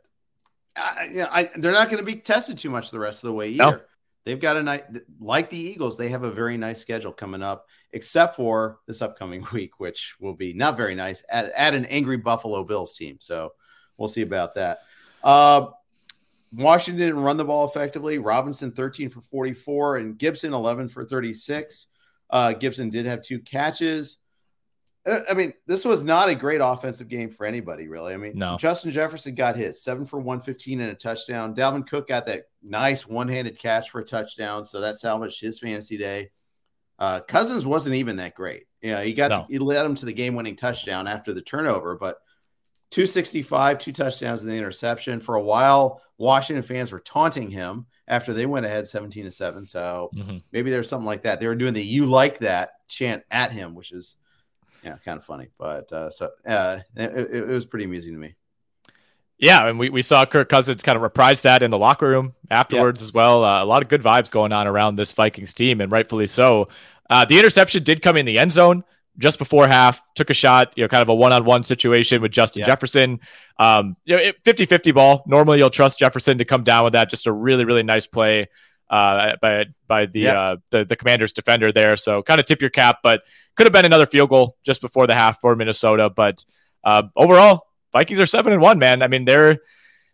I, 0.76 1.08
know, 1.08 1.28
I, 1.30 1.50
they're 1.56 1.72
not 1.72 1.90
going 1.90 1.98
to 1.98 2.04
be 2.04 2.16
tested 2.16 2.58
too 2.58 2.70
much 2.70 2.90
the 2.90 3.00
rest 3.00 3.24
of 3.24 3.28
the 3.28 3.32
way 3.32 3.48
either. 3.50 3.56
No. 3.58 3.80
They've 4.24 4.40
got 4.40 4.56
a 4.56 4.62
nice, 4.62 4.82
like 5.20 5.50
the 5.50 5.58
Eagles, 5.58 5.96
they 5.96 6.08
have 6.08 6.24
a 6.24 6.30
very 6.32 6.56
nice 6.56 6.80
schedule 6.80 7.12
coming 7.12 7.42
up, 7.42 7.66
except 7.92 8.34
for 8.34 8.80
this 8.86 9.02
upcoming 9.02 9.46
week, 9.52 9.78
which 9.78 10.16
will 10.20 10.34
be 10.34 10.52
not 10.52 10.76
very 10.76 10.94
nice 10.94 11.22
at, 11.30 11.46
at 11.52 11.74
an 11.74 11.84
angry 11.86 12.16
Buffalo 12.16 12.64
Bills 12.64 12.94
team. 12.94 13.18
So 13.20 13.52
we'll 13.96 14.08
see 14.08 14.22
about 14.22 14.54
that. 14.56 14.80
Uh, 15.22 15.68
Washington 16.52 17.06
didn't 17.06 17.22
run 17.22 17.36
the 17.36 17.44
ball 17.44 17.68
effectively. 17.68 18.18
Robinson 18.18 18.72
13 18.72 19.10
for 19.10 19.20
44 19.20 19.96
and 19.98 20.18
Gibson 20.18 20.54
11 20.54 20.88
for 20.88 21.04
36. 21.04 21.88
Uh, 22.30 22.52
Gibson 22.52 22.90
did 22.90 23.06
have 23.06 23.22
two 23.22 23.40
catches. 23.40 24.18
Uh, 25.06 25.20
I 25.30 25.34
mean, 25.34 25.52
this 25.66 25.84
was 25.84 26.02
not 26.02 26.28
a 26.28 26.34
great 26.34 26.60
offensive 26.60 27.08
game 27.08 27.30
for 27.30 27.46
anybody, 27.46 27.88
really. 27.88 28.12
I 28.12 28.16
mean, 28.16 28.32
no. 28.34 28.56
Justin 28.58 28.90
Jefferson 28.90 29.34
got 29.34 29.56
hit 29.56 29.76
seven 29.76 30.04
for 30.04 30.18
115 30.18 30.80
and 30.80 30.90
a 30.90 30.94
touchdown. 30.94 31.54
Dalvin 31.54 31.86
Cook 31.86 32.08
got 32.08 32.26
that 32.26 32.44
nice 32.62 33.06
one 33.06 33.28
handed 33.28 33.58
catch 33.58 33.90
for 33.90 34.00
a 34.00 34.04
touchdown. 34.04 34.64
So 34.64 34.80
that 34.80 34.98
salvaged 34.98 35.40
his 35.40 35.58
fancy 35.58 35.96
day. 35.96 36.30
Uh, 36.98 37.20
Cousins 37.20 37.66
wasn't 37.66 37.96
even 37.96 38.16
that 38.16 38.34
great. 38.34 38.64
You 38.80 38.92
know, 38.92 39.02
he 39.02 39.12
got, 39.12 39.30
no. 39.30 39.46
he 39.48 39.58
led 39.58 39.84
him 39.84 39.94
to 39.96 40.06
the 40.06 40.12
game 40.12 40.34
winning 40.34 40.56
touchdown 40.56 41.06
after 41.06 41.32
the 41.32 41.42
turnover, 41.42 41.96
but 41.96 42.16
265, 42.90 43.78
two 43.78 43.92
touchdowns 43.92 44.42
and 44.42 44.50
the 44.50 44.56
interception. 44.56 45.20
For 45.20 45.34
a 45.34 45.42
while, 45.42 46.00
Washington 46.18 46.62
fans 46.62 46.92
were 46.92 47.00
taunting 47.00 47.50
him 47.50 47.86
after 48.08 48.32
they 48.32 48.46
went 48.46 48.66
ahead 48.66 48.86
17 48.86 49.24
to 49.24 49.30
7. 49.30 49.66
So 49.66 50.10
mm-hmm. 50.14 50.38
maybe 50.52 50.70
there's 50.70 50.88
something 50.88 51.06
like 51.06 51.22
that. 51.22 51.40
They 51.40 51.46
were 51.46 51.54
doing 51.54 51.74
the 51.74 51.84
you 51.84 52.06
like 52.06 52.38
that 52.38 52.70
chant 52.88 53.24
at 53.30 53.52
him, 53.52 53.74
which 53.74 53.92
is 53.92 54.16
yeah, 54.82 54.96
kind 55.04 55.18
of 55.18 55.24
funny. 55.24 55.48
But 55.58 55.92
uh, 55.92 56.10
so 56.10 56.30
uh, 56.46 56.78
it, 56.94 57.34
it, 57.34 57.46
was 57.46 57.66
pretty 57.66 57.86
amusing 57.86 58.12
to 58.12 58.18
me. 58.18 58.34
Yeah, 59.38 59.66
and 59.66 59.78
we, 59.78 59.90
we 59.90 60.00
saw 60.00 60.24
Kirk 60.24 60.48
Cousins 60.48 60.82
kind 60.82 60.96
of 60.96 61.02
reprise 61.02 61.42
that 61.42 61.62
in 61.62 61.70
the 61.70 61.78
locker 61.78 62.08
room 62.08 62.34
afterwards 62.50 63.02
yep. 63.02 63.06
as 63.06 63.12
well. 63.12 63.44
Uh, 63.44 63.62
a 63.62 63.66
lot 63.66 63.82
of 63.82 63.88
good 63.88 64.02
vibes 64.02 64.30
going 64.30 64.52
on 64.52 64.66
around 64.66 64.96
this 64.96 65.12
Vikings 65.12 65.52
team, 65.52 65.80
and 65.80 65.92
rightfully 65.92 66.26
so. 66.26 66.68
Uh, 67.10 67.24
the 67.24 67.38
interception 67.38 67.82
did 67.82 68.00
come 68.00 68.16
in 68.16 68.24
the 68.24 68.38
end 68.38 68.52
zone, 68.52 68.82
just 69.18 69.38
before 69.38 69.66
half, 69.66 70.00
took 70.14 70.30
a 70.30 70.34
shot, 70.34 70.72
you 70.76 70.84
know, 70.84 70.88
kind 70.88 71.02
of 71.02 71.08
a 71.08 71.14
one 71.14 71.32
on 71.32 71.44
one 71.44 71.62
situation 71.62 72.20
with 72.22 72.32
Justin 72.32 72.60
yeah. 72.60 72.66
Jefferson. 72.66 73.20
Um, 73.58 73.96
you 74.04 74.16
know, 74.16 74.32
50 74.44 74.66
50 74.66 74.92
ball. 74.92 75.24
Normally 75.26 75.58
you'll 75.58 75.70
trust 75.70 75.98
Jefferson 75.98 76.38
to 76.38 76.44
come 76.44 76.64
down 76.64 76.84
with 76.84 76.92
that. 76.92 77.10
Just 77.10 77.26
a 77.26 77.32
really, 77.32 77.64
really 77.64 77.82
nice 77.82 78.06
play 78.06 78.48
uh, 78.90 79.36
by 79.40 79.66
by 79.86 80.06
the, 80.06 80.20
yeah. 80.20 80.40
uh, 80.40 80.56
the 80.70 80.84
the 80.84 80.96
Commanders 80.96 81.32
defender 81.32 81.72
there. 81.72 81.96
So 81.96 82.22
kind 82.22 82.40
of 82.40 82.46
tip 82.46 82.60
your 82.60 82.70
cap, 82.70 82.98
but 83.02 83.22
could 83.56 83.66
have 83.66 83.72
been 83.72 83.84
another 83.84 84.06
field 84.06 84.30
goal 84.30 84.56
just 84.64 84.80
before 84.80 85.06
the 85.06 85.14
half 85.14 85.40
for 85.40 85.56
Minnesota. 85.56 86.10
But 86.10 86.44
uh, 86.84 87.04
overall, 87.16 87.66
Vikings 87.92 88.20
are 88.20 88.26
seven 88.26 88.52
and 88.52 88.62
one. 88.62 88.78
Man, 88.78 89.02
I 89.02 89.08
mean 89.08 89.24
they're 89.24 89.58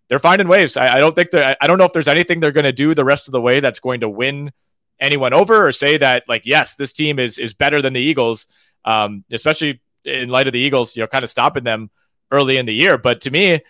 they're 0.09 0.19
finding 0.19 0.49
ways. 0.49 0.77
I, 0.77 0.97
I 0.97 1.01
don't 1.01 1.15
think 1.15 1.31
they're. 1.31 1.57
I 1.61 1.67
don't 1.67 1.79
know 1.79 1.85
if 1.85 1.93
there's 1.93 2.09
anything 2.09 2.41
they're 2.41 2.53
going 2.53 2.65
to 2.65 2.73
do 2.73 2.95
the 2.95 3.05
rest 3.05 3.29
of 3.29 3.33
the 3.33 3.41
way 3.41 3.61
that's 3.61 3.81
going 3.81 4.01
to 4.01 4.09
win 4.09 4.53
anyone 5.01 5.35
over 5.35 5.67
or 5.67 5.73
say 5.73 5.97
that 5.99 6.23
like 6.29 6.43
yes, 6.45 6.75
this 6.75 6.93
team 6.93 7.19
is 7.19 7.39
is 7.39 7.55
better 7.55 7.83
than 7.83 7.93
the 7.93 8.01
Eagles. 8.01 8.47
Um, 8.85 9.25
especially 9.33 9.81
in 10.05 10.29
light 10.29 10.47
of 10.47 10.53
the 10.53 10.59
Eagles, 10.59 10.97
you 10.97 11.03
know, 11.03 11.07
kind 11.07 11.25
of 11.25 11.31
stopping 11.31 11.65
them 11.65 11.91
early 12.31 12.57
in 12.57 12.67
the 12.67 12.75
year. 12.75 12.99
But 12.99 13.21
to 13.23 13.31
me, 13.31 13.61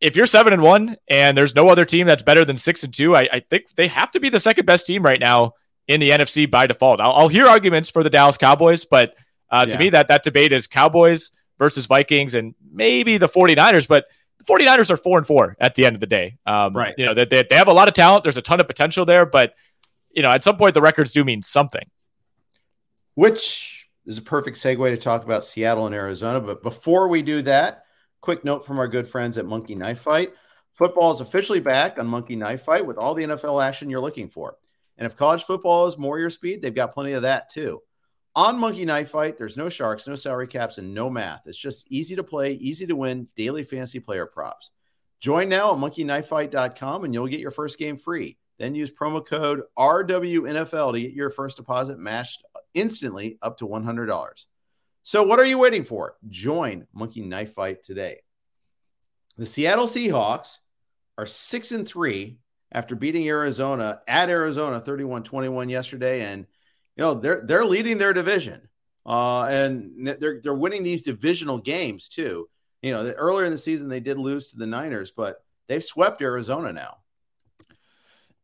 if 0.00 0.16
you're 0.16 0.26
seven 0.26 0.52
and 0.52 0.62
one 0.62 0.96
and 1.08 1.36
there's 1.36 1.54
no 1.54 1.68
other 1.68 1.84
team 1.84 2.06
that's 2.06 2.22
better 2.22 2.44
than 2.44 2.58
six 2.58 2.82
and 2.82 2.92
two, 2.92 3.16
I, 3.16 3.28
I 3.32 3.40
think 3.40 3.74
they 3.76 3.86
have 3.86 4.10
to 4.12 4.20
be 4.20 4.28
the 4.28 4.40
second 4.40 4.66
best 4.66 4.86
team 4.86 5.02
right 5.02 5.20
now 5.20 5.52
in 5.88 6.00
the 6.00 6.10
NFC 6.10 6.50
by 6.50 6.66
default. 6.66 7.00
I'll, 7.00 7.12
I'll 7.12 7.28
hear 7.28 7.46
arguments 7.46 7.88
for 7.88 8.02
the 8.02 8.10
Dallas 8.10 8.36
Cowboys, 8.36 8.84
but 8.84 9.14
uh, 9.50 9.64
to 9.64 9.72
yeah. 9.72 9.78
me, 9.78 9.90
that 9.90 10.08
that 10.08 10.24
debate 10.24 10.52
is 10.52 10.66
Cowboys 10.66 11.30
versus 11.58 11.86
Vikings 11.86 12.34
and 12.34 12.54
maybe 12.72 13.18
the 13.18 13.28
49ers, 13.28 13.86
but 13.86 14.06
the 14.38 14.44
49ers 14.44 14.90
are 14.90 14.96
four 14.96 15.18
and 15.18 15.26
four 15.26 15.56
at 15.60 15.74
the 15.74 15.86
end 15.86 15.94
of 15.94 16.00
the 16.00 16.06
day. 16.06 16.38
Um, 16.46 16.74
right. 16.76 16.94
You 16.98 17.06
know, 17.06 17.14
they, 17.14 17.24
they, 17.24 17.44
they 17.48 17.56
have 17.56 17.68
a 17.68 17.72
lot 17.72 17.86
of 17.86 17.94
talent. 17.94 18.24
There's 18.24 18.36
a 18.36 18.42
ton 18.42 18.60
of 18.60 18.66
potential 18.66 19.04
there, 19.04 19.26
but, 19.26 19.54
you 20.10 20.22
know, 20.22 20.30
at 20.30 20.42
some 20.42 20.56
point 20.56 20.74
the 20.74 20.82
records 20.82 21.12
do 21.12 21.24
mean 21.24 21.42
something. 21.42 21.84
Which 23.14 23.81
is 24.06 24.18
a 24.18 24.22
perfect 24.22 24.58
segue 24.58 24.90
to 24.90 24.96
talk 24.96 25.24
about 25.24 25.44
Seattle 25.44 25.86
and 25.86 25.94
Arizona. 25.94 26.40
But 26.40 26.62
before 26.62 27.08
we 27.08 27.22
do 27.22 27.42
that, 27.42 27.82
Quick 28.22 28.44
note 28.44 28.64
from 28.64 28.78
our 28.78 28.86
good 28.86 29.08
friends 29.08 29.36
at 29.36 29.46
Monkey 29.46 29.74
Knife 29.74 29.98
Fight. 29.98 30.32
Football 30.74 31.10
is 31.10 31.20
officially 31.20 31.58
back 31.58 31.98
on 31.98 32.06
Monkey 32.06 32.36
Knife 32.36 32.62
Fight 32.62 32.86
with 32.86 32.96
all 32.96 33.14
the 33.14 33.24
NFL 33.24 33.62
action 33.62 33.90
you're 33.90 34.00
looking 34.00 34.28
for. 34.28 34.56
And 34.96 35.04
if 35.04 35.16
college 35.16 35.42
football 35.42 35.88
is 35.88 35.98
more 35.98 36.20
your 36.20 36.30
speed, 36.30 36.62
they've 36.62 36.72
got 36.72 36.94
plenty 36.94 37.12
of 37.12 37.22
that 37.22 37.50
too. 37.50 37.82
On 38.36 38.60
Monkey 38.60 38.84
Knife 38.84 39.10
Fight, 39.10 39.36
there's 39.36 39.56
no 39.56 39.68
sharks, 39.68 40.06
no 40.06 40.14
salary 40.14 40.46
caps, 40.46 40.78
and 40.78 40.94
no 40.94 41.10
math. 41.10 41.42
It's 41.46 41.58
just 41.58 41.84
easy 41.90 42.14
to 42.14 42.22
play, 42.22 42.52
easy 42.52 42.86
to 42.86 42.94
win, 42.94 43.26
daily 43.34 43.64
fantasy 43.64 43.98
player 43.98 44.24
props. 44.24 44.70
Join 45.18 45.48
now 45.48 45.72
at 45.72 45.78
monkeyknifefight.com 45.78 47.04
and 47.04 47.12
you'll 47.12 47.26
get 47.26 47.40
your 47.40 47.50
first 47.50 47.76
game 47.76 47.96
free. 47.96 48.38
Then 48.56 48.76
use 48.76 48.92
promo 48.92 49.26
code 49.26 49.62
RWNFL 49.76 50.92
to 50.92 51.00
get 51.00 51.12
your 51.12 51.30
first 51.30 51.56
deposit 51.56 51.98
matched 51.98 52.44
instantly 52.74 53.38
up 53.42 53.58
to 53.58 53.66
$100. 53.66 54.44
So, 55.02 55.22
what 55.24 55.40
are 55.40 55.44
you 55.44 55.58
waiting 55.58 55.84
for? 55.84 56.16
Join 56.28 56.86
Monkey 56.92 57.22
Knife 57.22 57.54
Fight 57.54 57.82
today. 57.82 58.20
The 59.36 59.46
Seattle 59.46 59.86
Seahawks 59.86 60.58
are 61.18 61.26
six 61.26 61.72
and 61.72 61.86
three 61.86 62.38
after 62.70 62.94
beating 62.94 63.26
Arizona 63.28 64.00
at 64.06 64.30
Arizona 64.30 64.80
31 64.80 65.24
21 65.24 65.68
yesterday. 65.68 66.22
And, 66.22 66.46
you 66.96 67.02
know, 67.02 67.14
they're, 67.14 67.40
they're 67.40 67.64
leading 67.64 67.98
their 67.98 68.12
division. 68.12 68.68
Uh, 69.04 69.42
and 69.44 70.06
they're, 70.20 70.40
they're 70.40 70.54
winning 70.54 70.84
these 70.84 71.02
divisional 71.02 71.58
games 71.58 72.08
too. 72.08 72.48
You 72.82 72.92
know, 72.92 73.12
earlier 73.12 73.46
in 73.46 73.52
the 73.52 73.58
season, 73.58 73.88
they 73.88 74.00
did 74.00 74.18
lose 74.18 74.50
to 74.50 74.56
the 74.56 74.66
Niners, 74.66 75.10
but 75.10 75.44
they've 75.68 75.84
swept 75.84 76.22
Arizona 76.22 76.72
now. 76.72 76.98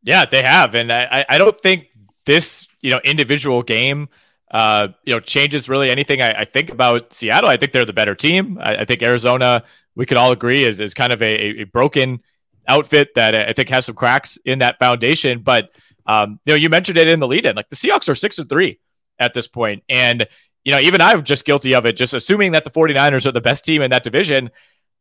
Yeah, 0.03 0.25
they 0.25 0.41
have. 0.43 0.75
And 0.75 0.91
I, 0.91 1.25
I 1.27 1.37
don't 1.37 1.59
think 1.59 1.91
this, 2.29 2.69
you 2.79 2.91
know, 2.91 3.01
individual 3.03 3.63
game 3.63 4.07
uh, 4.51 4.87
you 5.03 5.13
know, 5.13 5.19
changes 5.19 5.69
really 5.69 5.91
anything 5.91 6.21
I, 6.21 6.41
I, 6.41 6.45
think 6.45 6.71
about 6.71 7.13
Seattle. 7.13 7.49
I 7.49 7.57
think 7.57 7.71
they're 7.71 7.85
the 7.85 7.93
better 7.93 8.15
team. 8.15 8.57
I, 8.59 8.77
I, 8.77 8.85
think 8.85 9.03
Arizona, 9.03 9.63
we 9.95 10.07
could 10.07 10.17
all 10.17 10.31
agree, 10.31 10.63
is 10.63 10.79
is 10.79 10.95
kind 10.95 11.13
of 11.13 11.21
a, 11.21 11.61
a, 11.61 11.63
broken 11.65 12.21
outfit 12.67 13.13
that 13.13 13.35
I 13.35 13.53
think 13.53 13.69
has 13.69 13.85
some 13.85 13.93
cracks 13.93 14.39
in 14.45 14.59
that 14.59 14.79
foundation. 14.79 15.41
But 15.41 15.77
um, 16.07 16.39
you 16.45 16.53
know, 16.53 16.57
you 16.57 16.69
mentioned 16.69 16.97
it 16.97 17.07
in 17.07 17.19
the 17.19 17.27
lead 17.27 17.45
in. 17.45 17.55
Like 17.55 17.69
the 17.69 17.75
Seahawks 17.75 18.09
are 18.09 18.15
six 18.15 18.39
and 18.39 18.49
three 18.49 18.79
at 19.19 19.35
this 19.35 19.47
point. 19.47 19.83
And, 19.87 20.27
you 20.63 20.71
know, 20.71 20.79
even 20.79 20.99
I'm 20.99 21.23
just 21.23 21.45
guilty 21.45 21.75
of 21.75 21.85
it, 21.85 21.95
just 21.95 22.15
assuming 22.15 22.53
that 22.53 22.63
the 22.63 22.71
49ers 22.71 23.27
are 23.27 23.31
the 23.31 23.41
best 23.41 23.65
team 23.65 23.83
in 23.83 23.91
that 23.91 24.03
division. 24.03 24.49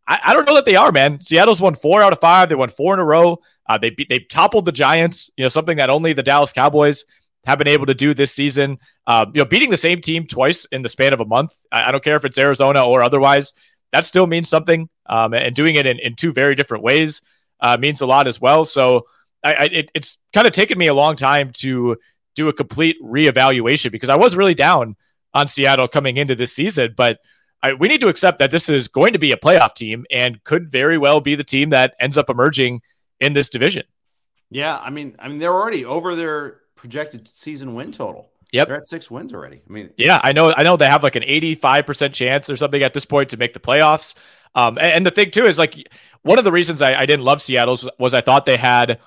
I, 0.09 0.19
I 0.25 0.35
don't 0.35 0.47
know 0.47 0.55
that 0.55 0.65
they 0.65 0.75
are, 0.75 0.91
man. 0.91 1.21
Seattle's 1.21 1.61
won 1.61 1.75
four 1.75 2.03
out 2.03 2.13
of 2.13 2.19
five. 2.19 2.49
They 2.49 2.55
won 2.55 2.71
four 2.71 2.95
in 2.95 3.01
a 3.01 3.05
row. 3.05 3.39
Uh, 3.69 3.79
they 3.79 3.95
they 4.09 4.19
toppled 4.19 4.65
the 4.65 4.73
Giants, 4.73 5.31
you 5.37 5.45
know, 5.45 5.49
something 5.49 5.77
that 5.77 5.91
only 5.91 6.15
the 6.15 6.23
Dallas 6.23 6.53
Cowboys 6.53 7.05
have 7.45 7.59
been 7.59 7.69
able 7.69 7.87
to 7.87 7.95
do 7.95 8.15
this 8.15 8.33
season. 8.33 8.79
Uh, 9.07 9.27
you 9.33 9.41
know, 9.41 9.45
beating 9.45 9.71
the 9.71 9.77
same 9.77 10.01
team 10.01 10.27
twice 10.27 10.65
in 10.67 10.83
the 10.83 10.89
span 10.89 11.13
of 11.13 11.21
a 11.21 11.25
month. 11.25 11.55
I, 11.71 11.89
I, 11.89 11.93
don't 11.93 12.03
care 12.03 12.17
if 12.17 12.25
it's 12.25 12.39
Arizona 12.39 12.85
or 12.85 13.03
otherwise. 13.03 13.53
That 13.93 14.05
still 14.05 14.27
means 14.27 14.49
something. 14.49 14.89
Um, 15.07 15.33
and 15.35 15.55
doing 15.55 15.77
it 15.77 15.87
in, 15.87 15.99
in 15.99 16.15
two 16.15 16.33
very 16.33 16.55
different 16.55 16.85
ways 16.85 17.23
uh, 17.61 17.77
means 17.79 18.01
a 18.01 18.07
lot 18.07 18.27
as 18.27 18.41
well. 18.41 18.65
So 18.65 19.07
I, 19.43 19.55
I, 19.55 19.65
it, 19.65 19.91
it's 19.95 20.19
kind 20.33 20.47
of 20.47 20.53
taken 20.53 20.79
me 20.79 20.89
a 20.89 20.95
long 20.95 21.17
time 21.17 21.51
to 21.59 21.97
do 22.35 22.49
a 22.49 22.53
complete 22.53 22.97
reevaluation 23.03 23.93
because 23.93 24.11
I 24.11 24.17
was 24.17 24.37
really 24.37 24.55
down 24.55 24.97
on 25.33 25.49
Seattle 25.49 25.89
coming 25.89 26.17
into 26.17 26.35
this 26.35 26.53
season, 26.53 26.95
but 26.97 27.19
I, 27.63 27.75
we 27.75 27.89
need 27.89 28.01
to 28.01 28.09
accept 28.09 28.39
that 28.39 28.51
this 28.51 28.69
is 28.69 28.89
going 28.89 29.13
to 29.13 29.19
be 29.19 29.33
a 29.33 29.37
playoff 29.37 29.75
team 29.75 30.05
and 30.11 30.43
could 30.45 30.71
very 30.71 30.99
well 30.99 31.21
be 31.21 31.35
the 31.35 31.45
team 31.45 31.71
that 31.71 31.95
ends 31.99 32.17
up 32.17 32.31
emerging 32.31 32.83
in 33.21 33.33
this 33.33 33.49
division. 33.49 33.85
Yeah, 34.51 34.79
I 34.79 34.91
mean, 34.91 35.17
I 35.19 35.29
mean, 35.29 35.39
they're 35.39 35.53
already 35.53 35.85
over 35.85 36.15
their 36.15 36.61
projected 36.77 37.29
season 37.29 37.75
win 37.75 37.93
total. 37.93 38.31
Yep. 38.53 38.69
They're 38.69 38.77
at 38.77 38.87
six 38.87 39.11
wins 39.11 39.35
already. 39.35 39.61
I 39.69 39.73
mean, 39.73 39.91
yeah, 39.99 40.21
I 40.23 40.33
know. 40.33 40.55
I 40.55 40.63
know 40.63 40.77
they 40.79 40.87
have 40.87 41.03
like 41.03 41.17
an 41.17 41.23
85% 41.23 42.15
chance 42.15 42.49
or 42.49 42.57
something 42.57 42.83
at 42.83 42.95
this 42.95 43.05
point 43.05 43.29
to 43.31 43.37
make 43.37 43.53
the 43.53 43.61
playoffs. 43.61 44.15
Um, 44.55 44.79
and, 44.79 44.93
and, 44.93 45.07
the 45.07 45.11
thing 45.11 45.31
too 45.31 45.45
is 45.45 45.59
like 45.59 45.89
one 46.23 46.39
of 46.39 46.45
the 46.45 46.53
reasons 46.53 46.81
I, 46.81 46.95
I 46.95 47.05
didn't 47.05 47.25
love 47.25 47.43
Seattle's 47.43 47.85
was, 47.85 47.93
was 47.99 48.15
I 48.15 48.23
thought 48.23 48.47
they 48.47 48.57
had 48.57 48.99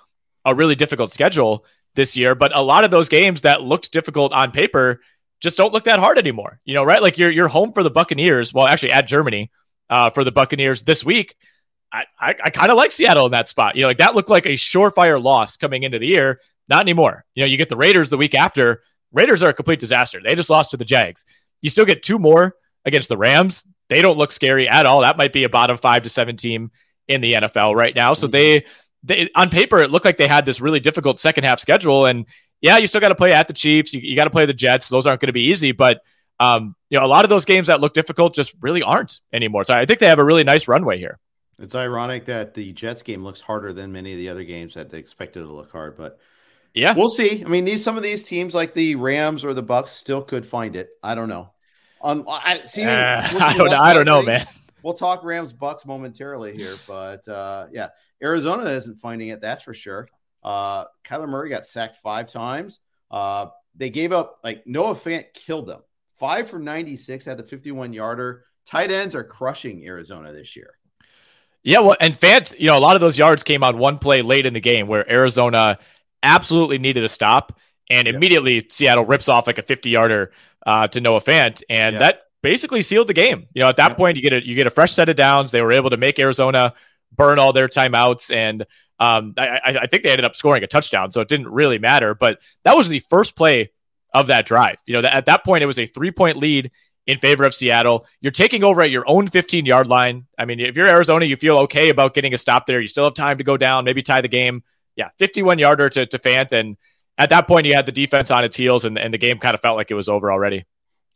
a 0.46 0.54
really 0.54 0.76
difficult 0.76 1.12
schedule 1.12 1.66
this 1.96 2.16
year, 2.16 2.36
but 2.36 2.56
a 2.56 2.62
lot 2.62 2.84
of 2.84 2.92
those 2.92 3.10
games 3.10 3.42
that 3.42 3.64
looked 3.64 3.92
difficult 3.92 4.32
on 4.32 4.52
paper 4.52 5.02
just 5.42 5.58
don't 5.58 5.74
look 5.74 5.86
that 5.86 6.00
hard 6.00 6.18
anymore. 6.18 6.60
You 6.64 6.76
know, 6.76 6.84
right? 6.84 7.02
Like 7.02 7.18
you're 7.18 7.32
you're 7.32 7.48
home 7.48 7.74
for 7.74 7.84
the 7.84 7.90
Buccaneers. 7.90 8.54
Well, 8.54 8.68
actually 8.68 8.92
at 8.92 9.08
Germany 9.08 9.52
uh, 9.90 10.10
for 10.10 10.24
the 10.24 10.32
Buccaneers 10.32 10.84
this 10.84 11.04
week. 11.04 11.36
I, 11.94 12.06
I, 12.18 12.36
I 12.46 12.50
kind 12.52 12.72
of 12.72 12.78
like 12.78 12.92
Seattle 12.92 13.26
in 13.26 13.34
that 13.34 13.50
spot. 13.50 13.76
You 13.76 13.82
know, 13.82 13.90
like 13.90 13.98
that 13.98 14.16
looked 14.16 14.30
like 14.30 14.46
a 14.46 14.54
surefire 14.54 15.22
loss 15.22 15.58
coming 15.58 15.84
into 15.84 16.00
the 16.00 16.08
year. 16.08 16.40
Not 16.70 16.82
anymore. 16.82 17.26
You 17.36 17.44
know, 17.44 17.48
you 17.48 17.58
get 17.58 17.68
the 17.68 17.76
Raiders 17.76 18.10
the 18.10 18.18
week 18.18 18.34
after. 18.34 18.82
Raiders 19.12 19.44
are 19.44 19.50
a 19.50 19.54
complete 19.54 19.80
disaster. 19.80 20.22
They 20.24 20.36
just 20.36 20.50
lost 20.50 20.72
to 20.72 20.78
the 20.78 20.86
Jags. 20.86 21.26
You 21.60 21.70
still 21.70 21.84
get 21.84 22.02
two 22.02 22.18
more 22.18 22.56
against 22.86 23.10
the 23.10 23.18
Rams. 23.18 23.66
They 23.90 24.02
don't 24.02 24.18
look 24.18 24.32
scary 24.32 24.70
at 24.70 24.86
all. 24.86 25.02
That 25.02 25.18
might 25.18 25.34
be 25.34 25.44
a 25.44 25.50
bottom 25.50 25.76
five 25.76 26.04
to 26.04 26.10
seven 26.10 26.38
team 26.38 26.72
in 27.10 27.20
the 27.20 27.34
NFL 27.34 27.76
right 27.76 27.94
now. 27.94 28.14
So 28.14 28.28
they, 28.28 28.66
they 29.04 29.30
on 29.36 29.50
paper, 29.50 29.82
it 29.82 29.92
looked 29.92 30.06
like 30.06 30.16
they 30.16 30.28
had 30.28 30.46
this 30.46 30.62
really 30.62 30.80
difficult 30.80 31.20
second 31.20 31.44
half 31.44 31.60
schedule. 31.60 32.06
And 32.06 32.26
yeah, 32.62 32.78
you 32.78 32.88
still 32.88 33.02
got 33.02 33.10
to 33.10 33.16
play 33.16 33.34
at 33.34 33.48
the 33.48 33.54
Chiefs. 33.54 33.94
You, 33.94 34.02
you 34.02 34.16
got 34.16 34.26
to 34.26 34.30
play 34.30 34.46
the 34.46 34.54
Jets. 34.54 34.90
Those 34.90 35.06
aren't 35.06 35.20
going 35.20 35.28
to 35.28 35.34
be 35.34 35.48
easy, 35.48 35.72
but 35.72 36.02
um, 36.40 36.76
you 36.90 37.00
know, 37.00 37.06
a 37.06 37.08
lot 37.08 37.26
of 37.26 37.30
those 37.30 37.46
games 37.46 37.68
that 37.68 37.82
look 37.82 37.94
difficult 37.94 38.34
just 38.34 38.56
really 38.62 38.82
aren't 38.82 39.20
anymore. 39.32 39.64
So 39.64 39.76
I 39.76 39.86
think 39.86 40.00
they 40.00 40.08
have 40.08 40.20
a 40.20 40.24
really 40.24 40.44
nice 40.44 40.68
runway 40.68 40.98
here. 40.98 41.20
It's 41.60 41.76
ironic 41.76 42.26
that 42.26 42.56
the 42.56 42.72
Jets 42.74 43.04
game 43.04 43.24
looks 43.24 43.42
harder 43.42 43.74
than 43.74 43.92
many 43.92 44.14
of 44.14 44.18
the 44.18 44.30
other 44.30 44.44
games 44.44 44.74
that 44.74 44.90
they 44.90 44.98
expected 44.98 45.42
to 45.42 45.52
look 45.52 45.72
hard, 45.72 45.96
but 45.96 46.20
yeah, 46.74 46.96
we'll 46.96 47.10
see. 47.10 47.44
I 47.44 47.48
mean, 47.48 47.66
these 47.66 47.84
some 47.84 47.98
of 47.98 48.04
these 48.04 48.24
teams 48.24 48.56
like 48.56 48.74
the 48.74 48.96
Rams 48.96 49.44
or 49.44 49.54
the 49.54 49.64
Bucs 49.64 49.90
still 49.90 50.22
could 50.24 50.46
find 50.46 50.76
it. 50.76 50.90
I 51.04 51.16
don't 51.16 51.30
know. 51.30 51.52
On 52.00 52.26
I 52.28 52.62
see. 52.66 52.84
Uh, 52.84 52.88
I 53.40 53.54
don't. 53.56 53.74
I 53.74 53.94
don't 53.94 54.06
know, 54.06 54.22
man. 54.22 54.48
We'll 54.82 54.94
talk 54.94 55.24
Rams 55.24 55.54
Bucs 55.54 55.86
momentarily 55.86 56.56
here, 56.56 56.76
but 56.88 57.28
uh, 57.28 57.68
yeah, 57.72 57.90
Arizona 58.24 58.64
isn't 58.70 58.96
finding 58.96 59.28
it. 59.28 59.42
That's 59.42 59.62
for 59.62 59.74
sure. 59.74 60.08
Uh, 60.44 60.86
Kyler 61.04 61.30
Murray 61.30 61.50
got 61.50 61.66
sacked 61.66 61.98
five 61.98 62.28
times. 62.28 62.80
Uh, 63.10 63.48
they 63.76 63.90
gave 63.90 64.12
up 64.12 64.40
like 64.44 64.66
Noah 64.66 64.96
Fant 64.96 65.34
killed 65.34 65.68
them. 65.68 65.82
Five 66.18 66.50
for 66.50 66.60
ninety 66.60 66.96
six 66.96 67.28
at 67.28 67.38
the 67.38 67.44
fifty 67.44 67.72
one 67.72 67.94
yarder. 67.94 68.46
Tight 68.66 68.92
ends 68.92 69.16
are 69.16 69.24
crushing 69.24 69.86
Arizona 69.86 70.32
this 70.32 70.56
year. 70.56 70.76
Yeah, 71.64 71.80
well, 71.80 71.96
and 72.00 72.14
Fant, 72.14 72.58
you 72.60 72.68
know, 72.68 72.78
a 72.78 72.80
lot 72.80 72.96
of 72.96 73.02
those 73.02 73.18
yards 73.18 73.44
came 73.44 73.64
on 73.64 73.78
one 73.78 74.00
play 74.00 74.22
late 74.22 74.46
in 74.46 74.54
the 74.54 74.60
game 74.60 74.88
where 74.88 75.10
Arizona 75.12 75.78
absolutely 76.24 76.80
needed 76.80 77.04
a 77.04 77.08
stop. 77.08 77.58
And 77.90 78.08
yep. 78.08 78.16
immediately 78.16 78.66
Seattle 78.70 79.06
rips 79.06 79.28
off 79.28 79.48
like 79.48 79.58
a 79.58 79.62
50 79.62 79.90
yarder 79.90 80.32
uh, 80.66 80.88
to 80.88 81.02
Noah 81.02 81.20
Fant. 81.20 81.62
And 81.70 81.94
yep. 81.96 82.00
that 82.00 82.24
basically 82.42 82.82
sealed 82.82 83.08
the 83.08 83.14
game. 83.14 83.48
You 83.54 83.62
know, 83.62 83.70
at 83.70 83.76
that 83.78 83.90
yep. 83.90 83.98
point, 83.98 84.16
you 84.16 84.22
get 84.24 84.34
a 84.34 84.46
you 84.46 84.56
get 84.56 84.68
a 84.68 84.72
fresh 84.72 84.94
set 84.94 85.10
of 85.10 85.16
downs. 85.16 85.52
They 85.52 85.62
were 85.62 85.72
able 85.72 85.90
to 85.90 85.98
make 85.98 86.18
Arizona 86.18 86.74
burn 87.12 87.40
all 87.40 87.54
their 87.54 87.68
timeouts, 87.68 88.34
and 88.34 88.66
um, 89.00 89.34
I, 89.38 89.80
I, 89.82 89.88
think 89.88 90.04
they 90.04 90.12
ended 90.12 90.26
up 90.26 90.36
scoring 90.36 90.64
a 90.64 90.68
touchdown, 90.68 91.10
so 91.10 91.22
it 91.22 91.28
didn't 91.28 91.50
really 91.50 91.80
matter. 91.80 92.14
But 92.14 92.40
that 92.64 92.78
was 92.78 92.88
the 92.88 93.00
first 93.00 93.36
play 93.36 93.72
of 94.14 94.28
that 94.28 94.46
drive. 94.46 94.80
You 94.86 95.02
know, 95.02 95.08
at 95.08 95.26
that 95.26 95.44
point, 95.44 95.64
it 95.64 95.68
was 95.68 95.80
a 95.80 95.88
three 95.88 96.12
point 96.12 96.38
lead 96.38 96.70
in 97.08 97.18
favor 97.18 97.44
of 97.44 97.56
Seattle. 97.56 98.06
You're 98.20 98.32
taking 98.32 98.64
over 98.64 98.84
at 98.84 98.92
your 98.92 99.04
own 99.08 99.28
15 99.28 99.66
yard 99.66 99.88
line. 99.88 100.28
I 100.38 100.46
mean, 100.46 100.60
if 100.60 100.78
you're 100.78 100.88
Arizona, 100.88 101.26
you 101.26 101.36
feel 101.36 101.58
okay 101.60 101.90
about 101.90 102.14
getting 102.14 102.34
a 102.36 102.38
stop 102.38 102.68
there. 102.68 102.80
You 102.80 102.88
still 102.88 103.06
have 103.06 103.16
time 103.16 103.40
to 103.40 103.44
go 103.44 103.58
down, 103.58 103.86
maybe 103.86 104.04
tie 104.04 104.22
the 104.22 104.28
game 104.28 104.64
yeah, 104.96 105.10
51 105.20 105.60
yarder 105.60 105.90
to, 105.90 106.06
to 106.06 106.18
Fant. 106.18 106.52
And 106.52 106.78
at 107.18 107.30
that 107.30 107.48
point, 107.48 107.66
you 107.66 107.74
had 107.74 107.86
the 107.86 107.92
defense 107.92 108.32
on 108.32 108.44
its 108.44 108.56
heels, 108.58 108.86
and, 108.86 108.98
and 108.98 109.14
the 109.14 109.18
game 109.18 109.38
kind 109.38 109.54
of 109.54 109.62
felt 109.62 109.78
like 109.78 109.92
it 109.92 109.96
was 109.96 110.10
over 110.10 110.32
already. 110.32 110.66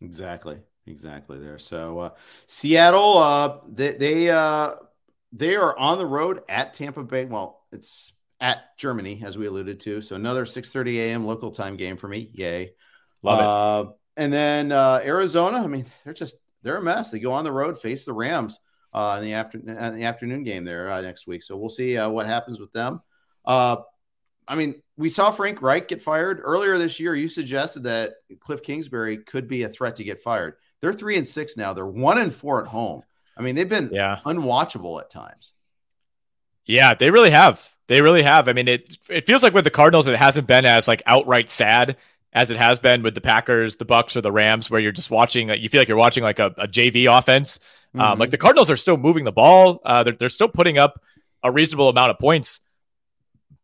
Exactly. 0.02 0.58
exactly 0.88 1.39
there. 1.39 1.58
So 1.58 2.00
uh, 2.00 2.10
Seattle, 2.48 3.18
uh, 3.18 3.58
they 3.68 3.93
they 3.93 4.30
uh, 4.30 4.76
they 5.36 5.56
are 5.56 5.78
on 5.78 5.98
the 5.98 6.06
road 6.06 6.42
at 6.48 6.74
Tampa 6.74 7.04
Bay. 7.04 7.26
Well, 7.26 7.62
it's 7.72 8.14
at 8.40 8.78
Germany, 8.78 9.22
as 9.26 9.38
we 9.38 9.48
alluded 9.48 9.82
to. 9.82 10.02
So 10.02 10.16
another 10.16 10.46
6:30 10.46 10.98
a.m. 10.98 11.26
local 11.26 11.52
time 11.52 11.76
game 11.76 11.98
for 11.98 12.08
me. 12.08 12.30
Yay, 12.34 12.72
love 13.22 13.40
it. 13.40 13.46
Uh, 13.46 13.92
and 14.18 14.32
then 14.32 14.72
uh, 14.72 15.02
Arizona. 15.04 15.58
I 15.58 15.68
mean, 15.68 15.86
they're 16.04 16.14
just 16.14 16.38
they're 16.64 16.78
a 16.78 16.82
mess. 16.82 17.12
They 17.12 17.20
go 17.20 17.34
on 17.34 17.44
the 17.44 17.52
road, 17.52 17.80
face 17.80 18.06
the 18.06 18.14
Rams 18.14 18.60
uh, 18.94 19.18
in 19.20 19.26
the 19.26 19.34
afternoon 19.34 19.78
in 19.78 19.96
the 19.96 20.06
afternoon 20.06 20.44
game 20.44 20.64
there 20.64 20.90
uh, 20.90 21.02
next 21.02 21.28
week. 21.28 21.44
So 21.44 21.58
we'll 21.58 21.70
see 21.70 21.98
uh, 21.98 22.10
what 22.10 22.28
happens 22.28 22.60
with 22.60 22.72
them. 22.72 23.02
Uh, 23.44 23.78
I 24.48 24.56
mean, 24.56 24.82
we 24.96 25.10
saw 25.10 25.32
Frank 25.32 25.62
Reich 25.62 25.88
get 25.88 26.02
fired 26.02 26.40
earlier 26.42 26.78
this 26.78 27.00
year. 27.00 27.16
You 27.16 27.28
suggested 27.28 27.84
that 27.84 28.14
Cliff 28.40 28.64
Kingsbury 28.64 29.18
could 29.18 29.48
be 29.48 29.64
a 29.64 29.70
threat 29.70 29.98
to 29.98 30.04
get 30.04 30.20
fired. 30.22 30.56
They're 30.82 30.94
three 30.94 31.18
and 31.18 31.28
six 31.28 31.58
now. 31.58 31.74
They're 31.74 31.86
one 31.86 32.20
and 32.20 32.34
four 32.34 32.62
at 32.62 32.68
home. 32.68 33.02
I 33.38 33.42
mean, 33.42 33.56
they've 33.56 33.68
been 33.70 33.90
yeah. 33.92 34.20
unwatchable 34.26 35.02
at 35.02 35.10
times. 35.10 35.54
Yeah, 36.66 36.94
they 36.94 37.12
really 37.12 37.32
have. 37.32 37.76
They 37.88 38.02
really 38.02 38.24
have. 38.24 38.48
I 38.48 38.54
mean, 38.54 38.68
it 38.68 38.98
it 39.10 39.26
feels 39.26 39.44
like 39.44 39.54
with 39.54 39.64
the 39.64 39.70
Cardinals, 39.70 40.08
it 40.08 40.16
hasn't 40.16 40.48
been 40.48 40.66
as 40.66 40.88
like 40.88 41.04
outright 41.06 41.50
sad 41.50 41.98
as 42.34 42.52
it 42.52 42.58
has 42.58 42.80
been 42.80 43.04
with 43.04 43.16
the 43.16 43.22
Packers, 43.22 43.78
the 43.78 43.86
Bucs, 43.86 44.16
or 44.16 44.22
the 44.22 44.32
Rams, 44.32 44.70
where 44.70 44.82
you're 44.82 44.92
just 44.92 45.12
watching. 45.12 45.50
You 45.50 45.70
feel 45.70 45.80
like 45.80 45.88
you're 45.88 45.98
watching 45.98 46.24
like 46.24 46.40
a, 46.40 46.48
a 46.58 46.68
JV 46.68 47.16
offense. 47.16 47.60
Um, 47.94 48.02
mm-hmm. 48.02 48.12
Um, 48.12 48.20
like 48.20 48.32
the 48.32 48.38
Cardinals 48.38 48.72
are 48.72 48.78
still 48.78 48.98
moving 48.98 49.24
the 49.24 49.32
ball. 49.32 49.82
Uh, 49.86 50.04
they're 50.04 50.16
they're 50.16 50.30
still 50.30 50.50
putting 50.50 50.78
up 50.78 51.02
a 51.44 51.52
reasonable 51.52 51.90
amount 51.90 52.12
of 52.12 52.20
points. 52.20 52.62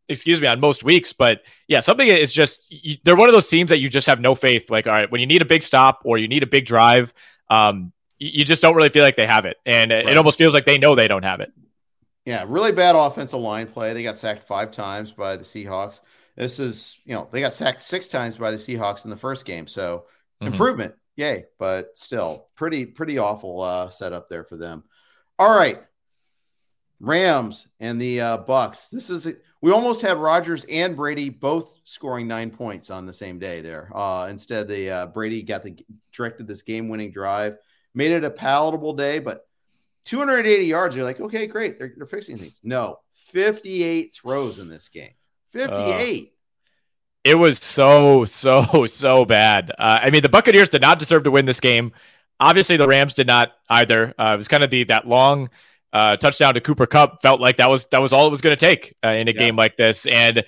Excuse 0.08 0.42
me, 0.42 0.48
on 0.48 0.60
most 0.60 0.84
weeks, 0.84 1.14
but 1.14 1.42
yeah, 1.68 1.80
something 1.80 2.06
is 2.06 2.34
just 2.34 2.70
you, 2.70 2.98
they're 3.04 3.16
one 3.16 3.30
of 3.30 3.34
those 3.34 3.48
teams 3.48 3.70
that 3.70 3.80
you 3.80 3.88
just 3.88 4.08
have 4.08 4.20
no 4.20 4.36
faith. 4.36 4.70
Like, 4.70 4.86
all 4.86 4.94
right, 4.94 5.10
when 5.10 5.22
you 5.22 5.28
need 5.28 5.42
a 5.42 5.46
big 5.46 5.64
stop 5.64 6.02
or 6.04 6.18
you 6.18 6.28
need 6.28 6.44
a 6.44 6.48
big 6.48 6.66
drive, 6.66 7.14
um, 7.50 7.94
you, 8.22 8.30
you 8.34 8.46
just 8.46 8.62
don't 8.62 8.76
really 8.76 8.90
feel 8.90 9.04
like 9.04 9.16
they 9.16 9.26
have 9.26 9.46
it, 9.46 9.58
and 9.66 9.92
right. 9.92 10.08
it 10.08 10.18
almost 10.18 10.38
feels 10.38 10.54
like 10.54 10.66
they 10.66 10.78
know 10.78 10.94
they 10.94 11.08
don't 11.08 11.24
have 11.24 11.42
it. 11.42 11.52
Yeah, 12.26 12.46
really 12.48 12.72
bad 12.72 12.96
offensive 12.96 13.40
line 13.40 13.68
play. 13.68 13.94
They 13.94 14.04
got 14.04 14.18
sacked 14.18 14.44
five 14.44 14.72
times 14.72 15.12
by 15.12 15.38
the 15.38 15.44
Seahawks. 15.44 16.02
This 16.36 16.60
is, 16.60 16.98
you 17.04 17.14
know, 17.14 17.28
they 17.32 17.42
got 17.42 17.54
sacked 17.54 17.82
six 17.82 18.08
times 18.10 18.38
by 18.38 18.52
the 18.52 18.58
Seahawks 18.58 19.06
in 19.06 19.10
the 19.10 19.18
first 19.18 19.46
game. 19.46 19.66
So 19.66 20.06
mm-hmm. 20.42 20.54
improvement, 20.54 20.94
yay, 21.16 21.46
but 21.58 21.98
still 21.98 22.48
pretty, 22.56 22.86
pretty 22.86 23.18
awful 23.18 23.62
uh, 23.62 23.90
setup 23.90 24.30
there 24.30 24.44
for 24.44 24.56
them. 24.56 24.84
All 25.40 25.54
right. 25.54 25.80
Rams 27.00 27.68
and 27.80 28.00
the 28.00 28.22
uh, 28.22 28.38
Bucs. 28.44 28.92
This 28.92 29.10
is 29.10 29.36
we 29.62 29.72
almost 29.72 30.04
had 30.04 30.18
Rodgers 30.18 30.66
and 30.66 30.96
Brady 30.96 31.30
both 31.30 31.74
scoring 31.84 32.28
nine 32.28 32.52
points 32.52 32.92
on 32.92 33.08
the 33.08 33.14
same 33.14 33.40
day 33.40 33.62
there. 33.62 33.92
Uh, 33.96 34.28
instead, 34.30 34.68
the 34.68 34.90
uh, 34.92 35.06
Brady 35.08 35.42
got 35.42 35.64
the 35.64 35.84
directed 36.14 36.48
this 36.48 36.62
game-winning 36.62 37.12
drive, 37.12 37.58
made 37.94 38.12
it 38.12 38.24
a 38.24 38.32
palatable 38.32 38.94
day, 38.94 39.20
but 39.20 39.48
280 40.06 40.66
yards. 40.66 40.96
You're 40.96 41.06
like, 41.06 41.20
okay, 41.20 41.48
great. 41.48 41.78
They're, 41.78 41.94
they're 41.96 42.06
fixing 42.06 42.38
things. 42.38 42.60
No, 42.64 43.00
58 43.14 44.14
throws 44.14 44.60
in 44.60 44.70
this 44.70 44.90
game. 44.90 45.14
58. 45.50 46.24
Uh, 46.24 46.32
it 47.24 47.36
was 47.36 47.60
so, 47.60 48.26
so, 48.26 48.86
so 48.88 49.26
bad. 49.26 49.72
Uh, 49.78 50.00
I 50.02 50.10
mean, 50.10 50.22
the 50.22 50.30
Buccaneers 50.30 50.70
did 50.70 50.82
not 50.82 51.00
deserve 51.00 51.24
to 51.24 51.32
win 51.32 51.46
this 51.46 51.60
game. 51.60 51.92
Obviously, 52.40 52.78
the 52.78 52.88
Rams 52.88 53.14
did 53.14 53.28
not 53.28 53.52
either. 53.70 54.16
Uh, 54.18 54.32
it 54.34 54.38
was 54.38 54.48
kind 54.48 54.64
of 54.64 54.72
the 54.72 54.86
that 54.86 55.08
long 55.08 55.50
uh, 55.94 56.18
touchdown 56.18 56.54
to 56.56 56.62
Cooper 56.62 56.88
Kupp 56.88 57.22
felt 57.22 57.40
like 57.40 57.58
that 57.58 57.70
was 57.70 57.86
that 57.88 58.02
was 58.02 58.14
all 58.14 58.26
it 58.26 58.32
was 58.32 58.42
going 58.42 58.56
to 58.56 58.60
take 58.60 58.96
uh, 59.04 59.10
in 59.10 59.28
a 59.28 59.32
yeah. 59.32 59.40
game 59.40 59.56
like 59.56 59.78
this. 59.78 60.08
And 60.08 60.44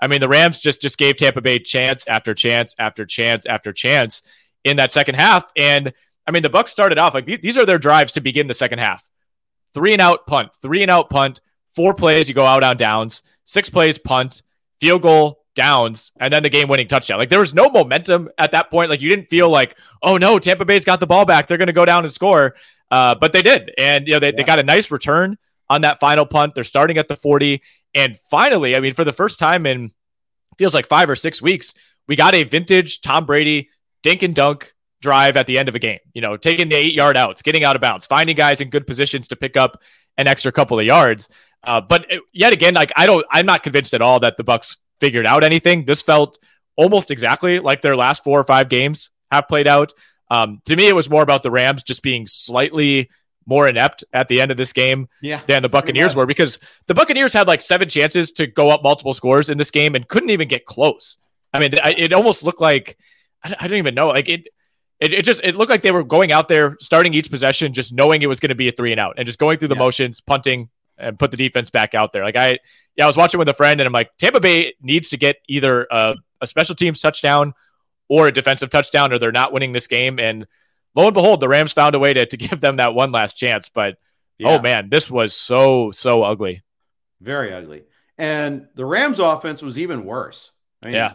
I 0.00 0.06
mean, 0.08 0.20
the 0.20 0.28
Rams 0.28 0.60
just 0.60 0.82
just 0.82 0.98
gave 0.98 1.16
Tampa 1.16 1.40
Bay 1.40 1.58
chance 1.58 2.06
after 2.06 2.34
chance 2.34 2.74
after 2.78 3.06
chance 3.06 3.46
after 3.46 3.72
chance 3.72 4.22
in 4.64 4.76
that 4.76 4.92
second 4.92 5.14
half. 5.14 5.50
And 5.56 5.92
I 6.28 6.30
mean, 6.30 6.42
the 6.42 6.50
Bucs 6.50 6.68
started 6.68 6.98
off 6.98 7.14
like 7.14 7.24
these, 7.24 7.40
these 7.40 7.56
are 7.56 7.64
their 7.64 7.78
drives 7.78 8.12
to 8.12 8.20
begin 8.20 8.48
the 8.48 8.54
second 8.54 8.80
half. 8.80 9.08
Three 9.72 9.94
and 9.94 10.02
out 10.02 10.26
punt, 10.26 10.50
three 10.60 10.82
and 10.82 10.90
out 10.90 11.08
punt, 11.08 11.40
four 11.74 11.94
plays 11.94 12.28
you 12.28 12.34
go 12.34 12.44
out 12.44 12.62
on 12.62 12.76
downs, 12.76 13.22
six 13.44 13.70
plays 13.70 13.98
punt, 13.98 14.42
field 14.78 15.00
goal, 15.00 15.40
downs, 15.54 16.12
and 16.20 16.30
then 16.30 16.42
the 16.42 16.50
game 16.50 16.68
winning 16.68 16.86
touchdown. 16.86 17.18
Like 17.18 17.30
there 17.30 17.40
was 17.40 17.54
no 17.54 17.70
momentum 17.70 18.28
at 18.36 18.50
that 18.50 18.70
point. 18.70 18.90
Like 18.90 19.00
you 19.00 19.08
didn't 19.08 19.28
feel 19.28 19.48
like, 19.48 19.78
oh 20.02 20.18
no, 20.18 20.38
Tampa 20.38 20.66
Bay's 20.66 20.84
got 20.84 21.00
the 21.00 21.06
ball 21.06 21.24
back. 21.24 21.46
They're 21.46 21.56
going 21.56 21.68
to 21.68 21.72
go 21.72 21.86
down 21.86 22.04
and 22.04 22.12
score. 22.12 22.56
Uh, 22.90 23.14
but 23.14 23.32
they 23.32 23.42
did. 23.42 23.72
And, 23.78 24.06
you 24.06 24.12
know, 24.12 24.20
they, 24.20 24.28
yeah. 24.28 24.36
they 24.36 24.44
got 24.44 24.58
a 24.58 24.62
nice 24.62 24.90
return 24.90 25.38
on 25.70 25.80
that 25.80 25.98
final 25.98 26.26
punt. 26.26 26.54
They're 26.54 26.64
starting 26.64 26.98
at 26.98 27.08
the 27.08 27.16
40. 27.16 27.62
And 27.94 28.16
finally, 28.16 28.76
I 28.76 28.80
mean, 28.80 28.92
for 28.92 29.04
the 29.04 29.12
first 29.12 29.38
time 29.38 29.64
in 29.64 29.92
feels 30.58 30.74
like 30.74 30.88
five 30.88 31.08
or 31.08 31.16
six 31.16 31.40
weeks, 31.40 31.72
we 32.06 32.16
got 32.16 32.34
a 32.34 32.44
vintage 32.44 33.00
Tom 33.00 33.24
Brady 33.24 33.70
dink 34.02 34.22
and 34.22 34.34
dunk 34.34 34.74
drive 35.00 35.36
at 35.36 35.46
the 35.46 35.58
end 35.58 35.68
of 35.68 35.74
a 35.74 35.78
game. 35.78 36.00
You 36.12 36.22
know, 36.22 36.36
taking 36.36 36.68
the 36.68 36.76
eight 36.76 36.94
yard 36.94 37.16
outs, 37.16 37.42
getting 37.42 37.64
out 37.64 37.76
of 37.76 37.82
bounds, 37.82 38.06
finding 38.06 38.36
guys 38.36 38.60
in 38.60 38.70
good 38.70 38.86
positions 38.86 39.28
to 39.28 39.36
pick 39.36 39.56
up 39.56 39.82
an 40.16 40.26
extra 40.26 40.52
couple 40.52 40.78
of 40.78 40.84
yards. 40.84 41.28
Uh, 41.64 41.80
but 41.80 42.06
yet 42.32 42.52
again, 42.52 42.74
like 42.74 42.92
I 42.96 43.06
don't, 43.06 43.24
I'm 43.30 43.46
not 43.46 43.62
convinced 43.62 43.94
at 43.94 44.02
all 44.02 44.20
that 44.20 44.36
the 44.36 44.44
Bucs 44.44 44.76
figured 45.00 45.26
out 45.26 45.44
anything. 45.44 45.84
This 45.84 46.02
felt 46.02 46.38
almost 46.76 47.10
exactly 47.10 47.58
like 47.58 47.82
their 47.82 47.96
last 47.96 48.24
four 48.24 48.38
or 48.38 48.44
five 48.44 48.68
games 48.68 49.10
have 49.30 49.48
played 49.48 49.66
out. 49.66 49.92
Um, 50.30 50.60
to 50.66 50.76
me, 50.76 50.88
it 50.88 50.94
was 50.94 51.08
more 51.08 51.22
about 51.22 51.42
the 51.42 51.50
Rams 51.50 51.82
just 51.82 52.02
being 52.02 52.26
slightly 52.26 53.08
more 53.46 53.66
inept 53.66 54.04
at 54.12 54.28
the 54.28 54.42
end 54.42 54.50
of 54.50 54.58
this 54.58 54.74
game 54.74 55.08
yeah, 55.22 55.40
than 55.46 55.62
the 55.62 55.70
Buccaneers 55.70 56.14
were 56.14 56.26
because 56.26 56.58
the 56.86 56.94
Buccaneers 56.94 57.32
had 57.32 57.48
like 57.48 57.62
seven 57.62 57.88
chances 57.88 58.30
to 58.32 58.46
go 58.46 58.68
up 58.68 58.82
multiple 58.82 59.14
scores 59.14 59.48
in 59.48 59.56
this 59.56 59.70
game 59.70 59.94
and 59.94 60.06
couldn't 60.06 60.30
even 60.30 60.48
get 60.48 60.66
close. 60.66 61.16
I 61.54 61.60
mean, 61.60 61.70
it 61.72 62.12
almost 62.12 62.44
looked 62.44 62.60
like 62.60 62.98
I 63.42 63.66
don't 63.66 63.78
even 63.78 63.94
know. 63.94 64.08
Like 64.08 64.28
it, 64.28 64.48
it, 65.00 65.12
it 65.12 65.24
just 65.24 65.40
it 65.44 65.56
looked 65.56 65.70
like 65.70 65.82
they 65.82 65.90
were 65.90 66.02
going 66.02 66.32
out 66.32 66.48
there, 66.48 66.76
starting 66.80 67.14
each 67.14 67.30
possession, 67.30 67.72
just 67.72 67.92
knowing 67.92 68.22
it 68.22 68.26
was 68.26 68.40
going 68.40 68.48
to 68.48 68.54
be 68.54 68.68
a 68.68 68.72
three 68.72 68.92
and 68.92 69.00
out, 69.00 69.14
and 69.16 69.26
just 69.26 69.38
going 69.38 69.58
through 69.58 69.68
the 69.68 69.74
yeah. 69.74 69.80
motions, 69.80 70.20
punting, 70.20 70.68
and 70.98 71.18
put 71.18 71.30
the 71.30 71.36
defense 71.36 71.70
back 71.70 71.94
out 71.94 72.12
there. 72.12 72.24
Like 72.24 72.36
I, 72.36 72.58
yeah, 72.96 73.04
I 73.04 73.06
was 73.06 73.16
watching 73.16 73.38
with 73.38 73.48
a 73.48 73.54
friend, 73.54 73.80
and 73.80 73.86
I'm 73.86 73.92
like, 73.92 74.10
Tampa 74.18 74.40
Bay 74.40 74.74
needs 74.82 75.10
to 75.10 75.16
get 75.16 75.36
either 75.48 75.86
a, 75.90 76.16
a 76.40 76.46
special 76.46 76.74
teams 76.74 77.00
touchdown 77.00 77.52
or 78.08 78.26
a 78.26 78.32
defensive 78.32 78.70
touchdown, 78.70 79.12
or 79.12 79.18
they're 79.18 79.30
not 79.30 79.52
winning 79.52 79.72
this 79.72 79.86
game. 79.86 80.18
And 80.18 80.46
lo 80.96 81.06
and 81.06 81.14
behold, 81.14 81.40
the 81.40 81.48
Rams 81.48 81.72
found 81.72 81.94
a 81.94 81.98
way 81.98 82.12
to 82.14 82.26
to 82.26 82.36
give 82.36 82.60
them 82.60 82.76
that 82.76 82.94
one 82.94 83.12
last 83.12 83.34
chance. 83.34 83.68
But 83.68 83.94
oh 83.94 83.98
yeah. 84.38 84.48
oh 84.58 84.62
man, 84.62 84.88
this 84.88 85.10
was 85.10 85.32
so 85.32 85.92
so 85.92 86.24
ugly, 86.24 86.62
very 87.20 87.52
ugly. 87.52 87.84
And 88.20 88.66
the 88.74 88.84
Rams' 88.84 89.20
offense 89.20 89.62
was 89.62 89.78
even 89.78 90.04
worse. 90.04 90.50
I 90.82 90.86
mean, 90.86 90.94
yeah, 90.96 91.14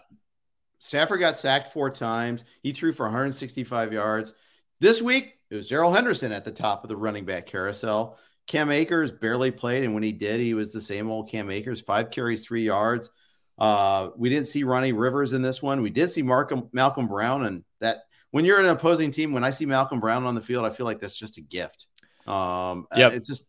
Stafford 0.83 1.21
got 1.21 1.37
sacked 1.37 1.71
four 1.71 1.89
times. 1.89 2.43
He 2.61 2.73
threw 2.73 2.91
for 2.91 3.05
165 3.05 3.93
yards. 3.93 4.33
This 4.81 5.01
week, 5.01 5.37
it 5.49 5.55
was 5.55 5.67
Darrell 5.67 5.93
Henderson 5.93 6.33
at 6.33 6.43
the 6.43 6.51
top 6.51 6.83
of 6.83 6.89
the 6.89 6.97
running 6.97 7.23
back 7.23 7.45
carousel. 7.45 8.17
Cam 8.47 8.69
Akers 8.69 9.09
barely 9.09 9.49
played, 9.49 9.85
and 9.85 9.93
when 9.93 10.03
he 10.03 10.11
did, 10.11 10.41
he 10.41 10.53
was 10.53 10.73
the 10.73 10.81
same 10.81 11.09
old 11.09 11.29
Cam 11.29 11.49
Akers. 11.49 11.79
Five 11.79 12.11
carries, 12.11 12.45
three 12.45 12.65
yards. 12.65 13.11
Uh, 13.57 14.09
we 14.17 14.27
didn't 14.27 14.47
see 14.47 14.65
Ronnie 14.65 14.91
Rivers 14.91 15.31
in 15.31 15.41
this 15.41 15.63
one. 15.63 15.81
We 15.81 15.89
did 15.89 16.09
see 16.09 16.21
Malcolm, 16.21 16.67
Malcolm 16.73 17.07
Brown, 17.07 17.45
and 17.45 17.63
that 17.79 17.99
when 18.31 18.43
you're 18.43 18.59
an 18.59 18.67
opposing 18.67 19.11
team, 19.11 19.31
when 19.31 19.45
I 19.45 19.51
see 19.51 19.65
Malcolm 19.65 20.01
Brown 20.01 20.25
on 20.25 20.35
the 20.35 20.41
field, 20.41 20.65
I 20.65 20.69
feel 20.69 20.85
like 20.85 20.99
that's 20.99 21.17
just 21.17 21.37
a 21.37 21.41
gift. 21.41 21.87
Um, 22.27 22.87
yeah, 22.93 23.07
it's 23.07 23.29
just 23.29 23.45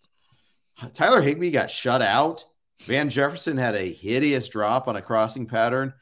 Tyler 0.93 1.21
Higbee 1.21 1.51
got 1.51 1.69
shut 1.69 2.01
out. 2.01 2.45
Van 2.83 3.11
Jefferson 3.11 3.57
had 3.57 3.75
a 3.75 3.93
hideous 3.93 4.49
drop 4.49 4.87
on 4.87 4.95
a 4.95 5.03
crossing 5.03 5.47
pattern 5.47 5.95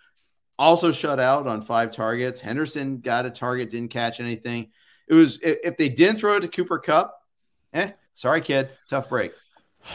also 0.63 0.93
shut 0.93 1.19
out 1.19 1.47
on 1.47 1.61
five 1.61 1.91
targets. 1.91 2.41
Henderson 2.41 2.99
got 2.99 3.27
a 3.27 3.31
target, 3.31 3.71
didn't 3.71 3.91
catch 3.91 4.21
anything. 4.21 4.69
It 5.09 5.15
was 5.15 5.39
if 5.43 5.77
they 5.77 5.89
didn't 5.89 6.17
throw 6.17 6.37
it 6.37 6.41
to 6.41 6.49
Cooper 6.49 6.79
Kupp, 6.79 7.21
eh, 7.75 7.91
sorry, 8.15 8.41
kid, 8.41 8.71
tough 8.89 9.09
break. 9.09 9.33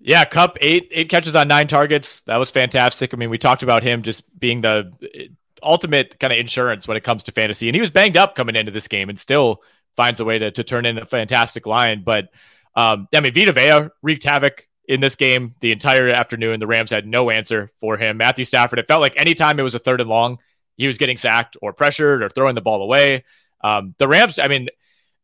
Yeah, 0.00 0.24
Kupp 0.24 0.58
eight 0.60 0.92
eight 0.92 1.08
catches 1.08 1.34
on 1.34 1.48
nine 1.48 1.66
targets. 1.66 2.20
That 2.22 2.36
was 2.36 2.52
fantastic. 2.52 3.12
I 3.12 3.16
mean, 3.16 3.30
we 3.30 3.36
talked 3.36 3.64
about 3.64 3.82
him 3.82 4.02
just 4.02 4.22
being 4.38 4.60
the 4.60 4.92
ultimate 5.60 6.20
kind 6.20 6.32
of 6.32 6.38
insurance 6.38 6.86
when 6.86 6.96
it 6.96 7.02
comes 7.02 7.24
to 7.24 7.32
fantasy, 7.32 7.68
and 7.68 7.74
he 7.74 7.80
was 7.80 7.90
banged 7.90 8.16
up 8.16 8.36
coming 8.36 8.54
into 8.54 8.70
this 8.70 8.86
game, 8.86 9.08
and 9.08 9.18
still 9.18 9.60
finds 9.96 10.20
a 10.20 10.24
way 10.24 10.38
to 10.38 10.52
to 10.52 10.62
turn 10.62 10.86
in 10.86 10.98
a 10.98 11.04
fantastic 11.04 11.66
line. 11.66 12.04
But 12.04 12.28
um, 12.76 13.08
I 13.12 13.18
mean, 13.18 13.34
Vita 13.34 13.50
Vea 13.50 13.90
wreaked 14.00 14.22
havoc 14.22 14.68
in 14.88 15.00
this 15.00 15.14
game 15.14 15.54
the 15.60 15.70
entire 15.70 16.08
afternoon. 16.08 16.58
The 16.58 16.66
Rams 16.66 16.90
had 16.90 17.06
no 17.06 17.30
answer 17.30 17.70
for 17.78 17.96
him. 17.96 18.16
Matthew 18.16 18.46
Stafford, 18.46 18.78
it 18.78 18.88
felt 18.88 19.02
like 19.02 19.14
anytime 19.16 19.60
it 19.60 19.62
was 19.62 19.74
a 19.74 19.78
third 19.78 20.00
and 20.00 20.08
long, 20.08 20.38
he 20.76 20.86
was 20.86 20.98
getting 20.98 21.18
sacked 21.18 21.56
or 21.60 21.72
pressured 21.72 22.22
or 22.22 22.30
throwing 22.30 22.54
the 22.54 22.62
ball 22.62 22.82
away. 22.82 23.24
Um, 23.60 23.94
the 23.98 24.08
Rams, 24.08 24.38
I 24.38 24.48
mean, 24.48 24.68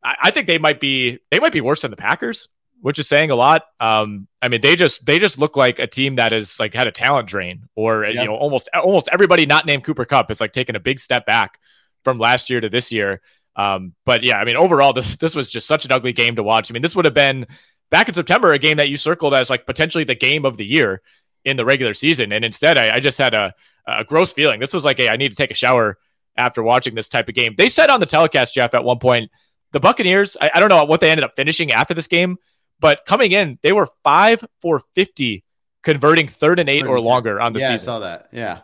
I, 0.03 0.17
I, 0.25 0.31
think 0.31 0.47
they 0.47 0.59
might 0.59 0.81
be 0.81 1.21
they 1.31 1.39
might 1.39 1.53
be 1.53 1.61
worse 1.63 1.83
than 1.83 1.91
the 1.91 1.97
Packers, 1.97 2.49
which 2.81 2.99
is 2.99 3.09
saying 3.09 3.31
a 3.31 3.37
lot. 3.37 3.63
Um, 3.81 4.27
I 4.43 4.49
mean, 4.49 4.61
they 4.61 4.77
just 4.77 5.07
they 5.07 5.19
just 5.19 5.39
look 5.39 5.57
like 5.57 5.79
a 5.79 5.87
team 5.87 6.17
that 6.17 6.33
has 6.33 6.61
like 6.61 6.75
had 6.75 6.89
a 6.89 6.93
talent 6.93 7.29
drain, 7.29 7.69
or 7.75 8.05
you 8.05 8.25
know, 8.25 8.35
almost 8.35 8.69
almost 8.75 9.09
everybody 9.13 9.47
not 9.47 9.67
named 9.67 9.85
Cooper 9.85 10.05
Kupp 10.05 10.31
is 10.31 10.41
like 10.41 10.53
taking 10.53 10.77
a 10.77 10.81
big 10.81 10.99
step 10.99 11.25
back 11.25 11.59
from 12.03 12.19
last 12.19 12.51
year 12.51 12.61
to 12.61 12.69
this 12.69 12.93
year. 12.93 13.23
Um, 13.57 13.95
but 14.05 14.25
yeah, 14.25 14.39
I 14.39 14.45
mean, 14.45 14.57
overall, 14.57 14.93
this 14.93 15.17
this 15.17 15.37
was 15.37 15.49
just 15.49 15.69
such 15.69 15.85
an 15.85 15.93
ugly 15.93 16.13
game 16.13 16.37
to 16.37 16.43
watch. 16.43 16.71
I 16.71 16.75
mean, 16.75 16.83
this 16.83 16.97
would 16.97 17.05
have 17.05 17.15
been 17.15 17.47
back 17.91 18.09
in 18.09 18.15
September, 18.15 18.53
a 18.53 18.59
game 18.59 18.77
that 18.79 18.89
you 18.89 18.97
circled 18.97 19.35
as 19.35 19.51
like 19.51 19.67
potentially 19.67 20.05
the 20.05 20.15
game 20.15 20.45
of 20.45 20.57
the 20.57 20.67
year 20.67 21.03
in 21.45 21.57
the 21.57 21.65
regular 21.65 21.95
season. 21.95 22.33
And 22.33 22.45
instead, 22.45 22.79
I, 22.79 22.97
I 22.97 23.01
just 23.01 23.19
had 23.19 23.35
a, 23.35 23.55
a 23.87 24.05
gross 24.05 24.33
feeling. 24.33 24.61
This 24.61 24.73
was 24.73 24.85
like, 24.85 24.97
hey, 24.97 25.09
I 25.09 25.17
need 25.17 25.31
to 25.31 25.37
take 25.37 25.51
a 25.51 25.55
shower 25.55 25.99
after 26.37 26.63
watching 26.63 26.95
this 26.95 27.09
type 27.09 27.29
of 27.29 27.35
game. 27.35 27.55
They 27.57 27.69
said 27.69 27.91
on 27.91 28.01
the 28.01 28.07
telecast, 28.07 28.55
Jeff, 28.55 28.75
at 28.75 28.85
one 28.85 28.99
point 28.99 29.31
the 29.73 29.81
Buccaneers, 29.81 30.37
I, 30.41 30.51
I 30.55 30.61
don't 30.61 30.69
know 30.69 30.85
what 30.85 31.01
they 31.01 31.11
ended 31.11 31.25
up 31.25 31.33
finishing 31.37 31.73
after 31.73 31.95
this 31.95 32.07
game, 32.07 32.37
but 32.81 33.05
coming 33.07 33.33
in, 33.33 33.59
they 33.63 33.73
were 33.73 33.89
five 34.03 34.45
for 34.63 34.81
50 34.95 35.45
converting 35.83 36.27
third 36.27 36.59
and 36.59 36.69
eight 36.69 36.87
or 36.87 37.01
longer 37.01 37.41
on 37.41 37.53
the 37.53 37.61
yeah, 37.61 37.69
season. 37.69 37.89
I 37.89 37.93
saw 37.93 37.99
that. 38.01 38.29
Yeah. 38.33 38.61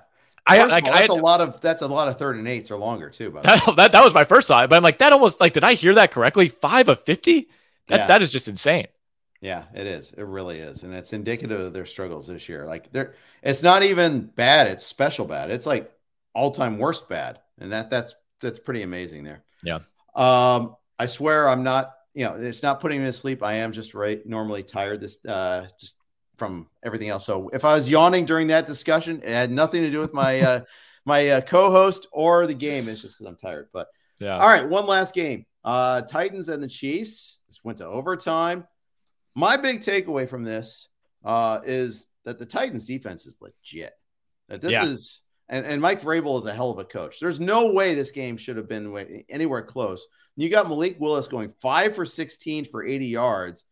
I, 0.47 0.59
all, 0.59 0.69
like, 0.69 0.85
that's 0.85 1.11
I, 1.11 1.15
a 1.15 1.17
lot 1.17 1.41
of 1.41 1.61
that's 1.61 1.83
a 1.83 1.87
lot 1.87 2.09
of 2.09 2.19
third 2.19 2.37
and 2.37 2.49
eights 2.49 2.71
or 2.71 2.79
longer 2.79 3.11
too. 3.11 3.31
But 3.31 3.43
that, 3.45 3.77
that, 3.77 3.93
that 3.93 4.05
was 4.05 4.15
my 4.15 4.25
first 4.25 4.49
thought, 4.49 4.69
but 4.71 4.77
I'm 4.77 4.83
like 4.83 4.99
that 4.99 5.13
almost 5.13 5.41
like 5.41 5.53
did 5.53 5.63
I 5.63 5.75
hear 5.75 5.95
that 5.95 6.11
correctly? 6.13 6.49
Five 6.49 6.89
of 6.89 7.05
fifty? 7.05 7.49
That 7.89 8.01
Yeah. 8.01 8.07
that 8.07 8.23
is 8.23 8.31
just 8.31 8.49
insane. 8.49 8.87
Yeah, 9.41 9.65
it 9.75 9.87
is. 9.87 10.13
It 10.13 10.25
really 10.25 10.59
is, 10.59 10.83
and 10.83 10.95
it's 10.95 11.13
indicative 11.15 11.61
of 11.61 11.73
their 11.73 11.87
struggles 11.87 12.27
this 12.27 12.49
year. 12.49 12.67
Like 12.67 12.93
they're, 12.93 13.15
it's 13.43 13.63
not 13.63 13.83
even 13.83 14.27
bad. 14.27 14.69
It's 14.69 14.85
special 14.85 15.25
bad. 15.25 15.51
It's 15.51 15.67
like 15.67 15.91
all 16.35 16.51
time 16.51 16.79
worst 16.79 17.09
bad, 17.09 17.41
and 17.59 17.73
that 17.73 17.91
that's 17.91 18.15
that's 18.43 18.59
pretty 18.59 18.83
amazing 18.83 19.25
there. 19.25 19.43
Yeah. 19.63 19.79
Um, 20.15 20.77
I 20.99 21.07
swear 21.07 21.49
I'm 21.49 21.63
not. 21.63 21.95
You 22.13 22.25
know, 22.25 22.35
it's 22.35 22.63
not 22.63 22.81
putting 22.81 23.01
me 23.01 23.07
to 23.07 23.13
sleep. 23.13 23.43
I 23.43 23.55
am 23.55 23.73
just 23.73 23.95
right 23.95 24.25
normally 24.27 24.63
tired. 24.63 25.01
This 25.01 25.25
uh, 25.25 25.67
just 25.81 25.95
from 26.37 26.69
everything 26.83 27.09
else. 27.09 27.25
So 27.25 27.49
if 27.51 27.65
I 27.65 27.75
was 27.75 27.89
yawning 27.89 28.27
during 28.27 28.49
that 28.49 28.67
discussion, 28.67 29.23
it 29.23 29.29
had 29.29 29.51
nothing 29.51 29.83
to 29.83 29.91
do 29.91 30.01
with 30.01 30.13
my 30.13 30.41
uh, 30.41 30.61
my 31.07 31.29
uh, 31.29 31.41
co-host 31.41 32.09
or 32.13 32.47
the 32.47 32.55
game. 32.55 32.91
It's 32.91 33.01
just 33.01 33.17
because 33.17 33.27
I'm 33.27 33.37
tired. 33.37 33.69
But 33.73 33.89
Yeah. 34.19 34.37
all 34.39 34.49
right, 34.49 34.69
one 34.69 34.87
last 34.87 35.15
game. 35.15 35.47
Uh 35.65 36.03
Titans 36.03 36.51
and 36.51 36.63
the 36.63 36.69
Chiefs. 36.69 37.41
This 37.47 37.61
went 37.65 37.79
to 37.79 37.87
overtime. 37.87 38.67
My 39.35 39.57
big 39.57 39.81
takeaway 39.81 40.29
from 40.29 40.45
this 40.45 40.89
uh 41.25 41.61
is 41.65 42.09
that 42.25 42.39
the 42.39 42.47
Titans 42.47 42.87
defense 42.87 43.27
is 43.27 43.39
legit. 43.41 43.93
That 44.49 44.61
this 44.61 44.73
Yeah. 44.73 44.87
is 44.87 45.21
and, 45.49 45.67
and 45.67 45.83
Mike 45.83 46.01
Vrabel 46.01 46.39
is 46.39 46.47
a 46.47 46.55
hell 46.55 46.71
of 46.71 46.79
a 46.79 46.85
coach. 46.85 47.19
There's 47.19 47.41
no 47.41 47.73
way 47.73 47.95
this 47.95 48.13
game 48.13 48.37
should 48.37 48.57
have 48.57 48.69
been 48.69 49.25
anywhere 49.29 49.63
close. 49.63 50.07
You 50.37 50.49
got 50.49 50.69
Malik 50.69 50.97
Willis 51.01 51.27
going 51.27 51.53
five 51.61 51.97
for 51.97 52.05
16 52.05 52.67
for 52.67 52.85
80 52.85 53.07
yards, 53.07 53.65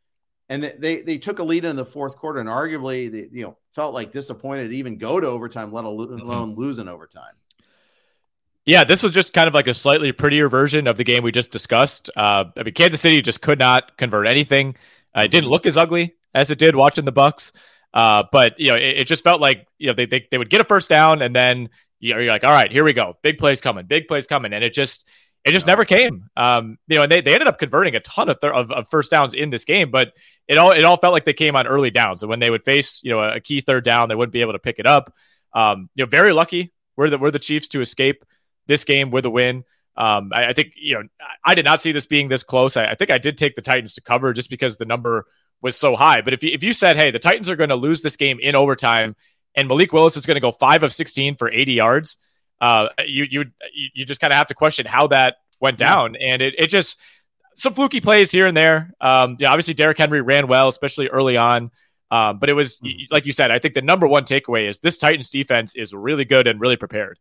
and 0.49 0.63
they, 0.65 1.03
they 1.03 1.19
took 1.19 1.39
a 1.39 1.45
lead 1.45 1.65
in 1.65 1.77
the 1.77 1.85
fourth 1.85 2.17
quarter, 2.17 2.41
and 2.41 2.49
arguably 2.49 3.11
they 3.11 3.29
you 3.33 3.45
know 3.45 3.57
felt 3.75 3.95
like 3.95 4.11
disappointed 4.13 4.69
to 4.71 4.77
even 4.77 4.99
go 4.99 5.21
to 5.21 5.27
overtime, 5.29 5.73
let 5.73 5.85
alo- 5.85 6.11
alone 6.17 6.57
lose 6.57 6.79
in 6.81 6.89
overtime. 6.89 7.35
Yeah, 8.67 8.85
this 8.85 9.03
was 9.03 9.13
just 9.13 9.33
kind 9.33 9.49
of 9.49 9.55
like 9.55 9.67
a 9.67 9.73
slightly 9.73 10.13
prettier 10.13 10.49
version 10.49 10.87
of 10.89 10.99
the 10.99 11.05
game 11.05 11.23
we 11.23 11.33
just 11.33 11.53
discussed. 11.53 12.11
Uh, 12.17 12.45
I 12.57 12.65
mean, 12.65 12.75
Kansas 12.75 13.01
City 13.01 13.23
just 13.23 13.41
could 13.41 13.59
not 13.59 13.97
convert 13.97 14.27
anything. 14.27 14.75
Uh, 15.19 15.23
it 15.23 15.31
didn't 15.31 15.51
look 15.51 15.67
as 15.67 15.77
ugly 15.77 16.15
as 16.35 16.51
it 16.51 16.59
did 16.59 16.77
watching 16.77 17.05
the 17.05 17.13
Bucs, 17.13 17.53
uh, 17.95 18.25
but 18.31 18.59
you 18.61 18.71
know, 18.71 18.77
it, 18.77 18.99
it 18.99 19.05
just 19.07 19.25
felt 19.25 19.41
like 19.41 19.67
you 19.79 19.89
know 19.89 19.95
they, 19.95 20.07
they 20.07 20.27
they 20.31 20.39
would 20.39 20.51
get 20.51 20.61
a 20.61 20.65
first 20.65 20.89
down 20.89 21.23
and 21.23 21.35
then 21.35 21.69
you 22.01 22.15
know, 22.15 22.21
you're 22.21 22.33
like, 22.33 22.45
all 22.45 22.53
right, 22.53 22.71
here 22.71 22.85
we 22.85 22.93
go, 22.93 23.15
big 23.23 23.39
plays 23.39 23.61
coming, 23.61 23.87
big 23.87 24.07
plays 24.07 24.27
coming, 24.27 24.53
and 24.53 24.63
it 24.63 24.73
just 24.73 25.05
it 25.45 25.53
just 25.53 25.67
never 25.67 25.85
came. 25.85 26.29
Um, 26.37 26.79
you 26.89 26.97
know, 26.97 27.03
and 27.03 27.13
they, 27.13 27.21
they 27.21 27.33
ended 27.33 27.49
up 27.49 27.59
converting 27.59 27.95
a 27.95 28.01
ton 28.01 28.29
of, 28.29 28.39
thir- 28.41 28.53
of 28.53 28.71
of 28.71 28.89
first 28.89 29.11
downs 29.11 29.35
in 29.35 29.51
this 29.51 29.65
game, 29.65 29.91
but 29.91 30.13
it 30.47 30.59
all 30.59 30.73
it 30.73 30.85
all 30.85 30.97
felt 30.97 31.13
like 31.13 31.25
they 31.25 31.33
came 31.33 31.57
on 31.57 31.67
early 31.67 31.91
downs. 31.91 32.23
And 32.23 32.31
when 32.31 32.41
they 32.41 32.51
would 32.51 32.65
face 32.65 33.01
you 33.03 33.11
know 33.11 33.21
a, 33.21 33.37
a 33.37 33.41
key 33.41 33.61
third 33.61 33.85
down, 33.85 34.09
they 34.09 34.15
wouldn't 34.15 34.33
be 34.33 34.41
able 34.41 34.53
to 34.53 34.59
pick 34.59 34.79
it 34.79 34.87
up. 34.87 35.15
Um, 35.53 35.89
you 35.95 36.05
know, 36.05 36.09
very 36.09 36.33
lucky 36.33 36.73
were 36.97 37.11
the 37.11 37.19
were 37.19 37.31
the 37.31 37.39
Chiefs 37.39 37.69
to 37.69 37.81
escape 37.81 38.25
this 38.67 38.85
game 38.85 39.11
with 39.11 39.25
a 39.25 39.31
win. 39.31 39.65
Um, 39.99 40.31
I, 40.33 40.47
I 40.47 40.53
think 40.53 40.75
you 40.77 40.95
know 40.95 41.03
I, 41.45 41.57
did 41.57 41.65
not 41.65 41.81
see 41.81 41.91
this 41.91 42.07
being 42.07 42.29
this 42.29 42.45
close. 42.45 42.77
I, 42.77 42.87
I 42.87 42.95
think 42.95 43.11
I 43.11 43.19
did 43.19 43.37
take 43.37 43.57
the 43.57 43.63
Titans 43.63 43.95
to 43.95 44.01
cover 44.01 44.33
just 44.33 44.49
because 44.49 44.77
the 44.77 44.85
number 44.85 45.27
was 45.61 45.77
so 45.77 45.97
high. 45.97 46.21
But 46.21 46.33
if 46.35 46.45
you 46.45 46.51
if 46.53 46.63
you 46.63 46.73
said, 46.73 46.97
hey, 46.97 47.11
the 47.11 47.19
Titans 47.19 47.51
are 47.51 47.57
going 47.57 47.71
to 47.71 47.77
lose 47.77 48.01
this 48.01 48.17
game 48.17 48.39
in 48.41 48.55
overtime, 48.55 49.17
and 49.57 49.67
Malik 49.67 49.93
Willis 49.93 50.17
is 50.17 50.25
going 50.25 50.37
to 50.37 50.41
go 50.41 50.53
five 50.53 50.85
of 50.85 50.93
sixteen 50.93 51.35
for 51.35 51.51
eighty 51.51 51.73
yards, 51.73 52.17
uh, 52.61 52.91
you 53.05 53.27
you 53.29 53.45
you 53.93 54.05
just 54.05 54.21
kind 54.21 54.33
of 54.33 54.37
have 54.37 54.47
to 54.47 54.55
question 54.55 54.87
how 54.87 55.09
that 55.09 55.39
went 55.61 55.79
down, 55.79 56.15
and 56.15 56.43
it 56.43 56.55
it 56.57 56.69
just 56.69 56.97
some 57.57 57.75
fluky 57.75 58.01
plays 58.01 58.31
here 58.31 58.47
and 58.47 58.57
there. 58.57 58.93
Um, 59.01 59.37
yeah, 59.41 59.51
obviously 59.51 59.75
Derrick 59.75 59.99
Henry 59.99 60.23
ran 60.23 60.47
well, 60.47 60.69
especially 60.69 61.09
early 61.09 61.37
on. 61.37 61.73
Um, 62.11 62.39
but 62.39 62.49
it 62.49 62.55
was 62.55 62.81
like 63.11 63.27
you 63.27 63.33
said. 63.33 63.51
I 63.51 63.59
think 63.59 63.75
the 63.75 63.83
number 63.83 64.07
one 64.07 64.25
takeaway 64.25 64.69
is 64.69 64.79
this 64.79 64.97
Titans 64.97 65.29
defense 65.29 65.75
is 65.75 65.93
really 65.93 66.25
good 66.25 66.47
and 66.47 66.61
really 66.61 66.77
prepared. 66.77 67.19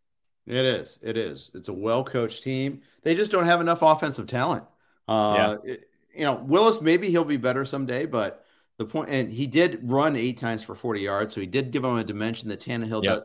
It 0.48 0.66
is. 0.66 0.98
It 1.02 1.18
is. 1.18 1.52
It's 1.54 1.68
a 1.68 1.74
well 1.74 2.04
coached 2.04 2.42
team. 2.44 2.82
They 3.04 3.16
just 3.16 3.32
don't 3.32 3.46
have 3.46 3.62
enough 3.62 3.82
offensive 3.82 4.28
talent. 4.28 4.64
Uh, 5.08 5.58
it- 5.64 5.90
you 6.16 6.24
know, 6.24 6.34
Willis, 6.34 6.82
maybe 6.82 7.12
he'll 7.12 7.24
be 7.24 7.38
better 7.38 7.64
someday, 7.64 8.08
but 8.08 8.44
the 8.78 8.86
point, 8.86 9.10
and 9.12 9.32
he 9.32 9.46
did 9.46 9.82
run 9.84 10.16
eight 10.16 10.38
times 10.38 10.64
for 10.64 10.74
40 10.74 11.02
yards. 11.02 11.36
So 11.36 11.42
he 11.42 11.46
did 11.46 11.70
give 11.70 11.84
him 11.84 11.96
a 11.96 12.04
dimension 12.04 12.50
that 12.50 12.60
Tannehill 12.60 13.04
Yep. 13.04 13.14
does, 13.14 13.22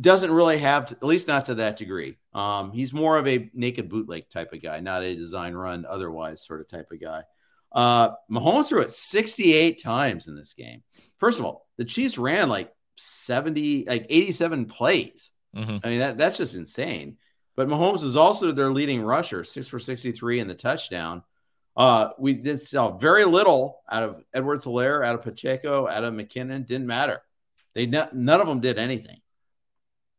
doesn't 0.00 0.30
really 0.32 0.58
have, 0.58 0.86
to, 0.86 0.96
at 0.96 1.04
least 1.04 1.28
not 1.28 1.44
to 1.44 1.54
that 1.56 1.76
degree. 1.76 2.16
Um, 2.34 2.72
he's 2.72 2.92
more 2.92 3.16
of 3.16 3.28
a 3.28 3.50
naked 3.54 3.88
bootleg 3.88 4.28
type 4.30 4.52
of 4.52 4.60
guy, 4.62 4.80
not 4.80 5.04
a 5.04 5.14
design 5.14 5.54
run, 5.54 5.86
otherwise 5.88 6.44
sort 6.44 6.60
of 6.60 6.66
type 6.66 6.90
of 6.90 7.00
guy. 7.00 7.22
Uh, 7.70 8.10
Mahomes 8.30 8.66
threw 8.68 8.80
it 8.80 8.90
68 8.90 9.80
times 9.80 10.26
in 10.26 10.34
this 10.34 10.54
game. 10.54 10.82
First 11.18 11.38
of 11.38 11.44
all, 11.44 11.68
the 11.76 11.84
Chiefs 11.84 12.18
ran 12.18 12.48
like 12.48 12.72
70, 12.96 13.84
like 13.86 14.06
87 14.08 14.66
plays. 14.66 15.30
Mhm. 15.56 15.80
I 15.82 15.88
mean, 15.88 15.98
that 16.00 16.18
that's 16.18 16.36
just 16.38 16.54
insane. 16.54 17.16
But 17.56 17.68
Mahomes 17.68 18.02
is 18.02 18.16
also 18.16 18.52
their 18.52 18.70
leading 18.70 19.00
rusher, 19.02 19.42
six 19.44 19.66
for 19.68 19.78
63 19.78 20.40
in 20.40 20.48
the 20.48 20.54
touchdown. 20.54 21.22
Uh, 21.76 22.10
we 22.18 22.34
did 22.34 22.60
sell 22.60 22.98
very 22.98 23.24
little 23.24 23.80
out 23.90 24.02
of 24.02 24.22
Edwards 24.34 24.64
Helaire, 24.66 25.04
out 25.04 25.14
of 25.14 25.22
Pacheco, 25.22 25.86
out 25.88 26.04
of 26.04 26.12
McKinnon. 26.14 26.66
Didn't 26.66 26.86
matter. 26.86 27.22
They 27.74 27.86
none 27.86 28.40
of 28.40 28.46
them 28.46 28.60
did 28.60 28.78
anything. 28.78 29.20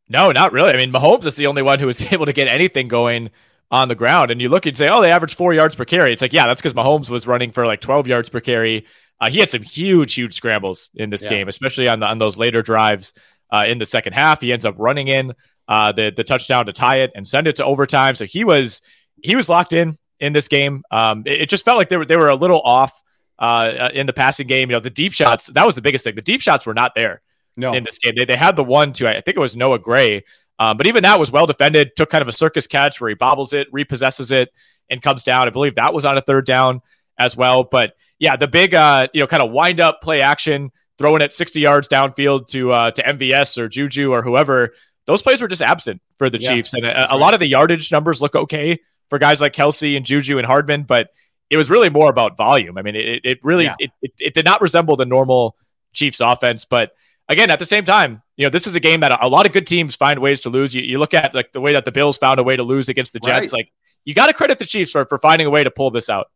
No, 0.09 0.31
not 0.31 0.53
really. 0.53 0.71
I 0.71 0.77
mean, 0.77 0.91
Mahomes 0.91 1.25
is 1.25 1.35
the 1.35 1.47
only 1.47 1.61
one 1.61 1.79
who 1.79 1.87
was 1.87 2.01
able 2.13 2.25
to 2.25 2.33
get 2.33 2.47
anything 2.47 2.87
going 2.87 3.29
on 3.69 3.87
the 3.89 3.95
ground. 3.95 4.31
And 4.31 4.41
you 4.41 4.49
look 4.49 4.65
and 4.65 4.77
say, 4.77 4.87
oh, 4.87 5.01
they 5.01 5.11
averaged 5.11 5.35
four 5.37 5.53
yards 5.53 5.75
per 5.75 5.83
carry. 5.85 6.13
It's 6.13 6.21
like, 6.21 6.33
yeah, 6.33 6.47
that's 6.47 6.61
because 6.61 6.73
Mahomes 6.73 7.09
was 7.09 7.27
running 7.27 7.51
for 7.51 7.65
like 7.65 7.81
12 7.81 8.07
yards 8.07 8.29
per 8.29 8.39
carry. 8.39 8.85
Uh, 9.19 9.29
he 9.29 9.39
had 9.39 9.51
some 9.51 9.63
huge, 9.63 10.13
huge 10.13 10.33
scrambles 10.33 10.89
in 10.95 11.09
this 11.09 11.23
Yeah. 11.23 11.29
game, 11.31 11.47
especially 11.49 11.89
on, 11.89 11.99
the, 11.99 12.05
on 12.05 12.19
those 12.19 12.37
later 12.37 12.61
drives 12.61 13.13
uh, 13.49 13.65
in 13.67 13.77
the 13.77 13.85
second 13.85 14.13
half. 14.13 14.41
He 14.41 14.51
ends 14.51 14.65
up 14.65 14.75
running 14.77 15.07
in 15.07 15.33
uh, 15.67 15.91
the 15.91 16.11
the 16.15 16.23
touchdown 16.23 16.65
to 16.65 16.73
tie 16.73 16.97
it 16.97 17.11
and 17.15 17.27
send 17.27 17.47
it 17.47 17.55
to 17.57 17.65
overtime. 17.65 18.15
So 18.15 18.25
he 18.25 18.43
was 18.43 18.81
he 19.21 19.35
was 19.35 19.49
locked 19.49 19.73
in 19.73 19.97
in 20.19 20.33
this 20.33 20.47
game. 20.47 20.83
Um, 20.91 21.23
it, 21.25 21.41
it 21.41 21.49
just 21.49 21.65
felt 21.65 21.77
like 21.77 21.89
they 21.89 21.97
were 21.97 22.05
they 22.05 22.17
were 22.17 22.29
a 22.29 22.35
little 22.35 22.61
off 22.61 23.03
uh, 23.39 23.89
in 23.93 24.07
the 24.07 24.13
passing 24.13 24.47
game. 24.47 24.69
You 24.69 24.75
know, 24.75 24.79
the 24.79 24.89
deep 24.89 25.13
shots 25.13 25.47
that 25.47 25.65
was 25.65 25.75
the 25.75 25.81
biggest 25.81 26.03
thing. 26.03 26.15
The 26.15 26.21
deep 26.21 26.41
shots 26.41 26.65
were 26.65 26.73
not 26.73 26.93
there 26.95 27.21
No, 27.55 27.73
in 27.73 27.83
this 27.83 27.99
game. 27.99 28.13
They, 28.15 28.25
they 28.25 28.35
had 28.35 28.55
the 28.55 28.63
one 28.63 28.93
to, 28.93 29.09
I 29.09 29.21
think 29.21 29.37
it 29.37 29.39
was 29.39 29.55
Noah 29.55 29.79
Gray. 29.79 30.23
Um, 30.59 30.77
but 30.77 30.87
even 30.87 31.03
that 31.03 31.19
was 31.19 31.31
well 31.31 31.45
defended, 31.45 31.95
took 31.95 32.09
kind 32.09 32.21
of 32.21 32.27
a 32.27 32.31
circus 32.31 32.65
catch 32.65 32.99
where 32.99 33.09
he 33.09 33.15
bobbles 33.15 33.53
it, 33.53 33.71
repossesses 33.71 34.31
it, 34.31 34.49
and 34.89 35.01
comes 35.01 35.23
down. 35.23 35.47
I 35.47 35.51
believe 35.51 35.75
that 35.75 35.93
was 35.93 36.05
on 36.05 36.17
a 36.17 36.21
third 36.21 36.45
down 36.45 36.81
as 37.19 37.37
well. 37.37 37.63
But 37.63 37.93
yeah, 38.17 38.35
the 38.37 38.47
big, 38.47 38.73
uh, 38.73 39.07
you 39.13 39.21
know, 39.21 39.27
kind 39.27 39.43
of 39.43 39.51
wind 39.51 39.79
up 39.79 40.01
play 40.01 40.21
action, 40.21 40.71
throwing 40.97 41.21
it 41.21 41.33
60 41.33 41.59
yards 41.59 41.87
downfield 41.87 42.47
to, 42.49 42.71
uh, 42.71 42.91
to 42.91 43.03
MVS 43.03 43.57
or 43.57 43.67
Juju 43.67 44.11
or 44.11 44.21
whoever, 44.21 44.73
those 45.05 45.21
plays 45.21 45.41
were 45.41 45.47
just 45.47 45.61
absent 45.61 46.01
for 46.17 46.29
the 46.29 46.39
Yeah, 46.39 46.55
Chiefs. 46.55 46.73
And 46.73 46.85
a, 46.85 47.13
a 47.13 47.17
lot 47.17 47.33
of 47.33 47.39
the 47.39 47.47
yardage 47.47 47.91
numbers 47.91 48.21
look 48.21 48.35
okay 48.35 48.79
for 49.09 49.19
guys 49.19 49.39
like 49.39 49.53
Kelce 49.53 49.95
and 49.95 50.05
Juju 50.05 50.37
and 50.37 50.45
Hardman, 50.45 50.83
but 50.83 51.09
it 51.49 51.57
was 51.57 51.69
really 51.69 51.89
more 51.89 52.09
about 52.09 52.35
volume. 52.35 52.77
I 52.77 52.81
mean, 52.81 52.95
it, 52.95 53.21
it 53.23 53.39
really, 53.43 53.65
Yeah. 53.65 53.75
it, 53.79 53.91
it, 54.01 54.11
it 54.19 54.33
did 54.33 54.43
not 54.43 54.61
resemble 54.61 54.95
the 54.97 55.05
normal 55.05 55.55
Chiefs 55.93 56.19
offense, 56.19 56.65
but 56.65 56.91
again, 57.29 57.49
at 57.49 57.59
the 57.59 57.65
same 57.65 57.85
time, 57.85 58.21
you 58.35 58.45
know, 58.45 58.49
this 58.49 58.67
is 58.67 58.75
a 58.75 58.79
game 58.79 58.99
that 58.99 59.11
a, 59.11 59.25
a 59.25 59.29
lot 59.29 59.45
of 59.45 59.53
good 59.53 59.65
teams 59.65 59.95
find 59.95 60.19
ways 60.19 60.41
to 60.41 60.49
lose. 60.49 60.75
You, 60.75 60.81
you 60.81 60.97
look 60.99 61.13
at 61.13 61.33
like 61.33 61.51
the 61.53 61.61
way 61.61 61.73
that 61.73 61.85
the 61.85 61.91
Bills 61.91 62.17
found 62.17 62.39
a 62.39 62.43
way 62.43 62.55
to 62.57 62.63
lose 62.63 62.89
against 62.89 63.13
the 63.13 63.19
Jets. 63.19 63.53
Right. 63.53 63.59
Like 63.59 63.71
you 64.03 64.13
got 64.13 64.27
to 64.27 64.33
credit 64.33 64.59
the 64.59 64.65
Chiefs 64.65 64.91
for, 64.91 65.05
for 65.05 65.17
finding 65.17 65.47
a 65.47 65.49
way 65.49 65.63
to 65.63 65.71
pull 65.71 65.89
this 65.91 66.09
out. 66.09 66.27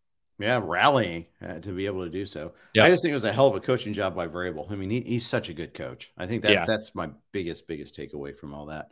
Yeah, 0.41 0.59
rallying 0.63 1.25
uh, 1.45 1.59
to 1.59 1.71
be 1.71 1.85
able 1.85 2.03
to 2.03 2.09
do 2.09 2.25
so. 2.25 2.53
Yeah. 2.73 2.85
I 2.85 2.89
just 2.89 3.01
think 3.03 3.11
it 3.11 3.15
was 3.15 3.23
a 3.23 3.31
hell 3.31 3.47
of 3.47 3.55
a 3.55 3.59
coaching 3.59 3.93
job 3.93 4.15
by 4.15 4.27
Vrabel. 4.27 4.71
I 4.71 4.75
mean, 4.75 4.89
he, 4.89 5.01
he's 5.01 5.25
such 5.25 5.49
a 5.49 5.53
good 5.53 5.73
coach. 5.73 6.11
I 6.17 6.25
think 6.27 6.43
that 6.43 6.51
Yeah. 6.51 6.65
that's 6.65 6.93
my 6.95 7.09
biggest 7.31 7.67
biggest 7.67 7.95
takeaway 7.97 8.37
from 8.37 8.53
all 8.53 8.67
that. 8.67 8.89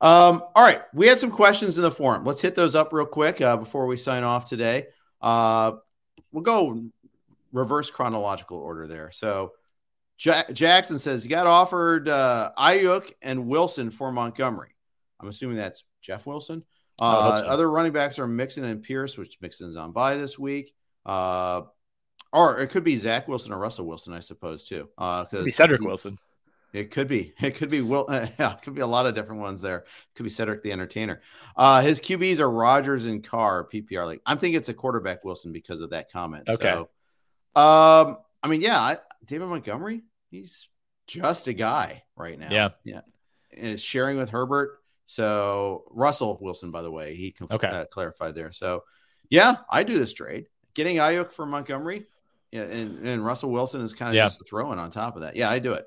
Um, 0.00 0.42
all 0.54 0.62
right, 0.62 0.80
we 0.94 1.06
had 1.06 1.18
some 1.18 1.30
questions 1.30 1.76
in 1.76 1.82
the 1.82 1.90
forum. 1.90 2.24
Let's 2.24 2.40
hit 2.40 2.54
those 2.54 2.74
up 2.74 2.92
real 2.92 3.04
quick 3.06 3.40
uh, 3.40 3.56
before 3.58 3.86
we 3.86 3.96
sign 3.98 4.22
off 4.24 4.48
today. 4.48 4.86
Uh, 5.20 5.72
we'll 6.32 6.42
go 6.42 6.84
reverse 7.52 7.90
chronological 7.90 8.56
order 8.58 8.86
there. 8.86 9.10
So 9.10 9.52
Ja- 10.18 10.44
Jackson 10.52 10.98
says 10.98 11.24
you 11.24 11.30
got 11.30 11.46
offered 11.46 12.08
uh, 12.08 12.50
Aiyuk 12.58 13.12
and 13.20 13.46
Wilson 13.46 13.90
for 13.90 14.10
Montgomery. 14.12 14.74
I'm 15.18 15.28
assuming 15.28 15.56
that's 15.58 15.84
Jeff 16.00 16.26
Wilson. 16.26 16.64
I 16.98 17.14
would 17.14 17.22
hope 17.22 17.32
Uh, 17.32 17.38
so. 17.40 17.46
Other 17.48 17.70
running 17.70 17.92
backs 17.92 18.18
are 18.18 18.26
Mixon 18.26 18.64
and 18.64 18.82
Pierce, 18.82 19.18
which 19.18 19.38
Mixon's 19.42 19.76
on 19.76 19.92
bye 19.92 20.16
this 20.16 20.38
week. 20.38 20.74
Uh, 21.10 21.62
or 22.32 22.58
it 22.60 22.68
could 22.68 22.84
be 22.84 22.96
Zach 22.96 23.26
Wilson 23.26 23.52
or 23.52 23.58
Russell 23.58 23.86
Wilson, 23.86 24.12
I 24.12 24.20
suppose, 24.20 24.62
too. 24.62 24.88
Uh, 24.96 25.24
Could 25.24 25.44
be 25.46 25.50
Cedric 25.50 25.80
Wilson. 25.80 26.16
it 26.72 26.92
could 26.92 27.08
be. 27.08 27.34
It 27.40 27.56
could 27.56 27.70
be 27.70 27.80
Will. 27.80 28.06
Yeah, 28.38 28.52
it 28.54 28.62
could 28.62 28.74
be 28.76 28.80
a 28.82 28.86
lot 28.86 29.06
of 29.06 29.14
different 29.16 29.40
ones 29.40 29.60
there. 29.60 29.78
It 29.78 29.86
could 30.14 30.22
be 30.22 30.30
Cedric 30.30 30.62
the 30.62 30.70
Entertainer. 30.70 31.20
Uh, 31.56 31.82
his 31.82 32.00
QBs 32.00 32.38
are 32.38 32.48
Rodgers 32.48 33.04
and 33.06 33.24
Carr 33.24 33.66
PPR 33.68 34.06
league. 34.06 34.20
I'm 34.24 34.38
thinking 34.38 34.56
it's 34.58 34.68
a 34.68 34.74
quarterback 34.74 35.24
Wilson 35.24 35.50
because 35.52 35.80
of 35.80 35.90
that 35.90 36.12
comment. 36.12 36.48
Okay. 36.48 36.70
So, 36.72 37.60
um, 37.60 38.18
I 38.42 38.46
mean, 38.48 38.60
yeah, 38.60 38.78
I, 38.80 38.98
David 39.26 39.48
Montgomery, 39.48 40.02
he's 40.30 40.68
just 41.08 41.48
a 41.48 41.52
guy 41.52 42.04
right 42.14 42.38
now. 42.38 42.48
Yeah. 42.52 42.68
yeah, 42.84 43.00
and 43.56 43.66
is 43.70 43.82
sharing 43.82 44.16
with 44.18 44.28
Herbert. 44.30 44.78
So 45.06 45.82
Russell 45.90 46.38
Wilson, 46.40 46.70
by 46.70 46.82
the 46.82 46.90
way, 46.92 47.16
he 47.16 47.32
conf- 47.32 47.50
Okay. 47.50 47.66
uh, 47.66 47.84
clarified 47.86 48.36
there. 48.36 48.52
So 48.52 48.84
Yeah, 49.28 49.56
I 49.68 49.82
do 49.82 49.98
this 49.98 50.12
trade. 50.12 50.46
Getting 50.80 50.96
Aiyuk 50.96 51.30
for 51.30 51.44
Montgomery, 51.44 52.06
yeah, 52.50 52.62
and, 52.62 53.06
and 53.06 53.22
Russell 53.22 53.50
Wilson 53.50 53.82
is 53.82 53.92
kind 53.92 54.08
of 54.08 54.14
Yeah. 54.14 54.24
just 54.24 54.40
throwing 54.48 54.78
on 54.78 54.90
top 54.90 55.14
of 55.14 55.20
that. 55.20 55.36
Yeah, 55.36 55.50
I 55.50 55.58
do 55.58 55.74
it. 55.74 55.86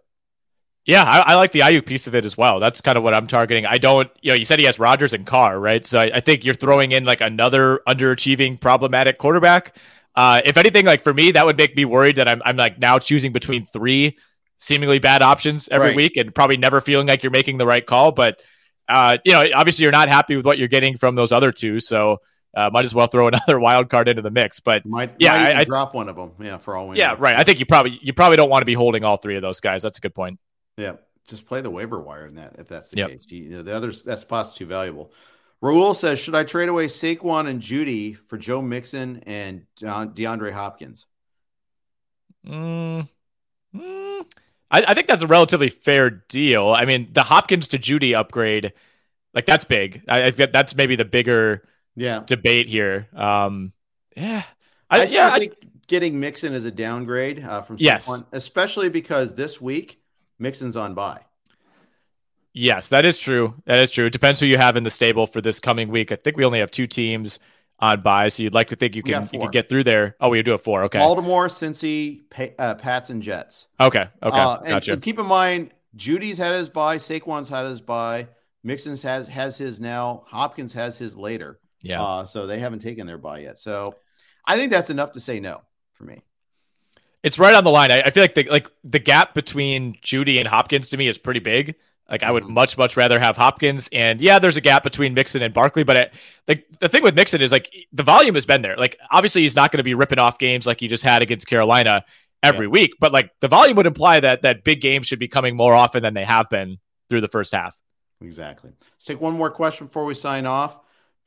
Yeah, 0.86 1.04
I, 1.04 1.32
I 1.32 1.36
like 1.36 1.52
the 1.52 1.62
Aiyuk 1.62 1.88
piece 1.88 2.06
of 2.06 2.14
it 2.14 2.26
as 2.26 2.38
well. 2.38 2.60
That's 2.60 2.80
kind 2.80 2.96
of 2.96 3.04
what 3.04 3.16
I'm 3.16 3.26
targeting. 3.26 3.66
I 3.66 3.80
don't, 3.80 4.08
you 4.22 4.30
know, 4.30 4.36
you 4.36 4.46
said 4.46 4.60
he 4.60 4.66
has 4.66 4.78
Rodgers 4.78 5.14
and 5.14 5.26
Carr, 5.26 5.60
right? 5.60 5.84
So 5.84 5.98
I, 5.98 6.12
I 6.14 6.20
think 6.20 6.46
you're 6.46 6.54
throwing 6.54 6.92
in 6.92 7.06
like 7.06 7.22
another 7.22 7.82
underachieving, 7.88 8.62
problematic 8.62 9.18
quarterback. 9.18 9.76
Uh, 10.16 10.42
if 10.46 10.58
anything, 10.58 10.86
like 10.86 11.04
for 11.04 11.12
me, 11.12 11.32
that 11.32 11.44
would 11.44 11.58
make 11.58 11.76
me 11.76 11.86
worried 11.86 12.18
that 12.18 12.28
I'm, 12.28 12.44
I'm 12.46 12.56
like 12.56 12.78
now 12.78 13.00
choosing 13.00 13.32
between 13.32 13.66
three 13.66 14.16
seemingly 14.60 15.00
bad 15.00 15.24
options 15.24 15.68
every 15.72 15.88
Right. 15.88 15.96
week 15.96 16.18
and 16.18 16.36
probably 16.36 16.58
never 16.58 16.82
feeling 16.82 17.08
like 17.08 17.24
you're 17.24 17.32
making 17.32 17.58
the 17.58 17.66
right 17.66 17.84
call. 17.84 18.12
But, 18.12 18.44
uh, 18.88 19.18
you 19.26 19.32
know, 19.32 19.44
obviously 19.56 19.84
you're 19.84 19.92
not 19.92 20.08
happy 20.08 20.36
with 20.36 20.46
what 20.46 20.60
you're 20.60 20.68
getting 20.68 20.98
from 20.98 21.16
those 21.16 21.32
other 21.32 21.52
two. 21.52 21.80
So 21.80 22.20
uh, 22.56 22.70
might 22.72 22.86
as 22.86 22.94
well 22.96 23.08
throw 23.08 23.28
another 23.30 23.60
wild 23.60 23.90
card 23.90 24.08
into 24.08 24.22
the 24.22 24.32
mix. 24.32 24.60
But 24.60 24.86
Might 24.86 25.16
Yeah, 25.20 25.32
might 25.34 25.56
I- 25.56 25.60
I- 25.62 25.64
drop 25.66 25.94
one 25.94 26.10
of 26.10 26.16
them. 26.16 26.34
Yeah, 26.40 26.58
for 26.58 26.76
all 26.76 26.90
we 26.90 26.98
yeah, 26.98 27.14
know. 27.14 27.18
right. 27.18 27.36
I 27.36 27.44
think 27.44 27.60
you 27.60 27.66
probably, 27.66 28.00
you 28.02 28.14
probably 28.14 28.38
don't 28.38 28.50
want 28.50 28.62
to 28.62 28.66
be 28.66 28.74
holding 28.74 29.04
all 29.04 29.18
three 29.18 29.36
of 29.36 29.42
those 29.42 29.60
guys. 29.60 29.84
That's 29.84 29.98
a 29.98 30.02
good 30.02 30.16
point. 30.16 30.40
Yeah, 30.78 30.94
just 31.28 31.46
play 31.46 31.62
the 31.62 31.70
waiver 31.70 32.00
wire 32.00 32.26
in 32.26 32.36
that 32.36 32.56
if 32.60 32.68
that's 32.68 32.92
the 32.92 32.98
Yep. 32.98 33.10
case. 33.10 33.28
You, 33.30 33.44
you 33.44 33.50
know, 33.52 33.62
the 33.62 33.76
others 33.76 34.04
that 34.04 34.20
spot's 34.20 34.54
too 34.54 34.66
valuable. 34.66 35.12
Raul 35.64 35.96
says, 35.96 36.20
should 36.20 36.36
I 36.36 36.44
trade 36.44 36.68
away 36.68 36.88
Saquon 36.88 37.48
and 37.48 37.62
Jeudy 37.62 38.18
for 38.28 38.38
Joe 38.38 38.62
Mixon 38.62 39.24
and 39.26 39.66
DeAndre 39.80 40.52
Hopkins? 40.52 41.06
Mm, 42.46 43.08
mm, 43.74 44.26
I, 44.72 44.84
I 44.88 44.94
think 44.94 45.08
that's 45.08 45.24
a 45.24 45.28
relatively 45.28 45.70
fair 45.70 46.10
deal. 46.10 46.68
I 46.70 46.86
mean, 46.86 47.10
the 47.14 47.24
Hopkins 47.24 47.70
to 47.70 47.78
Jeudy 47.80 48.14
upgrade, 48.14 48.74
like 49.34 49.46
that's 49.46 49.64
big. 49.64 50.02
I, 50.10 50.24
I 50.26 50.32
think 50.32 50.52
that's 50.52 50.76
maybe 50.76 50.96
the 50.98 51.06
bigger 51.06 51.64
Yeah, 51.96 52.24
debate 52.26 52.68
here. 52.68 53.08
Um, 53.16 53.74
yeah, 54.18 54.44
I, 54.90 55.02
I, 55.02 55.06
still 55.06 55.20
yeah, 55.20 55.34
I- 55.34 55.50
getting 55.88 56.20
Mixon 56.20 56.54
is 56.54 56.66
a 56.66 56.72
downgrade 56.72 57.44
uh, 57.44 57.62
from 57.62 57.76
Yes. 57.80 58.08
Saquon, 58.08 58.26
especially 58.32 58.90
because 58.90 59.36
this 59.36 59.62
week 59.62 60.02
Mixon's 60.40 60.76
on 60.76 60.94
bye. 60.96 61.22
yes, 62.54 62.90
that 62.90 63.06
is 63.06 63.18
true. 63.18 63.56
That 63.66 63.80
is 63.80 63.92
true. 63.92 64.06
It 64.08 64.14
depends 64.14 64.40
who 64.40 64.46
you 64.46 64.58
have 64.58 64.76
in 64.78 64.84
the 64.84 64.90
stable 64.90 65.28
for 65.28 65.42
this 65.42 65.60
coming 65.60 65.90
week. 65.90 66.12
I 66.12 66.16
think 66.16 66.38
we 66.38 66.46
only 66.46 66.60
have 66.60 66.72
two 66.72 66.88
teams 66.88 67.40
on 67.80 68.02
bye, 68.02 68.30
so 68.30 68.44
you'd 68.44 68.54
like 68.54 68.70
to 68.70 68.76
think 68.76 68.96
you 68.96 69.04
can 69.04 69.28
you 69.34 69.40
can 69.40 69.52
get 69.52 69.68
through 69.70 69.84
there. 69.84 70.16
Oh, 70.20 70.30
we 70.30 70.42
do 70.44 70.52
have 70.52 70.62
four. 70.62 70.84
Okay, 70.84 71.00
Baltimore, 71.00 71.48
Cincy, 71.48 72.22
Pa- 72.30 72.54
uh, 72.64 72.76
Pats, 72.76 73.10
and 73.10 73.22
Jets. 73.22 73.68
okay, 73.80 74.08
okay, 74.22 74.38
Uh, 74.40 74.58
and, 74.60 74.68
gotcha. 74.70 74.94
and 74.94 75.02
keep 75.02 75.20
in 75.20 75.26
mind, 75.26 75.72
Jeudy's 75.98 76.38
had 76.38 76.56
his 76.56 76.70
bye, 76.70 76.98
Saquon's 76.98 77.50
had 77.50 77.66
his 77.66 77.82
bye, 77.82 78.28
Mixon's 78.64 79.04
has 79.04 79.28
has 79.28 79.58
his 79.58 79.80
now, 79.82 80.24
Hopkins 80.28 80.74
has 80.74 80.98
his 80.98 81.16
later. 81.18 81.60
Yeah. 81.84 82.02
Uh, 82.02 82.26
so 82.26 82.48
they 82.48 82.58
haven't 82.60 82.80
taken 82.80 83.06
their 83.06 83.18
bye 83.20 83.40
yet. 83.40 83.60
So 83.60 83.96
I 84.48 84.58
think 84.58 84.72
that's 84.72 84.90
enough 84.90 85.12
to 85.12 85.20
say 85.20 85.40
no 85.40 85.62
for 85.94 86.06
me. 86.06 86.22
It's 87.22 87.38
right 87.40 87.54
on 87.54 87.64
the 87.64 87.70
line. 87.70 87.92
I, 87.92 88.02
I 88.02 88.10
feel 88.10 88.24
like 88.24 88.34
the 88.36 88.44
like 88.50 88.68
the 88.84 89.00
gap 89.00 89.34
between 89.34 89.96
Jeudy 90.02 90.40
and 90.40 90.48
Hopkins 90.48 90.90
to 90.90 90.98
me 90.98 91.08
is 91.08 91.18
pretty 91.18 91.40
big. 91.40 91.76
Like 92.10 92.22
I 92.24 92.32
would 92.32 92.44
Mhm. 92.44 92.50
much 92.50 92.78
much 92.78 92.98
rather 92.98 93.18
have 93.20 93.38
Hopkins, 93.38 93.88
and 93.94 94.20
yeah, 94.20 94.40
there's 94.40 94.58
a 94.58 94.62
gap 94.62 94.84
between 94.84 95.14
Mixon 95.14 95.42
and 95.42 95.54
Barkley, 95.54 95.84
but 95.84 95.96
it, 95.96 96.14
like 96.50 96.66
the 96.80 96.90
thing 96.90 97.02
with 97.04 97.16
Mixon 97.16 97.42
is 97.42 97.52
like 97.52 97.74
the 97.94 98.04
volume 98.04 98.36
has 98.36 98.46
been 98.46 98.62
there. 98.62 98.76
Like 98.76 98.98
obviously 99.10 99.42
he's 99.44 99.56
not 99.56 99.72
going 99.72 99.78
to 99.78 99.84
be 99.84 99.94
ripping 99.94 100.20
off 100.20 100.38
games 100.38 100.68
like 100.68 100.82
he 100.82 100.90
just 100.90 101.04
had 101.04 101.22
against 101.22 101.48
Carolina 101.48 102.04
every 102.44 102.68
week, 102.68 102.92
but 103.00 103.14
like 103.14 103.32
the 103.40 103.48
volume 103.48 103.78
would 103.78 103.86
imply 103.86 104.20
that 104.20 104.42
that 104.42 104.66
big 104.66 104.82
games 104.82 105.08
should 105.08 105.20
be 105.20 105.30
coming 105.30 105.56
more 105.56 105.74
often 105.74 106.04
than 106.04 106.14
they 106.14 106.26
have 106.26 106.50
been 106.50 106.78
through 107.08 107.22
the 107.22 107.28
first 107.30 107.54
half. 107.54 107.76
Exactly. 108.22 108.72
Let's 108.92 109.06
take 109.06 109.22
one 109.22 109.34
more 109.34 109.50
question 109.50 109.88
before 109.88 110.04
we 110.04 110.14
sign 110.14 110.46
off. 110.46 110.78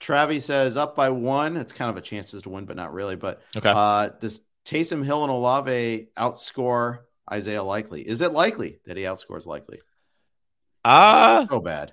Travi 0.01 0.41
says 0.43 0.77
up 0.77 0.95
by 0.97 1.11
one. 1.11 1.57
It's 1.57 1.73
kind 1.73 1.91
of 1.91 1.97
a 1.97 2.01
chances 2.01 2.43
to 2.43 2.51
win, 2.51 2.65
but 2.67 2.77
not 2.77 2.93
really. 2.93 3.17
But 3.17 3.41
Okay. 3.57 3.71
uh, 3.71 4.11
does 4.21 4.41
Taysom 4.65 5.05
Hill 5.05 5.23
and 5.23 5.31
Olave 5.33 6.09
outscore 6.19 7.01
Isaiah 7.31 7.63
Likely? 7.63 8.03
Is 8.07 8.21
it 8.21 8.33
likely 8.33 8.79
that 8.87 8.97
he 8.97 9.05
outscores 9.05 9.47
Likely? 9.47 9.79
Uh 10.85 11.47
So 11.51 11.61
bad. 11.61 11.93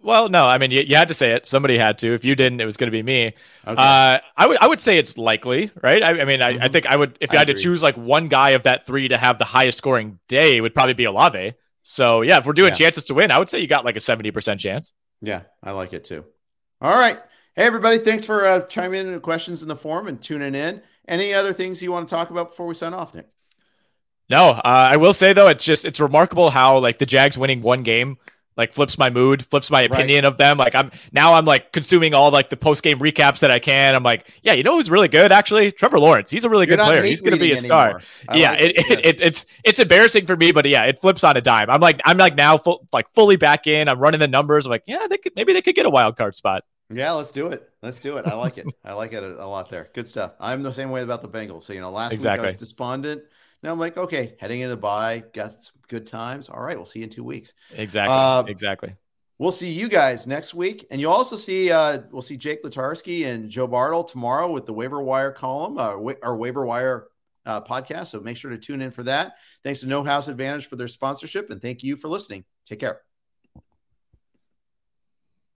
well, 0.00 0.28
no, 0.28 0.44
I 0.44 0.58
mean 0.58 0.70
you, 0.70 0.82
you 0.82 0.96
had 0.96 1.08
to 1.08 1.14
say 1.14 1.32
it. 1.32 1.46
Somebody 1.46 1.78
had 1.78 1.98
to. 1.98 2.12
If 2.12 2.24
you 2.24 2.34
didn't, 2.34 2.60
it 2.60 2.64
was 2.64 2.76
going 2.76 2.88
to 2.88 2.92
be 2.92 3.02
me. 3.02 3.26
Okay. 3.66 3.74
Uh, 3.76 4.18
I 4.36 4.46
would 4.46 4.58
I 4.60 4.66
would 4.66 4.80
say 4.80 4.98
it's 4.98 5.16
likely, 5.16 5.70
right? 5.82 6.02
I, 6.02 6.20
I 6.20 6.24
mean, 6.24 6.42
I, 6.42 6.48
I 6.50 6.68
Mhm. 6.68 6.72
think 6.72 6.86
I 6.86 6.96
would 6.96 7.16
if 7.20 7.32
I 7.32 7.36
I 7.36 7.38
had 7.38 7.46
to 7.48 7.54
choose 7.54 7.82
like 7.82 7.96
one 7.96 8.28
guy 8.28 8.50
of 8.50 8.64
that 8.64 8.86
three 8.86 9.08
to 9.08 9.16
have 9.16 9.38
the 9.38 9.44
highest 9.44 9.78
scoring 9.78 10.18
day, 10.28 10.56
it 10.56 10.60
would 10.60 10.74
probably 10.74 10.94
be 10.94 11.04
Olave. 11.04 11.54
So 11.82 12.22
yeah, 12.22 12.38
if 12.38 12.46
we're 12.46 12.52
doing 12.52 12.70
Yeah. 12.70 12.74
chances 12.74 13.04
to 13.04 13.14
win, 13.14 13.30
I 13.30 13.38
would 13.38 13.48
say 13.48 13.60
you 13.60 13.66
got 13.66 13.84
like 13.84 13.96
a 13.96 14.00
seventy 14.00 14.30
percent 14.30 14.60
chance. 14.60 14.92
Yeah, 15.22 15.42
I 15.62 15.72
like 15.72 15.92
it 15.94 16.04
too. 16.04 16.24
All 16.80 16.96
right. 16.96 17.18
Hey, 17.56 17.62
everybody. 17.64 17.98
Thanks 17.98 18.26
for 18.26 18.44
uh, 18.44 18.66
chiming 18.66 19.06
in 19.06 19.12
with 19.14 19.22
questions 19.22 19.62
in 19.62 19.68
the 19.68 19.76
forum 19.76 20.08
and 20.08 20.20
tuning 20.20 20.54
in. 20.54 20.82
Any 21.08 21.32
other 21.32 21.54
things 21.54 21.82
you 21.82 21.90
want 21.90 22.06
to 22.06 22.14
talk 22.14 22.30
about 22.30 22.50
before 22.50 22.66
we 22.66 22.74
sign 22.74 22.92
off, 22.92 23.14
Nick? 23.14 23.28
No, 24.28 24.50
uh, 24.50 24.60
I 24.64 24.96
will 24.96 25.12
say 25.12 25.32
though, 25.32 25.48
it's 25.48 25.64
just 25.64 25.84
it's 25.84 26.00
remarkable 26.00 26.50
how 26.50 26.78
like 26.78 26.98
the 26.98 27.06
Jags 27.06 27.38
winning 27.38 27.62
one 27.62 27.82
game 27.82 28.18
like 28.56 28.72
flips 28.72 28.98
my 28.98 29.08
mood, 29.08 29.46
flips 29.46 29.70
my 29.70 29.82
Right. 29.82 29.92
opinion 29.92 30.24
of 30.24 30.36
them. 30.36 30.58
Like 30.58 30.74
I'm 30.74 30.90
now 31.12 31.34
I'm 31.34 31.44
like 31.44 31.72
consuming 31.72 32.12
all 32.12 32.30
like 32.30 32.50
the 32.50 32.56
post 32.56 32.82
game 32.82 32.98
recaps 32.98 33.38
that 33.40 33.50
I 33.50 33.58
can. 33.58 33.94
I'm 33.94 34.02
like, 34.02 34.28
yeah, 34.42 34.54
you 34.54 34.62
know 34.62 34.74
who's 34.76 34.90
really 34.90 35.08
good 35.08 35.30
actually? 35.30 35.70
Trevor 35.70 36.00
Lawrence. 36.00 36.30
He's 36.30 36.44
a 36.44 36.50
really 36.50 36.66
You're 36.66 36.76
good 36.76 36.84
player. 36.84 37.02
He's 37.04 37.20
going 37.22 37.34
to 37.34 37.40
be 37.40 37.52
a 37.52 37.56
star. 37.56 38.00
Yeah, 38.32 38.50
like 38.50 38.60
it, 38.60 38.76
it, 38.76 39.04
it, 39.04 39.20
it's 39.20 39.46
it's 39.62 39.78
embarrassing 39.78 40.26
for 40.26 40.36
me, 40.36 40.52
but 40.52 40.66
yeah, 40.66 40.84
it 40.84 41.00
flips 41.00 41.22
on 41.22 41.36
a 41.36 41.40
dime. 41.40 41.70
I'm 41.70 41.80
like 41.80 42.00
I'm 42.04 42.18
like 42.18 42.34
now 42.34 42.58
full, 42.58 42.86
like 42.92 43.06
fully 43.14 43.36
back 43.36 43.66
in. 43.66 43.88
I'm 43.88 44.00
running 44.00 44.20
the 44.20 44.28
numbers. 44.28 44.66
I'm 44.66 44.70
like, 44.70 44.84
yeah, 44.86 45.06
they 45.08 45.18
could 45.18 45.32
maybe 45.36 45.52
they 45.52 45.62
could 45.62 45.74
get 45.76 45.86
a 45.86 45.90
wild 45.90 46.16
card 46.16 46.34
spot. 46.34 46.64
Yeah, 46.92 47.12
let's 47.12 47.32
do 47.32 47.48
it. 47.48 47.68
Let's 47.82 47.98
do 48.00 48.16
it. 48.18 48.26
I 48.26 48.34
like 48.34 48.58
it. 48.58 48.66
I 48.84 48.92
like 48.92 49.12
it 49.12 49.22
a, 49.24 49.44
a 49.44 49.46
lot 49.46 49.68
there. 49.70 49.88
Good 49.94 50.06
stuff. 50.06 50.32
I'm 50.38 50.62
the 50.62 50.72
same 50.72 50.90
way 50.90 51.02
about 51.02 51.20
the 51.22 51.28
Bengals. 51.28 51.64
So, 51.64 51.72
you 51.72 51.80
know, 51.80 51.90
last 51.90 52.12
week 52.12 52.26
I 52.26 52.36
was 52.42 52.54
despondent. 52.54 53.22
Now 53.62 53.72
I'm 53.72 53.78
like, 53.80 53.96
okay, 53.96 54.36
heading 54.38 54.60
into 54.60 54.76
bye, 54.76 55.24
got 55.34 55.52
some 55.64 55.74
good 55.88 56.06
times. 56.06 56.48
All 56.48 56.60
right, 56.60 56.76
we'll 56.76 56.86
see 56.86 57.00
you 57.00 57.04
in 57.04 57.10
two 57.10 57.24
weeks. 57.24 57.54
Exactly, 57.72 58.14
Uh, 58.14 58.44
exactly. 58.46 58.94
We'll 59.38 59.50
see 59.50 59.70
you 59.70 59.88
guys 59.88 60.26
next 60.26 60.54
week. 60.54 60.86
And 60.90 61.00
you'll 61.00 61.12
also 61.12 61.36
see, 61.36 61.70
uh, 61.70 62.00
we'll 62.10 62.22
see 62.22 62.36
Jake 62.36 62.62
Latarski 62.62 63.26
and 63.26 63.50
Joe 63.50 63.66
Bartle 63.66 64.04
tomorrow 64.04 64.50
with 64.50 64.64
the 64.66 64.72
waiver 64.72 65.02
wire 65.02 65.32
column, 65.32 65.76
uh, 65.78 65.96
wa- 65.96 66.14
our 66.22 66.36
waiver 66.36 66.64
wire 66.64 67.08
uh, 67.44 67.60
podcast. 67.60 68.08
So 68.08 68.20
make 68.20 68.36
sure 68.36 68.50
to 68.50 68.58
tune 68.58 68.80
in 68.80 68.92
for 68.92 69.02
that. 69.02 69.34
Thanks 69.64 69.80
to 69.80 69.86
No 69.86 70.04
House 70.04 70.28
Advantage 70.28 70.66
for 70.66 70.76
their 70.76 70.88
sponsorship. 70.88 71.50
And 71.50 71.60
thank 71.60 71.82
you 71.82 71.96
for 71.96 72.08
listening. 72.08 72.44
Take 72.64 72.80
care. 72.80 73.00